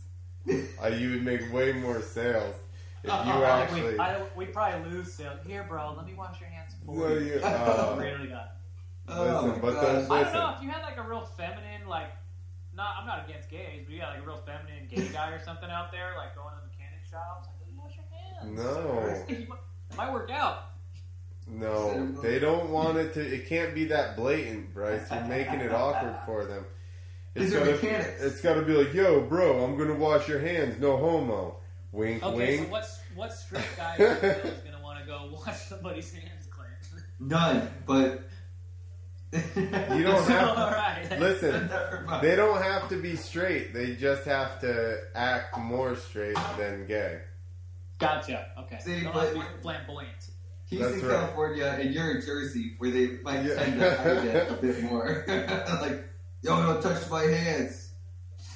Uh, 0.83 0.87
you 0.89 1.11
would 1.11 1.25
make 1.25 1.53
way 1.53 1.73
more 1.73 2.01
sales 2.01 2.55
if 3.03 3.11
you 3.11 3.13
I 3.13 3.67
think 3.67 3.73
actually. 3.85 3.93
we, 3.95 3.99
I, 3.99 4.23
we 4.37 4.47
probably 4.47 4.91
lose 4.91 5.13
sales. 5.13 5.41
Here, 5.45 5.65
bro, 5.69 5.95
let 5.97 6.07
me 6.07 6.15
wash 6.15 6.41
your 6.41 6.49
hands 6.51 6.73
for 6.85 6.93
No, 6.95 7.09
you. 7.09 7.35
you- 7.35 7.41
uh, 7.43 7.97
really 7.99 8.29
got. 8.29 8.53
Oh 9.09 9.25
Listen, 9.25 9.49
my 9.51 9.59
but 9.59 9.75
gosh. 9.75 10.07
the- 10.07 10.15
I 10.15 10.23
don't 10.23 10.33
know 10.35 10.55
if 10.57 10.63
you 10.63 10.71
had 10.71 10.83
like 10.83 10.99
a 10.99 11.03
real 11.03 11.23
feminine, 11.37 11.89
like, 11.89 12.11
not. 12.75 12.95
I'm 13.01 13.07
not 13.09 13.29
against 13.29 13.51
gays, 13.51 13.83
but 13.85 13.93
you 13.93 14.01
got 14.01 14.15
like 14.15 14.23
a 14.23 14.27
real 14.27 14.37
feminine 14.47 14.87
gay 14.89 15.09
guy 15.13 15.31
or 15.33 15.43
something 15.43 15.69
out 15.71 15.91
there, 15.91 16.13
like 16.17 16.37
going 16.37 16.55
to 16.55 16.61
the 16.63 16.67
mechanic 16.71 17.03
shops. 17.11 17.49
Like, 17.49 17.57
let 17.61 17.69
me 17.69 17.75
wash 17.83 17.97
your 17.97 18.07
hands. 18.15 18.55
No. 18.55 19.35
it 19.35 19.97
might 19.97 20.13
work 20.13 20.31
out. 20.31 20.76
No, 21.49 22.07
they 22.23 22.39
don't 22.39 22.71
want 22.71 22.99
it 22.99 23.15
to. 23.15 23.21
It 23.21 23.49
can't 23.49 23.75
be 23.75 23.85
that 23.87 24.17
blatant, 24.17 24.75
Bryce. 24.75 25.09
You're 25.11 25.25
making 25.25 25.61
it 25.61 25.73
awkward 25.73 26.19
for 26.27 26.45
them. 26.45 26.65
These 27.35 27.55
are 27.55 27.61
gotta, 27.61 27.73
mechanics. 27.73 28.23
It's 28.23 28.41
got 28.41 28.55
to 28.55 28.63
be 28.63 28.73
like, 28.73 28.93
yo, 28.95 29.21
bro, 29.21 29.63
I'm 29.65 29.77
gonna 29.77 29.95
wash 29.95 30.27
your 30.29 30.41
hands. 30.41 30.81
No 30.81 30.97
homo. 30.97 31.57
Wink, 31.93 32.23
Okay, 32.23 32.37
wink. 32.37 32.67
so 32.67 32.73
what's 32.73 33.01
what 33.15 33.33
straight 33.33 33.65
guy 33.77 33.95
is 33.97 34.59
gonna 34.65 34.83
want 34.83 34.99
to 35.01 35.07
go 35.07 35.31
wash 35.33 35.57
somebody's 35.63 36.13
hands, 36.13 36.47
Clint? 36.51 37.05
None, 37.21 37.71
but 37.87 38.23
You 39.33 40.03
don't 40.03 40.25
have 40.29 40.49
All 40.59 40.71
to. 40.71 40.77
right. 40.77 41.21
Listen, 41.21 41.71
they 42.23 42.35
don't 42.37 42.61
have 42.61 42.89
to 42.89 43.01
be 43.01 43.17
straight. 43.17 43.73
They 43.73 43.95
just 43.95 44.25
have 44.25 44.61
to 44.61 44.99
act 45.15 45.57
more 45.59 45.95
straight 45.97 46.37
than 46.59 46.87
gay. 46.87 47.21
Gotcha. 47.99 48.47
Okay. 48.61 48.79
See, 48.81 49.01
Don't 49.03 49.13
but- 49.15 49.25
have 49.25 49.33
to 49.35 49.39
be 49.39 49.63
flamboyant. 49.63 50.31
He's 50.69 50.81
That's 50.81 50.95
in 50.95 51.07
right. 51.07 51.21
California 51.21 51.77
and 51.81 51.95
you're 51.95 52.17
in 52.17 52.27
Jersey, 52.27 52.75
where 52.79 52.91
they 52.91 53.19
might 53.23 53.45
Yeah. 53.45 53.55
tend 53.55 53.79
to 53.81 53.95
hide 53.97 54.27
that 54.27 54.51
a 54.51 54.55
bit 54.55 54.83
more. 54.83 55.25
like, 55.81 56.05
yo, 56.43 56.61
don't 56.63 56.83
touch 56.83 57.09
my 57.09 57.23
hands. 57.23 57.93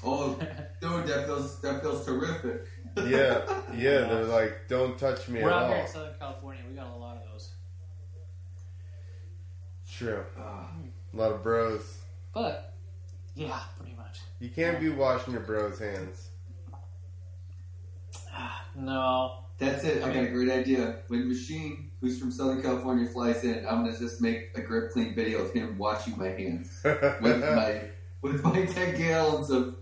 Oh, 0.04 0.34
dude, 0.80 1.06
that 1.06 1.26
feels 1.26 1.60
that 1.60 1.82
feels 1.82 2.04
terrific. 2.04 2.66
Yeah, 2.96 3.42
yeah. 3.74 4.00
They're 4.08 4.24
like, 4.24 4.62
don't 4.68 4.98
touch 4.98 5.28
me 5.28 5.42
We're 5.42 5.50
at 5.50 5.56
out 5.56 5.66
here 5.68 5.76
all. 5.76 5.82
in 5.84 5.88
Southern 5.88 6.14
California. 6.18 6.62
We 6.68 6.74
got 6.74 6.88
a 6.88 6.96
lot 6.96 7.16
of 7.18 7.22
those. 7.30 7.50
True. 9.88 10.24
Ah, 10.38 10.70
A 11.12 11.16
lot 11.16 11.32
of 11.32 11.42
bros. 11.42 11.98
But 12.32 12.74
yeah, 13.36 13.58
pretty 13.78 13.94
much. 13.96 14.20
You 14.40 14.48
can't 14.48 14.80
be 14.80 14.88
washing 14.88 15.32
your 15.34 15.42
bros' 15.42 15.78
hands. 15.78 16.28
No. 18.74 19.34
That's 19.58 19.84
it. 19.84 20.02
I 20.02 20.12
got 20.14 20.24
a 20.24 20.28
great 20.28 20.48
idea. 20.50 20.96
When 21.08 21.28
Machine, 21.28 21.89
who's 22.00 22.18
from 22.18 22.30
Southern 22.30 22.62
California, 22.62 23.06
flies 23.06 23.44
in, 23.44 23.66
I'm 23.66 23.84
gonna 23.84 23.96
just 23.98 24.20
make 24.20 24.50
a 24.54 24.60
grip 24.60 24.92
clean 24.92 25.14
video 25.14 25.40
of 25.42 25.52
him 25.52 25.76
washing 25.78 26.16
my 26.18 26.28
hands 26.28 26.80
with 26.84 27.00
my 27.22 27.82
with 28.22 28.42
my 28.44 28.64
10 28.66 28.96
gallons 28.98 29.50
of 29.50 29.76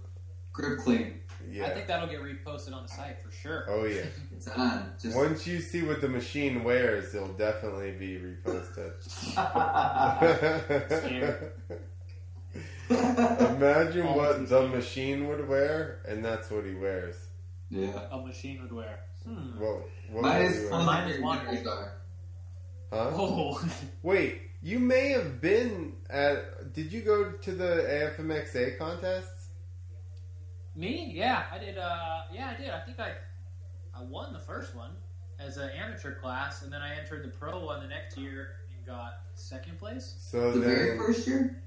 grip 0.53 0.81
clean. 0.81 1.15
Yeah. 1.51 1.67
I 1.67 1.71
think 1.71 1.87
that'll 1.87 2.09
get 2.09 2.21
reposted 2.21 2.75
on 2.75 2.83
the 2.83 2.89
site 2.89 3.23
for 3.23 3.31
sure. 3.31 3.65
Oh 3.69 3.85
yeah. 3.87 4.03
It's 4.33 4.49
on. 4.49 4.93
Just 5.01 5.17
Once 5.17 5.47
you 5.47 5.61
see 5.61 5.83
what 5.83 6.01
the 6.01 6.09
machine 6.09 6.63
wears, 6.63 7.15
it'll 7.15 7.29
definitely 7.29 7.93
be 7.93 8.19
reposted. 8.19 8.93
Scared. 10.99 11.53
Imagine 12.91 14.07
Oh, 14.07 14.17
what 14.17 14.41
he's 14.41 14.49
the 14.49 14.59
scared. 14.59 14.71
machine 14.75 15.29
would 15.29 15.49
wear, 15.49 16.01
and 16.07 16.25
that's 16.25 16.51
what 16.51 16.65
he 16.65 16.75
wears. 16.75 17.17
yeah. 17.71 17.99
A 18.11 18.19
machine 18.19 18.61
would 18.63 18.73
wear. 18.73 19.01
Hmm. 19.27 19.59
What, 19.61 19.89
what 20.11 20.23
Mine 20.23 20.43
would 20.43 20.51
is 20.53 20.63
he 20.63 20.69
closing 20.69 20.87
wear? 20.87 20.97
Mine 20.97 21.11
is 21.11 21.17
your 21.65 21.75
one. 21.77 21.89
Ears 22.93 23.01
are. 23.01 23.11
Huh? 23.11 23.17
Oh. 23.19 23.71
Wait, 24.03 24.41
you 24.63 24.79
may 24.79 25.09
have 25.11 25.41
been 25.41 25.95
at. 26.11 26.73
Did 26.75 26.93
you 26.93 27.03
go 27.03 27.33
to 27.33 27.53
the 27.53 28.13
AFMXA 28.19 28.79
contests? 28.79 29.49
Me? 30.75 31.11
Yeah, 31.15 31.45
I 31.53 31.59
did. 31.59 31.77
Uh, 31.79 32.23
yeah, 32.33 32.53
I 32.57 32.61
did. 32.61 32.71
I 32.71 32.81
think 32.81 33.01
I, 33.01 33.13
I 33.95 34.03
won 34.03 34.33
the 34.33 34.39
first 34.39 34.75
one 34.77 34.91
as 35.41 35.57
an 35.57 35.71
amateur 35.71 36.15
class, 36.15 36.63
and 36.63 36.73
then 36.73 36.83
I 36.83 36.95
entered 36.99 37.25
the 37.25 37.29
pro 37.37 37.65
one 37.65 37.81
the 37.81 37.89
next 37.89 38.17
year 38.17 38.51
and 38.77 38.87
got 38.87 39.21
second 39.35 39.79
place. 39.79 40.15
So 40.21 40.53
The 40.53 40.61
very 40.61 40.97
first 40.99 41.27
year? 41.27 41.63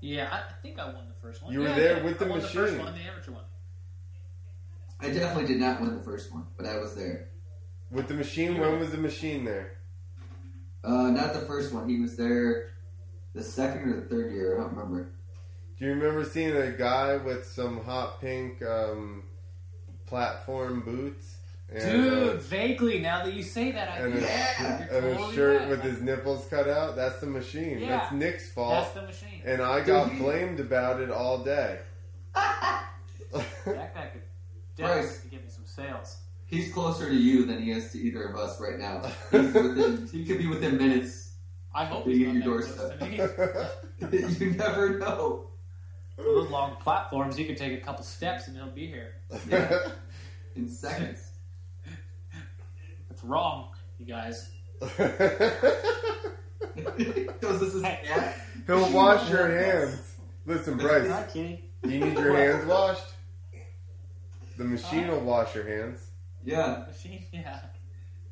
Yeah, 0.00 0.28
I, 0.30 0.38
I 0.38 0.52
think 0.62 0.78
I 0.78 0.86
won 0.86 1.08
the 1.08 1.14
first 1.20 1.42
one. 1.42 1.52
You 1.52 1.60
were 1.60 1.68
there 1.68 1.98
yeah, 1.98 2.04
with 2.04 2.18
the 2.18 2.26
I 2.26 2.28
won 2.28 2.40
The 2.40 2.46
first 2.48 2.72
machine. 2.74 2.84
one, 2.84 2.94
the 2.94 3.00
amateur 3.00 3.32
one. 3.32 3.44
I 5.00 5.10
definitely 5.10 5.46
did 5.46 5.60
not 5.60 5.80
win 5.80 5.94
the 5.94 6.02
first 6.02 6.32
one, 6.32 6.46
but 6.56 6.64
I 6.66 6.78
was 6.78 6.94
there. 6.94 7.28
with 7.90 8.08
the 8.08 8.14
machine, 8.14 8.58
when 8.58 8.78
was 8.78 8.90
the 8.90 8.96
machine 8.98 9.44
there? 9.44 9.75
Uh, 10.86 11.10
not 11.10 11.34
the 11.34 11.40
first 11.40 11.72
one. 11.72 11.88
He 11.88 12.00
was 12.00 12.16
there 12.16 12.70
the 13.34 13.42
second 13.42 13.90
or 13.92 13.96
the 14.00 14.06
third 14.06 14.32
year. 14.32 14.56
I 14.56 14.62
don't 14.62 14.74
remember. 14.76 15.10
Do 15.78 15.84
you 15.84 15.90
remember 15.92 16.24
seeing 16.24 16.56
a 16.56 16.70
guy 16.70 17.16
with 17.16 17.44
some 17.46 17.84
hot 17.84 18.20
pink 18.20 18.62
um, 18.62 19.24
platform 20.06 20.80
boots? 20.80 21.36
And, 21.68 21.82
Dude, 21.82 22.28
uh, 22.28 22.34
vaguely. 22.38 23.00
Now 23.00 23.24
that 23.24 23.34
you 23.34 23.42
say 23.42 23.72
that, 23.72 23.88
I 23.88 23.96
and 23.98 24.14
a, 24.14 24.20
Yeah. 24.20 24.86
You're 24.92 24.98
and 25.10 25.20
a 25.20 25.32
shirt 25.34 25.60
right. 25.62 25.68
with 25.68 25.82
his 25.82 26.00
nipples 26.00 26.46
cut 26.48 26.68
out. 26.68 26.94
That's 26.94 27.18
the 27.20 27.26
machine. 27.26 27.80
Yeah. 27.80 27.88
That's 27.98 28.12
Nick's 28.12 28.52
fault. 28.52 28.84
That's 28.84 28.94
the 28.94 29.02
machine. 29.02 29.42
and 29.44 29.60
I 29.60 29.78
Dude, 29.78 29.86
got 29.88 30.12
he- 30.12 30.18
blamed 30.18 30.60
about 30.60 31.00
it 31.00 31.10
all 31.10 31.38
day. 31.42 31.80
that 32.34 32.84
guy 33.94 34.06
could 34.12 34.22
definitely 34.76 35.30
give 35.30 35.42
me 35.42 35.48
some 35.50 35.66
sales. 35.66 36.18
He's 36.46 36.72
closer 36.72 37.08
to 37.08 37.14
you 37.14 37.44
than 37.44 37.60
he 37.62 37.72
is 37.72 37.90
to 37.92 37.98
either 37.98 38.24
of 38.28 38.36
us 38.36 38.60
right 38.60 38.78
now. 38.78 39.02
He's 39.32 39.52
within, 39.52 40.06
he 40.12 40.24
could 40.24 40.38
be 40.38 40.46
within 40.46 40.76
minutes. 40.78 41.32
I 41.74 41.84
hope 41.84 42.06
Be 42.06 42.18
he's 42.18 42.28
at 42.28 42.34
not 42.36 42.44
your 42.44 42.62
that 42.62 42.76
close 42.76 42.98
doorstep. 42.98 44.00
to 44.00 44.10
me. 44.10 44.46
you 44.46 44.50
never 44.52 44.98
know. 44.98 45.48
Those 46.16 46.48
long 46.50 46.76
platforms, 46.76 47.38
you 47.38 47.44
could 47.44 47.56
take 47.58 47.72
a 47.78 47.84
couple 47.84 48.02
steps 48.04 48.46
and 48.48 48.56
he'll 48.56 48.68
be 48.70 48.86
here. 48.86 49.14
Yeah. 49.50 49.88
In 50.54 50.68
seconds. 50.68 51.20
That's 53.10 53.22
wrong, 53.24 53.68
you 53.98 54.06
guys. 54.06 54.48
Because 54.80 55.10
this 57.60 57.74
is 57.74 57.82
yeah. 57.82 58.32
He'll 58.66 58.90
wash 58.92 59.28
your 59.28 59.48
hands. 59.48 60.14
Listen, 60.46 60.78
Bryce, 60.78 61.08
Not 61.08 61.30
kidding. 61.30 61.58
you 61.82 61.98
need 62.00 62.16
your 62.16 62.34
hands 62.36 62.64
washed? 62.66 63.02
The 64.56 64.64
machine 64.64 65.08
will 65.08 65.20
wash 65.20 65.54
your 65.54 65.66
hands. 65.68 66.05
Yeah. 66.46 66.84
Machine, 66.88 67.24
yeah. 67.32 67.58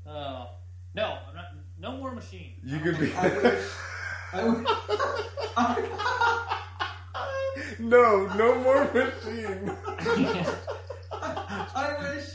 Oh 0.06 0.46
no, 0.94 1.18
I'm 1.28 1.34
not, 1.34 1.46
no 1.78 1.96
more 1.98 2.12
machine. 2.14 2.52
You 2.64 2.78
could 2.78 2.98
be. 3.00 3.12
I 3.14 3.28
wish- 3.28 3.72
I 4.32 4.44
would, 4.44 4.66
no, 7.90 8.26
no 8.36 8.54
more 8.60 8.84
machine. 8.92 9.70
I 11.12 11.96
wish 12.14 12.28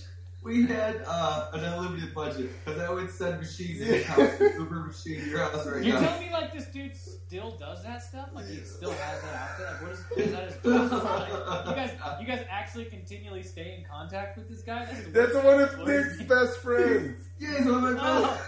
we 0.49 0.65
had 0.65 1.03
uh, 1.07 1.47
an 1.53 1.63
unlimited 1.63 2.13
budget 2.13 2.49
because 2.65 2.81
I 2.81 2.91
would 2.91 3.09
send 3.11 3.39
machines 3.39 3.81
in 3.81 3.87
your 3.87 4.03
house, 4.03 4.39
Uber 4.57 4.75
machine 4.87 5.21
in 5.21 5.29
your 5.29 5.39
house 5.39 5.65
right 5.67 5.83
You 5.83 5.93
now. 5.93 5.99
tell 6.01 6.19
me 6.19 6.29
like 6.31 6.51
this 6.53 6.65
dude 6.65 6.95
still 6.97 7.51
does 7.57 7.83
that 7.83 8.01
stuff? 8.03 8.29
Like 8.33 8.47
he 8.47 8.57
still 8.61 8.91
has 8.91 9.21
that 9.21 9.35
out 9.35 9.57
there? 9.57 9.67
Like 9.67 9.81
what 9.81 9.91
is, 9.91 9.99
is 10.27 10.31
that 10.33 10.45
his? 10.45 10.55
Like, 10.91 11.67
you 11.67 11.75
guys, 11.75 11.91
you 12.21 12.27
guys 12.27 12.45
actually 12.49 12.85
continually 12.85 13.43
stay 13.43 13.75
in 13.77 13.85
contact 13.89 14.37
with 14.37 14.49
this 14.49 14.61
guy? 14.63 14.85
That's, 14.85 15.31
That's 15.31 15.45
one 15.45 15.61
of 15.61 15.71
thing. 15.75 15.85
Nick's 15.85 16.21
best 16.23 16.57
friends. 16.57 17.25
Yeah, 17.39 17.57
he's 17.59 17.65
one 17.67 17.75
of 17.85 17.95
my 17.95 17.99
Oh. 18.01 18.21
best. 18.23 18.43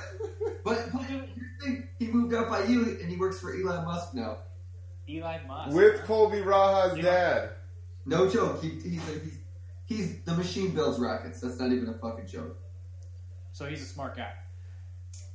But, 0.65 0.91
but 0.91 1.03
here's 1.03 1.21
the 1.29 1.65
thing: 1.65 1.87
he 1.97 2.07
moved 2.07 2.33
out 2.33 2.49
by 2.49 2.63
you, 2.65 2.97
and 3.01 3.09
he 3.09 3.15
works 3.15 3.39
for 3.39 3.53
Elon 3.53 3.85
Musk 3.85 4.13
now. 4.13 4.39
Elon 5.09 5.47
Musk. 5.47 5.73
With 5.75 6.03
Colby 6.03 6.39
Raha's 6.39 6.97
You- 6.97 7.03
dad. 7.03 7.51
No 8.05 8.27
joke. 8.29 8.61
He, 8.61 8.69
he's, 8.69 9.07
a, 9.09 9.13
he's 9.19 9.37
he's 9.95 10.21
the 10.23 10.33
machine 10.33 10.71
builds 10.71 10.99
rockets. 10.99 11.41
That's 11.41 11.59
not 11.59 11.71
even 11.71 11.89
a 11.89 11.93
fucking 11.93 12.27
joke. 12.27 12.57
so 13.51 13.65
he's 13.65 13.81
a 13.81 13.85
smart 13.85 14.15
guy. 14.15 14.31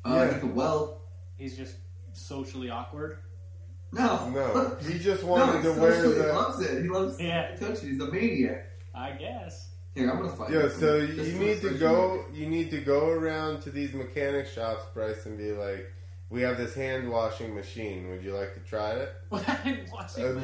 Uh, 0.04 0.14
Yeah. 0.28 0.34
He 0.34 0.40
can 0.40 0.54
weld. 0.54 0.98
He's 1.36 1.56
just 1.56 1.76
socially 2.12 2.70
awkward. 2.70 3.18
No, 3.92 4.28
No, 4.30 4.76
he 4.88 4.98
just 4.98 5.22
wanted 5.22 5.56
he 5.58 5.62
to 5.62 5.72
wear 5.80 5.94
socially 5.94 6.14
the. 6.22 6.32
loves 6.32 6.60
it. 6.60 6.82
He 6.82 6.88
loves 6.88 7.20
Yeah. 7.20 7.42
attention. 7.52 7.90
He's 7.90 8.00
a 8.00 8.10
maniac. 8.10 8.66
I 8.94 9.12
guess. 9.12 9.68
Here, 9.94 10.10
I'm 10.10 10.18
gonna 10.18 10.28
find. 10.30 10.52
Yeah, 10.52 10.68
so 10.68 11.06
Just 11.06 11.30
you 11.32 11.38
need 11.38 11.60
to 11.62 11.70
social 11.72 11.78
go. 11.78 12.24
You 12.32 12.46
need 12.48 12.70
to 12.70 12.80
go 12.80 13.08
around 13.08 13.62
to 13.62 13.70
these 13.70 13.92
mechanic 13.94 14.46
shops, 14.46 14.82
Bryce, 14.92 15.24
and 15.26 15.38
be 15.38 15.52
like, 15.52 15.90
"We 16.30 16.42
have 16.42 16.56
this 16.56 16.74
hand 16.74 17.08
washing 17.10 17.54
machine. 17.54 18.08
Would 18.10 18.22
you 18.22 18.34
like 18.34 18.54
to 18.54 18.60
try 18.60 18.90
it?" 18.92 19.12
I'm 19.32 19.86
watching 19.92 20.24
And 20.24 20.40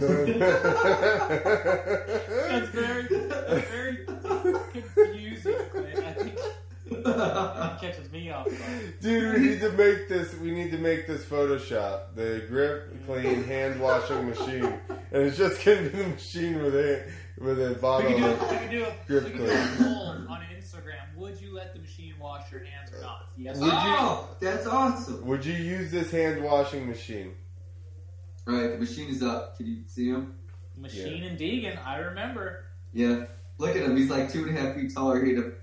That's 1.33 2.69
very, 2.69 3.03
that's 3.29 3.69
very 3.69 4.05
confusing. 4.73 5.53
man. 5.75 6.05
I 6.05 6.13
think 6.13 6.39
It 6.91 7.81
catches 7.81 8.11
me 8.13 8.31
off 8.31 8.47
guard. 8.47 8.95
Dude, 9.01 9.35
we 9.41 9.49
need 9.49 9.61
to 9.61 9.73
make 9.73 10.09
this. 10.09 10.35
We 10.35 10.51
need 10.51 10.71
to 10.73 10.79
make 10.79 11.07
this 11.07 11.25
Photoshop, 11.25 12.15
the 12.15 12.45
grip 12.49 12.95
clean 13.07 13.45
hand 13.45 13.81
washing 13.81 14.29
machine, 14.29 14.79
and 15.11 15.23
it's 15.23 15.37
just 15.39 15.65
gonna 15.65 15.83
be 15.83 15.89
the 15.89 16.07
machine 16.09 16.63
with 16.63 16.75
a 16.75 17.05
with 17.39 17.61
a 17.61 17.69
We 17.71 17.75
bottle. 17.77 18.11
do, 18.11 18.17
we 18.17 18.57
could 18.59 18.71
do, 18.71 18.85
a, 18.85 18.95
Grip 19.07 19.25
we 19.25 19.31
could 19.31 19.39
do 19.39 19.47
clean. 19.47 19.59
a 19.59 19.77
poll 19.79 20.07
on 20.09 20.27
Instagram. 20.73 21.17
Would 21.17 21.41
you 21.41 21.55
let 21.55 21.75
the 21.75 21.81
machine 21.81 22.15
wash 22.21 22.51
your 22.51 22.65
hands 22.65 22.93
or 22.97 23.01
not? 23.03 23.27
Yes. 23.37 23.59
Would 23.59 23.69
or 23.69 23.73
no? 23.73 23.79
you- 23.79 23.97
oh, 23.99 24.29
that's 24.41 24.67
awesome. 24.67 25.27
Would 25.27 25.45
you 25.45 25.55
use 25.55 25.91
this 25.91 26.11
hand 26.11 26.43
washing 26.43 26.87
machine? 26.89 27.33
All 28.49 28.55
right, 28.55 28.73
the 28.73 28.79
machine 28.79 29.09
is 29.09 29.23
up. 29.23 29.57
Can 29.57 29.67
you 29.67 29.83
see 29.87 30.09
him? 30.09 30.35
Machine 30.77 31.23
and 31.25 31.39
Deegan, 31.39 31.85
I 31.87 31.99
remember. 31.99 32.65
Yeah. 32.93 33.25
Look 33.59 33.77
at 33.77 33.83
him. 33.83 33.97
He's 33.97 34.11
like 34.11 34.33
two 34.33 34.47
and 34.49 34.57
a 34.57 34.61
half 34.61 34.75
feet 34.75 34.93
taller. 34.95 35.23
He 35.25 35.35
had 35.35 35.45
to 35.45 35.49
My 35.49 35.55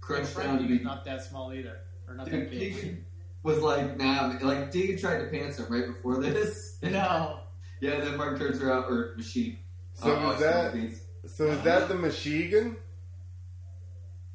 crunch 0.00 0.34
down 0.34 0.58
to 0.58 0.64
Deegan's 0.64 0.78
be. 0.78 0.84
not 0.84 1.04
that 1.04 1.22
small 1.22 1.52
either, 1.52 1.78
or 2.08 2.14
not 2.14 2.26
Dude, 2.28 2.34
that 2.34 2.50
big. 2.50 2.74
Deegan 2.74 2.96
was 3.44 3.58
like, 3.58 3.96
nah. 3.98 4.36
Like 4.40 4.72
Deegan 4.72 5.00
tried 5.00 5.18
to 5.18 5.26
pants 5.26 5.58
him 5.58 5.66
right 5.72 5.86
before 5.86 6.20
this. 6.20 6.78
No. 6.82 7.40
Yeah, 7.80 8.00
then 8.00 8.16
Mark 8.16 8.38
turns 8.38 8.60
around 8.60 8.84
or 8.84 9.14
machine. 9.16 9.58
So 9.94 10.14
Oh, 10.16 10.30
is 10.32 10.40
that 10.40 10.72
beans. 10.74 11.00
so 11.26 11.46
is 11.46 11.60
that 11.62 11.88
the 11.88 11.94
Michigan? 11.94 12.76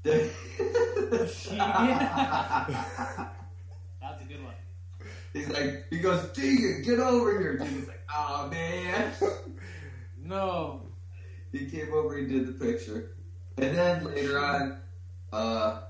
That's 0.04 1.48
a 4.22 4.26
good 4.28 4.44
one. 4.44 4.54
He's 5.32 5.50
like, 5.50 5.86
he 5.90 6.00
goes, 6.00 6.20
Deegan, 6.32 6.84
get 6.84 7.00
over 7.00 7.40
here. 7.40 7.58
Deegan's 7.58 7.88
like, 7.88 8.02
oh 8.14 8.50
man. 8.52 9.14
No. 10.26 10.82
he 11.52 11.70
came 11.70 11.94
over 11.94 12.18
and 12.18 12.30
did 12.30 12.48
the 12.48 12.54
picture. 12.66 13.12
And 13.58 13.76
then 13.78 14.06
later 14.06 14.40
on, 14.40 14.78
uh, 15.32 15.82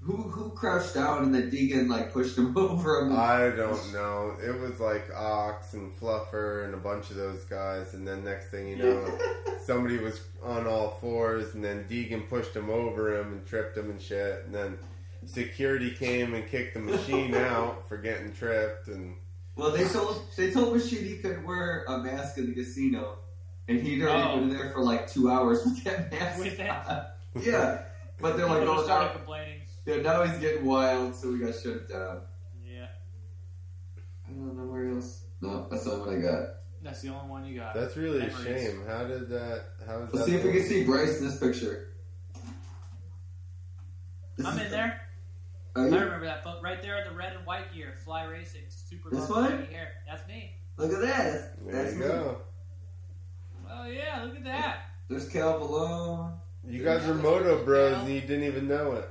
who 0.00 0.14
who 0.16 0.50
crouched 0.50 0.94
down 0.94 1.24
and 1.24 1.34
then 1.34 1.50
Deegan 1.50 1.88
like 1.88 2.12
pushed 2.12 2.38
him 2.38 2.56
over 2.56 3.00
him. 3.00 3.12
I 3.16 3.50
don't 3.50 3.92
know. 3.92 4.36
It 4.42 4.58
was 4.58 4.78
like 4.80 5.10
Ox 5.14 5.74
and 5.74 5.92
Fluffer 5.98 6.64
and 6.64 6.74
a 6.74 6.78
bunch 6.78 7.10
of 7.10 7.16
those 7.16 7.44
guys, 7.44 7.94
and 7.94 8.06
then 8.06 8.24
next 8.24 8.46
thing 8.50 8.68
you 8.68 8.76
know, 8.76 9.18
somebody 9.64 9.98
was 9.98 10.20
on 10.42 10.66
all 10.66 10.90
fours, 11.00 11.54
and 11.54 11.64
then 11.64 11.84
Deegan 11.90 12.28
pushed 12.28 12.54
him 12.54 12.70
over 12.70 13.18
him 13.18 13.32
and 13.32 13.46
tripped 13.46 13.76
him 13.76 13.90
and 13.90 14.00
shit, 14.00 14.44
and 14.46 14.54
then 14.54 14.78
security 15.26 15.90
came 15.90 16.32
and 16.34 16.46
kicked 16.48 16.74
the 16.74 16.80
machine 16.80 17.34
out 17.34 17.88
for 17.88 17.96
getting 17.98 18.32
tripped, 18.32 18.88
and 18.88 19.14
well, 19.56 19.72
they 19.72 19.86
told 19.88 20.22
they 20.36 20.52
told 20.52 20.76
Machine 20.76 21.04
he 21.04 21.16
could 21.16 21.44
wear 21.44 21.84
a 21.88 21.98
mask 21.98 22.38
in 22.38 22.46
the 22.46 22.54
casino, 22.54 23.16
and 23.66 23.80
he'd 23.82 24.00
already 24.02 24.22
Oh. 24.22 24.38
been 24.38 24.50
there 24.50 24.70
for 24.70 24.80
like 24.80 25.10
two 25.10 25.28
hours 25.28 25.64
with 25.64 25.82
that 25.82 26.12
mask. 26.12 26.38
With 26.38 26.56
that. 26.58 26.86
on. 27.34 27.42
yeah, 27.42 27.82
but 28.20 28.36
they're 28.36 28.46
like, 28.46 28.60
People 28.60 28.76
oh, 28.78 28.84
started 28.84 29.10
oh. 29.12 29.16
complaining. 29.16 29.60
Yeah, 29.88 30.02
now 30.02 30.22
he's 30.24 30.38
getting 30.38 30.64
wild, 30.64 31.14
so 31.14 31.32
we 31.32 31.38
got 31.38 31.54
shut 31.54 31.88
down. 31.88 32.20
Yeah. 32.66 32.86
I 34.26 34.30
don't 34.32 34.56
know 34.56 34.64
where 34.70 34.88
else. 34.90 35.24
No, 35.40 35.66
that's 35.70 35.84
the 35.84 35.92
only 35.92 36.06
one 36.06 36.18
I 36.18 36.20
got. 36.22 36.48
That's 36.82 37.02
the 37.02 37.08
only 37.08 37.28
one 37.28 37.44
you 37.46 37.58
got. 37.58 37.74
that's 37.74 37.96
really 37.96 38.20
a 38.26 38.30
shame. 38.44 38.82
How 38.86 39.04
did 39.04 39.28
that? 39.30 39.64
How 39.86 40.00
is 40.02 40.12
Let's 40.12 40.26
that? 40.26 40.32
see 40.32 40.36
if 40.36 40.44
we 40.44 40.52
can 40.52 40.62
see 40.62 40.84
Bryce 40.84 41.18
in 41.18 41.24
this 41.26 41.38
picture. 41.38 41.88
This 44.36 44.46
I'm 44.46 44.58
is- 44.58 44.66
in 44.66 44.70
there. 44.70 45.00
I 45.76 45.80
you? 45.86 45.94
remember 45.94 46.24
that, 46.26 46.42
but 46.42 46.60
right 46.62 46.82
there 46.82 46.98
in 46.98 47.08
the 47.08 47.14
red 47.16 47.34
and 47.36 47.46
white 47.46 47.72
gear, 47.72 47.94
fly 48.04 48.24
racing, 48.24 48.62
super 48.68 49.10
This 49.10 49.28
long 49.30 49.42
one? 49.44 49.50
shaggy 49.60 49.72
hair. 49.74 49.88
That's 50.08 50.26
me. 50.26 50.50
Look 50.76 50.92
at 50.92 51.00
that. 51.02 51.24
That's, 51.24 51.46
There 51.64 51.72
that's 51.84 51.92
you 51.94 52.00
me. 52.00 52.06
go. 52.06 52.38
Oh 53.70 53.86
yeah, 53.86 54.22
look 54.24 54.36
at 54.36 54.44
that. 54.44 54.78
There's 55.08 55.28
Cal 55.28 55.58
Malone. 55.58 56.32
You 56.66 56.82
guys 56.82 57.06
are 57.06 57.14
Moto 57.14 57.64
Bros, 57.64 57.96
and 57.98 58.08
you 58.08 58.20
didn't 58.22 58.44
even 58.44 58.66
know 58.66 58.92
it. 58.92 59.08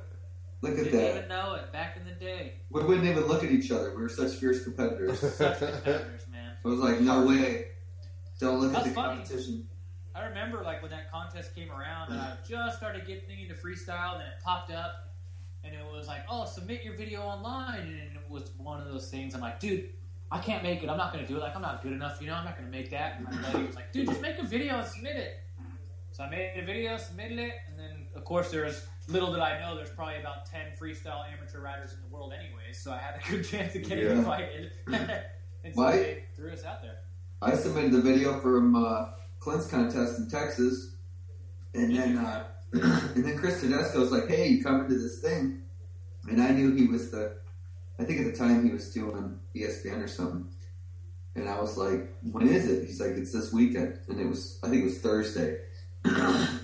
Look 0.62 0.72
at 0.78 0.86
Didn't 0.86 0.99
that. 0.99 1.16
even 1.18 1.30
know 1.30 1.53
it 1.53 1.72
back 1.72 1.97
in 1.97 2.05
the 2.05 2.12
day. 2.12 2.53
We 2.72 2.84
wouldn't 2.84 3.05
even 3.05 3.26
look 3.28 3.43
at 3.43 3.51
each 3.51 3.72
other. 3.72 3.91
We 3.95 4.01
were 4.01 4.10
such 4.10 4.34
fierce 4.34 4.64
competitors. 4.64 5.20
Such 5.38 5.60
competitors, 5.60 6.26
man. 6.32 6.53
I 6.66 6.68
was 6.68 6.80
like, 6.80 6.99
no 6.99 7.26
way. 7.28 7.68
Don't 8.39 8.60
look 8.60 8.72
That's 8.72 8.88
at 8.88 8.89
the 8.89 8.95
funny. 8.95 9.18
competition. 9.22 9.68
I 10.16 10.26
remember 10.26 10.64
like 10.64 10.82
when 10.82 10.89
that 10.91 11.12
contest 11.12 11.53
came 11.53 11.70
around 11.72 12.12
and 12.12 12.20
I 12.20 12.34
just 12.47 12.78
started 12.78 13.05
getting 13.05 13.39
into 13.39 13.53
freestyle 13.53 14.14
and 14.14 14.22
then 14.22 14.28
it 14.28 14.43
popped 14.43 14.72
up 14.72 15.14
and 15.64 15.76
it 15.76 15.86
was 15.93 16.08
like, 16.08 16.22
oh, 16.30 16.45
submit 16.45 16.84
your 16.84 16.95
video 16.95 17.22
online 17.22 17.82
and 17.82 18.16
it 18.16 18.30
was 18.30 18.49
one 18.58 18.82
of 18.82 18.88
those 18.88 19.12
things. 19.12 19.36
I'm 19.36 19.41
like, 19.41 19.60
dude, 19.60 19.89
I 20.32 20.39
can't 20.39 20.64
make 20.64 20.82
it. 20.82 20.89
I'm 20.89 20.97
not 20.97 21.14
going 21.14 21.24
to 21.24 21.32
do 21.32 21.38
it. 21.38 21.41
Like, 21.41 21.55
I'm 21.55 21.62
not 21.62 21.84
good 21.84 21.93
enough. 21.93 22.18
You 22.20 22.28
know, 22.28 22.34
I'm 22.34 22.45
not 22.45 22.58
going 22.58 22.70
to 22.70 22.76
make 22.76 22.89
that. 22.89 23.18
And 23.20 23.26
my 23.26 23.51
buddy 23.51 23.66
was 23.68 23.76
like, 23.76 23.91
dude, 23.93 24.08
just 24.08 24.22
make 24.22 24.39
a 24.39 24.43
video 24.45 24.80
and 24.80 24.88
submit 24.88 25.18
it. 25.18 25.39
So 26.12 26.24
I 26.24 26.30
made 26.32 26.53
a 26.58 26.66
video, 26.66 26.97
submitted 26.97 27.38
it, 27.38 27.53
and 27.70 27.78
then 27.78 28.08
of 28.16 28.26
course 28.26 28.49
there's 28.49 28.88
little 29.08 29.32
did 29.32 29.41
I 29.41 29.60
know 29.60 29.76
there's 29.76 29.89
probably 29.89 30.18
about 30.20 30.45
ten 30.45 30.68
freestyle 30.80 31.24
amateur 31.32 31.62
riders 31.62 31.93
in 31.93 31.99
the 32.08 32.14
world 32.14 32.34
anyway, 32.38 32.74
so 32.74 32.91
I 32.91 32.97
had 32.97 33.16
a 33.24 33.30
good 33.32 33.43
chance 33.49 33.76
of 33.76 33.84
getting 33.84 34.05
Yeah. 34.05 34.12
invited. 34.14 34.72
and 34.88 35.74
so 35.76 35.82
Why- 35.82 35.91
they 35.97 36.24
threw 36.36 36.51
us 36.51 36.64
out 36.66 36.82
there. 36.82 36.95
I 37.41 37.53
submitted 37.55 37.91
the 37.91 38.01
video 38.01 38.39
from 38.39 38.76
uh, 38.76 39.10
Clint's 39.39 39.68
contest 39.68 40.18
in 40.18 40.28
Texas, 40.30 40.95
and 41.76 41.95
then 41.95 42.18
uh, 42.18 42.45
and 42.74 43.24
then 43.24 43.38
Chris 43.38 43.62
Tedesco 43.62 43.99
was 43.99 44.12
like, 44.12 44.28
"Hey, 44.28 44.47
you 44.47 44.64
coming 44.64 44.88
to 44.89 44.95
this 44.97 45.20
thing?" 45.20 45.60
And 46.30 46.41
I 46.41 46.49
knew 46.51 46.74
he 46.74 46.88
was 46.88 47.12
the. 47.12 47.38
I 47.99 48.03
think 48.05 48.20
at 48.22 48.26
the 48.32 48.38
time 48.38 48.66
he 48.66 48.72
was 48.72 48.91
doing 48.91 49.39
ESPN 49.55 50.03
or 50.03 50.08
something, 50.08 50.47
and 51.36 51.47
I 51.47 51.62
was 51.62 51.78
like, 51.78 52.12
"When 52.24 52.47
is 52.47 52.68
it?" 52.68 52.86
He's 52.88 52.99
like, 52.99 53.12
"It's 53.12 53.32
this 53.34 53.53
weekend," 53.53 53.99
and 54.10 54.20
it 54.20 54.28
was. 54.28 54.60
I 54.64 54.70
think 54.70 54.82
it 54.82 54.86
was 54.86 54.97
Thursday, 54.97 55.60
and 56.03 56.60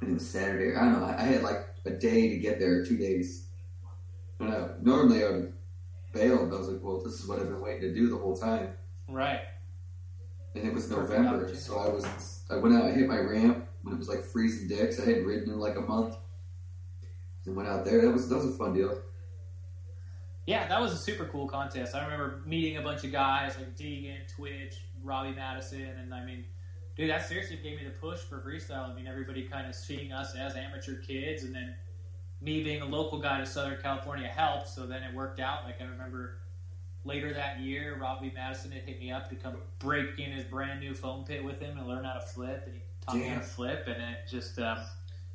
it 0.00 0.14
was 0.14 0.26
Saturday. 0.28 0.74
I 0.76 0.80
don't 0.80 1.00
know. 1.00 1.04
I 1.06 1.22
had 1.24 1.42
like 1.42 1.66
a 1.86 1.90
day 1.90 2.28
to 2.30 2.36
get 2.36 2.58
there, 2.58 2.84
two 2.84 2.96
days. 2.96 3.46
I, 4.40 4.46
uh, 4.46 4.68
normally 4.82 5.24
I 5.24 5.30
would 5.30 5.36
have 5.36 5.52
bailed. 6.12 6.52
I 6.52 6.56
was 6.58 6.68
like, 6.68 6.82
"Well, 6.82 7.00
this 7.02 7.14
is 7.20 7.26
what 7.28 7.38
I've 7.38 7.48
been 7.48 7.60
waiting 7.60 7.82
to 7.82 7.94
do 7.94 8.08
the 8.08 8.16
whole 8.16 8.36
time." 8.36 8.70
Right. 9.08 9.40
and 10.54 10.66
it 10.66 10.72
was 10.74 10.86
Perfect 10.86 11.10
November, 11.20 11.54
so 11.54 11.78
I 11.78 11.88
was 11.88 12.04
I 12.50 12.56
went 12.56 12.74
out, 12.74 12.84
I 12.86 12.90
hit 12.92 13.06
my 13.08 13.18
ramp 13.18 13.66
when 13.82 13.94
it 13.94 13.98
was 13.98 14.08
like 14.08 14.22
freezing 14.24 14.68
dicks. 14.68 14.98
I 15.00 15.04
hadn't 15.04 15.26
ridden 15.26 15.50
in 15.52 15.58
like 15.58 15.76
a 15.76 15.80
month, 15.80 16.16
and 17.44 17.54
went 17.56 17.68
out 17.68 17.84
there. 17.84 18.00
That 18.02 18.12
was 18.12 18.28
that 18.28 18.36
was 18.36 18.46
a 18.46 18.52
fun 18.52 18.74
deal. 18.74 19.00
Yeah, 20.46 20.66
that 20.68 20.80
was 20.80 20.92
a 20.92 20.96
super 20.96 21.24
cool 21.26 21.48
contest. 21.48 21.94
I 21.94 22.04
remember 22.04 22.42
meeting 22.46 22.76
a 22.76 22.82
bunch 22.82 23.02
of 23.04 23.10
guys 23.12 23.56
like 23.58 23.76
Deegan, 23.76 24.28
Twitch, 24.34 24.76
Robbie 25.02 25.34
Madison, 25.34 25.82
and 25.82 26.14
I 26.14 26.24
mean, 26.24 26.44
dude, 26.96 27.10
that 27.10 27.26
seriously 27.26 27.56
gave 27.62 27.78
me 27.78 27.84
the 27.84 27.90
push 27.90 28.20
for 28.20 28.38
freestyle. 28.40 28.90
I 28.90 28.94
mean, 28.94 29.06
everybody 29.06 29.42
kind 29.42 29.66
of 29.68 29.74
seeing 29.74 30.12
us 30.12 30.34
as 30.34 30.56
amateur 30.56 30.96
kids, 30.96 31.44
and 31.44 31.54
then 31.54 31.74
me 32.40 32.62
being 32.62 32.82
a 32.82 32.86
local 32.86 33.18
guy 33.18 33.38
to 33.38 33.46
Southern 33.46 33.78
California 33.80 34.28
helped. 34.28 34.68
So 34.68 34.86
then 34.86 35.02
it 35.02 35.14
worked 35.14 35.40
out. 35.40 35.64
Like 35.64 35.80
I 35.80 35.84
remember 35.84 36.38
later 37.04 37.32
that 37.34 37.60
year, 37.60 37.98
Robbie 38.00 38.32
Madison 38.34 38.72
had 38.72 38.82
hit 38.82 38.98
me 38.98 39.10
up 39.12 39.28
to 39.30 39.36
come 39.36 39.56
break 39.78 40.18
in 40.18 40.32
his 40.32 40.44
brand 40.44 40.80
new 40.80 40.94
foam 40.94 41.24
pit 41.24 41.44
with 41.44 41.60
him 41.60 41.78
and 41.78 41.86
learn 41.86 42.04
how 42.04 42.14
to 42.14 42.20
flip, 42.20 42.62
and 42.66 42.74
he 42.74 42.80
taught 43.04 43.16
me 43.16 43.28
how 43.28 43.36
to 43.36 43.46
flip, 43.46 43.84
and 43.86 44.02
it 44.02 44.18
just. 44.28 44.58
Um, 44.58 44.78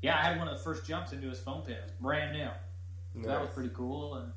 yeah, 0.01 0.17
I 0.17 0.23
had 0.23 0.39
one 0.39 0.47
of 0.47 0.57
the 0.57 0.63
first 0.63 0.87
jumps 0.87 1.13
into 1.13 1.29
his 1.29 1.39
foam 1.39 1.61
pit. 1.61 1.77
It 1.79 1.83
was 1.83 1.91
brand 1.99 2.35
new. 2.35 2.49
So 3.21 3.27
that 3.27 3.39
was 3.39 3.49
pretty 3.49 3.69
cool, 3.73 4.15
and 4.15 4.31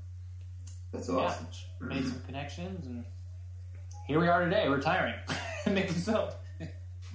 That's 0.93 1.09
yeah, 1.09 1.15
awesome. 1.15 1.47
made 1.81 2.05
some 2.07 2.21
connections, 2.27 2.87
and 2.87 3.05
here 4.07 4.21
we 4.21 4.29
are 4.29 4.45
today, 4.45 4.69
retiring, 4.69 5.15
making 5.67 5.95
soap. 5.95 6.35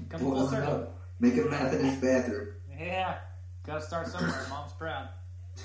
Come 0.09 0.19
full 0.21 0.31
Well, 0.31 0.47
circle. 0.49 0.73
no. 0.77 0.87
Make 1.19 1.37
a 1.37 1.41
math 1.49 1.73
in 1.73 1.85
his 1.85 1.97
bathroom. 2.01 2.47
Yeah, 2.79 3.17
gotta 3.65 3.81
start 3.81 4.07
somewhere. 4.07 4.45
Mom's 4.49 4.71
proud. 4.73 5.09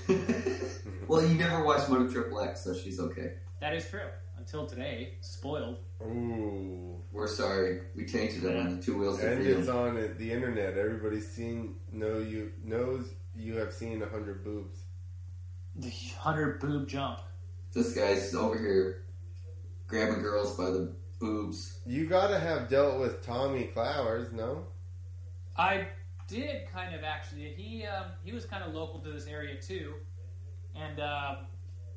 well, 1.08 1.24
you 1.24 1.34
never 1.34 1.64
watched 1.64 1.88
Moto 1.88 2.10
Triple 2.10 2.40
X, 2.40 2.62
so 2.64 2.74
she's 2.74 2.98
okay. 2.98 3.34
That 3.60 3.74
is 3.74 3.88
true. 3.88 4.08
Until 4.36 4.66
today, 4.66 5.14
spoiled. 5.20 5.78
Ooh. 6.02 6.96
We're 7.12 7.28
sorry, 7.28 7.82
we 7.94 8.04
tainted 8.04 8.42
it 8.44 8.56
on 8.56 8.76
the 8.76 8.82
two 8.82 8.98
wheels 8.98 9.22
of 9.22 9.30
And 9.30 9.46
it's 9.46 9.68
on 9.68 9.94
the 10.18 10.32
internet. 10.32 10.76
Everybody's 10.76 11.30
seen 11.30 11.76
know 11.92 12.18
you 12.18 12.50
knows 12.64 13.14
you 13.36 13.54
have 13.56 13.72
seen 13.72 14.02
a 14.02 14.08
hundred 14.08 14.42
boobs. 14.42 14.80
The 15.76 15.90
hundred 16.18 16.58
boob 16.58 16.88
jump. 16.88 17.20
This 17.72 17.94
guy's 17.94 18.34
over 18.34 18.58
here 18.58 19.04
grabbing 19.86 20.22
girls 20.22 20.56
by 20.56 20.64
the 20.64 20.92
boobs. 21.18 21.78
You 21.86 22.06
gotta 22.06 22.38
have 22.38 22.68
dealt 22.68 23.00
with 23.00 23.22
Tommy 23.24 23.70
Clowers, 23.74 24.32
no? 24.32 24.66
I 25.56 25.88
did 26.28 26.66
kind 26.72 26.94
of 26.94 27.04
actually. 27.04 27.54
He 27.56 27.86
um, 27.86 28.06
he 28.24 28.32
was 28.32 28.44
kind 28.44 28.62
of 28.62 28.74
local 28.74 29.00
to 29.00 29.10
this 29.10 29.26
area 29.26 29.60
too, 29.60 29.94
and 30.74 31.00
um, 31.00 31.36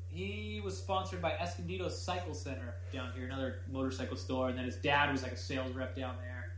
he 0.08 0.60
was 0.64 0.76
sponsored 0.76 1.20
by 1.20 1.32
Escondido 1.32 1.88
Cycle 1.88 2.34
Center 2.34 2.76
down 2.92 3.12
here, 3.14 3.26
another 3.26 3.60
motorcycle 3.70 4.16
store. 4.16 4.48
And 4.48 4.58
then 4.58 4.64
his 4.64 4.76
dad 4.76 5.12
was 5.12 5.22
like 5.22 5.32
a 5.32 5.36
sales 5.36 5.72
rep 5.74 5.94
down 5.94 6.16
there. 6.22 6.52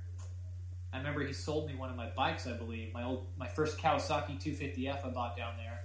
I 0.92 0.98
remember 0.98 1.24
he 1.24 1.32
sold 1.32 1.68
me 1.68 1.76
one 1.76 1.90
of 1.90 1.96
my 1.96 2.08
bikes, 2.16 2.46
I 2.46 2.52
believe, 2.52 2.92
my 2.92 3.04
old 3.04 3.26
my 3.36 3.46
first 3.46 3.78
Kawasaki 3.78 4.40
250F 4.42 5.04
I 5.04 5.10
bought 5.10 5.36
down 5.36 5.54
there 5.56 5.80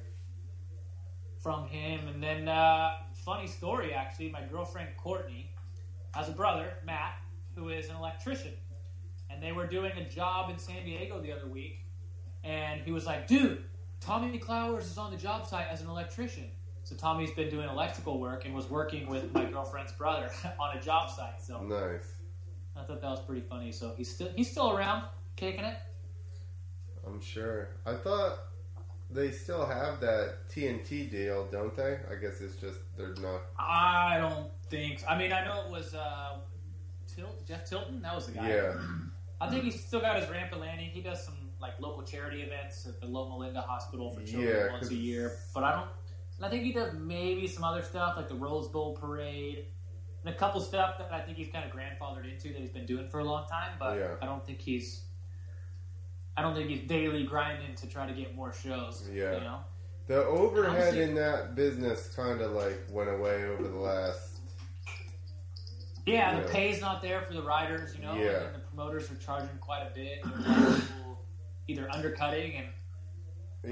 from 1.38 1.68
him. 1.68 2.08
And 2.08 2.22
then 2.22 2.48
uh, 2.48 2.92
funny 3.14 3.48
story 3.48 3.94
actually, 3.94 4.30
my 4.30 4.42
girlfriend 4.52 4.90
Courtney 4.98 5.52
has 6.16 6.30
a 6.30 6.32
brother 6.32 6.74
Matt 6.86 7.16
who 7.56 7.70
is 7.70 7.90
an 7.90 7.96
electrician 7.96 8.54
and 9.30 9.42
they 9.42 9.52
were 9.52 9.68
doing 9.68 9.92
a 9.98 10.10
job 10.10 10.50
in 10.50 10.58
San 10.58 10.84
Diego 10.86 11.22
the 11.22 11.32
other 11.32 11.48
week, 11.48 11.80
and 12.44 12.82
he 12.82 12.92
was 12.92 13.06
like, 13.06 13.28
"Dude, 13.28 13.64
Tommy 14.00 14.38
Clowers 14.40 14.84
is 14.84 14.98
on 14.98 15.12
the 15.12 15.18
job 15.18 15.48
site 15.48 15.68
as 15.70 15.82
an 15.82 15.88
electrician. 15.88 16.46
So 16.84 16.96
Tommy's 16.96 17.32
been 17.32 17.50
doing 17.50 17.68
electrical 17.68 18.20
work 18.20 18.46
and 18.46 18.54
was 18.54 18.70
working 18.70 19.08
with 19.10 19.34
my 19.34 19.46
girlfriend's 19.46 19.92
brother 19.94 20.30
on 20.60 20.78
a 20.78 20.82
job 20.82 21.10
site. 21.10 21.42
So 21.42 21.62
Nice. 21.64 22.14
I 22.76 22.84
thought 22.84 23.02
that 23.02 23.10
was 23.10 23.22
pretty 23.22 23.42
funny. 23.42 23.72
So 23.72 23.94
he's 23.98 24.14
still 24.14 24.30
he's 24.36 24.52
still 24.52 24.72
around, 24.72 25.04
kicking 25.36 25.66
it. 25.66 25.78
I'm 27.06 27.20
sure. 27.20 27.70
I 27.86 27.96
thought 27.96 28.38
they 29.10 29.32
still 29.32 29.66
have 29.66 30.00
that 30.02 30.50
TNT 30.50 31.10
deal, 31.10 31.48
don't 31.52 31.76
they? 31.76 32.00
I 32.12 32.16
guess 32.22 32.42
it's 32.42 32.56
just 32.56 32.80
they're 32.98 33.16
not. 33.20 33.42
I 33.58 34.18
don't 34.20 34.50
think. 34.70 35.04
I 35.08 35.18
mean, 35.18 35.32
I 35.32 35.46
know 35.46 35.66
it 35.66 35.72
was 35.72 35.94
uh, 35.94 36.38
Tilt, 37.14 37.46
Jeff 37.48 37.66
Tilton. 37.70 38.02
That 38.02 38.16
was 38.16 38.28
the 38.28 38.34
guy. 38.34 38.50
Yeah. 38.50 38.74
I 39.42 39.50
think 39.50 39.64
he's 39.64 39.84
still 39.84 40.00
got 40.02 40.20
his 40.20 40.30
ramp 40.30 40.52
and 40.54 40.62
landing. 40.62 40.90
He 40.90 41.02
does 41.02 41.24
some 41.24 41.36
like 41.60 41.80
local 41.80 42.04
charity 42.04 42.42
events 42.42 42.86
at 42.88 43.00
the 43.00 43.06
Loma 43.08 43.38
Linda 43.38 43.62
Hospital 43.62 44.12
for 44.12 44.22
children 44.22 44.56
Yeah, 44.56 44.72
once 44.72 44.90
a 44.90 44.96
year. 44.96 45.38
But 45.54 45.64
I 45.64 45.72
don't. 45.72 45.90
I 46.42 46.50
think 46.50 46.64
he 46.64 46.74
does 46.74 46.94
maybe 46.94 47.48
some 47.48 47.64
other 47.64 47.82
stuff 47.82 48.18
like 48.18 48.28
the 48.28 48.36
Rose 48.36 48.68
Bowl 48.68 48.94
parade 48.94 49.66
and 50.24 50.34
a 50.34 50.38
couple 50.38 50.60
stuff 50.60 50.98
that 50.98 51.14
I 51.14 51.22
think 51.22 51.38
he's 51.38 51.48
kind 51.50 51.64
of 51.64 51.72
grandfathered 51.72 52.30
into 52.30 52.50
that 52.50 52.58
he's 52.60 52.72
been 52.72 52.86
doing 52.86 53.08
for 53.08 53.20
a 53.20 53.24
long 53.24 53.46
time. 53.48 53.74
But 53.80 53.98
Yeah. 53.98 54.16
I 54.22 54.26
don't 54.26 54.46
think 54.46 54.60
he's. 54.62 55.02
I 56.38 56.42
don't 56.42 56.54
think 56.54 56.70
he's 56.70 56.86
daily 56.88 57.24
grinding 57.24 57.76
to 57.76 57.88
try 57.88 58.06
to 58.06 58.14
get 58.14 58.36
more 58.36 58.52
shows. 58.52 59.08
Yeah. 59.14 59.36
You 59.36 59.40
know. 59.42 59.60
The 60.08 60.24
overhead 60.26 60.96
in 60.98 61.16
that 61.16 61.56
business 61.56 62.10
kind 62.16 62.42
of 62.42 62.52
like 62.52 62.80
went 62.92 63.10
away 63.10 63.46
over 63.46 63.64
the 63.64 63.78
last. 63.78 64.35
Yeah, 66.06 66.36
Yeah. 66.36 66.42
the 66.42 66.50
pay's 66.50 66.82
not 66.82 67.02
there 67.02 67.22
for 67.22 67.34
the 67.34 67.42
riders, 67.42 67.96
you 67.96 68.04
know, 68.04 68.14
Yeah. 68.16 68.44
and 68.46 68.56
the 68.56 68.60
promoters 68.60 69.10
are 69.12 69.16
charging 69.16 69.58
quite 69.60 69.82
a 69.82 69.90
bit. 69.94 70.24
There's 70.24 70.46
a 70.46 70.50
lot 70.50 70.68
of 70.70 70.88
people 70.88 71.26
either 71.68 71.92
undercutting 71.92 72.56
and 72.58 72.68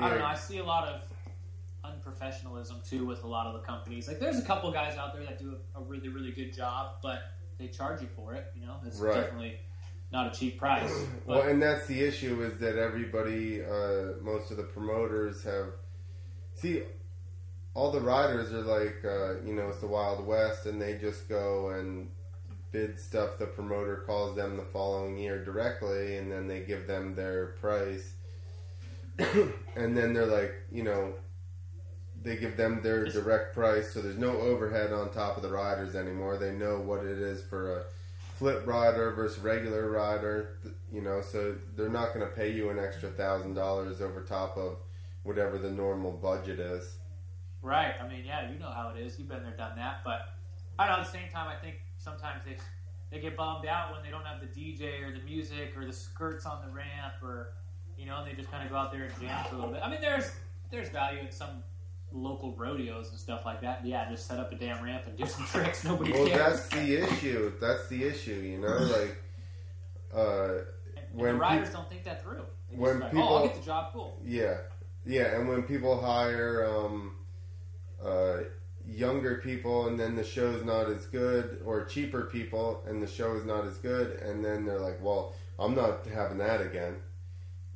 I 0.03 0.09
don't 0.09 0.19
know. 0.19 0.25
I 0.25 0.33
see 0.35 0.57
a 0.57 0.63
lot 0.63 0.87
of 0.87 1.01
unprofessionalism 1.85 2.87
too 2.89 3.05
with 3.05 3.23
a 3.23 3.27
lot 3.27 3.45
of 3.45 3.53
the 3.53 3.59
companies. 3.59 4.07
Like, 4.07 4.19
there's 4.19 4.39
a 4.39 4.41
couple 4.41 4.71
guys 4.71 4.97
out 4.97 5.13
there 5.13 5.23
that 5.25 5.37
do 5.37 5.55
a, 5.75 5.79
a 5.79 5.83
really, 5.83 6.09
really 6.09 6.31
good 6.31 6.53
job, 6.53 6.95
but 7.03 7.19
they 7.59 7.67
charge 7.67 8.01
you 8.01 8.07
for 8.15 8.33
it. 8.33 8.51
You 8.55 8.65
know, 8.65 8.77
it's 8.85 8.99
Right. 8.99 9.13
definitely 9.13 9.59
not 10.11 10.33
a 10.33 10.37
cheap 10.37 10.57
price. 10.57 10.91
Well, 11.27 11.43
and 11.43 11.61
that's 11.61 11.85
the 11.87 12.01
issue 12.03 12.41
is 12.43 12.57
that 12.59 12.77
everybody, 12.77 13.63
uh, 13.63 14.13
most 14.21 14.49
of 14.51 14.57
the 14.57 14.63
promoters 14.63 15.43
have. 15.43 15.73
See, 16.55 16.83
all 17.75 17.91
the 17.91 18.01
riders 18.01 18.51
are 18.53 18.61
like, 18.61 19.03
uh, 19.05 19.41
you 19.45 19.53
know, 19.53 19.69
it's 19.69 19.79
the 19.79 19.87
Wild 19.87 20.25
West, 20.25 20.65
and 20.65 20.81
they 20.81 20.97
just 20.97 21.27
go 21.29 21.69
and 21.69 22.09
bid 22.73 22.99
stuff 22.99 23.37
the 23.37 23.45
promoter 23.45 24.03
calls 24.05 24.35
them 24.35 24.57
the 24.57 24.63
following 24.63 25.17
year 25.17 25.45
directly, 25.45 26.17
and 26.17 26.29
then 26.29 26.47
they 26.47 26.59
give 26.61 26.87
them 26.87 27.15
their 27.15 27.55
price. 27.61 28.13
and 29.75 29.95
then 29.95 30.11
they're 30.11 30.25
like, 30.25 30.53
you 30.71 30.83
know, 30.83 31.13
they 32.23 32.35
give 32.35 32.57
them 32.57 32.81
their 32.81 33.05
direct 33.05 33.53
price, 33.53 33.93
so 33.93 34.01
there's 34.01 34.17
no 34.17 34.39
overhead 34.39 34.91
on 34.91 35.11
top 35.11 35.37
of 35.37 35.43
the 35.43 35.49
riders 35.49 35.95
anymore. 35.95 36.37
They 36.37 36.51
know 36.51 36.79
what 36.79 37.05
it 37.05 37.19
is 37.19 37.43
for 37.43 37.77
a 37.77 37.83
flip 38.37 38.65
rider 38.65 39.11
versus 39.11 39.37
regular 39.39 39.89
rider, 39.91 40.57
you 40.91 41.01
know, 41.01 41.21
so 41.21 41.55
they're 41.75 41.89
not 41.89 42.13
going 42.13 42.27
to 42.27 42.33
pay 42.33 42.51
you 42.51 42.69
an 42.71 42.79
extra 42.79 43.09
thousand 43.09 43.53
dollars 43.53 44.01
over 44.01 44.21
top 44.21 44.57
of 44.57 44.77
whatever 45.21 45.59
the 45.59 45.69
normal 45.69 46.11
budget 46.11 46.59
is. 46.59 46.97
right. 47.61 47.93
I 48.01 48.07
mean, 48.07 48.25
yeah, 48.25 48.51
you 48.51 48.57
know 48.57 48.71
how 48.71 48.93
it 48.95 48.99
is. 48.99 49.19
You've 49.19 49.29
been 49.29 49.43
there, 49.43 49.55
done 49.55 49.77
that. 49.77 50.01
But 50.03 50.33
I 50.79 50.87
know. 50.87 50.93
At 50.93 51.05
the 51.05 51.11
same 51.11 51.29
time, 51.31 51.47
I 51.47 51.55
think 51.55 51.75
sometimes 52.03 52.41
they 52.45 52.57
they 53.11 53.19
get 53.21 53.37
bummed 53.37 53.65
out 53.67 53.91
when 53.93 54.01
they 54.03 54.09
don't 54.09 54.25
have 54.25 54.41
the 54.41 54.47
DJ 54.47 55.03
or 55.03 55.11
the 55.17 55.23
music 55.23 55.73
or 55.77 55.85
the 55.85 55.93
skirts 55.93 56.45
on 56.45 56.61
the 56.65 56.71
ramp 56.71 57.13
or 57.23 57.49
you 57.97 58.05
know, 58.07 58.17
and 58.17 58.27
they 58.27 58.33
just 58.35 58.49
kind 58.51 58.63
of 58.63 58.71
go 58.71 58.75
out 58.75 58.91
there 58.91 59.03
and 59.03 59.13
jam 59.21 59.45
for 59.45 59.55
a 59.55 59.57
little 59.59 59.71
bit. 59.73 59.81
I 59.83 59.89
mean, 59.89 60.01
there's 60.01 60.31
there's 60.71 60.89
value 60.89 61.19
in 61.19 61.31
some 61.31 61.63
local 62.11 62.55
rodeos 62.55 63.09
and 63.11 63.19
stuff 63.19 63.41
like 63.45 63.61
that. 63.61 63.85
Yeah, 63.85 64.09
just 64.09 64.27
set 64.27 64.39
up 64.39 64.51
a 64.51 64.55
damn 64.55 64.83
ramp 64.83 65.03
and 65.07 65.15
do 65.17 65.25
some 65.27 65.45
tricks. 65.51 65.83
Nobody 65.83 66.11
cares 66.11 66.27
Well, 66.29 66.37
cares. 66.37 66.59
that's 66.59 66.69
the 66.69 66.95
issue. 67.03 67.51
That's 67.61 67.87
the 67.89 68.03
issue, 68.03 68.33
you 68.33 68.57
know, 68.59 68.67
like 68.99 69.17
uh, 70.15 70.53
And 70.97 71.05
when 71.13 71.33
the 71.35 71.39
riders 71.39 71.67
peop- 71.69 71.77
don't 71.77 71.89
think 71.89 72.03
that 72.05 72.23
through. 72.23 72.45
They 72.71 72.77
when 72.77 72.91
just 72.93 73.01
like, 73.03 73.11
people- 73.11 73.27
oh, 73.29 73.35
I'll 73.37 73.47
get 73.47 73.55
the 73.55 73.61
job, 73.65 73.93
cool. 73.93 74.19
Yeah, 74.25 74.57
yeah, 75.05 75.35
and 75.35 75.47
when 75.47 75.63
people 75.63 76.01
hire 76.01 76.65
um, 76.67 77.15
uh, 78.03 78.37
younger 78.93 79.35
people, 79.43 79.87
and 79.87 79.99
then 79.99 80.15
the 80.15 80.23
show's 80.23 80.63
not 80.63 80.89
as 80.89 81.05
good, 81.07 81.61
or 81.65 81.85
cheaper 81.85 82.23
people, 82.25 82.83
and 82.87 83.01
the 83.01 83.07
show 83.07 83.35
is 83.35 83.45
not 83.45 83.65
as 83.65 83.77
good, 83.77 84.19
and 84.21 84.43
then 84.43 84.65
they're 84.65 84.79
like, 84.79 85.01
"Well, 85.01 85.33
I'm 85.59 85.75
not 85.75 86.05
having 86.07 86.37
that 86.39 86.61
again." 86.61 86.95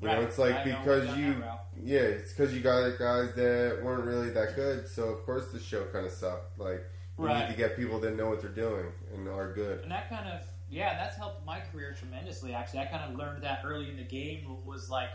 You 0.02 0.07
know, 0.10 0.22
it's 0.22 0.38
like 0.38 0.56
I 0.56 0.64
because 0.64 1.18
you, 1.18 1.44
yeah, 1.81 1.99
it's 1.99 2.31
because 2.34 2.53
you 2.53 2.61
got 2.61 2.99
guys 2.99 3.34
that 3.34 3.80
weren't 3.84 4.06
really 4.06 4.30
that 4.30 4.56
good, 4.56 4.88
so 4.88 5.06
of 5.06 5.26
course 5.26 5.52
the 5.52 5.60
show 5.60 5.85
kind 5.85 6.06
of 6.06 6.11
sucked. 6.11 6.60
Like, 6.60 6.85
you 7.18 7.26
Right. 7.26 7.48
need 7.48 7.52
to 7.52 7.57
get 7.57 7.76
people 7.76 7.99
that 8.02 8.15
know 8.15 8.30
what 8.30 8.41
they're 8.41 8.52
doing 8.52 8.91
and 9.14 9.27
are 9.27 9.52
good. 9.53 9.81
And 9.81 9.91
that 9.91 10.07
kind 10.07 10.30
of 10.30 10.41
yeah, 10.69 10.98
that's 10.98 11.15
helped 11.15 11.45
my 11.45 11.61
career 11.61 11.95
tremendously. 11.98 12.53
Actually, 12.53 12.80
I 12.81 12.85
kind 12.85 13.10
of 13.10 13.18
learned 13.18 13.44
that 13.44 13.61
early 13.65 13.89
in 13.89 13.98
the 13.98 14.03
game. 14.03 14.57
Was 14.65 14.89
like, 14.89 15.10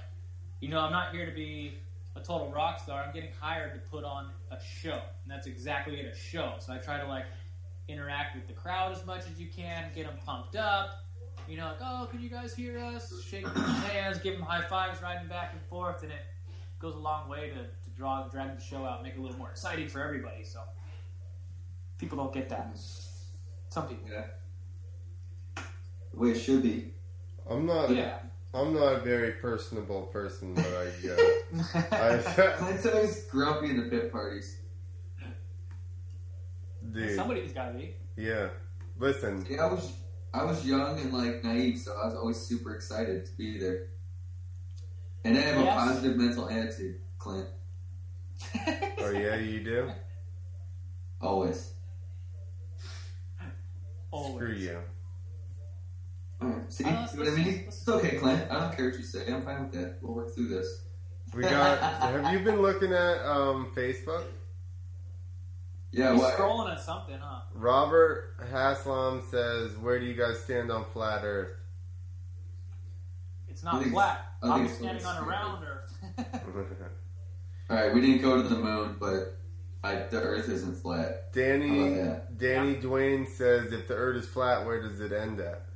you 0.60 0.68
know, 0.68 0.80
I'm 0.80 0.92
not 0.92 1.12
here 1.12 1.26
to 1.26 1.32
be 1.32 1.74
a 2.16 2.20
total 2.20 2.50
rock 2.52 2.80
star. 2.80 3.02
I'm 3.02 3.12
getting 3.12 3.30
hired 3.40 3.74
to 3.74 3.80
put 3.90 4.04
on 4.04 4.30
a 4.50 4.58
show, 4.60 5.00
and 5.22 5.30
that's 5.30 5.46
exactly 5.46 5.96
it—a 6.00 6.16
show. 6.16 6.54
So 6.58 6.72
I 6.72 6.78
try 6.78 7.00
to 7.00 7.06
like 7.06 7.24
interact 7.88 8.34
with 8.36 8.46
the 8.46 8.52
crowd 8.52 8.92
as 8.92 9.04
much 9.06 9.22
as 9.30 9.40
you 9.40 9.48
can, 9.48 9.90
get 9.94 10.06
them 10.06 10.16
pumped 10.24 10.56
up. 10.56 11.04
You 11.48 11.56
know, 11.56 11.66
like, 11.66 11.78
oh, 11.80 12.06
can 12.10 12.20
you 12.20 12.28
guys 12.28 12.54
hear 12.54 12.78
us? 12.78 13.12
Shake 13.24 13.46
hands, 13.56 14.18
give 14.18 14.34
them 14.34 14.42
high 14.42 14.62
fives, 14.62 15.02
riding 15.02 15.28
back 15.28 15.52
and 15.52 15.62
forth, 15.62 16.02
and 16.02 16.12
it 16.12 16.20
goes 16.78 16.94
a 16.94 16.98
long 16.98 17.28
way 17.28 17.48
to, 17.48 17.54
to 17.54 17.96
draw 17.96 18.28
drag 18.28 18.56
the 18.56 18.62
show 18.62 18.84
out, 18.84 19.02
make 19.02 19.14
it 19.14 19.18
a 19.18 19.22
little 19.22 19.38
more 19.38 19.50
exciting 19.50 19.88
for 19.88 20.02
everybody. 20.02 20.44
So 20.44 20.60
people 21.98 22.18
don't 22.18 22.32
get 22.32 22.48
that. 22.50 22.76
Some 23.70 23.88
people. 23.88 24.08
Yeah. 24.10 24.24
The 25.56 26.20
way 26.20 26.30
it 26.30 26.38
should 26.38 26.62
be. 26.62 26.92
I'm 27.48 27.66
not, 27.66 27.90
Yeah. 27.90 28.18
I'm 28.54 28.74
not 28.74 28.94
a 28.96 29.00
very 29.00 29.32
personable 29.32 30.02
person, 30.02 30.54
but 30.54 30.66
I, 30.66 30.86
uh, 31.08 31.82
I, 31.90 32.16
Clint's 32.58 32.86
always 32.86 33.24
grumpy 33.26 33.70
in 33.70 33.76
the 33.78 33.82
pit 33.88 34.12
parties. 34.12 34.58
dude, 36.92 37.16
Somebody's 37.16 37.52
got 37.52 37.72
to 37.72 37.78
be. 37.78 37.94
yeah. 38.16 38.48
Listen, 38.98 39.46
Yeah, 39.48 39.64
I 39.66 39.72
was 39.72 39.92
I 40.34 40.44
was 40.44 40.66
young 40.66 40.98
and 41.00 41.12
like 41.12 41.42
naive, 41.42 41.78
so 41.78 41.92
I 42.00 42.06
was 42.06 42.14
always 42.14 42.36
super 42.36 42.74
excited 42.74 43.24
to 43.26 43.32
be 43.36 43.58
there. 43.58 43.86
And 45.24 45.36
I 45.36 45.40
have 45.40 45.56
Yes. 45.64 45.66
a 45.74 45.86
positive 45.86 46.16
mental 46.18 46.48
attitude, 46.48 46.96
Clint. 47.18 47.48
oh 48.98 49.10
yeah, 49.14 49.36
you 49.36 49.64
do. 49.64 49.90
Always. 51.20 51.72
Always. 54.10 54.34
Screw 54.36 54.52
you. 54.54 54.78
Alright, 56.42 56.72
see, 56.72 56.84
Uh, 56.84 57.06
see 57.06 57.18
what 57.18 57.28
I 57.28 57.30
mean? 57.32 57.64
It's 57.68 57.88
okay, 57.88 58.16
Clint. 58.18 58.50
I 58.50 58.60
don't 58.60 58.76
care 58.76 58.86
what 58.86 58.98
you 58.98 59.04
say. 59.04 59.32
I'm 59.32 59.42
fine 59.42 59.62
with 59.62 59.72
that. 59.72 59.98
We'll 60.02 60.14
work 60.14 60.34
through 60.34 60.48
this. 60.48 60.82
We 61.34 61.42
got. 61.42 61.78
have 61.80 62.32
you 62.32 62.40
been 62.40 62.60
looking 62.60 62.92
at 62.92 63.24
um, 63.24 63.72
Facebook? 63.74 64.24
Yeah, 65.92 66.12
He's 66.12 66.20
what? 66.20 66.36
scrolling 66.36 66.72
at 66.72 66.80
something, 66.80 67.18
huh? 67.20 67.40
Robert 67.54 68.34
Haslam 68.50 69.22
says, 69.30 69.76
"Where 69.76 69.98
do 70.00 70.06
you 70.06 70.14
guys 70.14 70.40
stand 70.40 70.70
on 70.70 70.84
flat 70.92 71.22
Earth?" 71.24 71.52
It's 73.48 73.62
not 73.62 73.80
think 73.82 73.92
flat. 73.94 74.32
I 74.42 74.46
think 74.46 74.54
I'm 74.56 74.64
it's 74.66 74.74
standing 74.78 75.04
on 75.04 75.16
a 75.16 75.24
flat. 75.24 75.28
round 75.28 75.64
Earth. 75.64 75.94
Alright, 77.70 77.94
we 77.94 78.00
didn't 78.00 78.22
go 78.22 78.42
to 78.42 78.48
the 78.48 78.56
moon, 78.56 78.96
but 78.98 79.38
I, 79.84 79.94
the 80.10 80.20
Earth 80.20 80.48
isn't 80.48 80.76
flat. 80.76 81.32
Danny 81.32 81.94
How 81.94 82.00
about 82.02 82.38
Danny 82.38 82.74
Dwayne 82.76 83.26
says, 83.28 83.72
"If 83.72 83.88
the 83.88 83.94
Earth 83.94 84.16
is 84.16 84.28
flat, 84.28 84.64
where 84.66 84.80
does 84.82 85.00
it 85.00 85.12
end 85.12 85.40
at?" 85.40 85.66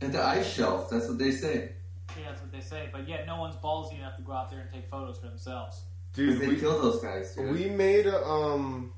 At 0.00 0.12
the 0.12 0.22
ice 0.22 0.52
shelf, 0.52 0.90
that's 0.90 1.08
what 1.08 1.18
they 1.18 1.30
say. 1.30 1.72
yeah, 2.16 2.28
that's 2.28 2.42
what 2.42 2.52
they 2.52 2.60
say. 2.60 2.88
But 2.92 3.08
yet, 3.08 3.26
no 3.26 3.40
one's 3.40 3.56
ballsy 3.56 3.98
enough 3.98 4.16
to 4.16 4.22
go 4.22 4.32
out 4.32 4.50
there 4.50 4.60
and 4.60 4.70
take 4.70 4.88
photos 4.90 5.18
for 5.18 5.26
themselves. 5.26 5.82
Dude, 6.12 6.40
they 6.40 6.48
we, 6.48 6.56
kill 6.56 6.80
those 6.80 7.02
guys. 7.02 7.34
Dude. 7.34 7.52
we 7.52 7.68
made 7.68 8.06
a 8.06 8.24
um, 8.26 8.92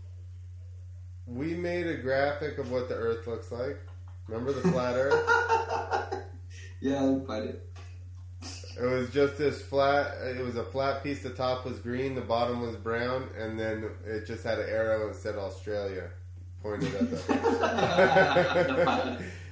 we 1.26 1.54
made 1.54 1.86
a 1.86 1.96
graphic 1.96 2.58
of 2.58 2.70
what 2.70 2.88
the 2.88 2.94
Earth 2.94 3.26
looks 3.26 3.50
like. 3.52 3.78
Remember 4.26 4.52
the 4.52 4.68
flat 4.70 4.94
Earth? 4.96 6.22
yeah, 6.80 6.96
I'll 6.96 7.24
find 7.24 7.48
it. 7.50 7.64
It 8.80 8.84
was 8.84 9.10
just 9.10 9.36
this 9.36 9.60
flat. 9.60 10.14
It 10.22 10.44
was 10.44 10.56
a 10.56 10.64
flat 10.64 11.02
piece. 11.02 11.22
The 11.22 11.30
top 11.30 11.64
was 11.64 11.80
green, 11.80 12.14
the 12.14 12.20
bottom 12.20 12.60
was 12.60 12.76
brown, 12.76 13.28
and 13.36 13.58
then 13.58 13.90
it 14.04 14.26
just 14.26 14.44
had 14.44 14.58
an 14.58 14.68
arrow 14.68 15.08
and 15.08 15.16
said 15.16 15.34
Australia 15.36 16.10
pointed 16.62 16.94
at 16.94 17.10
the 17.10 17.18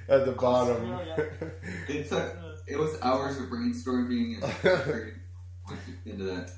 at 0.09 0.25
the 0.25 0.31
bottom. 0.33 0.99
It 1.89 2.09
took 2.09 2.37
it 2.67 2.77
was 2.77 2.97
hours 3.01 3.37
of 3.37 3.45
brainstorming 3.45 4.41
and 4.41 5.13
into 6.05 6.23
that. 6.25 6.51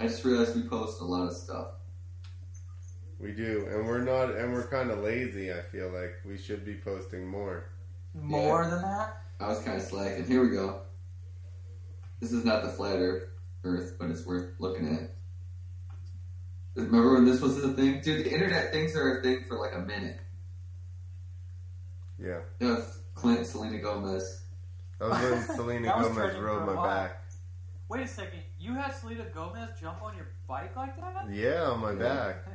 I 0.00 0.06
just 0.06 0.24
realized 0.24 0.54
we 0.54 0.62
post 0.62 1.00
a 1.00 1.04
lot 1.04 1.26
of 1.26 1.36
stuff. 1.36 1.68
we 3.18 3.32
do, 3.32 3.66
and 3.70 3.86
we're 3.86 4.02
not, 4.02 4.34
and 4.34 4.52
we're 4.52 4.66
kind 4.68 4.90
of 4.90 5.00
lazy. 5.00 5.52
I 5.52 5.62
feel 5.62 5.90
like 5.90 6.14
we 6.24 6.38
should 6.38 6.64
be 6.64 6.74
posting 6.76 7.26
more. 7.26 7.70
More 8.14 8.64
than 8.68 8.80
that? 8.82 9.22
I 9.40 9.48
was 9.48 9.60
kind 9.60 9.76
of 9.76 9.82
slacking. 9.82 10.26
Here 10.26 10.40
we 10.40 10.50
go. 10.54 10.82
This 12.20 12.32
is 12.32 12.44
not 12.44 12.62
the 12.62 12.68
flat 12.70 12.96
Earth, 12.98 13.24
Earth, 13.64 13.96
but 13.98 14.08
it's 14.10 14.24
worth 14.24 14.54
looking 14.60 14.94
at. 14.94 15.14
Remember 16.76 17.14
when 17.14 17.24
this 17.24 17.40
was 17.40 17.60
the 17.60 17.72
thing, 17.72 18.00
dude? 18.00 18.24
The 18.24 18.32
internet 18.32 18.72
things 18.72 18.96
are 18.96 19.18
a 19.18 19.22
thing 19.22 19.44
for 19.48 19.58
like 19.58 19.74
a 19.74 19.80
minute. 19.80 20.20
Yeah. 22.24 22.40
It 22.60 22.64
was 22.66 22.98
Clint, 23.14 23.46
Selena 23.46 23.78
Gomez. 23.78 24.42
That 24.98 25.10
was 25.10 25.20
when 25.20 25.42
Selena 25.56 25.86
That 25.88 25.98
was 25.98 26.08
Gomez 26.08 26.22
trending 26.24 26.42
rode 26.42 26.62
a 26.62 26.66
my 26.66 26.74
while. 26.74 26.84
back. 26.86 27.20
Wait 27.88 28.02
a 28.02 28.08
second. 28.08 28.40
You 28.58 28.74
had 28.74 28.94
Selena 28.94 29.24
Gomez 29.34 29.68
jump 29.80 30.02
on 30.02 30.16
your 30.16 30.28
bike 30.48 30.74
like 30.76 30.96
that? 30.98 31.28
Yeah, 31.30 31.64
on 31.70 31.80
my 31.80 31.92
Yeah. 31.92 31.98
back. 31.98 32.46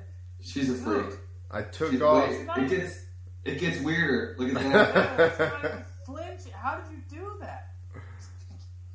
She's 0.41 0.69
a 0.69 0.75
freak. 0.75 1.13
I 1.51 1.61
took 1.63 1.91
She's, 1.91 2.01
off. 2.01 2.27
wait, 2.29 2.47
it 2.57 2.69
gets 2.69 3.05
it 3.45 3.59
gets 3.59 3.79
weirder. 3.81 4.35
Look 4.37 4.49
at 4.49 4.55
that. 4.73 5.17
No, 5.17 5.25
it's 5.25 5.39
not 5.39 5.65
even 5.65 5.83
flinching. 6.05 6.51
How 6.55 6.79
did 6.79 6.91
you 6.91 7.01
do 7.09 7.31
that? 7.41 7.73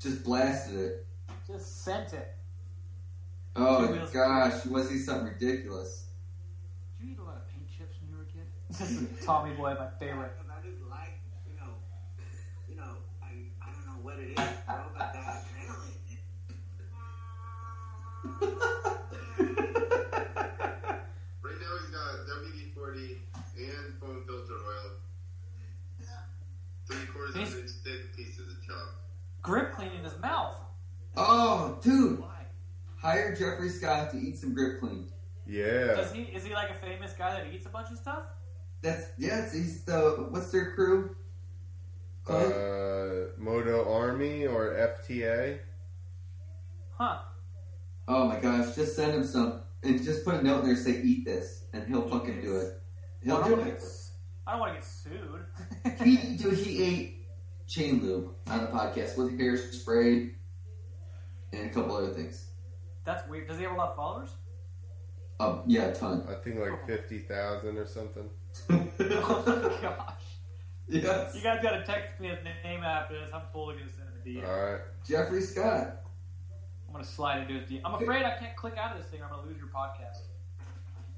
Just 0.01 0.25
blasted 0.25 0.79
it. 0.79 1.07
Just 1.47 1.83
sent 1.85 2.13
it. 2.13 2.35
Oh 3.57 3.87
Two 3.87 3.93
wheels. 3.93 4.11
gosh, 4.11 4.67
was 4.67 4.91
he 4.91 4.99
something 4.99 5.29
ridiculous? 5.29 6.07
Did 6.99 7.07
you 7.07 7.13
eat 7.15 7.19
a 7.19 7.23
lot 7.23 7.37
of 7.37 7.49
paint 7.49 7.69
chips 7.69 7.97
when 8.01 8.11
you 8.11 8.17
were 8.17 8.23
a 8.23 8.27
kid? 8.27 8.47
This 8.69 8.91
is 9.21 9.25
Tommy 9.25 9.55
Boy, 9.55 9.75
my 9.79 9.89
favorite. 10.01 10.33
Because 10.37 10.51
I 10.51 10.67
just 10.67 10.83
like, 10.91 11.15
you 11.47 11.55
know, 11.61 11.73
you 12.69 12.77
know, 12.77 12.97
I, 13.23 13.47
I 13.63 13.71
don't 13.73 13.87
know 13.87 14.03
what 14.15 14.23
it 14.23 14.31
is, 14.31 14.55
bro, 14.67 14.77
but 14.97 15.13
that 15.13 15.45
adrenaline. 15.45 17.15
Right 21.43 21.59
now 21.61 21.73
he's 21.81 21.91
got 21.91 22.27
WD-40 22.29 23.17
and 23.59 24.01
foam 24.01 24.25
filter 24.27 24.55
oil. 24.55 24.91
Three 26.87 27.07
quarters 27.07 27.35
of 27.35 27.41
an 27.41 27.61
inch 27.63 27.71
thick 27.83 28.15
pieces 28.17 28.53
of 28.53 28.67
chalk. 28.67 28.95
Grip 29.43 29.73
cleaning 29.73 30.05
his 30.05 30.19
mouth. 30.21 30.55
Oh, 31.17 31.79
dude, 31.83 32.21
Why? 32.21 32.47
hire 32.97 33.35
Jeffrey 33.35 33.71
Scott 33.71 34.11
to 34.11 34.19
eat 34.19 34.39
some 34.39 34.53
grip 34.55 34.81
clean. 34.81 35.09
Yeah. 35.47 35.95
Does 35.95 36.13
he? 36.13 36.23
Is 36.23 36.45
he 36.45 36.53
like 36.55 36.71
a 36.71 36.75
famous 36.75 37.13
guy 37.13 37.31
that 37.35 37.53
eats 37.53 37.67
a 37.67 37.69
bunch 37.71 37.91
of 37.91 37.99
stuff? 37.99 38.25
That's 38.83 39.07
yeah. 39.19 39.51
He's 39.51 39.83
the 39.85 40.27
what's 40.31 40.51
their 40.51 40.73
crew? 40.73 41.17
Clint? 42.25 42.53
Uh, 42.53 43.33
Moto 43.39 43.93
Army 43.93 44.47
or 44.47 44.73
FTA. 44.75 45.59
Huh? 46.97 47.19
oh 48.07 48.29
my 48.29 48.39
gosh, 48.39 48.75
just 48.75 48.95
send 48.97 49.13
him 49.15 49.25
some 49.25 49.63
and 49.83 50.03
just 50.03 50.25
put 50.25 50.35
a 50.35 50.43
note 50.43 50.61
in 50.61 50.67
there 50.67 50.77
say 50.77 51.01
eat 51.03 51.25
this, 51.25 51.65
and 51.73 51.87
he'll 51.87 52.09
fucking 52.09 52.41
do 52.41 52.57
it. 52.57 52.81
He'll 53.23 53.37
I 53.39 53.49
do 53.49 53.57
don't 53.57 53.67
it. 53.67 53.79
get, 53.79 53.85
I 54.47 54.53
don't 54.53 54.61
want 54.61 54.73
to 54.75 54.81
get 54.81 54.87
sued. 54.87 56.01
He 56.05 56.37
dude, 56.37 56.55
he 56.59 56.83
ate 56.85 57.27
chain 57.67 58.03
lube 58.03 58.31
on 58.49 58.61
the 58.61 58.67
podcast 58.67 59.17
with 59.17 59.39
hairspray 59.39 60.31
and 61.53 61.71
a 61.71 61.75
couple 61.75 61.97
other 61.97 62.13
things. 62.13 62.49
That's 63.05 63.27
weird. 63.29 63.49
Does 63.49 63.59
he 63.59 63.65
have 63.65 63.73
a 63.73 63.77
lot 63.77 63.91
of 63.91 63.97
followers? 63.97 64.31
Um, 65.41 65.63
yeah, 65.67 65.87
a 65.87 65.95
ton. 65.95 66.25
I 66.29 66.35
think 66.35 66.59
like 66.61 66.87
50,000 66.87 67.77
or 67.77 67.87
something. 67.87 68.31
oh 68.71 69.43
my 69.47 69.83
gosh! 69.83 70.24
Yes, 70.87 71.35
You 71.35 71.41
guys 71.43 71.61
gotta 71.63 71.83
text 71.83 72.21
me 72.21 72.29
his 72.29 72.39
name 72.63 72.83
after 72.83 73.19
this. 73.19 73.31
I'm 73.33 73.43
totally 73.53 73.77
gonna 73.79 73.91
send 73.91 74.09
him 74.09 74.15
a 74.23 74.29
DM. 74.29 74.49
Alright. 74.49 74.81
Jeffrey 75.07 75.41
Scott. 75.41 76.03
I'm 76.89 76.93
gonna 76.93 77.05
slide 77.05 77.41
into 77.43 77.55
his 77.55 77.69
DM. 77.71 77.81
I'm 77.85 77.95
afraid 77.95 78.25
I 78.25 78.37
can't 78.39 78.55
click 78.55 78.77
out 78.77 78.93
of 78.93 78.99
this 79.03 79.11
thing. 79.11 79.21
or 79.21 79.25
I'm 79.25 79.31
gonna 79.31 79.47
lose 79.49 79.57
your 79.59 79.69
podcast. 79.69 80.19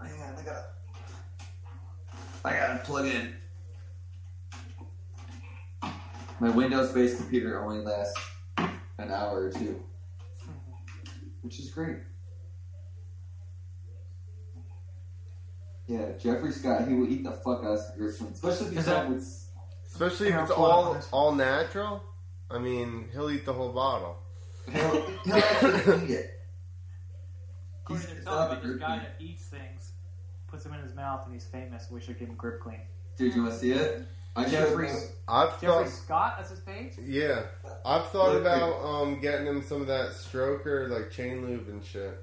Hang 0.01 0.23
on, 0.23 0.35
I 0.39 0.43
gotta, 0.43 0.65
I 2.45 2.53
gotta 2.53 2.79
plug 2.85 3.07
in. 3.07 3.35
My 6.39 6.51
Windows-based 6.51 7.17
computer 7.17 7.65
only 7.65 7.83
lasts 7.85 8.15
an 8.59 9.11
hour 9.11 9.45
or 9.47 9.51
two, 9.51 9.83
which 11.43 11.59
is 11.59 11.71
great. 11.71 11.97
Yeah, 15.87 16.13
Jeffrey 16.19 16.53
Scott, 16.53 16.87
he 16.89 16.95
will 16.95 17.09
eat 17.09 17.25
the 17.25 17.33
fuck 17.33 17.61
out 17.65 17.73
of 17.75 17.81
some 17.81 17.97
grip 17.97 18.17
clean, 18.19 18.33
especially 18.33 18.67
if 18.67 18.73
he's 18.73 18.81
Is 18.81 18.87
that- 18.87 19.09
with. 19.09 19.43
Especially 19.97 20.29
if 20.29 20.41
it's 20.43 20.51
all 20.51 20.99
all 21.13 21.33
natural. 21.35 22.03
I 22.51 22.59
mean, 22.59 23.09
he'll 23.13 23.31
eat 23.31 23.45
the 23.47 23.53
whole 23.53 23.73
bottle. 23.73 24.19
He'll, 24.71 25.07
he'll 25.25 25.35
actually 25.37 26.05
eat 26.05 26.11
it. 26.11 26.31
According 27.85 28.07
He's- 28.07 28.13
to 28.13 28.17
it's 28.19 28.25
Toby, 28.27 28.69
this 28.69 28.77
guy 28.79 28.97
that 28.99 29.15
eats 29.21 29.45
things, 29.45 29.93
puts 30.49 30.65
them 30.65 30.75
in 30.75 30.81
his 30.81 30.95
mouth, 30.95 31.23
and 31.25 31.33
he's 31.33 31.45
famous. 31.45 31.87
We 31.91 32.01
should 32.01 32.19
give 32.19 32.29
him 32.29 32.35
grip 32.35 32.61
clean. 32.61 32.81
Dude, 33.17 33.35
you 33.35 33.43
want 33.43 33.55
to 33.55 33.59
see 33.61 33.73
it? 33.73 34.05
I 34.37 34.43
showed 34.45 34.51
Jeffrey, 34.51 34.89
him- 34.89 34.97
I've 35.27 35.53
Jeffrey 35.61 35.67
thought, 35.69 35.89
Scott, 35.89 36.35
that's 36.37 36.51
his 36.51 36.61
page. 36.61 36.93
yeah, 37.03 37.45
I've 37.87 38.07
thought 38.11 38.33
Look, 38.35 38.43
about 38.43 38.83
um 38.85 39.19
getting 39.21 39.47
him 39.47 39.63
some 39.63 39.81
of 39.81 39.87
that 39.87 40.11
stroker, 40.11 40.91
like 40.91 41.11
chain 41.11 41.47
lube 41.47 41.69
and 41.69 41.83
shit. 41.83 42.23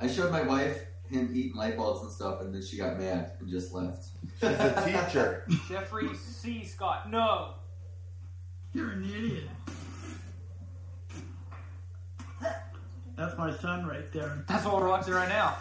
I 0.00 0.06
showed 0.06 0.32
my 0.32 0.42
wife 0.42 0.82
him 1.10 1.30
eating 1.34 1.56
light 1.56 1.76
bulbs 1.76 2.02
and 2.02 2.10
stuff, 2.12 2.40
and 2.40 2.54
then 2.54 2.62
she 2.62 2.76
got 2.76 2.98
mad 2.98 3.32
and 3.40 3.48
just 3.48 3.72
left. 3.72 4.08
She's 4.40 4.48
a 4.50 4.82
teacher. 4.84 5.44
Jeffrey 5.68 6.14
C. 6.14 6.64
Scott. 6.64 7.10
No. 7.10 7.54
You're 8.74 8.90
an 8.90 9.04
idiot. 9.04 9.44
That's 13.16 13.36
my 13.36 13.52
son 13.56 13.84
right 13.86 14.10
there. 14.12 14.44
That's 14.48 14.64
what 14.64 14.76
we're 14.76 14.88
watching 14.88 15.12
right 15.14 15.28
now. 15.28 15.56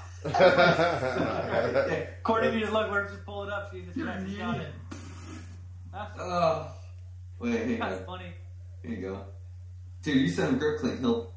According 2.19 2.51
to 2.51 2.59
his 2.59 2.69
look, 2.69 2.91
we're 2.91 3.09
just 3.09 3.25
pull 3.25 3.43
it 3.45 3.51
up. 3.51 3.71
Jesus 3.73 3.95
You're 3.95 4.05
Christ, 4.05 4.19
an 4.21 4.27
he's 4.27 4.37
got 4.37 4.55
idiot. 4.57 4.71
Uh, 4.71 4.87
it. 4.91 4.97
That's, 5.91 6.19
Oh. 6.19 6.71
Wait, 7.39 7.65
hang 7.65 7.79
that's 7.79 8.05
funny. 8.05 8.33
Here 8.83 8.91
you 8.91 9.01
go. 9.01 9.25
Dude, 10.03 10.17
you 10.17 10.29
sent 10.29 10.53
him 10.53 10.59
grip 10.59 10.79
clean. 10.79 10.97
He'll. 10.99 11.31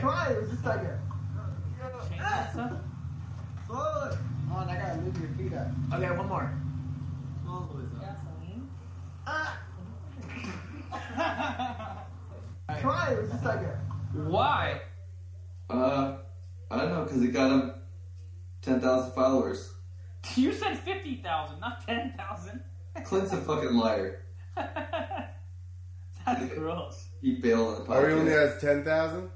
Try 0.00 0.28
it. 0.30 0.50
Just 0.50 0.64
like 0.64 0.80
it. 0.80 0.98
Change 3.70 3.78
that 3.78 3.78
stuff. 3.78 3.78
Slowly. 4.12 4.16
Come 4.48 4.56
on, 4.56 4.68
I 4.68 4.76
gotta 4.76 5.00
move 5.00 5.16
your 5.20 5.30
feet 5.50 5.56
up. 5.56 5.68
Okay, 5.94 6.10
one 6.16 6.28
more. 6.28 6.52
Slowly. 7.44 7.84
Try 11.16 11.96
Try 12.80 13.10
it. 13.12 13.30
Just 13.30 13.44
like 13.44 13.60
it. 13.60 13.76
Why? 14.14 14.80
Uh, 15.68 16.16
I 16.70 16.76
don't 16.78 16.90
know, 16.92 17.04
because 17.04 17.20
he 17.22 17.28
got 17.28 17.50
him 17.50 17.72
10,000 18.62 19.12
followers. 19.12 19.72
You 20.36 20.52
said 20.52 20.78
50,000, 20.78 21.60
not 21.60 21.86
10,000. 21.86 22.60
Clint's 23.04 23.32
a 23.32 23.38
fucking 23.38 23.72
liar. 23.72 24.22
That's 24.54 26.44
gross. 26.54 27.06
He 27.22 27.36
bailed 27.36 27.78
on 27.78 27.84
the 27.86 27.90
Oh, 27.94 28.06
he 28.06 28.12
only 28.12 28.30
podcast. 28.30 28.52
has 28.52 28.60
10,000? 28.60 29.30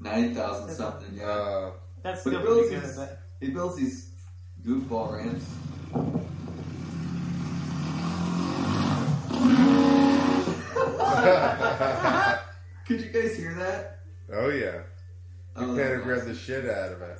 9,000 0.00 0.74
something, 0.74 1.16
yeah. 1.16 1.24
Uh, 1.26 1.70
That's 2.02 2.24
But 2.24 2.30
still 2.30 2.40
he 2.40 2.46
pretty 2.46 2.70
builds, 2.70 2.96
good. 2.96 3.08
These, 3.40 3.40
But 3.40 3.46
he 3.48 3.54
builds 3.54 3.76
these 3.76 4.10
goofball 4.64 5.12
ramps. 5.12 5.44
Could 12.86 13.00
you 13.00 13.10
guys 13.10 13.36
hear 13.36 13.54
that? 13.54 14.00
oh, 14.32 14.48
yeah. 14.50 14.82
Oh, 15.56 15.74
You 15.74 15.80
kind 15.82 15.94
of 15.94 16.02
grabbed 16.02 16.26
the 16.26 16.34
shit 16.34 16.68
out 16.68 16.92
of 16.92 17.02
it. 17.02 17.18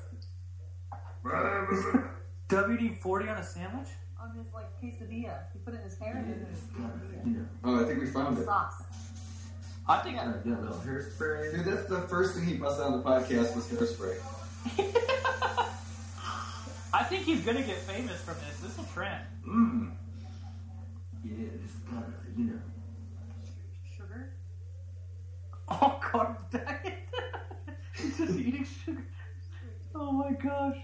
WD 2.49 2.99
40 2.99 3.29
on 3.29 3.37
a 3.39 3.45
sandwich? 3.45 3.89
on 4.21 4.31
his 4.39 4.53
like 4.55 4.67
quesadilla. 4.81 5.39
He 5.53 5.59
put 5.59 5.75
it 5.75 5.79
in 5.79 5.83
his 5.83 5.99
hair 5.99 6.17
and 6.17 6.27
in 6.35 6.47
his 6.47 6.61
quesadilla. 6.61 7.47
Oh, 7.63 7.83
I 7.83 7.87
think 7.87 8.01
we 8.01 8.07
found 8.07 8.39
it. 8.39 8.45
Sauce. 8.47 8.83
I 9.87 9.99
think 9.99 10.17
No, 10.17 10.55
no, 10.55 10.71
hairspray. 10.73 11.55
Dude, 11.55 11.65
that's 11.67 11.87
the 11.89 12.01
first 12.03 12.35
thing 12.35 12.47
he 12.47 12.55
busted 12.55 12.85
on 12.87 12.93
the 12.93 13.03
podcast 13.03 13.55
was 13.55 13.67
hairspray. 13.69 14.17
I 16.95 17.03
think 17.03 17.25
he's 17.25 17.41
gonna 17.41 17.63
get 17.63 17.77
famous 17.79 18.21
from 18.23 18.35
this. 18.47 18.61
This 18.61 18.77
will 18.77 18.85
trend. 18.85 19.25
Mm. 19.47 19.91
Yeah, 21.25 21.49
just 21.63 21.85
gotta, 21.91 22.07
you 22.37 22.45
know. 22.45 22.61
Sugar. 23.97 24.31
Oh, 25.69 25.99
carb 26.03 26.37
diet. 26.53 27.09
He's 27.97 28.17
just 28.19 28.39
eating 28.39 28.65
sugar. 28.85 29.05
Oh 29.95 30.13
my 30.13 30.33
gosh. 30.33 30.77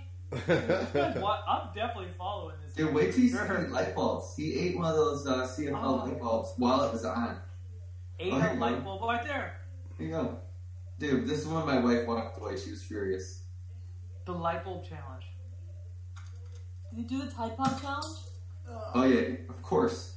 What? 1.20 1.44
I'm 1.48 1.68
definitely 1.74 2.12
following 2.16 2.54
this. 2.64 2.74
Dude, 2.74 2.94
wait 2.94 3.12
till 3.12 3.20
you 3.24 3.28
see 3.30 3.36
Sure. 3.36 3.64
the 3.64 3.68
light 3.72 3.94
bulbs. 3.94 4.34
He 4.36 4.54
ate 4.54 4.76
one 4.78 4.86
of 4.86 4.96
those 4.96 5.26
uh, 5.26 5.46
CFL 5.46 5.80
Oh. 5.82 5.94
light 6.06 6.20
bulbs 6.20 6.54
while 6.56 6.82
it 6.84 6.92
was 6.92 7.04
on. 7.04 7.36
Ate 8.18 8.32
Oh, 8.32 8.36
a 8.36 8.54
light 8.54 8.82
bulb 8.84 9.02
right 9.02 9.22
there. 9.24 9.56
Here 9.98 10.06
you 10.06 10.12
go. 10.14 10.38
Dude, 10.98 11.26
this 11.28 11.40
is 11.40 11.46
when 11.46 11.66
my 11.66 11.78
wife 11.78 12.06
walked 12.06 12.40
away. 12.40 12.56
She 12.58 12.70
was 12.70 12.82
furious. 12.82 13.42
The 14.24 14.32
light 14.32 14.64
bulb 14.64 14.84
challenge. 14.84 15.04
Did 16.94 17.10
you 17.10 17.18
do 17.18 17.24
the 17.24 17.30
Tide 17.30 17.56
Pod 17.56 17.80
challenge? 17.80 18.18
Oh, 18.94 19.04
yeah, 19.04 19.36
of 19.48 19.62
course. 19.62 20.14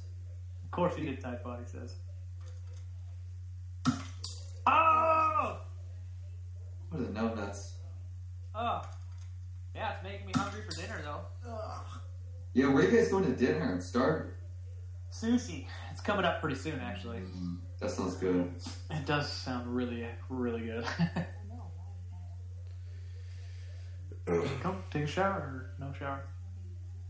Of 0.64 0.70
course 0.70 0.96
he 0.96 1.04
did 1.04 1.20
type 1.20 1.42
body 1.44 1.62
says. 1.66 1.94
Oh! 4.66 5.58
What 6.90 7.00
are 7.00 7.04
the 7.04 7.12
no 7.12 7.34
nuts. 7.34 7.74
Oh. 8.54 8.82
Yeah, 9.74 9.92
it's 9.92 10.02
making 10.04 10.26
me 10.26 10.32
hungry 10.36 10.62
for 10.68 10.80
dinner 10.80 11.00
though. 11.02 11.20
Yeah, 12.54 12.68
where 12.68 12.84
are 12.84 12.88
you 12.88 12.96
guys 12.96 13.08
going 13.08 13.24
to 13.24 13.32
dinner? 13.32 13.72
I'm 13.72 13.80
starving. 13.80 14.30
Sushi. 15.12 15.66
It's 15.90 16.00
coming 16.00 16.24
up 16.24 16.40
pretty 16.40 16.56
soon, 16.56 16.80
actually. 16.80 17.18
Mm, 17.18 17.58
that 17.80 17.90
sounds 17.90 18.14
good. 18.14 18.52
It 18.90 19.06
does 19.06 19.30
sound 19.30 19.66
really, 19.66 20.06
really 20.28 20.62
good. 20.62 20.84
Come 24.62 24.82
take 24.90 25.04
a 25.04 25.06
shower 25.06 25.36
or 25.36 25.70
no 25.78 25.92
shower? 25.92 26.24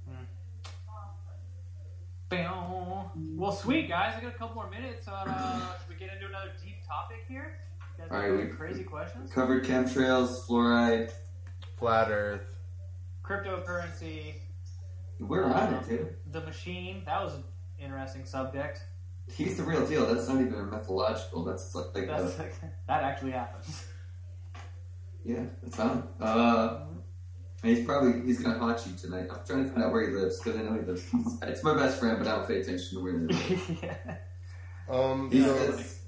Hmm. 0.09 0.25
Bow. 0.87 1.11
Well, 2.43 3.53
sweet 3.53 3.89
guys, 3.89 4.15
I 4.17 4.21
got 4.21 4.35
a 4.35 4.39
couple 4.39 4.55
more 4.57 4.71
minutes. 4.71 5.07
Uh, 5.07 5.25
should 5.25 5.89
we 5.89 5.95
get 5.97 6.13
into 6.15 6.27
another 6.27 6.51
deep 6.63 6.77
topic 6.87 7.25
here? 7.29 7.59
You 7.99 8.05
guys 8.05 8.09
All 8.11 8.21
any 8.35 8.45
we- 8.45 8.51
crazy 8.51 8.83
questions. 8.85 9.31
Covered 9.33 9.65
chemtrails, 9.65 10.47
fluoride. 10.47 11.13
Flat 11.79 12.11
Earth. 12.11 12.57
Cryptocurrency, 13.25 14.35
We're 15.19 15.45
on 15.45 15.75
it, 15.75 15.89
dude. 15.89 16.15
the 16.31 16.41
machine. 16.43 17.03
That 17.07 17.23
was 17.23 17.35
an 17.35 17.45
interesting 17.79 18.25
subject. 18.25 18.85
He's 19.33 19.57
the 19.57 19.63
real 19.65 19.87
deal. 19.87 20.07
That's 20.07 20.29
not 20.29 20.41
even 20.41 20.71
mythological. 20.71 21.45
That's 21.45 21.75
like, 21.75 21.87
like 21.95 22.07
That's, 22.07 22.39
a, 22.39 22.51
that 22.89 23.03
actually 23.03 23.33
happens. 23.33 23.87
yeah, 25.25 25.45
it's 25.67 25.79
on. 25.81 26.07
Uh, 26.21 26.81
and 27.65 27.75
he's 27.77 27.85
probably 27.87 28.21
he's 28.27 28.41
gonna 28.43 28.59
haunt 28.59 28.87
you 28.87 28.93
tonight. 28.97 29.27
I'm 29.31 29.39
trying 29.47 29.65
to 29.65 29.71
find 29.71 29.85
out 29.85 29.93
where 29.93 30.07
he 30.09 30.15
lives 30.15 30.39
because 30.39 30.59
I 30.61 30.63
know 30.63 30.75
he 30.75 30.81
lives. 30.87 31.05
It's 31.43 31.63
my 31.63 31.75
best 31.75 31.99
friend, 31.99 32.19
but 32.19 32.29
I 32.29 32.37
don't 32.37 32.47
pay 32.47 32.61
attention 32.61 32.99
to 32.99 33.03
where 33.03 33.13
he 33.19 33.27
lives. 33.27 33.71
yeah. 33.83 33.97
Um, 34.89 35.31
He 35.31 35.41
so- 35.43 35.57
says 35.57 36.01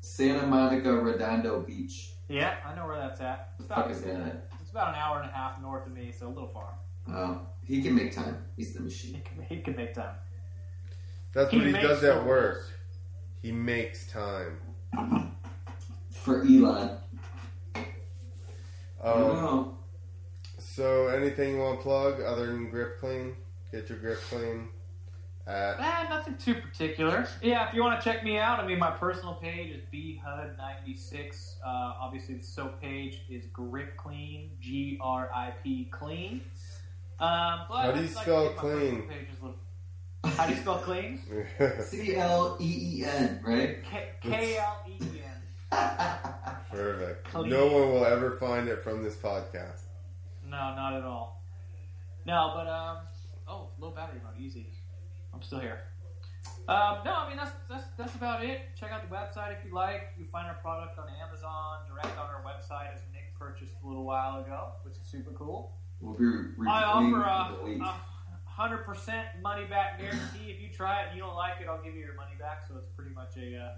Santa 0.00 0.46
Monica 0.46 0.92
Redondo 0.92 1.60
Beach. 1.60 2.12
yeah, 2.28 2.54
I 2.64 2.74
know 2.76 2.86
where 2.86 2.96
that's 2.98 3.20
at. 3.20 3.54
The 3.58 3.64
It's 3.64 3.68
fuck 3.74 3.78
about, 3.86 3.90
is 3.90 4.02
that? 4.02 4.48
it's 4.60 4.70
about 4.70 4.88
an 4.90 4.94
hour 4.94 5.20
and 5.20 5.28
a 5.30 5.32
half 5.32 5.60
north 5.60 5.86
of 5.86 5.92
me, 5.92 6.12
so 6.16 6.28
a 6.28 6.28
little 6.28 6.48
far. 6.48 6.74
Oh, 7.08 7.40
he 7.64 7.82
can 7.82 7.94
make 7.96 8.14
time. 8.14 8.44
He's 8.56 8.72
the 8.72 8.78
He 8.78 8.84
machine. 8.84 9.22
can, 9.24 9.42
he 9.48 9.60
can 9.60 9.74
make 9.76 9.92
time. 9.94 10.14
that's 11.32 11.50
He 11.50 11.56
what 11.58 11.66
he 11.66 11.72
does 11.72 12.02
at 12.04 12.24
work. 12.24 12.64
He 13.42 13.50
makes 13.50 14.06
time. 14.08 14.58
For 16.10 16.42
Elon. 16.42 16.90
I 17.74 17.84
don't 19.04 19.30
Um, 19.30 19.36
know. 19.36 19.78
So, 20.74 21.08
anything 21.08 21.54
you 21.54 21.60
want 21.60 21.78
to 21.80 21.82
plug 21.82 22.20
other 22.20 22.46
than 22.46 22.70
grip 22.70 22.98
clean? 23.00 23.36
Get 23.70 23.88
your 23.88 23.98
grip 23.98 24.18
clean 24.28 24.68
at 25.46 25.80
Eh, 25.80 26.08
nothing 26.08 26.36
too 26.36 26.54
particular. 26.54 27.26
Yeah, 27.42 27.68
if 27.68 27.74
you 27.74 27.82
want 27.82 28.00
to 28.00 28.04
check 28.04 28.22
me 28.22 28.38
out, 28.38 28.60
I 28.60 28.66
mean, 28.66 28.78
my 28.78 28.90
personal 28.90 29.34
page 29.34 29.70
is 29.74 29.82
bhud96. 29.92 31.54
Uh, 31.64 31.68
obviously, 32.00 32.36
the 32.36 32.44
soap 32.44 32.80
page 32.80 33.22
is 33.28 33.46
grip 33.46 33.96
clean, 33.96 34.50
G 34.60 34.98
R 35.00 35.30
I 35.34 35.50
P 35.62 35.88
clean. 35.90 36.42
Um, 37.18 37.60
but 37.68 37.76
How 37.82 37.92
do 37.92 38.00
you 38.00 38.06
like 38.14 38.24
spell 38.24 38.48
clean? 38.50 38.80
personal 38.80 39.02
page 39.08 39.26
as 39.32 39.42
little- 39.42 39.56
How 40.36 40.46
do 40.46 40.54
you 40.54 40.60
spell 40.60 40.78
clean? 40.78 41.20
C 41.84 42.16
L 42.16 42.56
E 42.60 42.98
E 43.00 43.04
N, 43.04 43.40
right? 43.44 43.78
K 44.22 44.56
L 44.58 44.82
E 44.88 44.92
E 45.02 45.22
N. 45.72 45.78
Perfect. 46.70 47.24
Clean. 47.28 47.48
No 47.50 47.66
one 47.66 47.88
will 47.92 48.04
ever 48.04 48.32
find 48.32 48.68
it 48.68 48.82
from 48.82 49.02
this 49.02 49.16
podcast. 49.16 49.81
No, 50.52 50.74
not 50.76 50.92
at 50.92 51.02
all. 51.02 51.42
No, 52.26 52.52
but 52.54 52.68
um, 52.68 52.98
oh, 53.48 53.70
low 53.78 53.90
battery 53.90 54.20
mode, 54.22 54.38
easy. 54.38 54.66
I'm 55.32 55.40
still 55.40 55.60
here. 55.60 55.80
Um, 56.68 56.98
no, 57.06 57.14
I 57.14 57.28
mean 57.28 57.38
that's 57.38 57.52
that's 57.70 57.84
that's 57.96 58.14
about 58.14 58.44
it. 58.44 58.60
Check 58.78 58.90
out 58.92 59.08
the 59.08 59.14
website 59.14 59.56
if 59.56 59.64
you 59.64 59.74
like. 59.74 60.12
You 60.18 60.24
can 60.24 60.30
find 60.30 60.46
our 60.46 60.54
product 60.54 60.98
on 60.98 61.06
Amazon, 61.26 61.78
direct 61.88 62.18
on 62.18 62.26
our 62.26 62.42
website, 62.44 62.92
as 62.94 63.00
Nick 63.14 63.32
purchased 63.38 63.72
a 63.82 63.86
little 63.88 64.04
while 64.04 64.40
ago, 64.40 64.72
which 64.82 64.94
is 64.94 65.06
super 65.06 65.30
cool. 65.30 65.72
We'll 66.00 66.14
be 66.14 66.26
re- 66.26 66.68
I 66.68 66.82
offer 66.84 67.22
a, 67.22 67.82
a 67.84 67.94
hundred 68.44 68.84
percent 68.84 69.28
money 69.42 69.64
back 69.64 69.98
guarantee. 69.98 70.50
If 70.50 70.60
you 70.60 70.68
try 70.68 71.00
it 71.02 71.06
and 71.08 71.16
you 71.16 71.22
don't 71.22 71.34
like 71.34 71.62
it, 71.62 71.66
I'll 71.68 71.82
give 71.82 71.94
you 71.94 72.00
your 72.00 72.14
money 72.14 72.36
back. 72.38 72.62
So 72.68 72.74
it's 72.76 72.88
pretty 72.88 73.14
much 73.14 73.38
a 73.38 73.56
uh, 73.56 73.72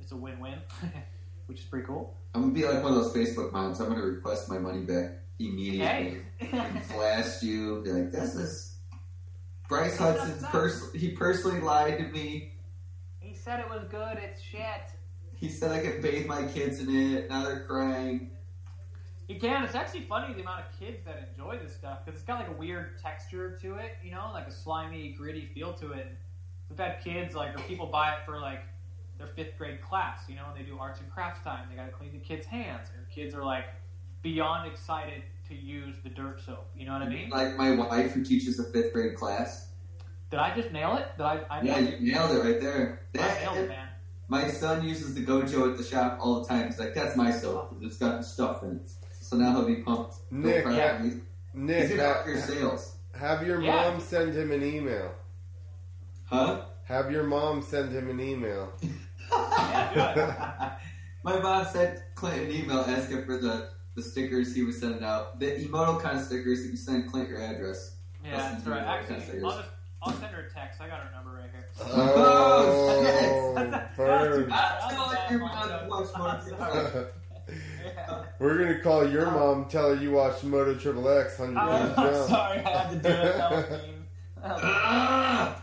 it's 0.00 0.12
a 0.12 0.16
win 0.16 0.38
win, 0.40 0.58
which 1.46 1.60
is 1.60 1.64
pretty 1.64 1.86
cool. 1.86 2.18
I'm 2.34 2.42
gonna 2.42 2.52
be 2.52 2.66
like 2.66 2.82
one 2.82 2.92
of 2.92 3.02
those 3.02 3.14
Facebook 3.14 3.50
moms. 3.52 3.80
I'm 3.80 3.88
gonna 3.88 4.02
request 4.02 4.50
my 4.50 4.58
money 4.58 4.82
back 4.82 5.21
immediately. 5.48 6.22
And 6.52 6.88
blast 6.88 7.42
you. 7.42 7.82
Be 7.82 7.90
like, 7.92 8.10
this 8.10 8.34
is 8.34 8.74
Bryce 9.68 9.96
Hudson's 9.96 10.44
pers- 10.46 10.92
He 10.92 11.10
personally 11.12 11.60
lied 11.60 11.98
to 11.98 12.04
me. 12.08 12.54
he 13.20 13.32
said 13.34 13.60
it 13.60 13.68
was 13.70 13.84
good. 13.90 14.18
It's 14.18 14.40
shit. 14.42 14.60
He 15.36 15.48
said 15.48 15.70
I 15.72 15.80
could 15.80 16.02
bathe 16.02 16.26
my 16.26 16.44
kids 16.46 16.80
in 16.80 16.88
it. 17.14 17.30
Now 17.30 17.44
they're 17.44 17.60
crying. 17.60 18.30
You 19.28 19.38
can. 19.38 19.62
It's 19.64 19.74
actually 19.74 20.02
funny 20.02 20.34
the 20.34 20.42
amount 20.42 20.60
of 20.60 20.78
kids 20.78 20.98
that 21.06 21.30
enjoy 21.32 21.58
this 21.58 21.74
stuff 21.74 22.04
because 22.04 22.18
it's 22.20 22.26
got 22.26 22.40
like 22.40 22.48
a 22.48 22.58
weird 22.58 23.00
texture 23.00 23.56
to 23.62 23.76
it, 23.76 23.92
you 24.04 24.10
know, 24.10 24.30
like 24.32 24.46
a 24.48 24.52
slimy, 24.52 25.10
gritty 25.16 25.46
feel 25.54 25.72
to 25.74 25.92
it. 25.92 26.08
We've 26.68 26.78
had 26.78 27.00
kids 27.02 27.34
like, 27.34 27.54
or 27.56 27.62
people 27.62 27.86
buy 27.86 28.12
it 28.14 28.18
for 28.26 28.40
like 28.40 28.62
their 29.18 29.28
fifth 29.28 29.56
grade 29.56 29.80
class, 29.80 30.24
you 30.28 30.34
know, 30.34 30.42
and 30.54 30.58
they 30.58 30.68
do 30.68 30.76
arts 30.78 31.00
and 31.00 31.08
crafts 31.10 31.42
time. 31.44 31.66
They 31.70 31.76
got 31.76 31.86
to 31.86 31.92
clean 31.92 32.12
the 32.12 32.18
kids' 32.18 32.46
hands, 32.46 32.88
and 32.96 33.08
kids 33.10 33.34
are 33.34 33.44
like 33.44 33.66
beyond 34.22 34.70
excited 34.70 35.22
to 35.52 35.64
use 35.64 35.96
the 36.02 36.10
dirt 36.10 36.40
soap. 36.44 36.68
You 36.76 36.86
know 36.86 36.92
what 36.92 37.02
I 37.02 37.08
mean? 37.08 37.30
Like 37.30 37.56
my 37.56 37.72
wife 37.72 38.12
who 38.12 38.24
teaches 38.24 38.58
a 38.58 38.64
fifth 38.64 38.92
grade 38.92 39.14
class. 39.16 39.68
Did 40.30 40.38
I 40.40 40.54
just 40.56 40.72
nail 40.72 40.96
it? 40.96 41.06
Did 41.16 41.24
I? 41.24 41.40
I 41.50 41.62
Yeah, 41.62 41.78
nailed 41.80 41.88
it. 41.94 42.00
you 42.00 42.12
nailed 42.12 42.30
it 42.36 42.42
right 42.44 42.60
there. 42.60 43.02
I 43.18 43.40
nailed 43.44 43.56
it, 43.58 43.68
man. 43.68 43.88
my 44.28 44.48
son 44.48 44.86
uses 44.86 45.14
the 45.14 45.24
Gojo 45.24 45.70
at 45.70 45.76
the 45.76 45.84
shop 45.84 46.18
all 46.20 46.40
the 46.40 46.48
time. 46.48 46.66
He's 46.68 46.78
like, 46.78 46.94
that's 46.94 47.16
my 47.16 47.30
soap. 47.30 47.76
It's 47.82 47.98
got 47.98 48.24
stuff 48.24 48.62
in 48.62 48.76
it. 48.76 48.90
So 49.20 49.36
now 49.36 49.52
he'll 49.52 49.66
be 49.66 49.76
pumped. 49.82 50.16
Nick, 50.30 50.64
cry. 50.64 50.74
ha- 50.74 51.02
He's, 51.02 51.16
Nick, 51.54 51.88
he's 51.88 51.96
gonna 51.96 52.12
ha- 52.14 52.20
up 52.20 52.26
your 52.26 52.38
sales. 52.40 52.96
have 53.14 53.46
your 53.46 53.60
Yeah. 53.62 53.90
mom 53.90 54.00
send 54.00 54.34
him 54.34 54.50
an 54.52 54.62
email. 54.64 55.12
Huh? 56.24 56.62
Have 56.84 57.10
your 57.12 57.24
mom 57.24 57.62
send 57.62 57.92
him 57.92 58.08
an 58.10 58.20
email. 58.20 58.72
Yeah, 59.30 60.72
My 61.24 61.38
mom 61.38 61.64
sent 61.66 62.00
Clint 62.14 62.42
an 62.42 62.50
email 62.52 62.80
asking 62.80 63.24
for 63.24 63.36
the, 63.38 63.68
the 63.94 64.02
stickers 64.02 64.54
he 64.54 64.62
was 64.62 64.78
sending 64.80 65.02
out. 65.04 65.38
The 65.40 65.46
emoto 65.52 66.00
kind 66.00 66.18
of 66.18 66.24
stickers. 66.24 66.64
If 66.64 66.70
you 66.70 66.76
send 66.76 67.10
Clint 67.10 67.28
your 67.28 67.40
address. 67.40 67.96
Yeah, 68.24 68.36
that's 68.36 68.66
right. 68.66 68.82
Actually, 68.82 69.42
I'll 69.42 69.50
just 69.56 69.68
I'll 70.02 70.12
send 70.14 70.34
her 70.34 70.42
a 70.42 70.50
text. 70.52 70.80
I 70.80 70.88
got 70.88 71.00
her 71.00 71.10
number 71.14 71.32
right 71.32 71.50
here. 71.52 71.66
Oh, 71.80 73.02
burn. 73.96 74.48
Tell 74.48 75.30
your 75.30 75.40
mom 75.40 75.68
to 75.68 75.86
watch 75.88 76.08
Moto 76.16 77.08
Yeah. 77.84 78.22
We're 78.38 78.58
gonna 78.58 78.80
call 78.80 79.08
your 79.10 79.26
mom, 79.26 79.66
tell 79.68 79.94
her 79.94 80.00
you 80.00 80.12
watched 80.12 80.44
Moto 80.44 80.74
Triple 80.76 81.08
X, 81.08 81.36
Hundred 81.36 81.58
I'm 81.58 81.88
Days 81.88 81.96
sorry, 82.28 82.58
I 82.60 82.70
had 82.70 82.90
to 82.90 82.96
do 82.96 83.08
it. 83.08 83.36
That 83.36 83.50
was 83.50 83.70
mean. 83.82 84.04
That 84.40 84.52
was- 84.54 84.62
Ah! 84.64 85.62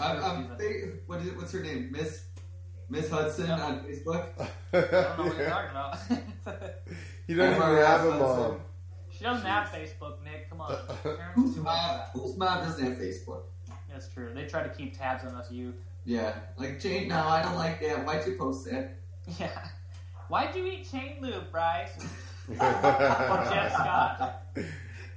I'm, 0.00 0.24
I'm 0.24 0.46
fa- 0.56 0.92
what 1.06 1.20
is 1.20 1.28
it, 1.28 1.36
what's 1.36 1.52
her 1.52 1.60
name? 1.62 1.88
Miss 1.90 2.24
Miss 2.90 3.08
Hudson 3.10 3.46
Yeah. 3.46 3.64
on 3.64 3.80
Facebook. 3.80 4.26
I 4.38 4.48
don't 4.72 4.92
know 4.92 5.24
what 5.24 5.36
you're 5.38 5.48
talking 5.48 5.70
about. 5.70 5.98
He 7.26 7.34
doesn't 7.34 7.54
even 7.54 7.76
have 7.84 8.04
a 8.06 8.12
Hudson. 8.12 8.18
mom. 8.20 8.60
she 9.10 9.24
doesn't 9.24 9.46
have 9.46 9.68
Facebook, 9.68 10.22
Nick. 10.24 10.48
Come 10.50 10.60
on. 10.60 10.76
Parents 11.02 11.06
are 11.06 11.18
uh, 11.20 11.32
Whose 11.34 11.54
too 11.54 11.62
mom? 11.62 12.00
for 12.12 12.36
mom 12.38 12.64
doesn't 12.64 12.84
have 12.84 12.98
Facebook? 12.98 13.42
That's 13.90 14.08
true. 14.08 14.30
They 14.34 14.44
try 14.46 14.62
to 14.62 14.68
keep 14.68 14.96
tabs 14.96 15.24
on 15.24 15.34
us 15.34 15.50
youth. 15.50 15.76
Yeah, 16.04 16.34
like 16.56 16.78
Jane. 16.80 17.08
No, 17.08 17.26
I 17.26 17.42
don't 17.42 17.56
like 17.56 17.80
that. 17.80 18.04
Why'd 18.06 18.26
you 18.26 18.34
post 18.36 18.66
that? 18.70 18.98
Yeah. 19.40 19.50
Why'd 20.28 20.54
you 20.54 20.64
eat 20.66 20.88
chain 20.90 21.16
lube, 21.20 21.50
Bryce? 21.50 21.90
Or 22.48 22.54
Jeff 22.56 23.72
Scott? 23.72 24.46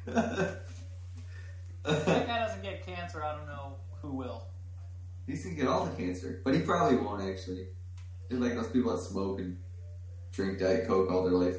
If 0.07 2.05
that 2.05 2.27
guy 2.27 2.39
doesn't 2.39 2.61
get 2.63 2.85
cancer, 2.85 3.23
I 3.23 3.35
don't 3.35 3.45
know 3.47 3.73
who 4.01 4.13
will. 4.15 4.43
He's 5.27 5.43
gonna 5.43 5.55
get 5.55 5.67
all 5.67 5.85
the 5.85 5.95
cancer, 5.95 6.41
but 6.43 6.53
he 6.55 6.61
probably 6.61 6.97
won't 6.97 7.21
actually. 7.21 7.67
They're 8.29 8.39
like 8.39 8.55
those 8.55 8.67
people 8.69 8.95
that 8.95 9.01
smoke 9.03 9.39
and 9.39 9.57
drink 10.31 10.59
Diet 10.59 10.87
Coke 10.87 11.11
all 11.11 11.23
their 11.23 11.33
life. 11.33 11.57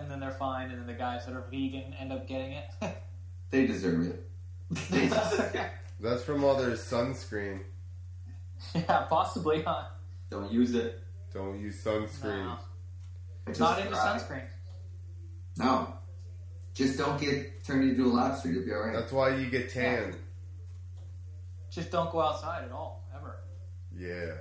And 0.00 0.10
then 0.10 0.18
they're 0.20 0.30
fine, 0.30 0.70
and 0.70 0.80
then 0.80 0.86
the 0.86 0.94
guys 0.94 1.26
that 1.26 1.34
are 1.34 1.44
vegan 1.50 1.94
end 1.98 2.12
up 2.12 2.26
getting 2.26 2.52
it. 2.52 2.64
They 3.50 3.66
deserve 3.66 4.06
it. 4.06 4.28
They 4.90 5.00
deserve 5.08 5.54
it. 5.56 5.70
That's 5.98 6.22
from 6.22 6.44
all 6.44 6.54
their 6.56 6.70
sunscreen. 6.76 7.62
yeah, 8.76 9.06
possibly, 9.08 9.62
huh? 9.62 9.86
Don't 10.30 10.52
use 10.52 10.72
it. 10.76 11.02
Don't 11.34 11.58
use 11.58 11.82
sunscreen. 11.82 12.44
No. 12.44 12.58
Just 13.48 13.58
Not 13.58 13.80
into 13.80 13.90
try. 13.90 13.98
sunscreen. 14.18 14.42
No, 15.56 15.92
just 16.74 16.96
don't 16.96 17.20
get 17.20 17.64
turned 17.64 17.90
into 17.90 18.06
a 18.06 18.12
lobster. 18.12 18.50
You'll 18.52 18.64
be 18.64 18.72
all 18.72 18.82
right. 18.84 18.94
That's 18.94 19.10
why 19.10 19.34
you 19.34 19.50
get 19.50 19.68
tan. 19.70 20.14
Just 21.70 21.90
don't 21.90 22.10
go 22.12 22.20
outside 22.20 22.62
at 22.64 22.70
all, 22.70 23.04
ever. 23.16 23.40
Yeah. 23.98 24.34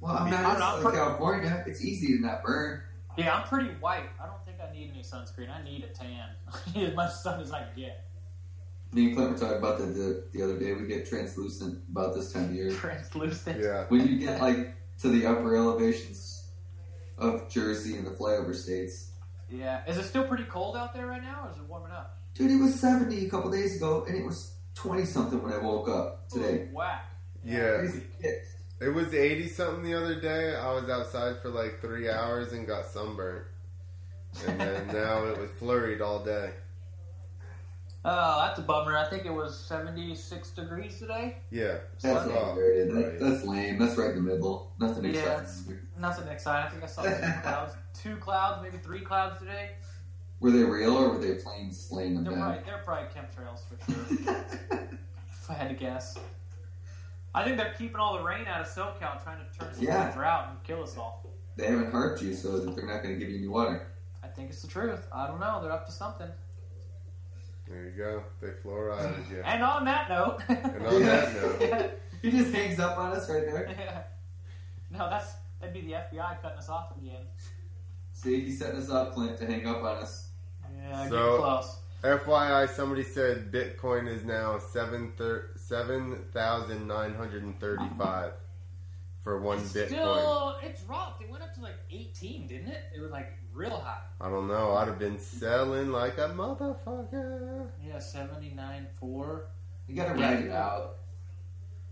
well, 0.00 0.12
I'm 0.16 0.24
I'm 0.24 0.30
not 0.30 0.54
in 0.54 0.58
not 0.60 0.82
Southern 0.82 0.92
California. 0.98 1.64
It's 1.66 1.84
easy 1.84 2.16
to 2.16 2.22
not 2.22 2.42
burn. 2.42 2.80
Yeah, 3.18 3.34
I'm 3.34 3.46
pretty 3.46 3.68
white. 3.80 4.08
I 4.18 4.24
don't 4.26 4.38
think 4.38 4.43
I 4.68 4.72
need 4.72 4.90
any 4.92 5.02
sunscreen. 5.02 5.50
I 5.50 5.62
need 5.62 5.84
a 5.84 5.88
tan. 5.88 6.28
I 6.52 6.78
need 6.78 6.88
as 6.90 6.94
much 6.96 7.12
sun 7.12 7.40
as 7.40 7.52
I 7.52 7.60
can 7.60 7.68
get. 7.76 8.04
Me 8.92 9.06
and 9.06 9.16
Clint 9.16 9.32
were 9.32 9.38
talking 9.38 9.58
about 9.58 9.78
that 9.78 9.86
the, 9.94 10.24
the 10.32 10.42
other 10.42 10.58
day. 10.58 10.72
We 10.72 10.86
get 10.86 11.08
translucent 11.08 11.80
about 11.90 12.14
this 12.14 12.32
time 12.32 12.44
of 12.44 12.54
year. 12.54 12.70
Translucent. 12.74 13.60
Yeah. 13.60 13.86
When 13.88 14.06
you 14.06 14.18
get 14.18 14.40
like 14.40 14.74
to 15.00 15.08
the 15.08 15.26
upper 15.26 15.56
elevations 15.56 16.44
of 17.18 17.48
Jersey 17.50 17.96
and 17.96 18.06
the 18.06 18.12
flyover 18.12 18.54
states, 18.54 19.10
Yeah. 19.50 19.82
Is 19.88 19.96
it 19.96 20.04
still 20.04 20.24
pretty 20.24 20.44
cold 20.44 20.76
out 20.76 20.94
there 20.94 21.06
right 21.06 21.22
now, 21.22 21.46
or 21.46 21.50
is 21.50 21.56
it 21.56 21.64
warming 21.68 21.92
up? 21.92 22.18
dude, 22.34 22.50
it 22.50 22.56
was 22.60 22.78
70 22.80 23.26
a 23.26 23.30
couple 23.30 23.48
days 23.50 23.76
ago, 23.76 24.04
and 24.08 24.16
it 24.16 24.24
was 24.24 24.54
20 24.74 25.04
something 25.04 25.40
when 25.40 25.52
I 25.52 25.58
woke 25.58 25.88
up 25.88 26.28
today. 26.28 26.68
Ooh, 26.70 26.76
whack. 26.76 27.04
Yeah. 27.44 27.86
It 28.80 28.92
was 28.92 29.14
80 29.14 29.48
something 29.48 29.84
the 29.84 29.94
other 29.94 30.20
day. 30.20 30.56
I 30.56 30.72
was 30.72 30.90
outside 30.90 31.40
for 31.40 31.48
like 31.50 31.80
three 31.80 32.10
hours 32.10 32.52
and 32.52 32.66
got 32.66 32.86
sunburned. 32.86 33.44
And 34.46 34.60
then 34.60 34.86
now 34.88 35.24
it 35.26 35.38
was 35.38 35.50
flurried 35.58 36.00
all 36.00 36.24
day. 36.24 36.50
Oh, 38.06 38.44
that's 38.46 38.58
a 38.58 38.62
bummer. 38.62 38.98
I 38.98 39.08
think 39.08 39.24
it 39.24 39.32
was 39.32 39.58
76 39.58 40.50
degrees 40.50 40.98
today. 40.98 41.36
Yeah. 41.50 41.78
That's 42.02 42.26
Oh, 42.28 42.34
not 42.34 42.54
very. 42.54 42.84
That, 42.86 42.94
right. 42.94 43.18
that's 43.20 43.44
lame. 43.44 43.78
That's 43.78 43.96
right 43.96 44.10
in 44.10 44.16
the 44.16 44.22
middle. 44.22 44.72
Nothing 44.78 45.06
Yeah. 45.06 45.40
exciting. 45.40 45.78
Nothing 45.98 46.28
exciting. 46.28 46.66
I 46.66 46.70
think 46.70 46.82
I 46.82 46.86
saw 46.86 47.02
two 47.02 47.10
clouds. 47.42 47.74
Two 47.94 48.16
clouds, 48.16 48.62
maybe 48.62 48.76
three 48.78 49.00
clouds 49.00 49.38
today. 49.38 49.70
Were 50.40 50.50
they 50.50 50.64
real 50.64 50.96
or 50.98 51.10
were 51.10 51.18
they 51.18 51.34
planes 51.36 51.80
slaying 51.80 52.14
them 52.16 52.24
They're 52.24 52.34
down? 52.34 52.42
probably, 52.42 52.64
they're 52.70 52.82
probably 52.84 53.08
chemtrails 53.08 53.60
for 53.64 53.92
sure, 53.92 54.44
if 55.30 55.50
I 55.50 55.54
had 55.54 55.68
to 55.70 55.74
guess. 55.74 56.18
I 57.34 57.42
think 57.44 57.56
they're 57.56 57.72
keeping 57.78 57.96
all 57.96 58.18
the 58.18 58.22
rain 58.24 58.46
out 58.46 58.60
of 58.60 58.66
SoCal, 58.66 59.22
trying 59.22 59.38
to 59.38 59.58
turn 59.58 59.68
us 59.68 59.78
into 59.78 59.86
Yeah. 59.90 60.10
a 60.10 60.12
drought 60.12 60.48
and 60.50 60.62
kill 60.62 60.82
us 60.82 60.98
all. 60.98 61.24
they 61.56 61.66
haven't 61.68 61.90
harped 61.90 62.20
you, 62.20 62.34
so 62.34 62.58
they're 62.58 62.84
not 62.84 63.02
going 63.02 63.14
to 63.14 63.18
give 63.18 63.30
you 63.30 63.38
any 63.38 63.48
water. 63.48 63.86
I 64.24 64.28
think 64.28 64.50
it's 64.50 64.62
the 64.62 64.68
truth. 64.68 65.06
I 65.12 65.26
don't 65.26 65.40
know. 65.40 65.60
They're 65.62 65.72
up 65.72 65.84
to 65.86 65.92
something. 65.92 66.28
There 67.68 67.84
you 67.84 67.90
go. 67.92 68.22
They 68.40 68.48
fluorided 68.48 69.30
you. 69.30 69.42
And 69.44 69.62
on 69.62 69.84
that 69.84 70.08
note, 70.08 70.40
And 70.48 70.86
on 70.86 71.02
that 71.02 71.34
note, 71.42 71.56
yeah. 71.60 71.86
He 72.22 72.30
just 72.30 72.52
hangs 72.54 72.78
up 72.80 72.96
on 72.98 73.12
us 73.12 73.28
right 73.28 73.44
there. 73.46 73.68
Yeah. 73.78 74.02
no, 74.90 75.08
that's 75.10 75.32
that'd 75.60 75.74
be 75.74 75.82
the 75.82 75.92
FBI 75.92 76.40
cutting 76.42 76.58
us 76.58 76.68
off 76.68 76.96
again. 76.96 77.22
See, 78.12 78.40
he's 78.44 78.58
setting 78.58 78.80
us 78.80 78.90
up, 78.90 79.14
Clint, 79.14 79.38
to 79.38 79.46
hang 79.46 79.66
up 79.66 79.82
on 79.82 79.96
us. 79.98 80.28
Yeah, 80.76 81.08
So- 81.08 81.10
getting 81.10 81.36
close. 81.38 81.78
FYI, 82.02 82.68
somebody 82.68 83.02
said 83.02 83.50
Bitcoin 83.50 84.06
is 84.08 84.24
now 84.26 84.58
seven 84.58 85.12
thir- 85.16 85.52
7,935 85.56 88.32
for 89.22 89.40
one 89.40 89.58
It's 89.60 89.72
Bitcoin. 89.72 89.86
Still, 89.88 90.56
it 90.62 90.78
dropped. 90.86 91.22
It 91.22 91.30
went 91.30 91.42
up 91.42 91.54
to 91.54 91.62
like 91.62 91.76
18, 91.90 92.46
didn't 92.46 92.68
it? 92.68 92.82
It 92.94 93.00
was 93.00 93.10
like 93.10 93.32
real 93.54 93.78
high. 93.78 94.02
I 94.20 94.28
don't 94.28 94.48
know. 94.48 94.72
I'd 94.72 94.88
have 94.88 94.98
been 94.98 95.18
selling 95.18 95.90
like 95.92 96.18
a 96.18 96.28
motherfucker. 96.36 97.68
Yeah, 97.86 97.98
seventy 97.98 98.50
nine 98.50 98.86
79.4. 99.00 99.42
You 99.86 99.96
got 99.96 100.08
to 100.08 100.14
ride 100.14 100.40
it 100.40 100.50
out. 100.50 100.96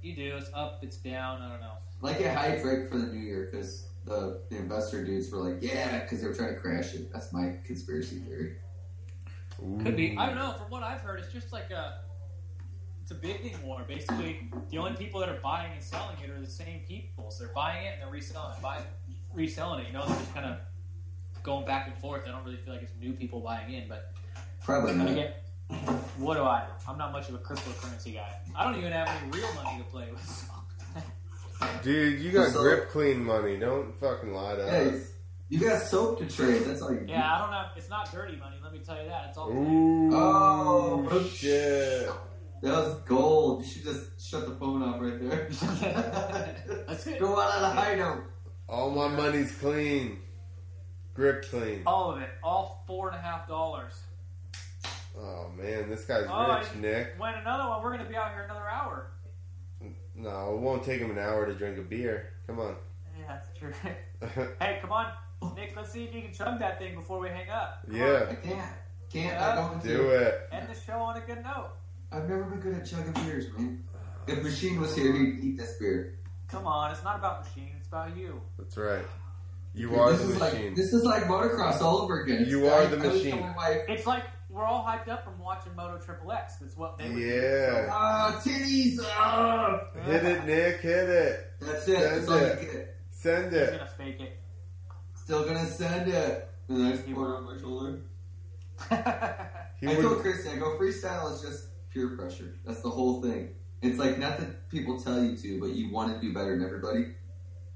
You 0.02 0.16
do. 0.16 0.36
It's 0.36 0.50
up, 0.54 0.80
it's 0.82 0.96
down. 0.96 1.42
I 1.42 1.50
don't 1.50 1.60
know. 1.60 1.74
Like 2.00 2.20
a 2.20 2.34
high 2.34 2.58
Drake 2.60 2.88
for 2.88 2.98
the 2.98 3.06
new 3.06 3.20
year, 3.20 3.48
because 3.50 3.86
the, 4.04 4.40
the 4.50 4.56
investor 4.56 5.04
dudes 5.04 5.30
were 5.30 5.38
like, 5.38 5.62
yeah, 5.62 6.00
because 6.00 6.20
they 6.20 6.26
were 6.26 6.34
trying 6.34 6.54
to 6.54 6.60
crash 6.60 6.94
it. 6.94 7.12
That's 7.12 7.32
my 7.32 7.54
conspiracy 7.64 8.16
theory. 8.16 8.56
Could 9.84 9.96
be. 9.96 10.16
I 10.18 10.26
don't 10.26 10.34
know. 10.34 10.54
From 10.58 10.70
what 10.70 10.82
I've 10.82 11.00
heard, 11.00 11.20
it's 11.20 11.32
just 11.32 11.52
like 11.52 11.70
a. 11.70 12.00
It's 13.02 13.10
a 13.12 13.14
bidding 13.14 13.60
war. 13.64 13.84
Basically, 13.86 14.48
the 14.70 14.78
only 14.78 14.94
people 14.94 15.20
that 15.20 15.28
are 15.28 15.40
buying 15.40 15.72
and 15.72 15.82
selling 15.82 16.16
it 16.22 16.30
are 16.30 16.40
the 16.40 16.50
same 16.50 16.80
people. 16.86 17.30
So 17.30 17.44
they're 17.44 17.52
buying 17.52 17.86
it 17.86 17.94
and 17.94 18.02
they're 18.02 18.12
reselling 18.12 18.54
it, 18.56 18.62
buying, 18.62 18.82
reselling 19.34 19.80
it. 19.80 19.88
You 19.88 19.92
know, 19.92 20.06
they're 20.06 20.16
just 20.16 20.34
kind 20.34 20.46
of 20.46 20.58
going 21.42 21.64
back 21.66 21.86
and 21.88 21.96
forth. 21.98 22.22
I 22.26 22.30
don't 22.30 22.44
really 22.44 22.56
feel 22.58 22.74
like 22.74 22.82
it's 22.82 22.92
new 23.00 23.12
people 23.12 23.40
buying 23.40 23.72
in, 23.72 23.88
but 23.88 24.12
Probably 24.64 24.94
not. 24.94 25.08
again, 25.10 25.32
what 26.18 26.34
do 26.36 26.42
I? 26.44 26.64
I'm 26.88 26.98
not 26.98 27.12
much 27.12 27.28
of 27.28 27.34
a 27.34 27.38
cryptocurrency 27.38 28.14
guy. 28.14 28.34
I 28.56 28.64
don't 28.64 28.78
even 28.78 28.92
have 28.92 29.08
any 29.08 29.30
real 29.30 29.52
money 29.54 29.78
to 29.78 29.84
play 29.84 30.08
with. 30.10 30.24
so. 30.26 30.46
Dude, 31.82 32.20
you 32.20 32.32
got 32.32 32.50
So- 32.52 32.62
grip 32.62 32.90
clean 32.90 33.24
money. 33.24 33.56
Don't 33.58 33.98
fucking 33.98 34.32
lie 34.34 34.56
to 34.56 34.68
Hey. 34.70 34.88
us. 34.90 35.08
You 35.48 35.60
got 35.60 35.82
soap 35.82 36.18
to 36.18 36.26
trade. 36.26 36.62
That's 36.64 36.80
all 36.80 36.92
you 36.92 37.04
yeah, 37.06 37.34
I 37.34 37.38
don't 37.38 37.52
have. 37.52 37.66
It's 37.76 37.90
not 37.90 38.10
dirty 38.10 38.36
money. 38.36 38.56
Let 38.62 38.72
me 38.72 38.78
tell 38.78 38.96
you 39.02 39.06
that. 39.08 39.26
It's 39.28 39.36
all. 39.38 39.50
Ooh, 39.50 40.10
Oh, 40.14 41.22
shit. 41.28 42.08
That 42.62 42.72
was 42.72 42.94
gold. 43.02 43.62
You 43.62 43.68
should 43.70 43.84
just 43.84 44.20
shut 44.30 44.48
the 44.48 44.54
phone 44.54 44.82
off 44.82 45.00
right 45.00 45.20
there. 45.20 45.48
That's 46.88 47.06
it. 47.06 47.18
Go 47.20 47.38
out 47.38 47.54
on 47.58 47.64
a 47.64 47.70
high 47.80 47.94
note. 47.96 48.24
All 48.68 48.90
my 48.90 49.08
money's 49.08 49.52
clean. 49.56 50.20
Grip 51.14 51.44
clean. 51.50 51.82
All 51.86 52.12
of 52.12 52.22
it. 52.22 52.30
All 52.42 52.84
four 52.86 53.08
and 53.08 53.16
a 53.16 53.20
half 53.20 53.46
dollars. 53.46 53.92
Oh 55.18 55.50
man, 55.56 55.90
this 55.90 56.04
guy's 56.04 56.24
Oh, 56.28 56.56
rich, 56.56 56.74
Nick. 56.76 57.14
When 57.18 57.34
another 57.34 57.68
one, 57.68 57.82
we're 57.82 57.96
gonna 57.96 58.08
be 58.08 58.16
out 58.16 58.32
here 58.32 58.42
another 58.44 58.66
hour. 58.68 59.08
No, 60.14 60.54
it 60.54 60.60
won't 60.60 60.82
take 60.84 61.00
him 61.00 61.10
an 61.10 61.18
hour 61.18 61.46
to 61.46 61.54
drink 61.54 61.78
a 61.78 61.82
beer. 61.82 62.32
Come 62.46 62.60
on. 62.60 62.76
Yeah, 63.18 63.26
that's 63.28 63.58
true. 63.58 63.72
hey, 64.60 64.78
come 64.80 64.92
on, 64.92 65.12
Nick. 65.54 65.74
Let's 65.76 65.92
see 65.92 66.04
if 66.04 66.14
you 66.14 66.22
can 66.22 66.32
chug 66.32 66.58
that 66.60 66.78
thing 66.78 66.94
before 66.94 67.18
we 67.18 67.28
hang 67.28 67.50
up. 67.50 67.84
Come 67.86 67.96
I 67.96 68.34
can't. 68.34 68.42
Can't. 68.42 68.66
Yeah. 69.12 69.52
I 69.52 69.54
don't 69.54 69.82
do 69.82 70.10
it. 70.10 70.48
End 70.50 70.68
the 70.68 70.78
show 70.80 70.98
on 70.98 71.16
a 71.16 71.20
good 71.20 71.42
note. 71.42 71.70
I've 72.10 72.28
never 72.28 72.44
been 72.44 72.60
good 72.60 72.74
at 72.74 72.86
chugging 72.86 73.12
beers, 73.24 73.46
man. 73.56 73.82
If 74.26 74.42
Machine 74.42 74.80
was 74.80 74.94
here, 74.94 75.12
he'd 75.12 75.40
eat 75.42 75.56
this 75.58 75.76
beer. 75.78 76.18
Come 76.48 76.66
on, 76.66 76.90
it's 76.92 77.02
not 77.02 77.16
about 77.16 77.44
machine. 77.44 77.70
It's 77.78 77.88
about 77.88 78.16
you. 78.16 78.40
That's 78.58 78.76
right. 78.76 79.04
You 79.74 79.94
are 79.96 80.12
this 80.12 80.20
the 80.20 80.32
is 80.34 80.38
machine. 80.38 80.66
Like, 80.66 80.74
this 80.76 80.92
is 80.92 81.02
like 81.04 81.24
motocross 81.24 81.80
all 81.80 81.98
over 82.02 82.20
again. 82.22 82.44
You 82.46 82.68
I- 82.68 82.70
are 82.84 82.86
the 82.86 82.96
I 82.98 83.06
machine. 83.12 83.30
telling 83.32 83.46
my 83.46 83.56
wife, 83.56 83.80
It's 83.88 84.06
like 84.06 84.24
we're 84.50 84.64
all 84.64 84.84
hyped 84.84 85.08
up 85.08 85.24
from 85.24 85.38
watching 85.38 85.74
Moto 85.74 85.98
Triple 85.98 86.30
X. 86.32 86.56
That's 86.56 86.76
what 86.76 86.98
they 86.98 87.08
were 87.08 87.18
Yeah. 87.18 87.88
Ah, 87.90 88.40
titties! 88.44 88.98
Ah! 89.02 89.80
Hit 90.04 90.24
it, 90.24 90.44
Nick. 90.44 90.80
Hit 90.80 91.08
it. 91.08 91.46
That's 91.60 91.88
it. 91.88 91.96
Send 91.96 92.04
That's 92.16 92.28
all 92.28 92.38
you 92.38 92.44
it. 92.44 92.60
get. 92.72 92.96
Send 93.10 93.44
He's 93.52 93.62
it. 93.62 93.70
gonna 93.72 93.90
fake 93.96 94.20
it. 94.20 94.38
Still 95.14 95.44
gonna 95.44 95.66
send 95.66 96.10
it. 96.12 96.48
And 96.68 96.86
I 96.86 96.90
just 96.92 97.06
put 97.06 97.16
on 97.26 97.44
my 97.44 97.58
shoulder. 97.58 98.00
He 99.80 99.88
I 99.88 99.94
would- 99.96 100.02
told 100.02 100.20
Christy, 100.20 100.48
I 100.50 100.56
go, 100.56 100.76
freestyle 100.78 101.34
is 101.34 101.40
just 101.40 101.68
pure 101.90 102.10
pressure. 102.16 102.54
That's 102.64 102.82
the 102.82 102.90
whole 102.90 103.20
thing. 103.20 103.50
It's 103.80 103.98
like, 103.98 104.16
not 104.18 104.38
that 104.38 104.68
people 104.68 105.00
tell 105.00 105.20
you 105.24 105.36
to, 105.36 105.58
but 105.60 105.70
you 105.70 105.90
want 105.92 106.14
to 106.14 106.20
do 106.24 106.32
better 106.32 106.56
than 106.56 106.64
everybody. 106.64 107.06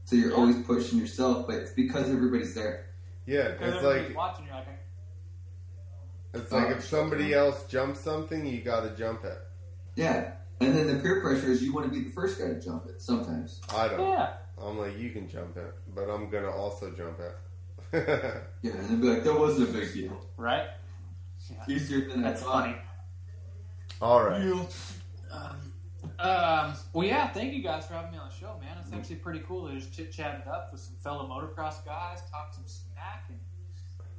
So 0.06 0.16
you're 0.16 0.30
Yeah. 0.30 0.36
always 0.36 0.56
pushing 0.62 0.98
yourself, 0.98 1.46
but 1.46 1.56
it's 1.56 1.72
because 1.72 2.08
everybody's 2.10 2.54
there. 2.54 2.86
yeah, 3.26 3.48
it's 3.60 3.82
like 3.84 4.16
watching. 4.16 4.46
You're 4.46 4.54
like, 4.54 4.68
it's 6.32 6.52
like 6.52 6.70
if 6.70 6.84
somebody 6.84 7.34
else 7.34 7.64
jumps 7.66 8.00
something, 8.00 8.46
you 8.46 8.60
got 8.62 8.82
to 8.82 8.90
jump 8.96 9.24
it. 9.24 9.38
Yeah. 9.96 10.32
And 10.60 10.74
then 10.74 10.86
the 10.86 10.94
peer 11.02 11.20
pressure 11.20 11.50
is 11.50 11.62
you 11.62 11.74
want 11.74 11.86
to 11.86 11.92
be 11.92 12.04
the 12.04 12.10
first 12.10 12.38
guy 12.38 12.46
to 12.46 12.60
jump 12.60 12.86
it 12.86 13.02
sometimes. 13.02 13.60
I 13.74 13.88
don't. 13.88 14.00
yeah. 14.00 14.34
I'm 14.62 14.78
like, 14.78 14.96
you 14.96 15.10
can 15.10 15.28
jump 15.28 15.56
it, 15.58 15.74
but 15.94 16.08
I'm 16.08 16.30
gonna 16.30 16.50
also 16.50 16.90
jump 16.92 17.18
it. 17.20 17.36
Yeah, 18.62 18.72
and 18.72 18.88
then 18.88 19.00
be 19.00 19.08
like, 19.08 19.24
that 19.24 19.38
wasn't 19.38 19.68
a 19.68 19.72
big 19.72 19.92
deal. 19.92 20.18
Right. 20.36 20.66
Easier 21.68 22.08
than 22.08 22.22
That's 22.22 22.42
funny. 22.42 22.74
All 24.00 24.22
right. 24.24 24.40
Um, 25.30 25.56
um, 26.18 26.74
well, 26.92 27.06
yeah, 27.06 27.28
thank 27.28 27.52
you 27.54 27.62
guys 27.62 27.86
for 27.86 27.94
having 27.94 28.12
me 28.12 28.18
on 28.18 28.28
the 28.28 28.34
show, 28.34 28.58
man. 28.60 28.75
It's 28.86 28.94
actually 28.94 29.16
pretty 29.16 29.40
cool 29.40 29.68
to 29.68 29.74
just 29.74 29.92
chit 29.92 30.12
chat 30.12 30.42
it 30.44 30.48
up 30.48 30.70
with 30.72 30.80
some 30.80 30.94
fellow 30.96 31.26
motocross 31.28 31.84
guys, 31.84 32.20
talk 32.30 32.54
some 32.54 32.64
smack 32.66 33.28
and 33.28 33.38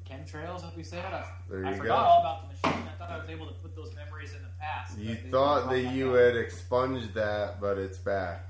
chemtrails, 0.05 0.63
like 0.63 0.75
we 0.75 0.83
said. 0.83 1.05
I, 1.05 1.25
There 1.49 1.65
I 1.65 1.71
you 1.71 1.77
forgot 1.77 1.99
go. 2.03 2.05
all 2.05 2.19
about 2.19 2.41
the 2.41 2.69
machine. 2.69 2.83
I 2.87 2.97
thought 2.97 3.09
I 3.11 3.17
was 3.17 3.29
able 3.29 3.47
to 3.47 3.53
put 3.53 3.75
those 3.75 3.93
memories 3.95 4.31
in 4.33 4.41
the 4.41 4.49
past. 4.59 4.97
You 4.97 5.15
thought 5.31 5.69
that 5.69 5.81
you 5.93 6.13
up. 6.15 6.19
had 6.19 6.35
expunged 6.35 7.13
that, 7.13 7.61
but 7.61 7.77
it's 7.77 7.97
back. 7.97 8.49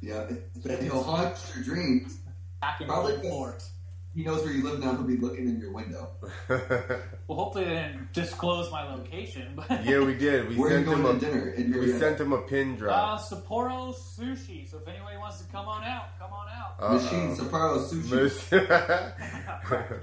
Yeah, 0.00 0.26
it's, 0.28 0.82
he'll 0.82 1.02
haunt 1.02 1.36
your 1.54 1.64
dreams. 1.64 2.18
back 2.60 2.80
in 2.80 2.86
probably 2.86 3.14
full 3.14 3.22
just- 3.22 3.30
force. 3.34 3.70
He 4.14 4.22
knows 4.22 4.44
where 4.44 4.52
you 4.52 4.62
live 4.62 4.78
now. 4.78 4.92
He'll 4.92 5.02
be 5.02 5.16
looking 5.16 5.48
in 5.48 5.58
your 5.58 5.72
window. 5.72 6.10
Well, 7.26 7.38
hopefully 7.38 7.64
they 7.64 7.70
didn't 7.70 8.12
disclose 8.12 8.70
my 8.70 8.82
location, 8.94 9.54
but 9.56 9.70
yeah, 9.86 9.98
we 10.04 10.12
did. 10.14 10.46
We 10.46 10.56
Where 10.56 10.76
are 10.76 10.78
you 10.78 10.84
sent 10.84 10.96
him 10.98 11.02
going 11.04 11.16
a 11.16 11.20
to 11.20 11.26
dinner? 11.26 11.48
In 11.52 11.72
your, 11.72 11.80
we 11.80 11.98
sent 11.98 12.20
him 12.20 12.34
a 12.34 12.42
pin 12.42 12.74
uh, 12.74 12.76
drop. 12.76 13.20
Sapporo 13.22 13.94
Sushi. 13.94 14.70
So 14.70 14.76
if 14.76 14.86
anybody 14.86 15.16
wants 15.16 15.40
to 15.40 15.46
come 15.50 15.66
on 15.66 15.82
out, 15.84 16.18
come 16.18 16.30
on 16.34 16.48
out. 16.50 16.74
Uh-oh. 16.78 16.98
Machine 17.02 17.34
Sapporo 17.34 17.82
Sushi. 17.82 19.98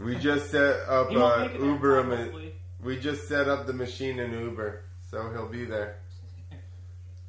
we 0.00 0.16
just 0.16 0.50
set 0.50 0.80
up 0.88 1.10
He 1.10 1.16
uh, 1.16 1.38
make 1.38 1.52
it 1.54 1.58
there 1.60 1.68
in 1.68 1.74
Uber. 1.74 2.02
time, 2.02 2.10
him- 2.12 2.52
We 2.82 2.98
just 2.98 3.28
set 3.28 3.48
up 3.48 3.68
the 3.68 3.72
machine 3.72 4.18
in 4.18 4.32
Uber, 4.32 4.82
so 5.08 5.30
he'll 5.30 5.46
be 5.48 5.64
there. 5.64 5.98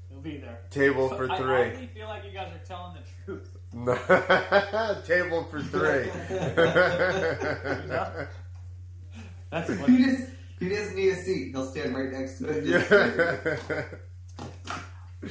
He'll 0.10 0.22
be 0.22 0.38
there. 0.38 0.57
Table 0.72 1.07
for 1.10 1.32
I 1.32 1.38
three. 1.38 1.56
honestly 1.66 1.90
feel 1.94 2.07
like 2.07 2.26
you 2.26 2.32
guys 2.32 2.52
are 2.52 2.66
telling 2.66 2.95
the 2.95 3.02
truth. 3.02 3.19
Table 5.06 5.44
for 5.46 5.62
three. 5.62 6.10
That's 9.52 9.70
he 9.88 10.04
just 10.04 10.24
he 10.60 10.70
doesn't 10.70 10.96
need 10.96 11.10
a 11.10 11.16
seat. 11.16 11.52
He'll 11.52 11.66
stand 11.66 11.96
right 11.96 12.12
next 12.12 12.40
to 12.40 12.48
it. 12.50 12.66
yeah. 12.66 13.86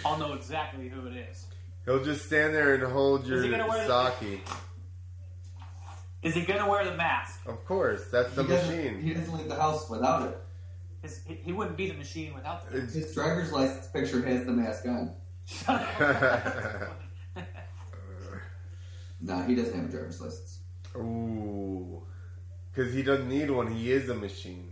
I'll 0.04 0.18
know 0.18 0.34
exactly 0.34 0.88
who 0.88 1.06
it 1.08 1.16
is. 1.16 1.46
He'll 1.84 2.04
just 2.04 2.26
stand 2.26 2.54
there 2.54 2.74
and 2.74 2.84
hold 2.84 3.26
your 3.26 3.38
Is 3.38 3.44
he 3.44 3.50
gonna 3.50 3.66
wear 3.66 3.86
the- 3.86 4.10
sake. 4.20 4.40
Is 6.22 6.34
he 6.34 6.42
gonna 6.42 6.68
wear 6.68 6.84
the 6.84 6.94
mask? 6.96 7.40
Of 7.46 7.64
course, 7.64 8.04
that's 8.10 8.34
the 8.34 8.42
he 8.44 8.48
machine. 8.48 9.00
He 9.00 9.14
doesn't 9.14 9.36
leave 9.36 9.48
the 9.48 9.54
house 9.56 9.88
without 9.88 10.28
it. 10.28 10.36
His, 11.02 11.22
he, 11.24 11.34
he 11.34 11.52
wouldn't 11.52 11.76
be 11.76 11.88
the 11.88 11.96
machine 11.96 12.34
without 12.34 12.68
the 12.70 12.76
It's- 12.76 12.92
His 12.94 13.14
driver's 13.14 13.52
license 13.52 13.86
picture 13.88 14.22
has 14.26 14.44
the 14.44 14.52
mask 14.52 14.84
on. 14.86 15.14
Mask. 19.20 19.38
Nah, 19.40 19.46
he 19.46 19.54
doesn't 19.54 19.74
have 19.74 19.88
a 19.88 19.92
driver's 19.92 20.20
license. 20.20 20.58
Ooh, 20.96 22.02
because 22.72 22.92
he 22.94 23.02
doesn't 23.02 23.28
need 23.28 23.50
one. 23.50 23.70
He 23.72 23.92
is 23.92 24.08
a 24.08 24.14
machine. 24.14 24.70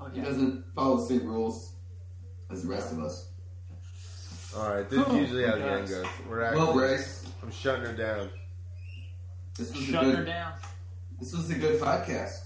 oh, 0.00 0.08
He 0.12 0.20
doesn't 0.20 0.64
follow 0.74 0.96
the 0.98 1.06
same 1.06 1.26
rules 1.26 1.74
as 2.50 2.62
the 2.64 2.68
rest 2.68 2.92
of 2.92 2.98
us. 3.00 3.28
All 4.56 4.68
right, 4.74 4.88
this 4.88 5.06
is 5.06 5.14
usually 5.14 5.46
how 5.46 5.56
the 5.56 5.64
end 5.64 5.88
goes. 5.88 6.06
We're 6.28 6.42
actually, 6.42 6.58
Well, 6.60 6.74
Bryce, 6.74 7.24
I'm 7.42 7.50
shutting 7.50 7.86
her 7.86 7.92
down. 7.94 8.28
this 9.56 9.72
was 9.72 9.88
a 9.88 9.92
Shutting 9.92 10.10
her 10.10 10.16
good. 10.16 10.26
down. 10.26 10.52
This 11.18 11.32
was 11.32 11.48
a 11.50 11.54
good 11.54 11.80
podcast. 11.80 12.40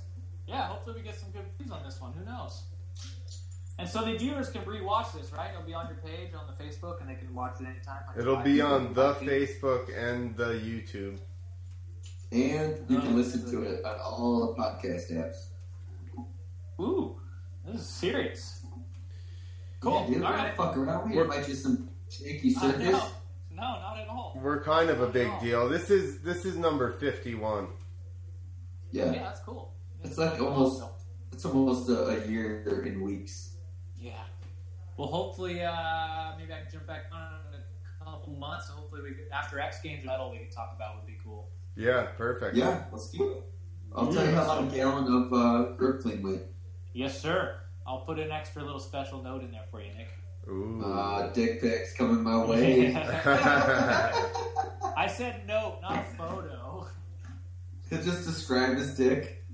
Yeah, 0.47 0.69
hopefully 0.69 0.97
we 0.99 1.03
get 1.03 1.17
some 1.19 1.31
good 1.33 1.43
views 1.59 1.73
on 1.73 1.83
this 1.83 2.01
one. 2.01 2.13
Who 2.13 2.25
knows? 2.25 2.63
And 3.79 3.89
so 3.89 4.05
the 4.05 4.17
viewers 4.17 4.49
can 4.49 4.63
rewatch 4.63 5.13
this, 5.13 5.33
right? 5.33 5.51
It'll 5.51 5.63
be 5.67 5.75
on 5.75 5.87
your 5.87 5.97
page 5.97 6.31
on 6.35 6.47
the 6.47 6.65
Facebook, 6.65 7.01
and 7.01 7.11
they 7.11 7.15
can 7.15 7.35
watch 7.35 7.61
it 7.61 7.67
anytime. 7.67 8.01
like 8.09 8.17
It'll 8.19 8.37
be 8.43 8.61
on 8.63 8.95
the 8.95 9.15
Facebook 9.17 9.91
and 9.97 10.35
the 10.37 10.55
YouTube. 10.55 11.19
And 12.33 12.79
you 12.89 12.99
can 13.01 13.13
Oh, 13.13 13.17
listen 13.17 13.49
to 13.51 13.63
it 13.63 13.85
on 13.85 14.01
all 14.01 14.47
the 14.55 14.61
podcast 14.63 15.13
apps. 15.13 15.37
Ooh, 16.81 17.21
this 17.67 17.81
is 17.83 17.87
serious. 17.87 18.65
Cool. 19.81 20.01
Yeah, 20.09 20.15
dude, 20.15 20.23
All 20.25 20.31
we're 20.33 20.37
not 20.39 20.57
fuck 20.57 20.77
around. 20.77 21.11
We 21.11 21.17
We're- 21.17 21.29
invite 21.29 21.49
you 21.49 21.55
some 21.55 21.91
shaky 22.09 22.55
Uh, 22.57 22.61
circus. 22.61 22.81
no, 22.83 22.99
no, 23.53 23.63
not 23.81 23.99
at 23.99 24.09
all. 24.09 24.33
We're 24.43 24.63
kind 24.63 24.89
of 24.91 25.01
a 25.03 25.09
big 25.09 25.31
deal. 25.41 25.69
This 25.69 25.91
is 25.91 26.21
this 26.23 26.45
is 26.45 26.57
number 26.57 26.93
51. 26.93 27.69
Yeah, 28.91 29.13
Yeah, 29.13 29.23
that's 29.25 29.41
cool. 29.41 29.75
It's 30.03 30.17
like 30.19 30.41
almost- 30.41 30.83
it's 31.33 31.45
almost 31.45 31.89
a, 31.91 32.07
a 32.25 32.27
year 32.27 32.83
in 32.87 33.03
weeks. 33.03 33.56
Yeah. 34.07 34.13
Well, 34.97 35.09
hopefully, 35.09 35.65
uh, 35.65 36.37
maybe 36.39 36.53
I 36.53 36.61
can 36.61 36.69
jump 36.73 36.87
back 36.87 37.07
on 37.13 37.41
in 37.53 37.59
a 37.59 38.05
couple 38.05 38.35
months. 38.35 38.69
Hopefully, 38.69 39.03
we 39.03 39.11
could, 39.11 39.27
after 39.33 39.59
X 39.59 39.81
Games 39.83 40.07
medal, 40.07 40.31
we 40.31 40.39
can 40.39 40.49
talk 40.49 40.73
about 40.77 40.95
would 40.95 41.07
be 41.07 41.19
cool. 41.25 41.51
Yeah, 41.75 42.05
perfect. 42.17 42.57
Yeah, 42.57 42.85
let's 42.93 43.11
do 43.11 43.33
it. 43.33 43.43
I'll 43.95 44.13
tell 44.13 44.25
you 44.25 44.31
how 44.31 44.45
about 44.45 44.73
a 44.73 44.77
gallon 44.77 45.13
of 45.13 45.33
uh, 45.33 45.73
grip 45.73 46.03
clean 46.03 46.23
went. 46.23 46.43
Yes, 46.93 47.21
sir. 47.21 47.57
I'll 47.85 47.99
put 48.01 48.21
an 48.21 48.31
extra 48.31 48.63
little 48.63 48.81
special 48.81 49.23
note 49.23 49.43
in 49.43 49.51
there 49.51 49.65
for 49.71 49.83
you, 49.83 49.93
Nick. 49.93 50.09
Ooh. 50.49 50.85
Uh, 50.85 51.33
dick 51.33 51.61
pics 51.61 51.93
coming 51.95 52.23
my 52.23 52.45
way. 52.45 52.95
I 52.95 54.23
said 55.13 55.49
note, 55.49 55.79
not 55.83 56.07
photo. 56.17 56.87
Just 57.91 58.25
describe 58.25 58.77
his 58.77 58.97
dick. 58.97 59.45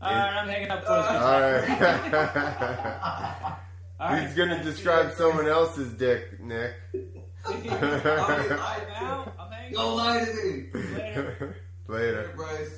All 0.00 0.12
right, 0.12 0.32
I'm 0.36 0.48
hanging 0.48 0.70
up 0.70 0.84
close. 0.84 1.06
All 1.06 1.40
right. 1.40 1.68
All 4.00 4.10
right. 4.10 4.22
He's 4.22 4.34
gonna 4.34 4.62
describe 4.62 5.12
someone 5.14 5.48
else's 5.48 5.92
dick, 5.94 6.40
Nick. 6.40 6.72
I'm 7.44 7.68
out. 7.70 9.34
I'm 9.40 9.50
hanging 9.50 9.74
Go 9.74 9.90
up. 9.90 9.96
lie 9.96 10.24
to 10.24 10.34
me. 10.34 10.66
Later. 10.96 11.56
Later. 11.88 12.32
Bryce. 12.36 12.70